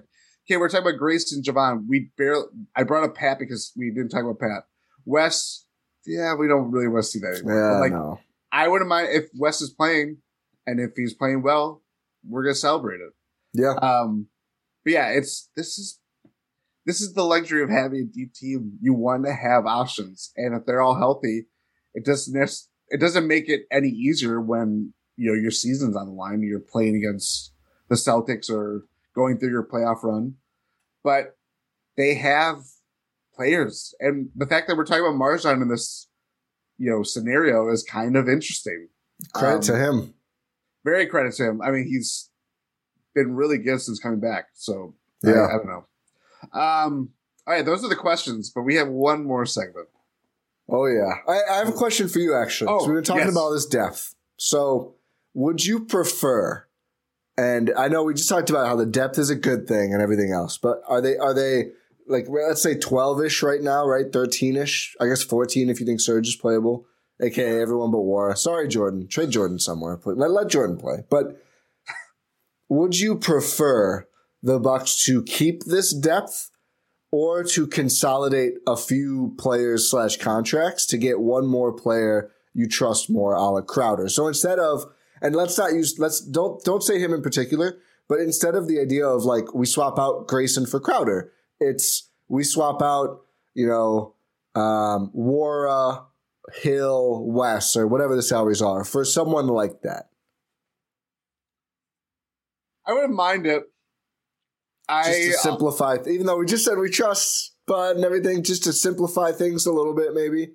okay, 0.48 0.58
we're 0.58 0.70
talking 0.70 0.88
about 0.88 0.98
Grace 1.00 1.32
and 1.32 1.44
Jevon. 1.44 1.86
We 1.88 2.12
barely. 2.18 2.46
I 2.76 2.84
brought 2.84 3.04
up 3.04 3.16
Pat 3.16 3.38
because 3.40 3.72
we 3.78 3.91
didn't 3.91 4.10
talk 4.10 4.24
about 4.24 4.40
Pat. 4.40 4.64
Wes, 5.06 5.66
yeah, 6.06 6.34
we 6.36 6.48
don't 6.48 6.72
really 6.72 6.88
want 6.88 7.04
to 7.06 7.10
see 7.10 7.20
that 7.20 7.36
anymore. 7.36 7.54
Yeah, 7.56 7.74
But, 7.74 7.80
like 7.80 7.91
no. 7.91 8.20
I 8.52 8.68
wouldn't 8.68 8.90
mind 8.90 9.10
if 9.12 9.30
Wes 9.38 9.62
is 9.62 9.70
playing, 9.70 10.18
and 10.66 10.80
if 10.80 10.91
he's 10.96 11.14
playing 11.14 11.44
well, 11.44 11.84
we're 12.28 12.44
gonna 12.44 12.56
celebrate 12.56 13.00
it. 13.02 13.14
Yeah, 13.54 13.74
Um, 13.74 14.28
but 14.84 14.94
yeah, 14.94 15.10
it's 15.10 15.50
this 15.56 15.78
is 15.78 16.00
this 16.86 17.02
is 17.02 17.14
the 17.14 17.24
luxury 17.24 17.62
of 17.62 17.70
having 17.70 18.02
a 18.02 18.06
deep 18.06 18.34
team. 18.34 18.80
You 18.82 18.94
want 18.96 19.26
to 19.26 19.34
have 19.34 19.66
options, 19.68 20.32
and 20.36 20.56
if 20.56 20.66
they're 20.66 20.82
all 20.82 20.96
healthy, 20.96 21.48
it 21.94 22.06
doesn't 22.06 22.36
it 22.91 22.98
doesn't 23.00 23.28
make 23.28 23.48
it 23.50 23.66
any 23.72 23.90
easier 23.90 24.41
when 24.41 24.94
you 25.20 25.30
know 25.30 25.40
your 25.40 25.52
season's 25.52 25.96
on 25.96 26.08
the 26.08 26.14
line. 26.14 26.41
You're 26.41 26.60
playing 26.60 26.96
against 26.96 27.52
the 27.90 27.96
Celtics 27.96 28.50
or 28.50 28.86
going 29.16 29.38
through 29.38 29.52
your 29.52 29.68
playoff 29.68 30.04
run, 30.04 30.36
but 31.04 31.38
they 31.98 32.16
have 32.16 32.62
players, 33.36 33.94
and 34.00 34.30
the 34.36 34.48
fact 34.48 34.68
that 34.68 34.78
we're 34.78 34.86
talking 34.86 35.04
about 35.04 35.20
MarJon 35.20 35.62
in 35.62 35.68
this 35.68 36.08
you 36.78 36.90
know 36.90 37.04
scenario 37.04 37.70
is 37.70 37.84
kind 37.84 38.16
of 38.16 38.30
interesting 38.30 38.88
credit 39.34 39.56
um, 39.56 39.62
to 39.62 39.78
him. 39.78 40.14
very 40.86 41.06
credit 41.06 41.34
to 41.36 41.44
him. 41.50 41.62
I 41.62 41.72
mean, 41.72 41.86
he's 41.86 42.30
been 43.14 43.36
really 43.36 43.58
good 43.58 43.82
since 43.82 44.00
coming 44.00 44.20
back. 44.20 44.46
So 44.54 44.96
Yeah. 45.24 45.48
I, 45.48 45.58
don't 45.58 45.68
know. 45.68 45.86
Um, 46.54 47.10
all 47.46 47.54
right, 47.54 47.66
those 47.66 47.84
are 47.84 47.90
the 47.90 47.96
questions, 47.96 48.52
but 48.54 48.62
we 48.62 48.76
have 48.76 48.88
one 48.88 49.26
more 49.26 49.46
segment. 49.46 49.90
Oh 50.70 50.86
yeah, 50.86 51.16
I, 51.28 51.41
I 51.52 51.58
have 51.58 51.70
a 51.70 51.74
question 51.74 52.08
for 52.08 52.20
you 52.20 52.36
actually. 52.36 52.70
Oh, 52.72 52.80
so 52.80 52.86
we've 52.86 52.96
been 52.96 53.04
talking 53.04 53.24
yes. 53.24 53.32
about 53.32 53.50
this 53.52 53.66
depth. 53.66 54.14
So, 54.38 54.96
would 55.34 55.65
you 55.65 55.85
prefer? 55.85 56.65
And 57.38 57.72
I 57.77 57.88
know 57.88 58.03
we 58.03 58.14
just 58.14 58.30
talked 58.30 58.49
about 58.49 58.68
how 58.68 58.76
the 58.76 58.85
depth 58.85 59.18
is 59.18 59.30
a 59.30 59.35
good 59.35 59.68
thing 59.68 59.93
and 59.93 60.01
everything 60.01 60.31
else, 60.31 60.57
but 60.57 60.81
are 60.88 61.01
they 61.01 61.18
are 61.18 61.34
they 61.34 61.72
like 62.07 62.27
let's 62.27 62.61
say 62.61 62.76
twelve 62.76 63.23
ish 63.23 63.41
right 63.41 63.61
now, 63.61 63.85
right? 63.85 64.11
Thirteen 64.11 64.57
ish, 64.57 64.95
I 64.99 65.07
guess 65.07 65.23
fourteen 65.23 65.69
if 65.69 65.80
you 65.80 65.85
think 65.85 66.01
Serge 66.01 66.27
is 66.27 66.35
playable, 66.35 66.85
aka 67.22 67.61
everyone 67.61 67.91
but 67.91 68.01
War. 68.01 68.35
Sorry, 68.35 68.68
Jordan, 68.68 69.07
trade 69.07 69.30
Jordan 69.30 69.60
somewhere. 69.60 69.99
Let 70.03 70.31
let 70.31 70.49
Jordan 70.49 70.77
play. 70.77 71.03
But 71.10 71.41
would 72.69 72.99
you 72.99 73.15
prefer 73.15 74.06
the 74.43 74.60
Bucks 74.60 75.03
to 75.06 75.23
keep 75.23 75.64
this 75.64 75.93
depth 75.93 76.51
or 77.11 77.43
to 77.43 77.68
consolidate 77.68 78.56
a 78.68 78.77
few 78.77 79.34
players 79.38 79.89
slash 79.89 80.18
contracts 80.18 80.85
to 80.88 80.97
get 80.97 81.19
one 81.19 81.47
more 81.47 81.73
player 81.73 82.31
you 82.53 82.68
trust 82.68 83.10
more, 83.10 83.34
a 83.34 83.41
la 83.41 83.61
Crowder. 83.61 84.10
So 84.10 84.27
instead 84.27 84.60
of, 84.60 84.85
and 85.22 85.36
let's 85.36 85.58
not 85.58 85.74
use, 85.74 85.98
let's 86.00 86.20
don't 86.20 86.64
don't 86.64 86.84
say 86.84 87.00
him 87.00 87.14
in 87.14 87.22
particular, 87.22 87.80
but 88.08 88.20
instead 88.20 88.56
of 88.56 88.68
the 88.68 88.80
idea 88.80 89.08
of 89.08 89.24
like 89.24 89.54
we 89.54 89.66
swap 89.66 90.00
out 90.00 90.28
Grayson 90.28 90.66
for 90.66 90.80
Crowder, 90.80 91.32
it's 91.60 92.10
we 92.28 92.44
swap 92.44 92.82
out, 92.82 93.22
you 93.54 93.68
know, 93.68 94.16
um, 94.56 95.12
Nwora, 95.16 96.06
Hill, 96.62 97.24
West, 97.26 97.76
or 97.78 97.88
whatever 97.88 98.16
the 98.16 98.24
salaries 98.24 98.62
are 98.62 98.84
for 98.84 99.06
someone 99.06 99.48
like 99.48 99.82
that. 99.82 100.10
I 102.86 102.94
wouldn't 102.94 103.14
mind 103.14 103.46
it. 103.46 103.64
Just 104.90 105.10
I 105.10 105.14
to 105.14 105.34
simplify, 105.34 105.98
even 106.10 106.26
though 106.26 106.38
we 106.38 106.48
just 106.48 106.66
said 106.66 106.80
we 106.80 106.90
trust 106.90 107.54
Bud 107.68 107.98
and 107.98 108.06
everything, 108.06 108.41
just 108.41 108.64
to 108.64 108.74
simplify 108.74 109.32
things 109.32 109.68
a 109.68 109.72
little 109.72 109.94
bit, 109.94 110.16
maybe. 110.16 110.54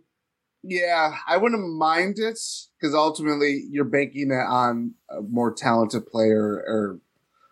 Yeah, 0.67 1.17
I 1.29 1.37
wouldn't 1.37 1.77
mind 1.77 2.19
it 2.19 2.39
because 2.79 2.95
ultimately 2.95 3.65
you're 3.71 3.85
banking 3.85 4.31
it 4.31 4.47
on 4.47 4.95
a 5.11 5.21
more 5.21 5.53
talented 5.53 6.07
player 6.07 6.65
or 6.67 7.01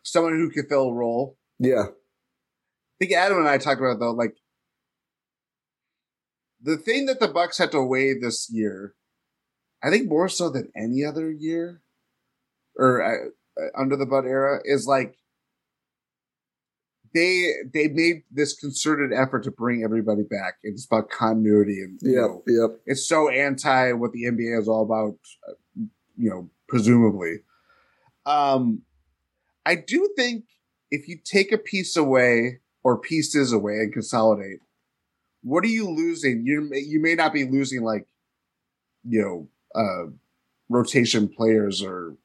someone 0.03 0.33
who 0.35 0.51
can 0.51 0.67
fill 0.67 0.89
a 0.89 0.95
role. 0.95 1.37
Yeah. 1.59 1.85
I 1.89 3.05
think 3.05 3.13
Adam 3.13 3.39
and 3.39 3.49
I 3.49 3.59
talked 3.59 3.81
about 3.81 3.95
it, 3.95 4.01
though, 4.01 4.13
like 4.13 4.37
the 6.63 6.77
thing 6.77 7.07
that 7.07 7.21
the 7.21 7.29
Bucks 7.29 7.59
had 7.59 7.73
to 7.73 7.83
weigh 7.83 8.15
this 8.15 8.49
year, 8.51 8.95
I 9.83 9.91
think 9.91 10.09
more 10.09 10.29
so 10.29 10.49
than 10.49 10.73
any 10.77 11.05
other 11.05 11.31
year, 11.31 11.83
or 12.77 13.03
uh, 13.03 13.61
uh, 13.61 13.81
under 13.81 13.97
the 13.97 14.07
Bud 14.07 14.25
era, 14.25 14.61
is 14.65 14.87
like 14.87 15.17
they 17.15 17.51
they 17.73 17.89
made 17.89 18.23
this 18.31 18.55
concerted 18.59 19.13
effort 19.13 19.45
to 19.45 19.51
bring 19.51 19.83
everybody 19.85 20.23
back. 20.23 20.55
It's 20.63 20.87
about 20.87 21.11
continuity, 21.11 21.81
and 21.83 21.99
you 22.03 22.13
Yep. 22.13 22.21
know, 22.21 22.43
Yep. 22.47 22.81
it's 22.87 23.07
so 23.07 23.29
anti 23.29 23.93
what 23.93 24.13
the 24.13 24.25
NBA 24.25 24.59
is 24.61 24.69
all 24.69 24.83
about, 24.85 25.19
you 26.17 26.31
know, 26.31 26.51
presumably. 26.69 27.41
Um, 28.25 28.83
I 29.67 29.75
do 29.75 30.09
think 30.17 30.45
if 30.91 31.09
you 31.09 31.19
take 31.23 31.53
a 31.53 31.59
piece 31.59 31.97
away 31.97 32.61
or 32.83 32.99
pieces 32.99 33.53
away 33.53 33.75
and 33.81 33.93
consolidate, 33.93 34.61
what 35.43 35.65
are 35.65 35.69
you 35.69 35.89
losing? 35.89 36.45
You 36.47 36.71
you 36.73 37.01
may 37.01 37.15
not 37.15 37.33
be 37.33 37.45
losing 37.45 37.83
like, 37.83 38.07
you 39.05 39.21
know, 39.21 39.49
uh, 39.75 40.11
rotation 40.69 41.29
players 41.29 41.83
or 41.83 42.17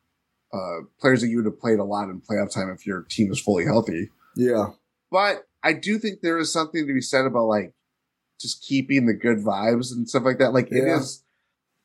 uh, 0.53 0.79
players 0.99 1.21
that 1.21 1.27
you 1.27 1.37
would 1.37 1.45
have 1.45 1.59
played 1.59 1.79
a 1.79 1.83
lot 1.83 2.09
in 2.09 2.21
playoff 2.21 2.53
time 2.53 2.69
if 2.69 2.85
your 2.85 3.01
team 3.09 3.31
is 3.31 3.39
fully 3.39 3.65
healthy. 3.65 4.09
Yeah. 4.37 4.67
But 5.11 5.43
I 5.63 5.73
do 5.73 5.97
think 5.99 6.19
there 6.21 6.37
is 6.37 6.51
something 6.53 6.85
to 6.85 6.93
be 6.93 7.01
said 7.01 7.25
about 7.25 7.45
like 7.47 7.73
just 8.39 8.63
keeping 8.63 9.05
the 9.05 9.13
good 9.13 9.39
vibes 9.39 9.91
and 9.91 10.07
stuff 10.07 10.23
like 10.23 10.37
that. 10.39 10.53
Like 10.53 10.71
it 10.71 10.85
Yeah. 10.85 10.97
is 10.99 11.23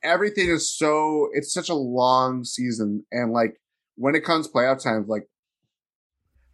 everything 0.03 0.49
is 0.49 0.71
so 0.77 1.29
it's 1.33 1.53
such 1.53 1.69
a 1.69 1.75
long 1.75 2.45
season 2.45 3.05
and 3.13 3.33
like 3.33 3.61
when 3.97 4.15
it 4.15 4.25
comes 4.25 4.49
playoff 4.49 4.83
times, 4.83 5.09
like 5.09 5.29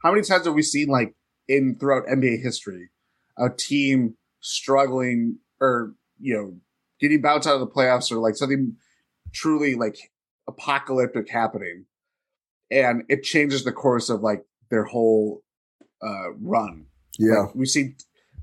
how 0.02 0.10
many 0.10 0.22
times 0.22 0.44
have 0.44 0.54
we 0.54 0.62
seen 0.62 0.88
like 0.88 1.14
in 1.48 1.76
throughout 1.78 2.06
NBA 2.06 2.42
history 2.42 2.90
a 3.38 3.48
team 3.50 4.16
struggling 4.40 5.38
or 5.60 5.94
you 6.20 6.34
know 6.34 6.56
getting 7.00 7.20
bounced 7.20 7.48
out 7.48 7.54
of 7.54 7.60
the 7.60 7.66
playoffs 7.66 8.12
or 8.12 8.16
like 8.18 8.36
something 8.36 8.76
truly 9.32 9.74
like 9.74 9.96
apocalyptic 10.48 11.28
happening 11.28 11.84
and 12.70 13.02
it 13.08 13.22
changes 13.22 13.64
the 13.64 13.72
course 13.72 14.08
of 14.10 14.20
like 14.20 14.44
their 14.70 14.84
whole 14.84 15.42
uh 16.02 16.32
run 16.40 16.86
Yeah. 17.18 17.40
like, 17.46 17.54
we 17.54 17.66
see 17.66 17.94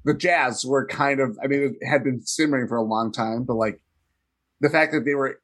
the 0.04 0.14
Jazz 0.14 0.64
were 0.66 0.86
kind 0.86 1.20
of, 1.20 1.38
I 1.44 1.48
mean, 1.48 1.76
it 1.82 1.88
had 1.88 2.04
been 2.04 2.22
simmering 2.26 2.68
for 2.68 2.78
a 2.78 2.84
long 2.84 3.12
time, 3.12 3.44
but 3.44 3.56
like 3.56 3.82
the 4.62 4.70
fact 4.70 4.92
that 4.94 5.04
they 5.06 5.16
were 5.16 5.42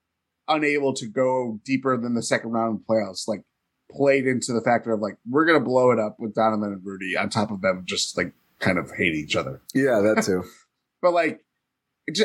unable 0.48 0.94
to 0.94 1.08
go 1.08 1.60
deeper 1.66 1.98
than 1.98 2.14
the 2.14 2.22
second 2.22 2.52
round 2.52 2.80
of 2.80 2.86
playoffs, 2.86 3.28
like 3.28 3.42
played 3.90 4.28
into 4.28 4.54
the 4.54 4.62
factor 4.62 4.94
of 4.94 5.00
like, 5.02 5.18
we're 5.28 5.46
going 5.46 5.60
to 5.60 5.66
blow 5.66 5.92
it 5.92 6.00
up 6.00 6.18
with 6.20 6.36
Donovan 6.36 6.74
and 6.74 6.86
Rudy 6.86 7.18
on 7.18 7.30
top 7.30 7.50
of 7.52 7.62
them 7.62 7.84
just 7.86 8.16
like 8.18 8.34
kind 8.60 8.78
of 8.78 8.92
hate 8.92 9.16
each 9.16 9.36
other. 9.36 9.62
Yeah, 9.74 10.00
that 10.02 10.24
too. 10.26 10.44
But 11.02 11.14
like, 11.14 11.44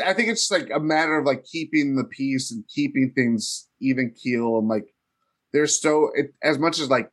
I 0.05 0.13
think 0.13 0.29
it's 0.29 0.51
like 0.51 0.69
a 0.71 0.79
matter 0.79 1.17
of 1.17 1.25
like 1.25 1.45
keeping 1.45 1.95
the 1.95 2.03
peace 2.03 2.51
and 2.51 2.63
keeping 2.67 3.11
things 3.15 3.67
even 3.81 4.11
keel 4.11 4.59
and 4.59 4.67
like, 4.67 4.93
there's 5.51 5.81
so, 5.81 6.11
it, 6.13 6.35
as 6.43 6.59
much 6.59 6.79
as 6.79 6.87
like 6.87 7.09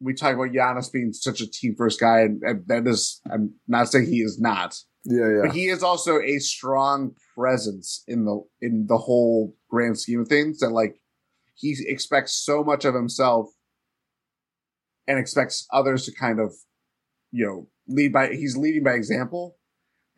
we 0.00 0.14
talk 0.14 0.34
about 0.34 0.52
Giannis 0.52 0.92
being 0.92 1.12
such 1.12 1.40
a 1.40 1.50
team 1.50 1.74
first 1.76 2.00
guy, 2.00 2.20
and, 2.20 2.42
and 2.42 2.64
that 2.66 2.86
is, 2.86 3.20
I'm 3.32 3.54
not 3.66 3.88
saying 3.90 4.06
he 4.06 4.20
is 4.20 4.38
not, 4.40 4.76
Yeah, 5.04 5.28
yeah. 5.28 5.40
but 5.44 5.54
he 5.54 5.68
is 5.68 5.82
also 5.82 6.20
a 6.20 6.38
strong 6.38 7.12
presence 7.34 8.02
in 8.06 8.24
the 8.24 8.42
in 8.60 8.86
the 8.88 8.98
whole 8.98 9.54
grand 9.68 9.98
scheme 9.98 10.20
of 10.20 10.28
things. 10.28 10.60
That 10.60 10.70
like 10.70 10.96
he 11.54 11.76
expects 11.86 12.32
so 12.32 12.62
much 12.62 12.84
of 12.84 12.94
himself, 12.94 13.48
and 15.06 15.18
expects 15.18 15.66
others 15.72 16.04
to 16.06 16.12
kind 16.12 16.40
of, 16.40 16.52
you 17.32 17.46
know, 17.46 17.68
lead 17.88 18.12
by. 18.12 18.28
He's 18.28 18.56
leading 18.56 18.84
by 18.84 18.92
example. 18.92 19.56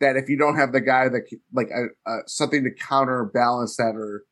That 0.01 0.15
if 0.15 0.29
you 0.29 0.37
don't 0.37 0.55
have 0.55 0.71
the 0.71 0.81
guy 0.81 1.09
that 1.09 1.23
like 1.53 1.69
a, 1.71 1.87
a, 2.09 2.19
something 2.25 2.63
to 2.63 2.71
counterbalance 2.71 3.75
that 3.77 3.95
or 3.95 4.23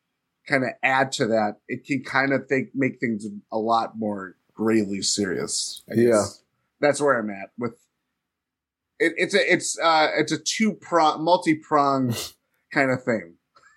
kind 0.48 0.64
of 0.64 0.70
add 0.82 1.12
to 1.14 1.28
that, 1.28 1.56
it 1.68 1.86
can 1.86 2.04
kind 2.04 2.32
of 2.32 2.48
think 2.48 2.70
make 2.74 3.00
things 3.00 3.26
a 3.52 3.58
lot 3.58 3.94
more 3.98 4.36
gravely 4.58 5.02
serious. 5.02 5.84
I 5.90 5.94
Yeah. 5.96 6.10
guess. 6.10 6.42
that's 6.82 7.00
where 7.02 7.18
I'm 7.18 7.30
at 7.30 7.52
with. 7.58 7.74
It, 9.00 9.14
it's 9.18 9.36
a 9.36 9.54
it's 9.54 9.78
uh 9.80 10.08
it's 10.18 10.32
a 10.32 10.38
two 10.40 10.74
prong 10.74 11.24
multi 11.24 11.54
pronged 11.56 12.34
kind 12.74 12.90
of 12.92 13.04
thing. 13.04 13.36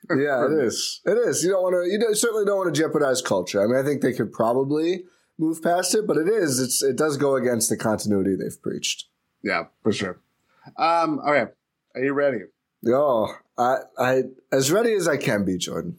yeah, 0.11 0.47
it 0.47 0.53
is. 0.65 1.01
It 1.05 1.19
is. 1.19 1.45
You 1.45 1.51
don't 1.51 1.63
want 1.63 1.75
to. 1.85 1.91
You 1.91 1.99
don't, 2.01 2.17
certainly 2.17 2.45
don't 2.47 2.57
want 2.57 2.75
to 2.75 2.81
jeopardize 2.81 3.21
culture. 3.23 3.63
I 3.63 3.67
mean, 3.67 3.77
I 3.77 3.83
think 3.83 4.01
they 4.01 4.15
could 4.15 4.33
probably 4.33 5.05
move 5.39 5.63
past 5.63 5.95
it, 5.95 6.07
but 6.07 6.17
it 6.17 6.27
is. 6.27 6.59
It's. 6.59 6.83
It 6.83 6.97
does 6.97 7.17
go 7.19 7.37
against 7.37 7.69
the 7.69 7.77
continuity 7.77 8.35
they've 8.35 8.61
preached. 8.63 9.05
Yeah, 9.43 9.65
for 9.83 9.93
sure. 9.93 10.19
Um, 10.79 11.21
okay, 11.21 11.53
are 11.95 12.03
you 12.03 12.13
ready? 12.15 12.39
Oh, 12.87 13.35
I, 13.59 13.77
I, 13.99 14.23
as 14.51 14.73
ready 14.73 14.95
as 14.95 15.07
I 15.07 15.17
can 15.19 15.45
be, 15.45 15.59
Jordan. 15.59 15.99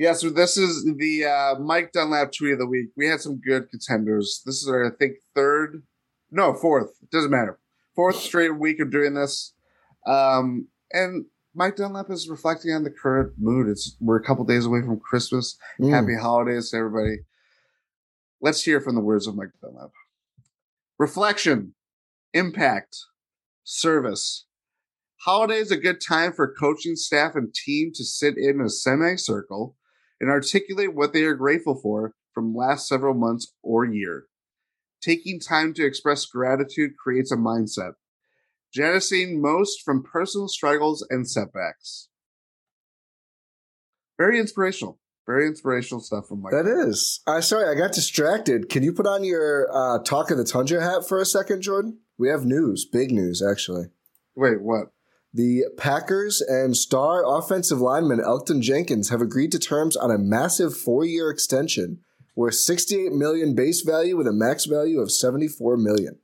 Yeah, 0.00 0.14
so 0.14 0.30
this 0.30 0.56
is 0.56 0.82
the 0.96 1.26
uh, 1.26 1.60
Mike 1.60 1.92
Dunlap 1.92 2.32
tweet 2.32 2.54
of 2.54 2.58
the 2.58 2.66
week. 2.66 2.86
We 2.96 3.06
had 3.06 3.20
some 3.20 3.38
good 3.38 3.68
contenders. 3.68 4.40
This 4.46 4.62
is 4.62 4.66
our, 4.66 4.86
I 4.86 4.96
think, 4.96 5.16
third, 5.34 5.82
no, 6.30 6.54
fourth. 6.54 6.96
It 7.02 7.10
doesn't 7.10 7.30
matter. 7.30 7.58
Fourth 7.94 8.16
straight 8.16 8.58
week 8.58 8.80
of 8.80 8.90
doing 8.90 9.12
this. 9.12 9.52
Um, 10.06 10.68
and 10.90 11.26
Mike 11.54 11.76
Dunlap 11.76 12.08
is 12.08 12.30
reflecting 12.30 12.72
on 12.72 12.82
the 12.82 12.90
current 12.90 13.34
mood. 13.36 13.68
It's 13.68 13.94
we're 14.00 14.16
a 14.16 14.24
couple 14.24 14.46
days 14.46 14.64
away 14.64 14.80
from 14.80 14.98
Christmas. 15.00 15.58
Mm. 15.78 15.90
Happy 15.90 16.16
holidays 16.18 16.70
to 16.70 16.78
everybody. 16.78 17.18
Let's 18.40 18.64
hear 18.64 18.80
from 18.80 18.94
the 18.94 19.02
words 19.02 19.26
of 19.26 19.36
Mike 19.36 19.50
Dunlap. 19.60 19.90
Reflection, 20.98 21.74
impact, 22.32 22.96
service. 23.64 24.46
Holiday 25.26 25.58
is 25.58 25.70
a 25.70 25.76
good 25.76 26.00
time 26.00 26.32
for 26.32 26.54
coaching 26.58 26.96
staff 26.96 27.34
and 27.34 27.52
team 27.52 27.92
to 27.96 28.02
sit 28.02 28.38
in 28.38 28.62
a 28.62 28.70
semicircle 28.70 29.76
and 30.20 30.30
articulate 30.30 30.94
what 30.94 31.12
they 31.12 31.22
are 31.22 31.34
grateful 31.34 31.74
for 31.74 32.14
from 32.32 32.54
last 32.54 32.86
several 32.86 33.14
months 33.14 33.52
or 33.62 33.84
year. 33.84 34.24
Taking 35.02 35.40
time 35.40 35.72
to 35.74 35.84
express 35.84 36.26
gratitude 36.26 36.92
creates 37.02 37.32
a 37.32 37.36
mindset, 37.36 37.92
jettisoning 38.72 39.40
most 39.40 39.82
from 39.82 40.02
personal 40.02 40.48
struggles 40.48 41.06
and 41.08 41.28
setbacks. 41.28 42.08
Very 44.18 44.38
inspirational. 44.38 44.98
Very 45.26 45.46
inspirational 45.46 46.00
stuff 46.00 46.26
from 46.28 46.42
Mike. 46.42 46.52
That 46.52 46.66
is. 46.66 47.20
Uh, 47.26 47.40
sorry, 47.40 47.68
I 47.68 47.78
got 47.78 47.92
distracted. 47.92 48.68
Can 48.68 48.82
you 48.82 48.92
put 48.92 49.06
on 49.06 49.24
your 49.24 49.68
uh, 49.72 50.02
talk 50.02 50.30
of 50.30 50.38
the 50.38 50.44
tundra 50.44 50.82
hat 50.82 51.08
for 51.08 51.20
a 51.20 51.24
second, 51.24 51.62
Jordan? 51.62 52.00
We 52.18 52.28
have 52.28 52.44
news, 52.44 52.84
big 52.84 53.12
news, 53.12 53.42
actually. 53.42 53.86
Wait, 54.34 54.60
what? 54.60 54.92
The 55.32 55.64
Packers 55.76 56.40
and 56.40 56.76
star 56.76 57.22
offensive 57.24 57.80
lineman 57.80 58.18
Elgton 58.18 58.60
Jenkins 58.60 59.10
have 59.10 59.20
agreed 59.20 59.52
to 59.52 59.58
terms 59.58 59.96
on 59.96 60.10
a 60.10 60.18
massive 60.18 60.76
four-year 60.76 61.30
extension 61.30 62.00
worth 62.34 62.54
68 62.54 63.12
million 63.12 63.54
base 63.54 63.82
value 63.82 64.16
with 64.16 64.26
a 64.26 64.32
max 64.32 64.64
value 64.64 65.00
of 65.00 65.12
74 65.12 65.76
million. 65.76 66.18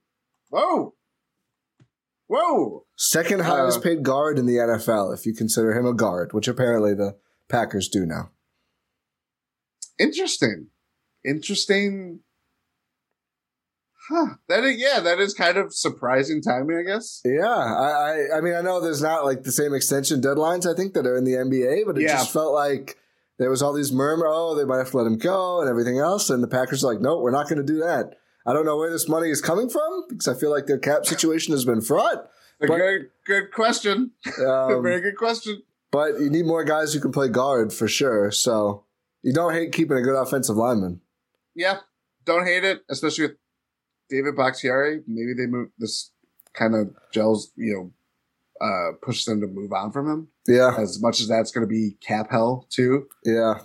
Whoa! 0.50 0.94
Whoa! 2.26 2.86
Second 2.96 3.42
Uh, 3.42 3.44
highest 3.44 3.82
paid 3.82 4.02
guard 4.02 4.38
in 4.38 4.46
the 4.46 4.56
NFL, 4.56 5.14
if 5.16 5.24
you 5.26 5.34
consider 5.34 5.72
him 5.78 5.86
a 5.86 5.94
guard, 5.94 6.32
which 6.32 6.48
apparently 6.48 6.94
the 6.94 7.16
Packers 7.48 7.88
do 7.88 8.04
now. 8.04 8.30
Interesting. 9.98 10.68
Interesting. 11.24 12.20
Huh. 14.08 14.34
That 14.48 14.62
is, 14.64 14.76
yeah, 14.78 15.00
that 15.00 15.18
is 15.18 15.34
kind 15.34 15.56
of 15.56 15.74
surprising 15.74 16.40
timing, 16.40 16.76
I 16.78 16.82
guess. 16.82 17.20
Yeah, 17.24 17.46
I, 17.48 17.88
I, 18.34 18.38
I 18.38 18.40
mean, 18.40 18.54
I 18.54 18.60
know 18.60 18.80
there's 18.80 19.02
not 19.02 19.24
like 19.24 19.42
the 19.42 19.50
same 19.52 19.74
extension 19.74 20.20
deadlines 20.20 20.64
I 20.70 20.76
think 20.76 20.94
that 20.94 21.06
are 21.06 21.16
in 21.16 21.24
the 21.24 21.32
NBA, 21.32 21.86
but 21.86 21.96
it 21.98 22.02
Yeah. 22.02 22.18
just 22.18 22.32
felt 22.32 22.54
like 22.54 22.96
there 23.38 23.50
was 23.50 23.62
all 23.62 23.72
these 23.72 23.92
murmur, 23.92 24.26
oh, 24.28 24.54
they 24.54 24.64
might 24.64 24.78
have 24.78 24.90
to 24.92 24.96
let 24.98 25.06
him 25.06 25.18
go 25.18 25.60
and 25.60 25.68
everything 25.68 25.98
else, 25.98 26.30
and 26.30 26.42
the 26.42 26.48
Packers 26.48 26.84
are 26.84 26.92
like, 26.92 27.00
no, 27.00 27.18
we're 27.20 27.30
not 27.32 27.48
going 27.48 27.58
to 27.58 27.64
do 27.64 27.78
that. 27.80 28.14
I 28.46 28.52
don't 28.52 28.64
know 28.64 28.76
where 28.76 28.90
this 28.92 29.08
money 29.08 29.28
is 29.30 29.40
coming 29.40 29.68
from 29.68 30.04
because 30.08 30.28
I 30.28 30.34
feel 30.34 30.50
like 30.52 30.66
their 30.66 30.78
cap 30.78 31.04
situation 31.04 31.52
has 31.52 31.64
been 31.64 31.80
fraught. 31.80 32.28
A 32.60 32.66
But- 32.68 32.76
good, 32.76 33.10
good 33.26 33.52
question. 33.52 34.12
Um, 34.46 34.82
Very 34.84 35.00
good 35.00 35.16
question. 35.16 35.62
but 35.90 36.20
you 36.20 36.30
need 36.30 36.46
more 36.46 36.62
guys 36.64 36.94
who 36.94 37.00
can 37.00 37.10
play 37.12 37.28
guard 37.28 37.72
for 37.72 37.88
sure. 37.88 38.30
So 38.30 38.84
you 39.22 39.32
don't 39.32 39.52
hate 39.52 39.72
keeping 39.72 39.96
a 39.96 40.02
good 40.02 40.14
offensive 40.14 40.56
lineman. 40.56 41.00
Yeah, 41.56 41.78
don't 42.24 42.46
hate 42.46 42.62
it, 42.64 42.82
especially 42.88 43.26
with 43.26 43.36
David 44.08 44.36
Bakhtiari. 44.36 45.02
Maybe 45.06 45.34
they 45.34 45.46
move 45.46 45.68
this 45.78 46.10
kind 46.54 46.74
of 46.74 46.94
gels, 47.12 47.52
you 47.56 47.74
know, 48.60 48.66
uh, 48.66 48.92
push 49.02 49.24
them 49.24 49.40
to 49.40 49.46
move 49.46 49.72
on 49.72 49.92
from 49.92 50.08
him. 50.10 50.28
Yeah, 50.48 50.74
As 50.78 51.00
much 51.02 51.20
as 51.20 51.28
that's 51.28 51.50
going 51.50 51.66
to 51.66 51.68
be 51.68 51.96
cap 52.00 52.30
hell 52.30 52.66
too. 52.70 53.08
yeah. 53.24 53.60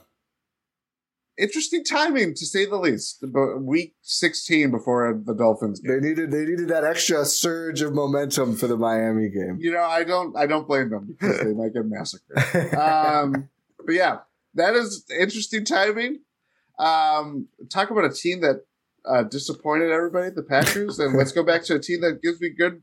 Interesting 1.37 1.83
timing 1.83 2.35
to 2.35 2.45
say 2.45 2.65
the 2.65 2.75
least. 2.77 3.23
But 3.33 3.61
week 3.63 3.95
sixteen 4.01 4.69
before 4.69 5.19
the 5.25 5.33
Dolphins 5.33 5.79
game. 5.79 5.99
They 6.01 6.09
needed 6.09 6.29
they 6.29 6.45
needed 6.45 6.67
that 6.67 6.83
extra 6.83 7.25
surge 7.25 7.81
of 7.81 7.93
momentum 7.93 8.55
for 8.57 8.67
the 8.67 8.77
Miami 8.77 9.29
game. 9.29 9.57
You 9.59 9.71
know, 9.71 9.81
I 9.81 10.03
don't, 10.03 10.37
I 10.37 10.45
don't 10.45 10.67
blame 10.67 10.89
them 10.89 11.07
because 11.19 11.39
they 11.39 11.53
might 11.53 11.73
get 11.73 11.85
massacred. 11.85 12.75
um, 12.77 13.49
but 13.83 13.93
yeah, 13.95 14.17
that 14.55 14.75
is 14.75 15.05
interesting 15.19 15.65
timing. 15.65 16.19
Um, 16.77 17.47
talk 17.69 17.89
about 17.89 18.05
a 18.05 18.13
team 18.13 18.41
that 18.41 18.65
uh, 19.05 19.23
disappointed 19.23 19.91
everybody, 19.91 20.29
the 20.29 20.43
Packers, 20.43 20.99
and 20.99 21.17
let's 21.17 21.31
go 21.31 21.43
back 21.43 21.63
to 21.63 21.75
a 21.75 21.79
team 21.79 22.01
that 22.01 22.21
gives 22.21 22.39
me 22.41 22.49
good, 22.49 22.81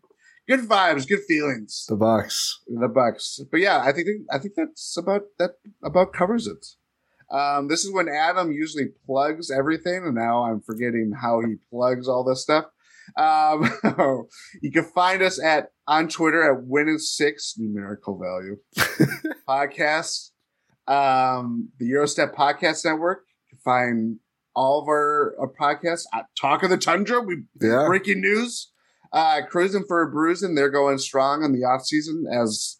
good 0.48 0.60
vibes, 0.60 1.08
good 1.08 1.22
feelings, 1.28 1.84
the 1.88 1.96
Bucks. 1.96 2.60
the 2.66 2.88
Bucks. 2.88 3.40
But 3.50 3.60
yeah, 3.60 3.80
I 3.80 3.92
think 3.92 4.08
I 4.30 4.38
think 4.38 4.54
that's 4.56 4.96
about 4.96 5.22
that 5.38 5.52
about 5.82 6.12
covers 6.12 6.46
it. 6.46 6.66
Um, 7.30 7.68
this 7.68 7.84
is 7.84 7.92
when 7.92 8.08
Adam 8.08 8.52
usually 8.52 8.86
plugs 9.06 9.50
everything, 9.50 10.04
and 10.04 10.14
now 10.14 10.44
I'm 10.44 10.60
forgetting 10.60 11.12
how 11.20 11.40
he 11.40 11.56
plugs 11.70 12.08
all 12.08 12.24
this 12.24 12.42
stuff. 12.42 12.64
Um, 13.16 13.70
you 14.62 14.70
can 14.72 14.84
find 14.84 15.22
us 15.22 15.42
at 15.42 15.72
on 15.86 16.08
Twitter 16.08 16.42
at 16.42 16.64
Win 16.64 16.88
and 16.88 17.00
Six 17.00 17.54
numerical 17.58 18.18
value 18.18 18.56
podcast. 19.48 20.30
Um, 20.86 21.68
the 21.78 21.90
Gyro 21.90 22.06
Step 22.06 22.34
Podcast 22.34 22.84
Network. 22.84 23.24
You 23.50 23.56
can 23.56 23.62
find 23.62 24.16
all 24.58 24.82
of 24.82 24.88
our, 24.88 25.36
our 25.38 25.48
podcasts 25.48 26.04
at 26.12 26.26
Talk 26.40 26.62
of 26.64 26.70
the 26.70 26.76
Tundra. 26.76 27.20
We 27.20 27.44
Yeah. 27.60 27.84
breaking 27.86 28.20
news. 28.20 28.72
Uh, 29.12 29.40
Crewsing 29.48 29.84
for 29.86 30.02
a 30.02 30.10
Brewsing. 30.10 30.54
They're 30.54 30.68
going 30.70 30.98
strong 30.98 31.44
in 31.44 31.52
the 31.52 31.64
off 31.64 31.84
season 31.86 32.24
as 32.30 32.78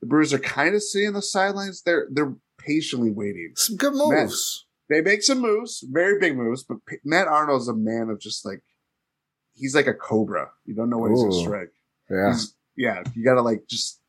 the 0.00 0.06
Brewers 0.06 0.32
are 0.34 0.38
kind 0.38 0.74
of 0.74 0.82
sitting 0.82 1.08
on 1.08 1.14
the 1.14 1.22
sidelines. 1.22 1.82
They're 1.84 2.06
they're 2.12 2.34
patiently 2.58 3.10
waiting. 3.10 3.52
Some 3.56 3.76
good 3.76 3.94
moves. 3.94 4.66
They 4.88 5.00
make 5.00 5.22
some 5.22 5.40
moves, 5.40 5.84
very 5.90 6.20
big 6.20 6.36
moves, 6.36 6.62
but 6.62 6.78
P- 6.86 6.98
Matt 7.04 7.26
Arnold's 7.26 7.66
a 7.68 7.74
man 7.74 8.08
of 8.10 8.20
just 8.20 8.44
like 8.44 8.62
he's 9.54 9.74
like 9.74 9.86
a 9.88 9.94
cobra. 9.94 10.50
You 10.66 10.74
don't 10.74 10.90
know 10.90 10.98
when 10.98 11.12
he's 11.12 11.20
Ooh. 11.24 11.30
gonna 11.30 11.42
strike. 11.42 11.72
Yeah. 12.10 12.32
He's, 12.32 12.54
yeah, 12.76 13.02
you 13.14 13.24
gotta 13.24 13.42
like 13.42 13.62
just 13.68 14.00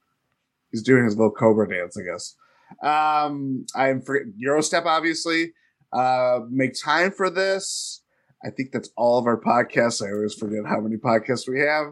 he's 0.71 0.83
doing 0.83 1.05
his 1.05 1.15
little 1.15 1.31
cobra 1.31 1.67
dance, 1.69 1.97
I 1.97 2.03
guess. 2.03 2.35
Um, 2.83 3.65
I'm 3.75 4.01
for 4.01 4.19
Gyro 4.39 4.61
Step, 4.61 4.85
obviously. 4.85 5.53
Uh, 5.93 6.39
make 6.49 6.73
time 6.79 7.11
for 7.11 7.29
this. 7.29 8.03
I 8.43 8.49
think 8.51 8.71
that's 8.71 8.89
all 8.95 9.17
of 9.17 9.25
our 9.25 9.39
podcasts. 9.39 10.05
I 10.05 10.11
always 10.13 10.33
forget 10.35 10.65
how 10.67 10.79
many 10.79 10.97
podcasts 10.97 11.47
we 11.47 11.59
have. 11.61 11.87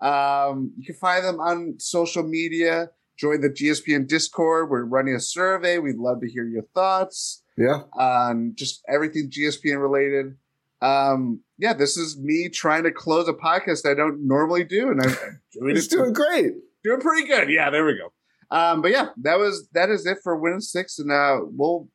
Um, 0.00 0.72
you 0.78 0.86
can 0.86 0.94
find 0.94 1.24
them 1.24 1.40
on 1.40 1.74
social 1.78 2.22
media. 2.22 2.90
Join 3.18 3.40
the 3.40 3.50
GSPN 3.50 4.06
Discord. 4.06 4.70
We're 4.70 4.84
running 4.84 5.14
a 5.14 5.20
survey. 5.20 5.78
We'd 5.78 5.96
love 5.96 6.20
to 6.20 6.30
hear 6.30 6.44
your 6.44 6.62
thoughts 6.74 7.42
Yeah. 7.56 7.82
on 7.94 8.52
just 8.54 8.82
everything 8.88 9.28
GSPN 9.30 9.80
related. 9.80 10.36
Um, 10.80 11.40
yeah, 11.58 11.72
this 11.72 11.96
is 11.96 12.16
me 12.16 12.48
trying 12.48 12.84
to 12.84 12.92
close 12.92 13.26
a 13.26 13.32
podcast 13.32 13.90
I 13.90 13.94
don't 13.94 14.24
normally 14.24 14.62
do, 14.62 14.90
and 14.90 15.02
I'm 15.02 15.10
doing 15.52 15.76
It's 15.76 15.86
it 15.86 15.90
doing 15.90 16.12
great. 16.12 16.52
doing 16.84 17.00
pretty 17.00 17.26
good. 17.26 17.50
Yeah, 17.50 17.70
there 17.70 17.84
we 17.84 17.98
go. 17.98 18.12
Um, 18.56 18.80
but 18.82 18.92
yeah, 18.92 19.08
that 19.22 19.38
was 19.38 19.68
that 19.72 19.90
is 19.90 20.06
it 20.06 20.18
for 20.22 20.36
Win 20.36 20.60
Six, 20.60 21.00
and 21.00 21.10
uh, 21.10 21.40
we'll 21.42 21.88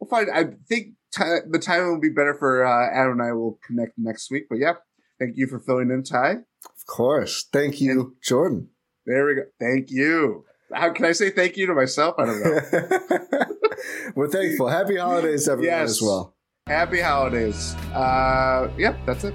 we'll 0.00 0.08
find. 0.08 0.28
I 0.30 0.54
think 0.68 0.94
ti 1.12 1.24
the 1.48 1.58
timing 1.58 1.88
will 1.92 2.00
be 2.00 2.08
better 2.10 2.34
for 2.34 2.64
uh, 2.64 2.88
Adam 2.92 3.12
and 3.12 3.22
I 3.22 3.32
will 3.32 3.58
connect 3.66 3.92
next 3.98 4.30
week. 4.30 4.44
But 4.48 4.58
yeah, 4.58 4.74
thank 5.18 5.36
you 5.36 5.46
for 5.46 5.58
filling 5.60 5.90
in, 5.90 6.02
Ti. 6.02 6.16
Of 6.16 6.86
course. 6.86 7.46
Thank 7.52 7.80
you, 7.80 8.16
Jordan. 8.22 8.68
There 9.06 9.26
we 9.26 9.34
go. 9.34 9.42
Thank 9.60 9.90
you. 9.90 10.44
How 10.72 10.90
can 10.92 11.04
I 11.04 11.12
say 11.12 11.30
thank 11.30 11.56
you 11.56 11.66
to 11.66 11.74
myself? 11.74 12.14
I 12.18 12.26
don't 12.26 12.40
know. 12.44 12.60
We're 14.14 14.28
thankful. 14.28 14.68
Happy 14.68 14.96
holidays, 14.96 15.48
everyone, 15.48 15.72
Yes. 15.78 15.90
as 15.90 16.02
well. 16.02 16.36
Happy 16.66 17.00
holidays. 17.00 17.74
Uh, 17.92 18.70
yep, 18.78 18.96
that's 19.06 19.24
it. 19.24 19.34